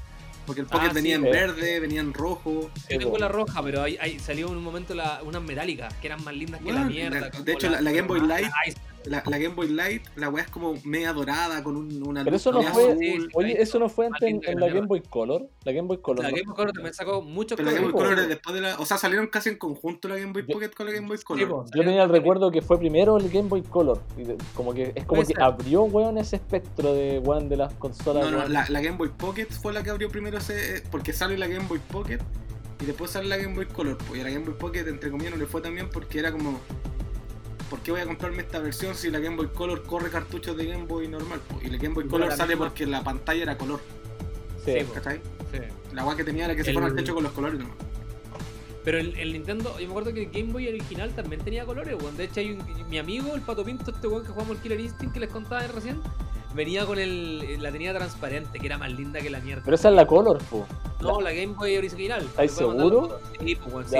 Porque 0.45 0.61
el 0.61 0.67
Pocket 0.67 0.87
Ah, 0.89 0.93
venía 0.93 1.17
sí, 1.17 1.21
en 1.21 1.27
eh. 1.27 1.31
verde, 1.31 1.79
venía 1.79 2.01
en 2.01 2.13
rojo. 2.13 2.69
Yo 2.89 2.99
tengo 2.99 3.17
la 3.17 3.27
roja, 3.27 3.61
pero 3.63 3.81
ahí, 3.83 3.97
ahí 3.99 4.19
salió 4.19 4.47
en 4.49 4.57
un 4.57 4.63
momento 4.63 4.93
la, 4.93 5.21
unas 5.23 5.41
metálicas 5.41 5.93
que 5.95 6.07
eran 6.07 6.23
más 6.23 6.35
lindas 6.35 6.61
que 6.61 6.71
la 6.71 6.83
mierda. 6.83 7.29
de 7.29 7.51
hecho, 7.53 7.69
la- 7.69 7.81
la 7.81 7.91
Game 7.91 8.07
Boy 8.07 8.19
ah, 8.23 8.27
Light- 8.27 8.51
Ice- 8.67 8.77
La, 9.05 9.23
la 9.25 9.37
Game 9.37 9.55
Boy 9.55 9.67
Light, 9.69 10.03
la 10.15 10.29
weá 10.29 10.43
es 10.43 10.49
como 10.49 10.73
media 10.83 11.13
dorada 11.13 11.63
con 11.63 11.75
un- 11.77 12.01
una 12.07 12.23
Pero 12.23 12.35
eso 12.35 12.51
no 12.51 12.61
fue. 12.63 12.91
azul. 12.91 13.29
Oye, 13.33 13.61
eso 13.61 13.77
no 13.79 13.87
fue 13.89 14.07
antes 14.07 14.23
en, 14.23 14.59
la. 14.59 14.67
Game 14.67 14.87
Boy 14.87 15.01
Color. 15.01 15.47
La 15.63 15.71
Game 15.71 15.87
Boy 15.87 15.97
Color. 16.01 16.23
La. 16.23 16.31
Game 16.31 16.43
Boy 16.45 16.55
Color 16.55 16.71
también 16.73 16.93
sacó 16.93 17.21
muchos 17.21 17.55
Pero 17.55 17.67
la 17.69 17.73
Game 17.75 17.85
Boy 17.85 17.93
colores. 17.93 18.09
Color 18.15 18.23
es 18.23 18.29
después 18.29 18.55
de 18.55 18.61
la. 18.61 18.79
O 18.79 18.85
sea, 18.85 18.97
salieron 18.97 19.27
casi 19.27 19.49
en 19.49 19.57
conjunto 19.57 20.07
la 20.07 20.17
Game 20.17 20.33
Boy 20.33 20.43
Yo- 20.47 20.53
Pocket 20.53 20.69
con 20.75 20.85
la 20.87 20.91
Game 20.93 21.07
Boy 21.07 21.17
Sí, 21.17 21.23
Color. 21.23 21.65
Yo 21.73 21.83
tenía 21.83 22.03
el 22.03 22.09
recuerdo 22.09 22.49
que 22.51 22.61
fue 22.61 22.77
primero 22.79 23.17
el 23.17 23.29
Game 23.29 23.47
Boy 23.49 23.61
Color. 23.61 24.01
Y 24.17 24.23
de- 24.23 24.37
como 24.55 24.73
que 24.73 24.91
es 24.95 25.05
como 25.05 25.21
que 25.21 25.27
ser. 25.27 25.41
abrió, 25.41 25.83
weón, 25.83 26.17
ese 26.17 26.37
espectro 26.37 26.93
de 26.93 27.19
weón 27.19 27.47
de 27.49 27.57
las 27.57 27.73
consolas. 27.73 28.25
No, 28.31 28.31
no, 28.39 28.47
la, 28.47 28.65
la 28.69 28.81
Game 28.81 28.97
Boy 28.97 29.09
Pocket 29.09 29.47
fue 29.49 29.71
la 29.73 29.83
que 29.83 29.89
abrió 29.91 30.09
primero 30.09 30.37
ese. 30.37 30.83
Porque 30.91 31.13
sale 31.13 31.37
la 31.37 31.47
Game 31.47 31.67
Boy 31.67 31.79
Pocket 31.91 32.19
y 32.81 32.85
después 32.85 33.11
sale 33.11 33.27
la 33.27 33.37
Game 33.37 33.55
Boy 33.55 33.67
Color. 33.67 33.97
Pues 33.99 34.17
y 34.17 34.21
a 34.21 34.23
la 34.25 34.29
Game 34.31 34.45
Boy 34.45 34.55
Pocket, 34.55 34.87
entre 34.87 35.11
comillas, 35.11 35.31
no 35.33 35.37
le 35.37 35.45
fue 35.45 35.61
tan 35.61 35.73
bien 35.75 35.89
porque 35.91 36.19
era 36.19 36.31
como. 36.31 36.59
¿Por 37.69 37.79
qué 37.79 37.91
voy 37.91 38.01
a 38.01 38.05
comprarme 38.05 38.41
esta 38.43 38.59
versión 38.59 38.95
si 38.95 39.09
la 39.09 39.19
Game 39.19 39.35
Boy 39.37 39.47
Color 39.47 39.83
corre 39.83 40.09
cartuchos 40.09 40.55
de 40.55 40.65
Game 40.67 40.85
Boy 40.85 41.07
normal? 41.07 41.39
po? 41.47 41.59
Y 41.63 41.69
la 41.69 41.77
Game 41.77 41.95
Boy 41.95 42.07
Color 42.07 42.31
sale 42.33 42.55
misma- 42.55 42.65
porque 42.67 42.85
la 42.85 43.03
pantalla 43.03 43.41
era 43.43 43.57
color, 43.57 43.79
Sí. 44.63 44.73
¿cachai? 44.93 45.19
Sí. 45.51 45.59
La 45.93 46.05
weá 46.05 46.15
que 46.15 46.23
tenía 46.23 46.45
era 46.45 46.55
que 46.55 46.63
se 46.63 46.69
El- 46.69 46.75
fueron 46.75 46.91
al 46.91 46.95
techo 46.95 47.13
con 47.15 47.23
los 47.23 47.31
colores 47.33 47.59
nomás. 47.59 47.75
Pero 48.83 48.99
el, 48.99 49.17
el 49.17 49.33
Nintendo, 49.33 49.71
yo 49.79 49.85
me 49.87 49.91
acuerdo 49.93 50.13
que 50.13 50.23
el 50.25 50.29
Game 50.29 50.53
Boy 50.53 50.67
original 50.67 51.09
también 51.15 51.41
tenía 51.41 51.65
colores, 51.65 51.95
weón. 51.99 52.15
De 52.17 52.25
hecho, 52.25 52.39
hay 52.39 52.51
un, 52.51 52.63
mi 52.87 52.99
amigo, 52.99 53.33
el 53.33 53.41
Pato 53.41 53.63
Pinto, 53.65 53.89
este 53.89 54.07
weón 54.07 54.23
que 54.23 54.29
jugamos 54.31 54.57
el 54.57 54.61
Killer 54.61 54.79
Instinct 54.79 55.13
que 55.15 55.19
les 55.21 55.31
contaba 55.31 55.65
recién, 55.65 55.99
venía 56.53 56.85
con 56.85 56.99
el, 56.99 57.61
la 57.63 57.71
tenía 57.71 57.95
transparente, 57.95 58.59
que 58.59 58.65
era 58.67 58.77
más 58.77 58.91
linda 58.91 59.19
que 59.21 59.31
la 59.31 59.39
mierda. 59.39 59.63
Pero 59.65 59.73
esa 59.73 59.89
es 59.89 59.95
la 59.95 60.05
Color, 60.05 60.37
po. 60.43 60.67
no, 61.01 61.19
la 61.19 61.31
Game 61.33 61.53
Boy 61.53 61.75
original. 61.77 62.21
¿Estáis 62.21 62.51
¿Me 62.51 62.57
puede 62.57 62.67
mandar 62.77 62.87
seguro? 62.89 63.19
Sí, 63.43 63.55
pues, 63.55 63.73
weón, 63.73 63.89
sí. 63.89 63.97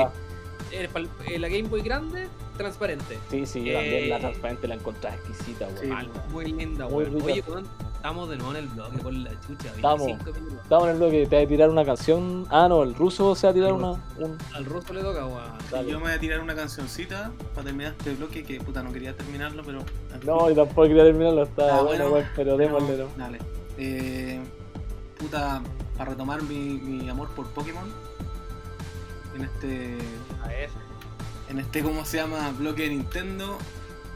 Eh, 0.71 0.89
eh, 1.27 1.39
la 1.39 1.47
Game 1.49 1.63
Boy 1.69 1.81
grande, 1.81 2.27
transparente. 2.57 3.17
Sí, 3.29 3.45
sí, 3.45 3.63
yo 3.63 3.71
Eh, 3.71 3.73
también 3.75 4.09
la 4.09 4.19
transparente 4.19 4.67
la 4.67 4.75
encontré 4.75 5.09
exquisita, 5.11 5.67
weón. 5.67 6.01
Sí. 6.01 6.09
Muy 6.31 6.51
linda, 6.51 6.87
weón. 6.87 7.21
Oye, 7.21 7.43
weón, 7.47 7.65
estamos 7.95 8.29
de 8.29 8.37
nuevo 8.37 8.51
en 8.51 8.57
el 8.57 8.67
bloque 8.67 8.97
con 8.99 9.23
la 9.23 9.31
chucha. 9.41 9.69
Estamos. 9.75 10.05
25 10.07 10.33
minutos. 10.39 10.59
Estamos 10.63 10.83
en 10.85 10.91
el 10.91 10.97
bloque, 10.97 11.27
te 11.27 11.35
va 11.37 11.41
a 11.43 11.47
tirar 11.47 11.69
una 11.69 11.85
canción. 11.85 12.45
Ah, 12.49 12.67
no, 12.67 12.83
el 12.83 12.93
ruso 12.95 13.35
se 13.35 13.47
va 13.47 13.51
a 13.51 13.53
tirar 13.53 13.73
una. 13.73 13.91
un- 13.91 14.37
Al 14.53 14.65
ruso 14.65 14.93
le 14.93 15.01
toca, 15.01 15.25
weón. 15.25 15.87
Yo 15.87 15.97
me 15.99 16.05
voy 16.05 16.13
a 16.13 16.19
tirar 16.19 16.39
una 16.41 16.55
cancioncita 16.55 17.31
para 17.53 17.65
terminar 17.65 17.93
este 17.97 18.13
bloque 18.15 18.43
que 18.43 18.59
puta 18.59 18.83
no 18.83 18.91
quería 18.91 19.15
terminarlo, 19.15 19.63
pero. 19.63 19.79
No, 20.25 20.49
yo 20.49 20.55
tampoco 20.55 20.87
quería 20.87 21.03
terminarlo, 21.03 21.43
está 21.43 21.77
Ah, 21.77 21.81
bueno, 21.83 22.05
bueno, 22.09 22.09
weón, 22.15 22.27
pero 22.35 22.57
démosle, 22.57 22.97
¿no? 22.97 23.07
Dale. 23.17 23.39
Eh, 23.77 24.39
puta, 25.17 25.61
para 25.97 26.11
retomar 26.11 26.41
mi, 26.43 26.55
mi 26.79 27.09
amor 27.09 27.29
por 27.29 27.45
Pokémon. 27.47 27.83
En 29.35 29.43
este. 29.43 29.97
A 30.43 30.47
ver. 30.47 30.69
En 31.49 31.59
este, 31.59 31.83
¿cómo 31.83 32.05
se 32.05 32.17
llama? 32.17 32.51
Bloque 32.57 32.83
de 32.83 32.89
Nintendo. 32.89 33.57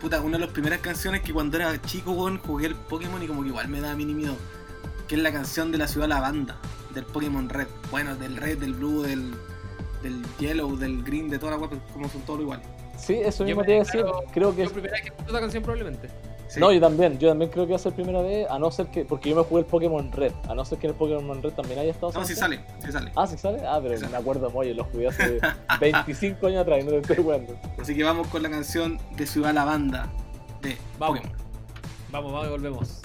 Puta, 0.01 0.21
una 0.21 0.37
de 0.37 0.45
las 0.45 0.53
primeras 0.53 0.79
canciones 0.79 1.21
que 1.21 1.33
cuando 1.33 1.57
era 1.57 1.79
chico, 1.81 2.11
weón, 2.11 2.39
jugué 2.39 2.67
el 2.67 2.75
Pokémon 2.75 3.21
y 3.21 3.27
como 3.27 3.41
que 3.43 3.49
igual 3.49 3.67
me 3.67 3.81
daba 3.81 3.95
mini 3.95 4.13
miedo. 4.13 4.35
que 5.07 5.15
es 5.15 5.21
la 5.21 5.31
canción 5.31 5.71
de 5.71 5.77
la 5.77 5.87
ciudad 5.87 6.07
Lavanda, 6.07 6.57
del 6.93 7.03
Pokémon 7.05 7.49
Red. 7.49 7.67
Bueno, 7.91 8.15
del 8.15 8.37
Red, 8.37 8.59
del 8.59 8.73
Blue, 8.75 9.01
del, 9.01 9.33
del 10.01 10.23
Yellow, 10.39 10.77
del 10.77 11.03
Green, 11.03 11.29
de 11.29 11.37
toda 11.37 11.53
la 11.53 11.57
web, 11.57 11.71
como 11.91 12.07
son 12.09 12.21
todos 12.21 12.41
igual. 12.41 12.61
Sí, 12.97 13.15
eso 13.15 13.43
mismo 13.43 13.63
te 13.63 13.71
iba 13.75 13.81
a 13.81 13.85
decir. 13.85 14.05
Creo 14.33 14.51
que 14.51 14.61
Yo 14.61 14.67
es 14.67 14.71
primera 14.71 14.93
vez 14.93 15.01
que 15.01 15.07
escucho 15.09 15.27
esta 15.27 15.39
canción 15.39 15.63
probablemente. 15.63 16.09
Sí. 16.49 16.59
No, 16.59 16.71
yo 16.71 16.81
también, 16.81 17.17
yo 17.19 17.29
también 17.29 17.51
creo 17.51 17.65
que 17.67 17.73
va 17.73 17.75
a 17.75 17.79
ser 17.79 17.93
primera 17.93 18.21
vez, 18.21 18.49
a 18.49 18.57
no 18.57 18.71
ser 18.71 18.87
que, 18.87 19.05
porque 19.05 19.29
yo 19.29 19.35
me 19.35 19.43
jugué 19.43 19.61
el 19.61 19.67
Pokémon 19.67 20.11
Red, 20.11 20.33
a 20.49 20.55
no 20.55 20.65
ser 20.65 20.79
que 20.79 20.87
en 20.87 20.91
el 20.93 20.97
Pokémon 20.97 21.41
Red 21.43 21.51
también 21.53 21.79
haya 21.79 21.91
estado 21.91 22.11
No, 22.11 22.25
sí 22.25 22.33
Sebastián. 22.33 22.65
sale, 22.65 22.81
sí 22.85 22.91
sale. 22.91 23.11
Ah, 23.15 23.27
sí 23.27 23.37
sale, 23.37 23.61
ah, 23.67 23.79
pero 23.81 23.93
Sí 23.95 24.01
sale. 24.01 24.11
me 24.13 24.17
acuerdo 24.17 24.49
muy, 24.49 24.73
lo 24.73 24.83
jugué 24.85 25.07
hace 25.09 25.39
25 25.79 26.47
años 26.47 26.61
atrás 26.63 26.79
y 26.81 26.83
no 26.85 26.91
te 26.91 26.97
estoy 26.97 27.15
jugando. 27.17 27.55
Así 27.79 27.95
que 27.95 28.03
vamos 28.03 28.27
con 28.29 28.41
la 28.41 28.49
canción 28.49 28.97
de 29.15 29.27
Ciudad 29.27 29.53
Lavanda 29.53 30.09
de 30.63 30.75
Vamos. 30.97 31.19
Pokémon. 31.19 31.37
Vamos, 32.11 32.31
vamos 32.33 32.47
y 32.47 32.49
volvemos. 32.49 33.01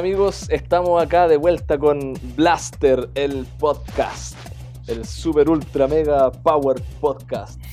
Amigos, 0.00 0.48
estamos 0.48 1.02
acá 1.02 1.28
de 1.28 1.36
vuelta 1.36 1.76
con 1.76 2.14
Blaster, 2.34 3.10
el 3.14 3.46
podcast, 3.58 4.34
el 4.86 5.04
super 5.04 5.50
ultra 5.50 5.86
mega 5.86 6.30
power 6.32 6.80
podcast. 7.00 7.60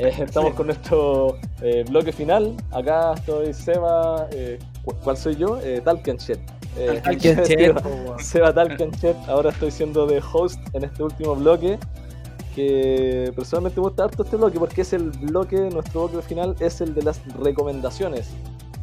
Eh, 0.00 0.14
estamos 0.20 0.54
con 0.54 0.66
nuestro 0.66 1.34
eh, 1.60 1.84
bloque 1.88 2.12
final. 2.12 2.54
Acá 2.70 3.14
estoy 3.14 3.52
Seba. 3.52 4.28
eh, 4.30 4.56
¿cu- 4.84 4.94
¿Cuál 5.02 5.16
soy 5.16 5.34
yo? 5.34 5.58
Eh, 5.60 5.80
Talkenchet. 5.84 6.38
Eh, 6.76 7.02
Seba-. 7.44 7.82
Seba 8.22 8.54
Talkenchet. 8.54 9.16
Ahora 9.28 9.50
estoy 9.50 9.72
siendo 9.72 10.06
de 10.06 10.22
host 10.32 10.60
en 10.72 10.84
este 10.84 11.02
último 11.02 11.34
bloque. 11.34 11.80
Que 12.54 13.32
personalmente 13.34 13.80
me 13.80 13.88
gusta 13.88 14.04
harto 14.04 14.22
este 14.22 14.36
bloque 14.36 14.60
porque 14.60 14.82
es 14.82 14.92
el 14.92 15.10
bloque, 15.10 15.56
nuestro 15.68 16.06
bloque 16.06 16.24
final 16.28 16.54
es 16.60 16.80
el 16.80 16.94
de 16.94 17.02
las 17.02 17.20
recomendaciones. 17.36 18.28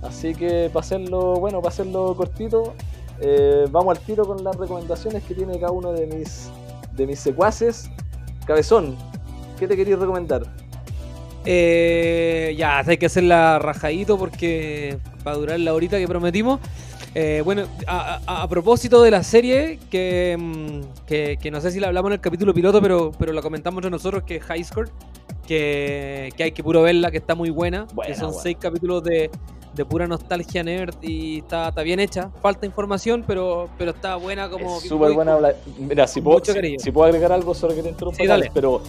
Así 0.07 0.33
que 0.35 0.69
para 0.71 0.85
hacerlo, 0.85 1.35
bueno, 1.35 1.59
para 1.61 1.69
hacerlo 1.73 2.15
cortito, 2.15 2.73
eh, 3.21 3.65
vamos 3.71 3.97
al 3.97 4.03
tiro 4.03 4.25
con 4.25 4.43
las 4.43 4.55
recomendaciones 4.55 5.23
que 5.23 5.33
tiene 5.33 5.59
cada 5.59 5.71
uno 5.71 5.91
de 5.93 6.05
mis 6.07 6.49
de 6.93 7.05
mis 7.07 7.19
secuaces. 7.19 7.89
Cabezón, 8.45 8.95
¿qué 9.59 9.67
te 9.67 9.75
querías 9.75 9.99
recomendar? 9.99 10.43
Eh, 11.45 12.55
ya, 12.57 12.79
hay 12.79 12.97
que 12.97 13.05
hacerla 13.05 13.59
rajadito 13.59 14.17
porque 14.17 14.97
va 15.25 15.31
a 15.31 15.35
durar 15.35 15.59
la 15.59 15.73
horita 15.73 15.97
que 15.97 16.07
prometimos. 16.07 16.59
Eh, 17.13 17.41
bueno, 17.45 17.63
a, 17.87 18.19
a- 18.25 18.43
a 18.43 18.47
propósito 18.49 19.01
de 19.01 19.11
la 19.11 19.23
serie, 19.23 19.79
que, 19.89 20.35
mm, 20.37 21.05
que, 21.05 21.37
que 21.41 21.51
no 21.51 21.61
sé 21.61 21.71
si 21.71 21.79
la 21.79 21.87
hablamos 21.87 22.09
en 22.09 22.13
el 22.13 22.19
capítulo 22.21 22.53
piloto, 22.53 22.81
pero, 22.81 23.11
pero 23.17 23.31
la 23.31 23.41
comentamos 23.41 23.77
entre 23.79 23.91
nosotros, 23.91 24.23
que 24.23 24.37
es 24.37 24.43
High 24.43 24.63
Score, 24.65 24.89
que, 25.47 26.33
que 26.35 26.43
hay 26.43 26.51
que 26.51 26.63
puro 26.63 26.81
verla, 26.81 27.11
que 27.11 27.17
está 27.17 27.33
muy 27.35 27.51
buena. 27.51 27.85
Buena, 27.93 28.13
que 28.13 28.19
son 28.19 28.29
buena. 28.29 28.43
seis 28.43 28.57
capítulos 28.59 29.03
de, 29.03 29.29
de 29.75 29.85
pura 29.85 30.07
nostalgia 30.07 30.63
nerd 30.63 30.95
y 31.01 31.39
está, 31.39 31.69
está 31.69 31.81
bien 31.81 31.99
hecha. 31.99 32.29
Falta 32.41 32.65
información, 32.65 33.23
pero, 33.27 33.69
pero 33.77 33.91
está 33.91 34.15
buena 34.15 34.49
como... 34.49 34.79
súper 34.79 35.13
buena. 35.13 35.33
habla- 35.33 35.55
Mira, 35.77 36.07
si 36.07 36.21
puedo, 36.21 36.37
mucho 36.37 36.53
si, 36.53 36.79
si 36.79 36.91
puedo 36.91 37.07
agregar 37.07 37.31
algo, 37.31 37.53
solo 37.53 37.75
que 37.75 37.83
te 37.83 37.89
interrumpa, 37.89 38.17
Sí, 38.17 38.25
dale. 38.27 38.49
pero 38.53 38.81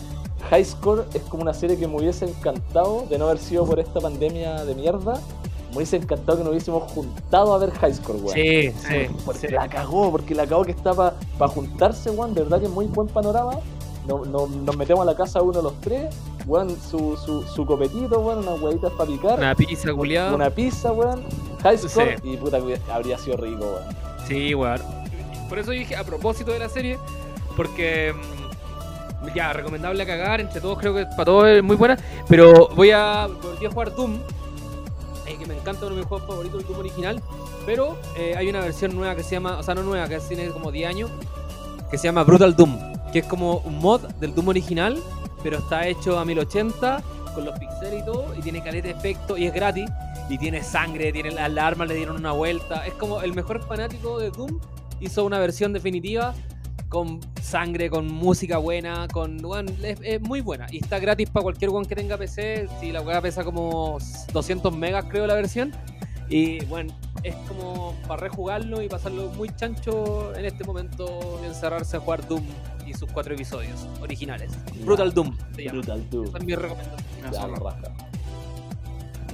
High 0.51 0.64
Score 0.64 1.07
es 1.14 1.22
como 1.22 1.43
una 1.43 1.55
serie 1.55 1.76
que 1.76 1.89
me 1.89 1.97
hubiese 1.97 2.24
encantado 2.24 3.05
de 3.11 3.18
no 3.18 3.26
haber 3.26 3.39
sido 3.39 3.66
por 3.66 3.80
esta 3.80 4.01
pandemia 4.01 4.64
de 4.64 4.74
mierda. 4.74 5.20
Me 5.70 5.78
hubiese 5.78 5.97
encantado 5.97 6.39
que 6.39 6.45
nos 6.45 6.53
hubiésemos 6.53 6.91
juntado 6.93 7.53
a 7.53 7.59
ver 7.59 7.70
High 7.72 7.95
Score, 7.95 8.18
weón. 8.20 8.34
Sí, 8.34 8.70
sí. 8.70 9.07
Porque 9.24 9.49
la 9.49 9.68
cagó, 9.68 10.11
porque 10.12 10.34
la 10.34 10.47
cagó 10.47 10.64
que 10.64 10.70
está 10.70 10.95
para 10.95 11.16
juntarse, 11.53 12.11
weón. 12.11 12.32
De 12.34 12.43
verdad 12.43 12.61
que 12.61 12.66
es 12.66 12.72
muy 12.72 12.87
buen 12.87 13.09
panorama. 13.09 13.59
No- 14.07 14.24
no- 14.24 14.46
nos 14.46 14.76
metemos 14.76 15.02
a 15.02 15.04
la 15.11 15.16
casa 15.16 15.42
uno 15.42 15.59
de 15.59 15.62
los 15.64 15.80
tres, 15.80 16.14
weón, 16.46 16.70
su, 16.80 17.16
su, 17.16 17.42
su 17.42 17.66
copetito, 17.66 18.20
weón, 18.20 18.38
unas 18.46 18.61
huevitas 18.61 18.92
para 18.92 19.11
picar, 19.11 19.38
Una 19.38 19.54
pizza 19.54 19.92
culiada. 19.92 20.34
una 20.34 20.50
pizza, 20.50 20.92
weón, 20.92 21.24
high 21.62 21.76
score, 21.78 22.16
Sí. 22.22 22.28
y 22.32 22.36
puta 22.36 22.59
habría 22.92 23.18
sido 23.18 23.36
rico, 23.38 23.64
weón. 23.64 23.96
Sí, 24.28 24.54
weón. 24.54 24.80
Por 25.48 25.59
eso 25.59 25.70
dije, 25.72 25.96
a 25.96 26.04
propósito 26.04 26.52
de 26.52 26.59
la 26.61 26.68
serie, 26.68 26.98
porque 27.57 28.12
mm, 28.14 29.34
ya, 29.34 29.52
recomendable 29.52 30.02
a 30.02 30.07
cagar, 30.07 30.40
entre 30.40 30.61
todos 30.61 30.78
creo 30.78 30.94
que 30.94 31.07
para 31.07 31.24
todos 31.24 31.46
es 31.48 31.62
muy 31.62 31.76
buena, 31.76 31.96
pero 32.28 32.68
voy 32.76 32.90
a 32.92 33.26
volví 33.42 33.66
a 33.66 33.70
jugar 33.70 33.94
Doom, 33.94 34.18
eh, 35.26 35.36
que 35.38 35.46
me 35.46 35.57
encanta 35.57 35.86
uno 35.86 35.94
de 35.96 36.00
mis 36.02 36.07
juegos 36.09 36.28
favoritos, 36.28 36.61
el 36.61 36.66
Doom 36.68 36.78
original, 36.78 37.20
pero 37.64 37.96
eh, 38.16 38.34
hay 38.36 38.48
una 38.48 38.61
versión 38.61 38.94
nueva 38.94 39.16
que 39.16 39.24
se 39.24 39.32
llama, 39.32 39.59
o 39.59 39.62
sea, 39.64 39.74
no 39.74 39.82
nueva, 39.82 40.09
que 40.09 40.18
tiene 40.20 40.48
como 40.50 40.70
10 40.70 40.88
años, 40.88 41.11
que 41.90 41.98
se 41.98 42.04
llama 42.09 42.22
Brutal 42.24 42.54
Doom, 42.57 42.86
que 43.16 43.20
es 43.20 43.26
como 43.28 43.60
un 43.64 43.78
mod 43.78 44.02
del 44.20 44.34
Doom 44.34 44.48
original, 44.48 45.02
pero 45.42 45.56
está 45.56 45.86
hecho 45.86 46.18
a 46.18 46.26
1080 46.26 47.02
con 47.34 47.46
los 47.46 47.58
pixeles 47.58 48.02
y 48.02 48.04
todo, 48.04 48.34
y 48.38 48.42
tiene 48.42 48.62
caleta 48.62 48.88
de 48.88 48.92
efecto 48.92 49.38
y 49.38 49.46
es 49.46 49.54
gratis. 49.54 49.88
Y 50.28 50.36
tiene 50.36 50.62
sangre, 50.62 51.10
tiene 51.12 51.30
las 51.30 51.56
armas, 51.56 51.88
le 51.88 51.94
dieron 51.94 52.16
una 52.16 52.32
vuelta. 52.32 52.86
Es 52.86 52.92
como 52.92 53.22
el 53.22 53.32
mejor 53.32 53.66
fanático 53.66 54.18
de 54.18 54.28
Doom 54.32 54.60
hizo 55.00 55.24
una 55.24 55.38
versión 55.38 55.72
definitiva 55.72 56.34
con 56.90 57.20
sangre, 57.40 57.88
con 57.88 58.06
música 58.06 58.58
buena, 58.58 59.08
con 59.10 59.38
bueno, 59.38 59.72
es, 59.82 59.98
es 60.02 60.20
muy 60.20 60.42
buena. 60.42 60.66
Y 60.70 60.84
está 60.84 60.98
gratis 60.98 61.30
para 61.30 61.44
cualquier 61.44 61.70
one 61.70 61.88
que 61.88 61.96
tenga 61.96 62.18
PC. 62.18 62.68
Si 62.80 62.92
la 62.92 63.00
weá 63.00 63.22
pesa 63.22 63.44
como 63.44 63.96
200 64.34 64.76
megas, 64.76 65.06
creo, 65.08 65.26
la 65.26 65.36
versión. 65.36 65.72
Y 66.29 66.64
bueno, 66.64 66.93
es 67.22 67.35
como 67.49 67.95
para 68.07 68.22
rejugarlo 68.22 68.83
y 68.83 68.89
pasarlo 68.89 69.29
muy 69.31 69.49
chancho 69.55 70.35
en 70.35 70.45
este 70.45 70.64
momento 70.64 71.39
de 71.41 71.49
encerrarse 71.49 71.97
a 71.97 72.01
jugar 72.01 72.27
Doom 72.27 72.45
y 72.87 72.95
sus 72.95 73.11
cuatro 73.11 73.35
episodios 73.35 73.87
originales. 74.01 74.53
Brutal 74.85 75.12
Doom 75.12 75.37
se 75.55 75.64
llama. 75.64 75.79
Brutal 75.79 76.11
Doom. 76.11 76.27
Esa 76.27 76.39
es 76.39 76.45
mi 76.45 76.55
recomendación. 76.55 77.01
Ya. 77.33 77.49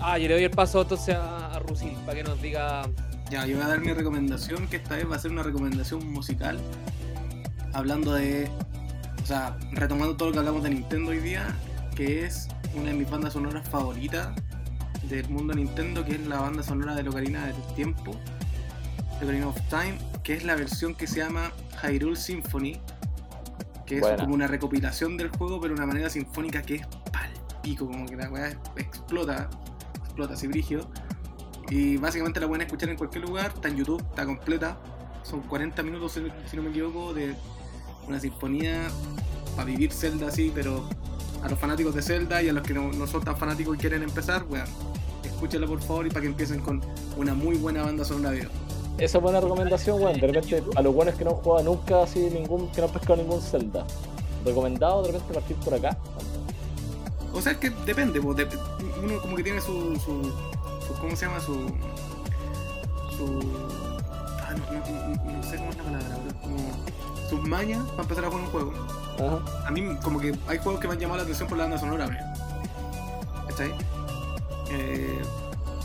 Ah, 0.00 0.18
yo 0.18 0.28
le 0.28 0.34
doy 0.34 0.44
el 0.44 0.50
paso 0.50 0.82
entonces 0.82 1.14
a, 1.14 1.54
a 1.54 1.58
Rusil 1.60 1.92
para 2.04 2.18
que 2.18 2.24
nos 2.24 2.40
diga. 2.42 2.82
Ya, 3.30 3.46
yo 3.46 3.56
voy 3.56 3.64
a 3.64 3.68
dar 3.68 3.80
mi 3.80 3.92
recomendación, 3.92 4.66
que 4.68 4.76
esta 4.76 4.96
vez 4.96 5.10
va 5.10 5.16
a 5.16 5.18
ser 5.18 5.30
una 5.30 5.42
recomendación 5.42 6.10
musical. 6.10 6.58
Hablando 7.72 8.12
de. 8.12 8.50
O 9.22 9.26
sea, 9.26 9.56
retomando 9.70 10.16
todo 10.16 10.28
lo 10.28 10.32
que 10.32 10.38
hablamos 10.40 10.62
de 10.64 10.70
Nintendo 10.70 11.12
hoy 11.12 11.18
día, 11.18 11.46
que 11.94 12.24
es 12.24 12.48
una 12.74 12.90
de 12.90 12.94
mis 12.94 13.08
bandas 13.08 13.34
sonoras 13.34 13.66
favoritas 13.68 14.30
del 15.16 15.28
mundo 15.28 15.52
Nintendo, 15.52 16.04
que 16.04 16.12
es 16.12 16.26
la 16.26 16.40
banda 16.40 16.62
sonora 16.62 16.94
de 16.94 17.06
Ocarina 17.06 17.46
del 17.46 17.74
Tiempo, 17.74 18.12
de 19.18 19.24
Ocarina 19.24 19.48
of 19.48 19.58
Time, 19.68 19.98
que 20.22 20.34
es 20.34 20.44
la 20.44 20.56
versión 20.56 20.94
que 20.94 21.06
se 21.06 21.18
llama 21.20 21.52
Hyrule 21.82 22.16
Symphony, 22.16 22.80
que 23.84 23.98
es 23.98 24.06
como 24.18 24.34
una 24.34 24.46
recopilación 24.46 25.18
del 25.18 25.28
juego, 25.28 25.60
pero 25.60 25.74
de 25.74 25.80
una 25.80 25.86
manera 25.86 26.08
sinfónica 26.08 26.62
que 26.62 26.76
es 26.76 26.86
pal 27.12 27.30
pico, 27.62 27.86
como 27.86 28.06
que 28.06 28.16
la 28.16 28.30
weá 28.30 28.58
explota, 28.76 29.50
explota 30.02 30.32
así 30.32 30.46
brígido. 30.46 30.88
Y 31.68 31.98
básicamente 31.98 32.40
la 32.40 32.48
pueden 32.48 32.62
escuchar 32.62 32.88
en 32.88 32.96
cualquier 32.96 33.24
lugar, 33.24 33.52
está 33.54 33.68
en 33.68 33.76
YouTube, 33.76 34.00
está 34.00 34.24
completa. 34.24 34.78
Son 35.24 35.42
40 35.42 35.82
minutos, 35.82 36.12
si 36.12 36.22
si 36.50 36.56
no 36.56 36.62
me 36.62 36.70
equivoco, 36.70 37.12
de 37.12 37.34
una 38.08 38.18
sinfonía 38.18 38.88
para 39.54 39.66
vivir 39.66 39.92
Zelda 39.92 40.28
así, 40.28 40.50
pero 40.54 40.88
a 41.42 41.48
los 41.48 41.58
fanáticos 41.58 41.94
de 41.94 42.02
Zelda 42.02 42.42
y 42.42 42.48
a 42.48 42.52
los 42.52 42.66
que 42.66 42.72
no, 42.72 42.90
no 42.92 43.06
son 43.06 43.22
tan 43.22 43.36
fanáticos 43.36 43.76
y 43.76 43.78
quieren 43.78 44.02
empezar, 44.02 44.44
weón, 44.48 44.66
escúchenla 45.42 45.66
por 45.66 45.80
favor 45.80 46.06
y 46.06 46.10
para 46.10 46.20
que 46.20 46.26
empiecen 46.28 46.60
con 46.60 46.80
una 47.16 47.34
muy 47.34 47.56
buena 47.56 47.82
banda 47.82 48.04
sonora 48.04 48.30
de. 48.30 48.48
Esa 48.98 49.18
es 49.18 49.22
buena 49.22 49.40
recomendación, 49.40 50.00
weón. 50.00 50.20
De 50.20 50.26
repente, 50.28 50.62
a 50.76 50.82
los 50.82 50.94
buenos 50.94 51.14
que 51.16 51.24
no 51.24 51.30
han 51.30 51.36
jugado 51.36 51.64
nunca 51.64 52.02
así 52.04 52.20
ningún, 52.30 52.68
que 52.68 52.80
no 52.80 52.86
han 52.86 52.92
pescado 52.92 53.16
ningún 53.16 53.40
Zelda. 53.40 53.84
Recomendado 54.44 55.02
de 55.02 55.12
repente 55.12 55.34
partir 55.34 55.56
por 55.56 55.74
acá. 55.74 55.96
O 57.32 57.40
sea, 57.40 57.52
es 57.52 57.58
que 57.58 57.70
depende, 57.70 58.20
po, 58.20 58.34
de- 58.34 58.46
uno 59.02 59.20
como 59.20 59.34
que 59.36 59.42
tiene 59.42 59.60
su, 59.60 59.96
su, 59.96 60.22
su- 60.86 60.94
¿cómo 61.00 61.16
se 61.16 61.26
llama? 61.26 61.40
Su, 61.40 61.54
su, 63.16 63.40
ah, 64.42 64.54
no, 64.54 64.78
no- 64.78 65.16
no- 65.24 65.32
no 65.38 65.42
sé 65.42 65.56
cómo 65.56 65.70
es 65.70 65.76
la 65.78 65.82
palabra, 65.82 66.18
pero 66.24 66.40
como 66.42 66.56
sus 67.30 67.48
mañas 67.48 67.82
para 67.90 68.02
empezar 68.02 68.24
a 68.26 68.28
jugar 68.28 68.44
un 68.44 68.50
juego. 68.50 68.72
Ajá. 69.18 69.66
A 69.66 69.70
mí 69.70 69.82
como 70.02 70.20
que 70.20 70.36
hay 70.46 70.58
juegos 70.58 70.80
que 70.80 70.86
me 70.88 70.94
han 70.94 71.00
llamado 71.00 71.16
la 71.18 71.22
atención 71.24 71.48
por 71.48 71.56
la 71.58 71.64
banda 71.64 71.78
sonora, 71.78 72.06
weón. 72.06 73.46
¿Cachai? 73.48 73.72
Eh, 74.72 75.20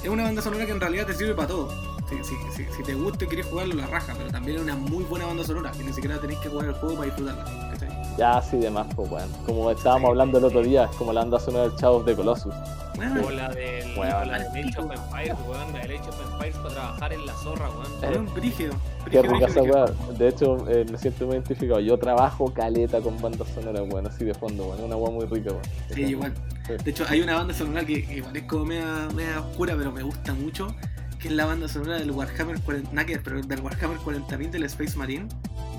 es 0.03 0.09
una 0.09 0.23
banda 0.23 0.41
sonora 0.41 0.65
que 0.65 0.71
en 0.71 0.79
realidad 0.79 1.05
te 1.05 1.13
sirve 1.13 1.33
para 1.33 1.47
todo. 1.49 1.69
Si, 2.09 2.15
si, 2.23 2.35
si, 2.55 2.71
si 2.71 2.83
te 2.83 2.93
gusta 2.93 3.25
y 3.25 3.27
quieres 3.27 3.47
jugarlo, 3.47 3.75
la 3.75 3.88
raja, 3.88 4.13
pero 4.17 4.29
también 4.31 4.57
es 4.57 4.63
una 4.63 4.75
muy 4.77 5.03
buena 5.03 5.25
banda 5.25 5.43
sonora, 5.43 5.71
que 5.71 5.83
ni 5.83 5.91
siquiera 5.91 6.17
tenéis 6.19 6.39
que 6.39 6.47
jugar 6.47 6.67
el 6.67 6.73
juego 6.75 6.95
para 6.95 7.05
disfrutarla, 7.07 7.69
¿cachai? 7.73 7.89
Ya, 8.17 8.41
sí, 8.41 8.57
de 8.57 8.69
más, 8.71 8.88
pues, 8.95 9.11
weón. 9.11 9.29
Como 9.45 9.69
estábamos 9.69 10.07
Sí. 10.07 10.11
hablando 10.11 10.38
el 10.38 10.45
otro 10.45 10.61
día, 10.63 10.85
es 10.85 10.95
como 10.95 11.11
la 11.11 11.21
banda 11.21 11.38
sonora 11.39 11.67
del 11.67 11.75
Chavo 11.75 12.01
de 12.03 12.15
Colossus. 12.15 12.53
Bueno, 12.95 13.27
O 13.27 13.29
la 13.29 13.49
del. 13.49 13.83
Weón. 13.99 14.13
o 14.21 14.25
la 14.25 14.39
del 14.39 14.65
Age 14.69 14.79
of 14.79 14.91
Empires, 14.91 15.35
weón. 15.47 15.73
La 15.73 15.79
del 15.81 15.91
Age 15.99 16.09
of 16.09 16.31
Empires 16.31 16.55
para 16.57 16.69
trabajar 16.69 17.13
en 17.13 17.25
la 17.25 17.33
zorra, 17.33 17.69
weón. 17.69 18.03
Eh, 18.03 18.09
weón, 18.09 18.33
brígido. 18.33 18.73
Qué 19.11 19.21
rica 19.21 19.45
esa 19.47 19.61
weá. 19.61 19.85
De 20.17 20.27
hecho, 20.29 20.65
eh, 20.69 20.85
me 20.89 20.97
siento 20.97 21.25
muy 21.27 21.35
identificado. 21.35 21.79
Yo 21.81 21.97
trabajo 21.99 22.51
caleta 22.53 23.01
con 23.01 23.21
bandas 23.21 23.47
sonoras, 23.49 23.83
weón, 23.91 24.07
así 24.07 24.23
de 24.23 24.33
fondo, 24.33 24.63
weón. 24.67 24.79
Es 24.79 24.85
una 24.85 24.95
weá 24.95 25.11
muy 25.11 25.25
rica, 25.25 25.51
weón. 25.51 25.63
Sí, 25.93 26.01
igual. 26.03 26.33
De 26.68 26.91
hecho, 26.91 27.05
hay 27.07 27.22
una 27.22 27.36
banda 27.36 27.53
sonora 27.53 27.86
que 27.86 28.05
que 28.05 28.18
igual 28.18 28.36
es 28.36 28.43
como 28.43 28.65
media, 28.65 29.07
media 29.15 29.39
oscura, 29.41 29.76
pero 29.78 29.91
me 29.91 30.03
gusta 30.03 30.34
mucho, 30.34 30.76
que 31.20 31.30
es 31.30 31.34
la 31.34 31.45
banda 31.45 31.68
sonora 31.68 31.97
del 31.97 32.11
Warhammer 32.11 32.59
40, 32.61 32.91
nada 32.91 33.05
que 33.05 33.13
ver, 33.15 33.24
pero 33.24 33.41
del 33.41 33.61
Warhammer 33.61 33.97
40.000 33.99 34.49
del 34.51 34.63
Space 34.63 34.97
Marine 34.97 35.28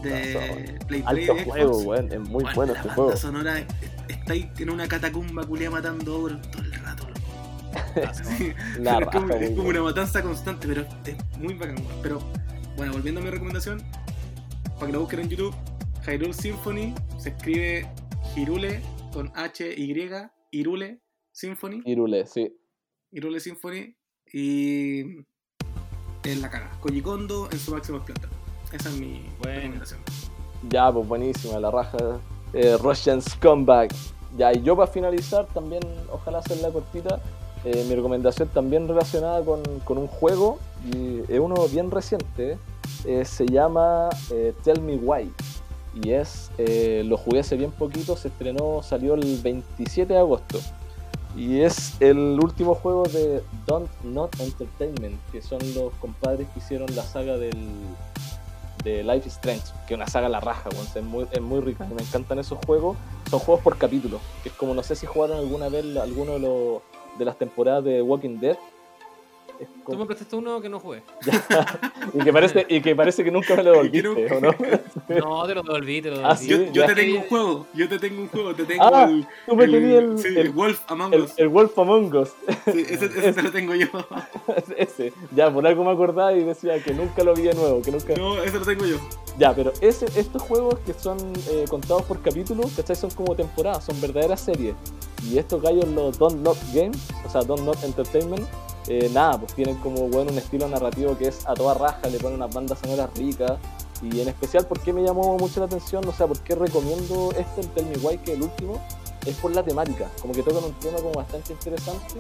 de 0.03 0.79
Play 0.87 1.03
3 1.03 1.07
Alto 1.07 1.35
de 1.35 1.45
juego, 1.45 1.79
weón. 1.79 2.13
Es 2.13 2.19
muy 2.21 2.43
Bueno, 2.43 2.51
bueno 2.55 2.73
la 2.73 2.79
este 2.79 2.89
banda 2.89 2.95
juego. 2.95 3.17
sonora 3.17 3.59
es- 3.59 3.67
está 4.09 4.33
ahí 4.33 4.51
en 4.59 4.71
una 4.71 4.87
catacumba 4.89 5.45
culia 5.47 5.71
matando 5.71 6.19
ogros 6.21 6.41
todo 6.51 6.63
el 6.63 6.73
rato. 6.75 7.07
loco. 7.09 7.19
Sí, 8.15 8.53
La 8.81 8.99
pero 8.99 9.11
es 9.11 9.17
como, 9.17 9.35
es 9.35 9.51
como 9.51 9.69
una 9.69 9.83
matanza 9.83 10.23
constante, 10.23 10.67
pero 10.69 10.83
es 11.05 11.39
muy 11.39 11.55
bacán. 11.55 11.77
weón. 11.77 11.89
Pero 12.03 12.21
bueno, 12.77 12.93
volviendo 12.93 13.21
a 13.21 13.25
mi 13.25 13.31
recomendación, 13.31 13.83
para 14.75 14.87
que 14.87 14.93
lo 14.93 15.01
busquen 15.01 15.21
en 15.21 15.29
YouTube, 15.29 15.55
Hyrule 16.07 16.33
Symphony 16.33 16.95
se 17.19 17.31
escribe 17.31 17.87
Hirule 18.37 18.81
con 19.13 19.31
H 19.35 19.75
Y 19.77 20.09
Hirule 20.51 21.01
Symphony, 21.33 21.83
Irule, 21.85 22.27
sí. 22.27 22.53
Hirule 23.13 23.41
Symphony 23.41 23.95
y 24.33 25.01
en 26.25 26.43
la 26.43 26.51
cara. 26.51 26.71
Koji 26.81 27.01
Kondo 27.03 27.49
en 27.51 27.59
su 27.59 27.73
máximo 27.73 27.99
esplendor. 27.99 28.31
Esa 28.73 28.89
es 28.89 28.97
mi 28.97 29.23
Bueno. 29.39 29.61
recomendación. 29.61 30.01
Ya, 30.69 30.93
pues 30.93 31.07
buenísima, 31.07 31.59
la 31.61 31.71
raja. 31.71 32.21
Eh, 32.53 32.77
Russian 32.81 33.23
Scumbag. 33.23 33.91
Ya, 34.37 34.53
y 34.53 34.63
yo 34.63 34.77
para 34.77 34.91
finalizar, 34.91 35.47
también, 35.49 35.83
ojalá 36.11 36.39
hacerla 36.39 36.71
cortita, 36.71 37.21
eh, 37.65 37.85
mi 37.89 37.95
recomendación 37.95 38.49
también 38.49 38.87
relacionada 38.87 39.43
con, 39.45 39.63
con 39.81 39.97
un 39.99 40.07
juego, 40.07 40.59
y 40.93 41.21
es 41.33 41.41
uno 41.41 41.67
bien 41.69 41.91
reciente, 41.91 42.59
eh, 43.07 43.25
se 43.25 43.47
llama 43.47 44.09
eh, 44.31 44.53
Tell 44.65 44.81
Me 44.83 44.97
Why. 44.97 45.33
Y 46.03 46.13
es, 46.13 46.51
eh, 46.59 47.03
lo 47.05 47.17
jugué 47.17 47.41
hace 47.41 47.57
bien 47.57 47.73
poquito, 47.73 48.17
se 48.17 48.29
estrenó, 48.29 48.83
salió 48.83 49.15
el 49.15 49.39
27 49.43 50.13
de 50.13 50.19
agosto. 50.19 50.61
Y 51.37 51.61
es 51.61 52.01
el 52.01 52.39
último 52.41 52.75
juego 52.75 53.05
de 53.05 53.43
Don't 53.67 53.91
Not 54.03 54.39
Entertainment, 54.41 55.19
que 55.31 55.43
son 55.43 55.59
los 55.75 55.93
compadres 55.95 56.49
que 56.53 56.59
hicieron 56.59 56.95
la 56.97 57.03
saga 57.03 57.37
del, 57.37 57.57
de 58.85 59.03
Life 59.05 59.29
is 59.29 59.35
Strange, 59.35 59.65
que 59.87 59.95
es 59.95 59.97
una 59.97 60.07
saga 60.07 60.27
a 60.27 60.31
la 60.31 60.41
raja, 60.41 60.69
es, 60.95 61.03
muy, 61.03 61.27
es 61.31 61.41
muy 61.41 61.61
rica. 61.61 61.87
Me 61.87 62.03
encantan 62.03 62.39
esos 62.39 62.59
juegos. 62.65 62.97
Son 63.31 63.41
juegos 63.41 63.63
por 63.63 63.77
capítulo, 63.77 64.21
que 64.43 64.49
es 64.49 64.55
como 64.55 64.75
no 64.75 64.83
sé 64.83 64.97
si 64.97 65.07
jugaron 65.07 65.39
alguna 65.39 65.69
vez 65.69 65.85
alguno 65.97 66.35
de, 66.35 66.39
los, 66.41 66.83
de 67.19 67.25
las 67.25 67.37
temporadas 67.37 67.85
de 67.85 68.03
Walking 68.03 68.39
Dead. 68.39 68.57
Es 69.61 69.67
Tú 69.69 69.83
como- 69.85 69.99
me 70.01 70.07
prestaste 70.07 70.37
uno 70.37 70.61
que 70.61 70.69
no 70.69 70.79
jugué. 70.79 71.03
y, 72.15 72.19
que 72.25 72.33
parece, 72.33 72.67
y 72.69 72.81
que 72.81 72.95
parece 72.95 73.25
que 73.25 73.31
nunca 73.31 73.57
me 73.57 73.63
lo 73.65 73.73
devolviste, 73.73 74.09
¿o 74.35 74.41
no? 74.41 74.51
No, 75.09 75.47
te 75.47 75.55
lo 75.55 75.63
devolví, 75.63 76.01
te 76.03 76.11
lo 76.11 76.17
Ah, 76.27 76.35
devolví. 76.35 76.45
sí, 76.45 76.49
Yo, 76.49 76.73
yo 76.73 76.87
te 76.87 76.95
tengo 76.95 77.19
un 77.19 77.25
juego, 77.29 77.67
yo 77.75 77.89
te 77.89 77.99
tengo 77.99 78.23
un 78.23 78.29
juego, 78.29 78.55
te 78.55 78.65
tengo 78.65 78.85
Ah, 78.85 79.05
el, 79.11 79.27
Tú 79.47 79.57
me 79.57 79.67
tenías 79.67 80.03
el, 80.05 80.19
sí, 80.19 80.29
el, 80.29 80.37
el 80.39 80.51
Wolf 80.51 80.81
Among 80.89 81.15
el- 81.15 81.23
Us. 81.23 81.33
el 81.37 81.49
Wolf 81.49 81.79
Among 81.79 82.15
Us. 82.15 82.29
Sí, 82.73 82.85
ese, 82.89 83.07
ese 83.07 83.33
te 83.33 83.43
lo 83.43 83.51
tengo 83.51 83.75
yo. 83.75 83.87
ese. 84.77 85.13
Ya, 85.35 85.53
por 85.53 85.67
algo 85.67 85.85
me 85.85 85.91
acordaba 85.93 86.33
y 86.35 86.45
decía 86.45 86.83
que 86.83 86.93
nunca 86.95 87.25
lo 87.25 87.35
vi 87.35 87.43
de 87.43 87.55
nuevo, 87.55 87.83
que 87.83 87.91
nunca... 87.91 88.15
No, 88.15 88.41
ese 88.43 88.59
lo 88.59 88.65
tengo 88.65 88.87
yo. 88.87 88.97
Ya, 89.39 89.55
pero 89.55 89.73
ese, 89.81 90.07
estos 90.19 90.43
juegos 90.43 90.79
que 90.81 90.93
son 90.95 91.17
eh, 91.51 91.65
contados 91.69 92.03
por 92.03 92.21
capítulos, 92.23 92.73
¿cachai? 92.77 92.97
Son 92.97 93.11
como 93.11 93.35
temporadas, 93.35 93.85
son 93.85 94.01
verdaderas 94.01 94.41
series. 94.41 94.75
Y 95.29 95.39
estos 95.39 95.61
gallos, 95.63 95.87
los 95.89 96.19
Don't 96.19 96.41
Not 96.43 96.57
Games, 96.75 96.99
o 97.25 97.31
sea, 97.31 97.43
Don't 97.43 97.63
Not 97.63 97.83
Entertainment, 97.85 98.47
eh, 98.89 99.11
nada, 99.13 99.39
pues 99.39 99.55
tienen 99.55 99.77
como 99.77 100.09
bueno 100.09 100.31
un 100.33 100.39
estilo 100.39 100.67
narrativo 100.69 101.17
que 101.17 101.29
es 101.29 101.47
a 101.47 101.55
toda 101.55 101.75
raja, 101.75 102.09
le 102.09 102.19
ponen 102.19 102.37
unas 102.37 102.53
bandas 102.53 102.79
sonoras 102.79 103.11
ricas. 103.17 103.53
Y 104.03 104.21
en 104.21 104.29
especial, 104.29 104.67
¿por 104.67 104.81
qué 104.81 104.93
me 104.93 105.03
llamó 105.03 105.37
mucho 105.39 105.61
la 105.61 105.67
atención? 105.67 106.07
O 106.07 106.13
sea, 106.13 106.27
¿por 106.27 106.39
qué 106.41 106.55
recomiendo 106.55 107.33
este, 107.37 107.63
el 107.63 107.69
Tell 107.71 107.87
Me 107.87 107.97
Why, 107.97 108.19
que 108.19 108.33
el 108.35 108.43
último? 108.43 108.81
Es 109.27 109.37
por 109.37 109.55
la 109.55 109.63
temática, 109.63 110.09
como 110.23 110.33
que 110.33 110.43
tocan 110.43 110.65
un 110.65 110.73
tema 110.75 110.99
como 110.99 111.13
bastante 111.13 111.53
interesante 111.53 112.15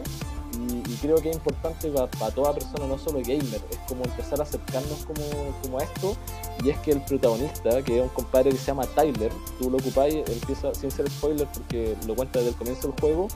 y, 0.53 0.93
y 0.93 0.97
creo 1.01 1.17
que 1.17 1.31
es 1.31 1.37
importante 1.37 1.91
para 1.91 2.31
toda 2.33 2.53
persona, 2.53 2.87
no 2.87 2.99
solo 2.99 3.21
gamer, 3.21 3.63
es 3.71 3.79
como 3.87 4.05
empezar 4.05 4.41
a 4.41 4.43
acercarnos 4.43 5.07
como, 5.07 5.23
como 5.63 5.79
a 5.79 5.85
esto 5.85 6.17
y 6.65 6.71
es 6.71 6.79
que 6.79 6.93
el 6.93 7.01
protagonista, 7.03 7.83
que 7.83 7.99
es 7.99 8.03
un 8.03 8.09
compadre 8.09 8.51
que 8.51 8.57
se 8.57 8.67
llama 8.67 8.85
Tyler, 8.87 9.31
tú 9.59 9.71
lo 9.71 9.79
ocupáis, 9.79 10.17
empieza 10.29 10.75
sin 10.75 10.91
ser 10.91 11.09
spoiler 11.09 11.47
porque 11.55 11.97
lo 12.07 12.17
cuenta 12.17 12.41
desde 12.41 12.51
el 12.51 12.57
comienzo 12.57 12.89
del 12.89 13.01
juego. 13.01 13.29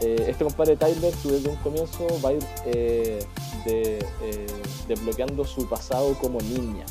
Eh, 0.00 0.26
este 0.28 0.44
compadre 0.44 0.76
Tyler, 0.76 1.12
tú 1.22 1.30
desde 1.30 1.50
un 1.50 1.56
comienzo 1.56 2.06
va 2.24 2.30
a 2.30 2.32
ir 2.32 2.46
eh, 2.66 3.18
eh, 3.66 4.46
desbloqueando 4.88 5.44
su 5.44 5.68
pasado 5.68 6.14
como 6.14 6.40
niña. 6.40 6.86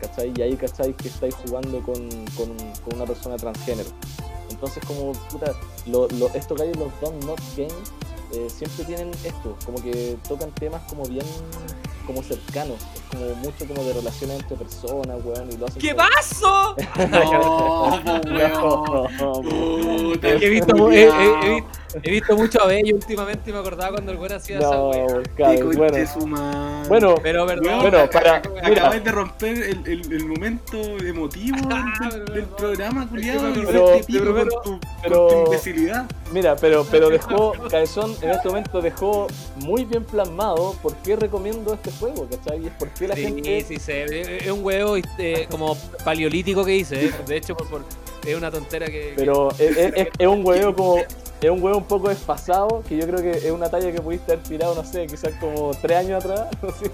¿Cachai? 0.00 0.32
Y 0.36 0.42
ahí, 0.42 0.56
¿cachai? 0.56 0.94
Que 0.94 1.08
estáis 1.08 1.34
jugando 1.34 1.80
con, 1.82 2.08
con, 2.36 2.94
una 2.94 3.06
persona 3.06 3.36
transgénero. 3.36 3.88
Entonces, 4.50 4.84
como, 4.84 5.12
puta, 5.30 5.54
lo, 5.86 6.08
lo, 6.08 6.28
estos 6.34 6.58
gallos, 6.58 6.76
los 6.76 7.00
Don't 7.00 7.24
Not 7.24 7.40
Games, 7.56 8.52
siempre 8.52 8.84
tienen 8.84 9.10
esto, 9.24 9.56
como 9.66 9.82
que 9.82 10.16
tocan 10.26 10.50
temas 10.52 10.82
como 10.88 11.04
bien 11.04 11.26
como 12.02 12.22
cercanos, 12.22 12.76
es 12.94 13.00
como 13.10 13.34
mucho 13.36 13.66
como 13.66 13.82
de 13.84 13.92
relaciones 13.94 14.40
entre 14.40 14.56
personas, 14.56 15.18
weón, 15.24 15.50
y 15.52 15.56
lo 15.56 15.66
hacen 15.66 15.80
¿Qué 15.82 15.94
como-? 15.94 16.76
No, 17.08 18.00
weón. 19.40 20.12
Puta, 20.12 20.28
He 20.28 20.48
visto, 20.48 20.76
mu- 20.76 20.90
he, 20.90 21.04
he- 21.04 21.08
he 21.08 21.54
vi- 21.54 21.64
he 22.02 22.10
visto 22.10 22.36
mucho 22.36 22.62
a 22.62 22.66
Bello 22.66 22.94
últimamente 22.96 23.50
y 23.50 23.52
me 23.52 23.58
acordaba 23.58 23.92
cuando 23.92 24.12
el 24.12 24.18
güey 24.18 24.32
hacía 24.32 24.58
esa 24.58 24.70
no, 24.70 24.88
wea. 24.90 25.06
cabrón, 25.06 25.22
Pico 25.70 25.82
bueno, 26.88 27.14
Pero 27.22 27.46
perdón. 27.46 27.80
Bueno, 27.82 28.10
para- 28.10 28.42
Ac- 28.42 28.50
mira. 28.54 28.66
Acabáis 28.82 29.04
de 29.04 29.12
romper 29.12 29.56
el, 29.62 29.86
el, 29.86 30.12
el 30.12 30.26
momento 30.26 30.78
emotivo 30.80 31.56
Ah, 31.70 32.08
del, 32.10 32.22
pero 32.24 32.46
programa, 32.56 33.08
culiado. 33.08 33.48
Es 33.48 33.54
que 33.54 33.60
me 33.60 33.64
y 33.64 33.68
acordé- 33.68 33.92
fuiste 33.92 34.12
pico 34.12 34.24
pero- 34.24 34.34
con 34.34 34.48
pero- 34.48 34.60
tu, 34.62 34.80
pero- 35.02 35.26
con 35.28 35.36
tu 35.36 35.44
imbecilidad. 35.50 36.06
mira, 36.32 36.56
pero, 36.56 36.86
pero 36.90 37.08
dejó, 37.10 37.52
Cabezón 37.70 38.16
en 38.22 38.30
este 38.30 38.48
momento 38.48 38.80
dejó 38.80 39.26
muy 39.56 39.84
bien 39.84 40.04
plasmado 40.04 40.74
por 40.82 40.94
qué 40.96 41.16
recomiendo 41.16 41.74
este 41.74 41.90
juego, 41.92 42.28
¿cachai? 42.28 42.66
Es 42.66 42.72
por 42.72 42.88
qué 42.90 43.08
la 43.08 43.14
Sí, 43.14 43.22
gente... 43.22 43.64
sí, 43.66 43.76
sí, 43.76 43.92
es 43.92 44.50
un 44.50 44.64
huevo 44.64 44.96
eh, 44.96 45.46
como 45.50 45.76
paleolítico 46.04 46.64
que 46.64 46.76
hice, 46.76 47.06
eh. 47.06 47.12
de 47.26 47.36
hecho 47.36 47.56
por, 47.56 47.68
por- 47.68 47.84
es 48.26 48.36
una 48.36 48.50
tontera 48.50 48.86
que... 48.86 49.12
Pero 49.16 49.50
es, 49.52 49.60
es- 49.60 49.92
es- 49.96 50.08
es 50.18 50.26
un 50.26 50.44
huevo 50.46 50.74
como... 50.74 50.96
es 50.98 51.50
un 51.50 51.62
huevo 51.62 51.78
un 51.78 51.84
poco 51.84 52.08
desfasado, 52.08 52.82
que 52.88 52.96
yo 52.96 53.06
creo 53.06 53.20
que 53.20 53.30
es 53.32 53.50
una 53.50 53.68
talla 53.68 53.90
que 53.92 54.00
pudiste 54.00 54.32
haber 54.32 54.44
tirado, 54.44 54.74
no 54.76 54.84
sé, 54.84 55.06
quizás 55.06 55.32
como 55.40 55.72
tres 55.82 55.98
años 55.98 56.24
atrás. 56.24 56.46
no 56.62 56.70
sé. 56.70 56.90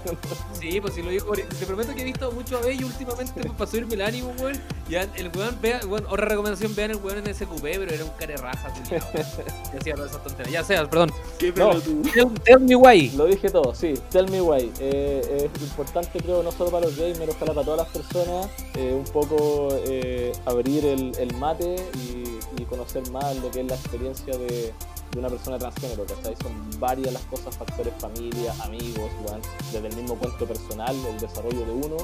Sí, 0.59 0.81
pues 0.81 0.93
si 0.95 1.01
lo 1.03 1.09
digo, 1.11 1.31
te 1.33 1.65
prometo 1.65 1.93
que 1.93 2.01
he 2.01 2.05
visto 2.05 2.31
mucho 2.31 2.57
a 2.57 2.61
Bello 2.61 2.87
últimamente 2.87 3.33
pues, 3.41 3.53
para 3.53 3.69
subirme 3.69 3.93
el 3.95 4.01
ánimo, 4.01 4.33
weón. 4.39 4.59
Ya 4.89 5.03
el 5.15 5.29
weón, 5.37 5.55
vea, 5.61 5.81
weón, 5.87 6.03
otra 6.09 6.25
recomendación, 6.25 6.73
vean 6.75 6.89
el 6.91 6.97
weón 6.97 7.19
en 7.27 7.35
SQP, 7.35 7.61
pero 7.61 7.91
era 7.93 8.03
un 8.03 8.09
care 8.17 8.35
raja. 8.37 8.73
Y 8.89 9.77
hacía 9.77 9.93
todas 9.95 10.09
esas 10.11 10.23
tonterías. 10.23 10.51
Ya 10.51 10.63
sea, 10.63 10.89
perdón. 10.89 11.11
Qué 11.37 11.49
No. 11.49 11.69
pelotudo. 11.69 12.11
Tell, 12.11 12.27
tell 12.43 12.59
me 12.59 12.75
why. 12.75 13.09
Lo 13.11 13.25
dije 13.25 13.49
todo, 13.51 13.75
sí. 13.75 13.93
Tell 14.09 14.29
me 14.31 14.41
why. 14.41 14.71
Eh, 14.79 15.47
es 15.55 15.61
importante, 15.61 16.19
creo, 16.19 16.41
no 16.41 16.51
solo 16.51 16.71
para 16.71 16.87
los 16.87 16.97
gamers, 16.97 17.35
ojalá 17.35 17.53
para 17.53 17.65
todas 17.65 17.79
las 17.81 17.89
personas, 17.89 18.47
eh, 18.75 18.93
un 18.97 19.03
poco 19.05 19.69
eh, 19.85 20.31
abrir 20.45 20.83
el, 20.85 21.11
el 21.19 21.35
mate 21.35 21.75
y, 21.95 22.29
conocer 22.69 23.09
más 23.09 23.35
lo 23.37 23.49
que 23.49 23.61
es 23.61 23.65
la 23.65 23.73
experiencia 23.73 24.37
de, 24.37 24.71
una 25.17 25.27
persona 25.27 25.57
transgénero, 25.57 26.05
¿cachai? 26.05 26.35
Son 26.35 26.79
varias 26.79 27.11
las 27.11 27.23
cosas, 27.23 27.57
factores 27.57 27.91
familia, 27.97 28.53
amigos, 28.63 29.09
weón, 29.25 29.41
desde 29.71 29.87
el 29.87 29.95
mismo 29.95 30.15
cuento 30.15 30.45
personal, 30.45 30.95
el 31.07 31.19
desarrollo 31.19 31.65
de 31.65 31.71
uno. 31.71 31.97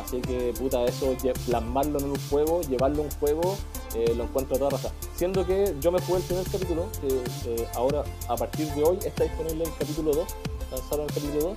Así 0.00 0.20
que, 0.20 0.54
puta, 0.56 0.84
eso, 0.84 1.16
plasmarlo 1.46 1.98
en 1.98 2.10
un 2.10 2.28
juego, 2.30 2.60
llevarlo 2.62 3.02
a 3.02 3.06
un 3.06 3.10
juego, 3.18 3.56
eh, 3.96 4.14
lo 4.14 4.22
encuentro 4.22 4.54
a 4.54 4.58
toda 4.60 4.70
raza. 4.70 4.92
Siendo 5.16 5.44
que 5.44 5.74
yo 5.80 5.90
me 5.90 6.00
jugué 6.02 6.18
el 6.18 6.24
primer 6.24 6.44
capítulo, 6.44 6.88
que 7.00 7.08
eh, 7.50 7.68
ahora, 7.74 8.04
a 8.28 8.36
partir 8.36 8.72
de 8.74 8.84
hoy, 8.84 8.98
está 9.04 9.24
disponible 9.24 9.64
el 9.64 9.72
capítulo 9.76 10.12
2, 10.12 10.26
lanzaron 10.70 11.06
el 11.06 11.12
capítulo 11.12 11.40
2, 11.40 11.54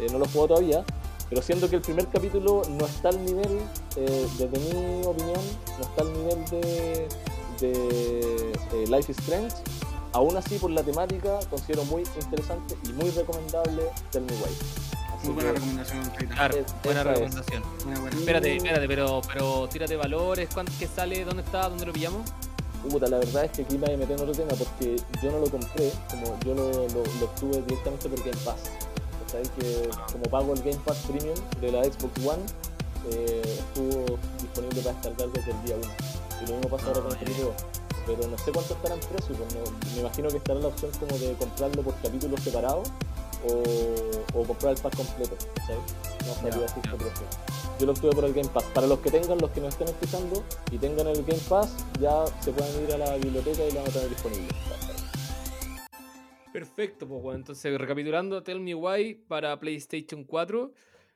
eh, 0.00 0.06
no 0.10 0.18
lo 0.18 0.26
jugado 0.26 0.48
todavía, 0.48 0.84
pero 1.32 1.40
siendo 1.40 1.70
que 1.70 1.76
el 1.76 1.82
primer 1.82 2.06
capítulo 2.08 2.60
no 2.68 2.84
está 2.84 3.08
al 3.08 3.24
nivel, 3.24 3.60
eh, 3.96 4.26
desde 4.36 4.58
mi 4.58 5.02
opinión, 5.06 5.40
no 5.78 5.82
está 5.82 6.02
al 6.02 6.12
nivel 6.12 6.44
de, 6.50 7.08
de 7.58 8.52
eh, 8.74 8.84
Life 8.86 9.10
is 9.12 9.18
Strange, 9.18 9.54
aún 10.12 10.36
así 10.36 10.58
por 10.58 10.70
la 10.70 10.82
temática 10.82 11.38
considero 11.48 11.86
muy 11.86 12.02
interesante 12.20 12.76
y 12.84 12.92
muy 12.92 13.08
recomendable 13.12 13.84
Tell 14.10 14.24
Me 14.24 14.32
Why. 14.32 14.50
Así 15.16 15.26
Muy 15.28 15.34
buena 15.36 15.52
que, 15.52 15.54
recomendación. 15.54 16.10
Claro, 16.28 16.56
Es- 16.58 16.74
buena 16.84 17.00
es. 17.00 17.06
recomendación. 17.06 17.62
Buena, 17.84 18.00
buena. 18.00 18.18
Espérate, 18.18 18.56
espérate, 18.56 18.86
pero, 18.88 19.22
pero 19.32 19.68
tírate 19.68 19.96
valores, 19.96 20.50
¿cuánto 20.52 20.72
que 20.78 20.86
sale? 20.86 21.24
¿Dónde 21.24 21.44
está? 21.44 21.66
¿Dónde 21.70 21.86
lo 21.86 21.94
pillamos? 21.94 22.28
puta, 22.90 23.06
la 23.06 23.18
verdad 23.18 23.44
es 23.46 23.52
que 23.52 23.62
aquí 23.62 23.78
me 23.78 23.96
meter 23.96 24.16
en 24.18 24.20
otro 24.28 24.32
tema 24.34 24.50
porque 24.58 24.96
yo 25.22 25.30
no 25.30 25.38
lo 25.38 25.48
compré, 25.50 25.92
como 26.10 26.38
yo 26.44 26.52
lo, 26.52 26.70
lo, 26.72 27.04
lo 27.20 27.24
obtuve 27.24 27.62
directamente 27.62 28.08
por 28.10 28.18
Game 28.18 28.36
Pass. 28.44 28.58
¿Sabes 29.26 29.50
que 29.50 29.88
como 30.12 30.24
pago 30.24 30.52
el 30.54 30.60
Game 30.62 30.78
Pass 30.84 30.98
Premium 31.08 31.36
de 31.60 31.72
la 31.72 31.84
Xbox 31.84 32.12
One, 32.26 32.42
eh, 33.10 33.42
estuvo 33.58 34.18
disponible 34.40 34.80
para 34.82 34.94
descargar 34.96 35.28
desde 35.32 35.50
el 35.52 35.62
día 35.64 35.76
1. 35.76 35.86
Y 36.42 36.46
lo 36.50 36.56
mismo 36.56 36.68
pasa 36.76 36.86
ahora 36.88 37.00
con 37.02 37.12
el 37.12 37.18
capítulo 37.18 37.46
2. 37.48 37.54
Pero 38.06 38.26
no 38.28 38.36
sé 38.38 38.50
cuánto 38.52 38.74
estará 38.74 38.94
en 38.94 39.00
precio, 39.00 39.36
pues 39.36 39.54
no- 39.54 39.90
me 39.94 40.00
imagino 40.00 40.28
que 40.28 40.36
estará 40.38 40.58
la 40.60 40.68
opción 40.68 40.90
como 40.98 41.16
de 41.18 41.32
comprarlo 41.34 41.82
por 41.82 41.94
capítulos 42.02 42.40
separados 42.42 42.88
o, 43.48 44.38
o 44.40 44.44
comprar 44.44 44.72
el 44.74 44.80
pack 44.80 44.96
completo, 44.96 45.36
precio. 46.98 47.26
Yo 47.78 47.86
lo 47.86 47.92
obtuve 47.92 48.12
por 48.12 48.24
el 48.24 48.32
Game 48.34 48.48
Pass. 48.48 48.64
Para 48.74 48.86
los 48.86 48.98
que 49.00 49.10
tengan, 49.10 49.38
los 49.38 49.50
que 49.50 49.60
nos 49.60 49.70
estén 49.70 49.88
escuchando 49.88 50.42
y 50.70 50.78
tengan 50.78 51.06
el 51.08 51.24
Game 51.24 51.40
Pass, 51.48 51.68
ya 52.00 52.24
se 52.40 52.52
pueden 52.52 52.84
ir 52.84 52.92
a 52.94 52.98
la 52.98 53.16
biblioteca 53.16 53.64
y 53.64 53.70
lo 53.72 53.80
van 53.80 53.88
a 53.88 53.92
tener 53.92 54.08
disponible. 54.10 54.48
Perfecto, 56.52 57.08
pues 57.08 57.22
bueno, 57.22 57.38
entonces 57.38 57.78
recapitulando, 57.78 58.42
Tell 58.42 58.60
Me 58.60 58.74
Why 58.74 59.14
para 59.26 59.58
PlayStation 59.58 60.24
4. 60.24 60.72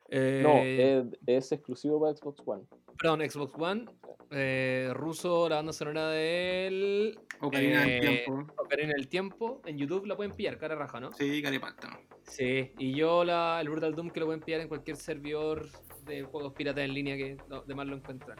eh, 0.08 0.40
No, 0.42 0.58
es, 0.62 1.18
es 1.26 1.52
exclusivo 1.52 2.00
para 2.00 2.14
Xbox 2.16 2.42
One. 2.46 2.64
Perdón, 2.98 3.20
Xbox 3.28 3.54
One. 3.58 3.84
eh, 4.30 4.90
ruso, 4.94 5.48
la 5.48 5.56
banda 5.56 5.72
sonora 5.72 6.08
del 6.08 7.18
Ocarina 7.40 7.82
del 7.82 7.90
eh, 7.90 8.00
Tiempo. 8.00 8.52
Ocarina 8.56 8.92
del 8.94 9.08
Tiempo. 9.08 9.62
En 9.66 9.76
YouTube 9.78 10.06
la 10.06 10.16
pueden 10.16 10.32
pillar, 10.32 10.56
cara 10.58 10.74
raja, 10.74 10.98
¿no? 11.00 11.12
Sí, 11.12 11.42
caripata. 11.42 12.00
Sí, 12.22 12.72
y 12.78 12.94
yo 12.94 13.22
la, 13.24 13.58
el 13.60 13.68
Brutal 13.68 13.94
Doom 13.94 14.10
que 14.10 14.20
lo 14.20 14.26
pueden 14.26 14.40
pillar 14.40 14.62
en 14.62 14.68
cualquier 14.68 14.96
servidor 14.96 15.68
de 16.06 16.22
juegos 16.22 16.54
piratas 16.54 16.84
en 16.84 16.94
línea 16.94 17.16
que 17.16 17.36
no, 17.48 17.62
de 17.62 17.74
más 17.74 17.86
lo 17.86 17.96
encuentran. 17.96 18.38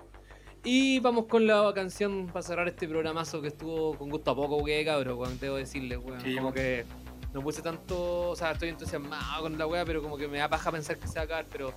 Y 0.69 0.99
vamos 0.99 1.27
con 1.27 1.47
la 1.47 1.73
canción 1.73 2.27
para 2.27 2.43
cerrar 2.43 2.67
este 2.67 2.89
programazo 2.89 3.41
que 3.41 3.47
estuvo 3.47 3.97
con 3.97 4.11
gusto 4.11 4.33
a 4.33 4.35
poco, 4.35 4.65
que 4.65 4.85
cabro, 4.85 5.17
weón, 5.17 5.39
debo 5.39 5.55
decirles, 5.55 6.01
weón. 6.03 6.21
Sí, 6.21 6.35
como 6.35 6.53
que 6.53 6.85
no 7.33 7.41
puse 7.41 7.63
tanto, 7.63 8.31
o 8.31 8.35
sea, 8.35 8.51
estoy 8.51 8.71
entusiasmado 8.71 9.43
con 9.43 9.57
la 9.57 9.69
weá, 9.69 9.85
pero 9.85 10.03
como 10.03 10.17
que 10.17 10.27
me 10.27 10.39
da 10.39 10.49
paja 10.49 10.73
pensar 10.73 10.99
que 10.99 11.07
se 11.07 11.15
va 11.15 11.21
a 11.21 11.25
acabar, 11.25 11.47
pero 11.53 11.73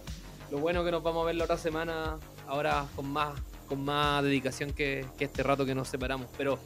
lo 0.49 0.57
bueno 0.57 0.83
que 0.83 0.89
nos 0.89 1.03
vamos 1.03 1.21
a 1.21 1.27
ver 1.27 1.35
la 1.35 1.43
otra 1.43 1.59
semana, 1.59 2.17
ahora 2.47 2.87
con 2.95 3.11
más, 3.11 3.39
con 3.67 3.85
más 3.85 4.23
dedicación 4.23 4.73
que, 4.73 5.05
que 5.19 5.25
este 5.25 5.43
rato 5.43 5.67
que 5.67 5.75
nos 5.75 5.87
separamos. 5.87 6.25
Pero 6.35 6.57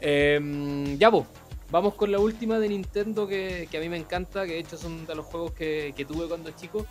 em, 0.00 0.96
ya, 0.96 1.10
pues, 1.10 1.26
vamos 1.70 1.92
con 1.92 2.10
la 2.10 2.18
última 2.18 2.58
de 2.58 2.70
Nintendo 2.70 3.28
que, 3.28 3.68
que 3.70 3.76
a 3.76 3.80
mí 3.82 3.90
me 3.90 3.98
encanta, 3.98 4.46
que 4.46 4.54
de 4.54 4.60
hecho 4.60 4.78
son 4.78 5.04
de 5.04 5.14
los 5.14 5.26
juegos 5.26 5.52
que, 5.52 5.92
que 5.94 6.06
tuve 6.06 6.26
cuando 6.26 6.50
chico 6.52 6.86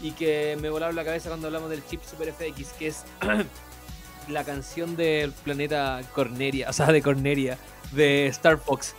y 0.00 0.12
que 0.12 0.56
me 0.62 0.70
volaron 0.70 0.96
la 0.96 1.04
cabeza 1.04 1.28
cuando 1.28 1.48
hablamos 1.48 1.68
del 1.68 1.84
chip 1.86 2.02
Super 2.02 2.32
FX, 2.32 2.72
que 2.78 2.86
es 2.86 3.04
la 4.28 4.44
canción 4.44 4.96
del 4.96 5.32
planeta 5.32 6.00
Corneria, 6.14 6.70
o 6.70 6.72
sea, 6.72 6.86
de 6.86 7.02
Corneria, 7.02 7.58
de 7.92 8.26
Star 8.28 8.58
Fox. 8.58 8.94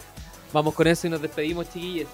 Vamos 0.53 0.73
con 0.73 0.87
eso 0.87 1.07
y 1.07 1.09
nos 1.09 1.21
despedimos, 1.21 1.67
chiquillos. 1.71 2.09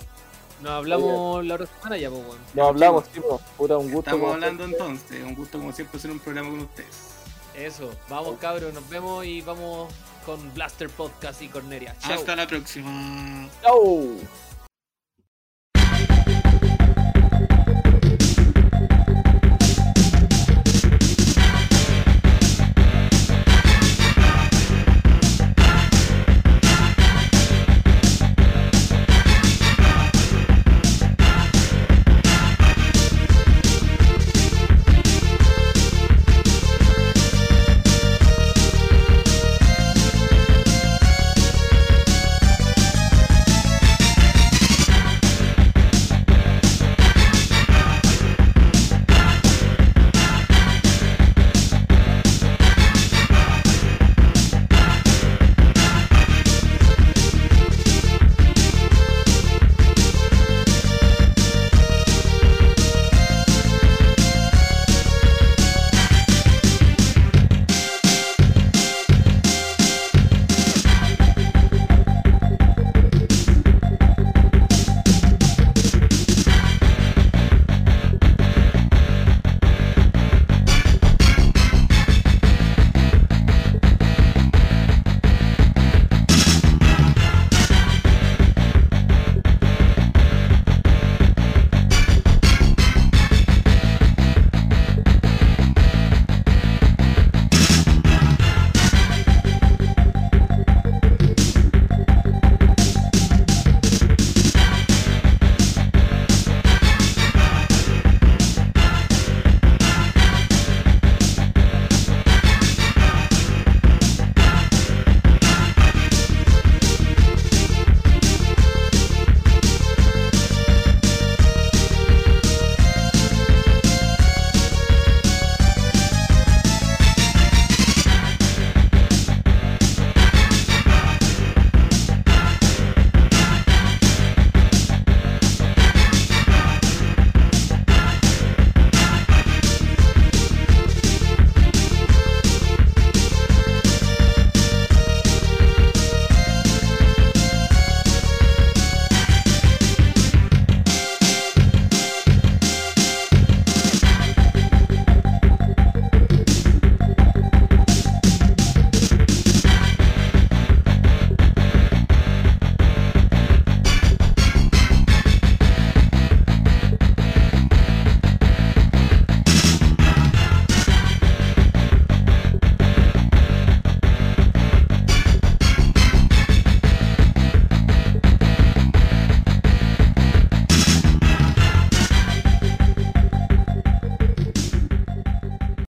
Nos 0.61 0.71
hablamos 0.71 1.45
la 1.45 1.55
otra 1.55 1.67
semana 1.67 1.97
ya, 1.97 2.09
pues, 2.09 2.21
weón. 2.23 2.37
Nos 2.53 2.67
hablamos, 2.67 3.09
tipo, 3.09 3.41
puta, 3.57 3.77
un 3.77 3.91
gusto. 3.91 4.11
Estamos 4.11 4.33
hablando 4.33 4.65
siempre. 4.65 4.87
entonces. 4.87 5.23
Un 5.23 5.35
gusto 5.35 5.57
como 5.57 5.71
siempre 5.71 5.97
hacer 5.97 6.11
un 6.11 6.19
programa 6.19 6.49
con 6.49 6.59
ustedes. 6.61 7.11
Eso, 7.55 7.91
vamos 8.09 8.37
cabros, 8.39 8.73
nos 8.73 8.87
vemos 8.87 9.25
y 9.25 9.41
vamos 9.41 9.91
con 10.25 10.53
Blaster 10.53 10.89
Podcast 10.89 11.41
y 11.41 11.47
Corneria. 11.49 11.95
Chao. 11.99 12.13
Hasta 12.13 12.35
la 12.35 12.47
próxima. 12.47 13.49
Chau. 13.61 14.17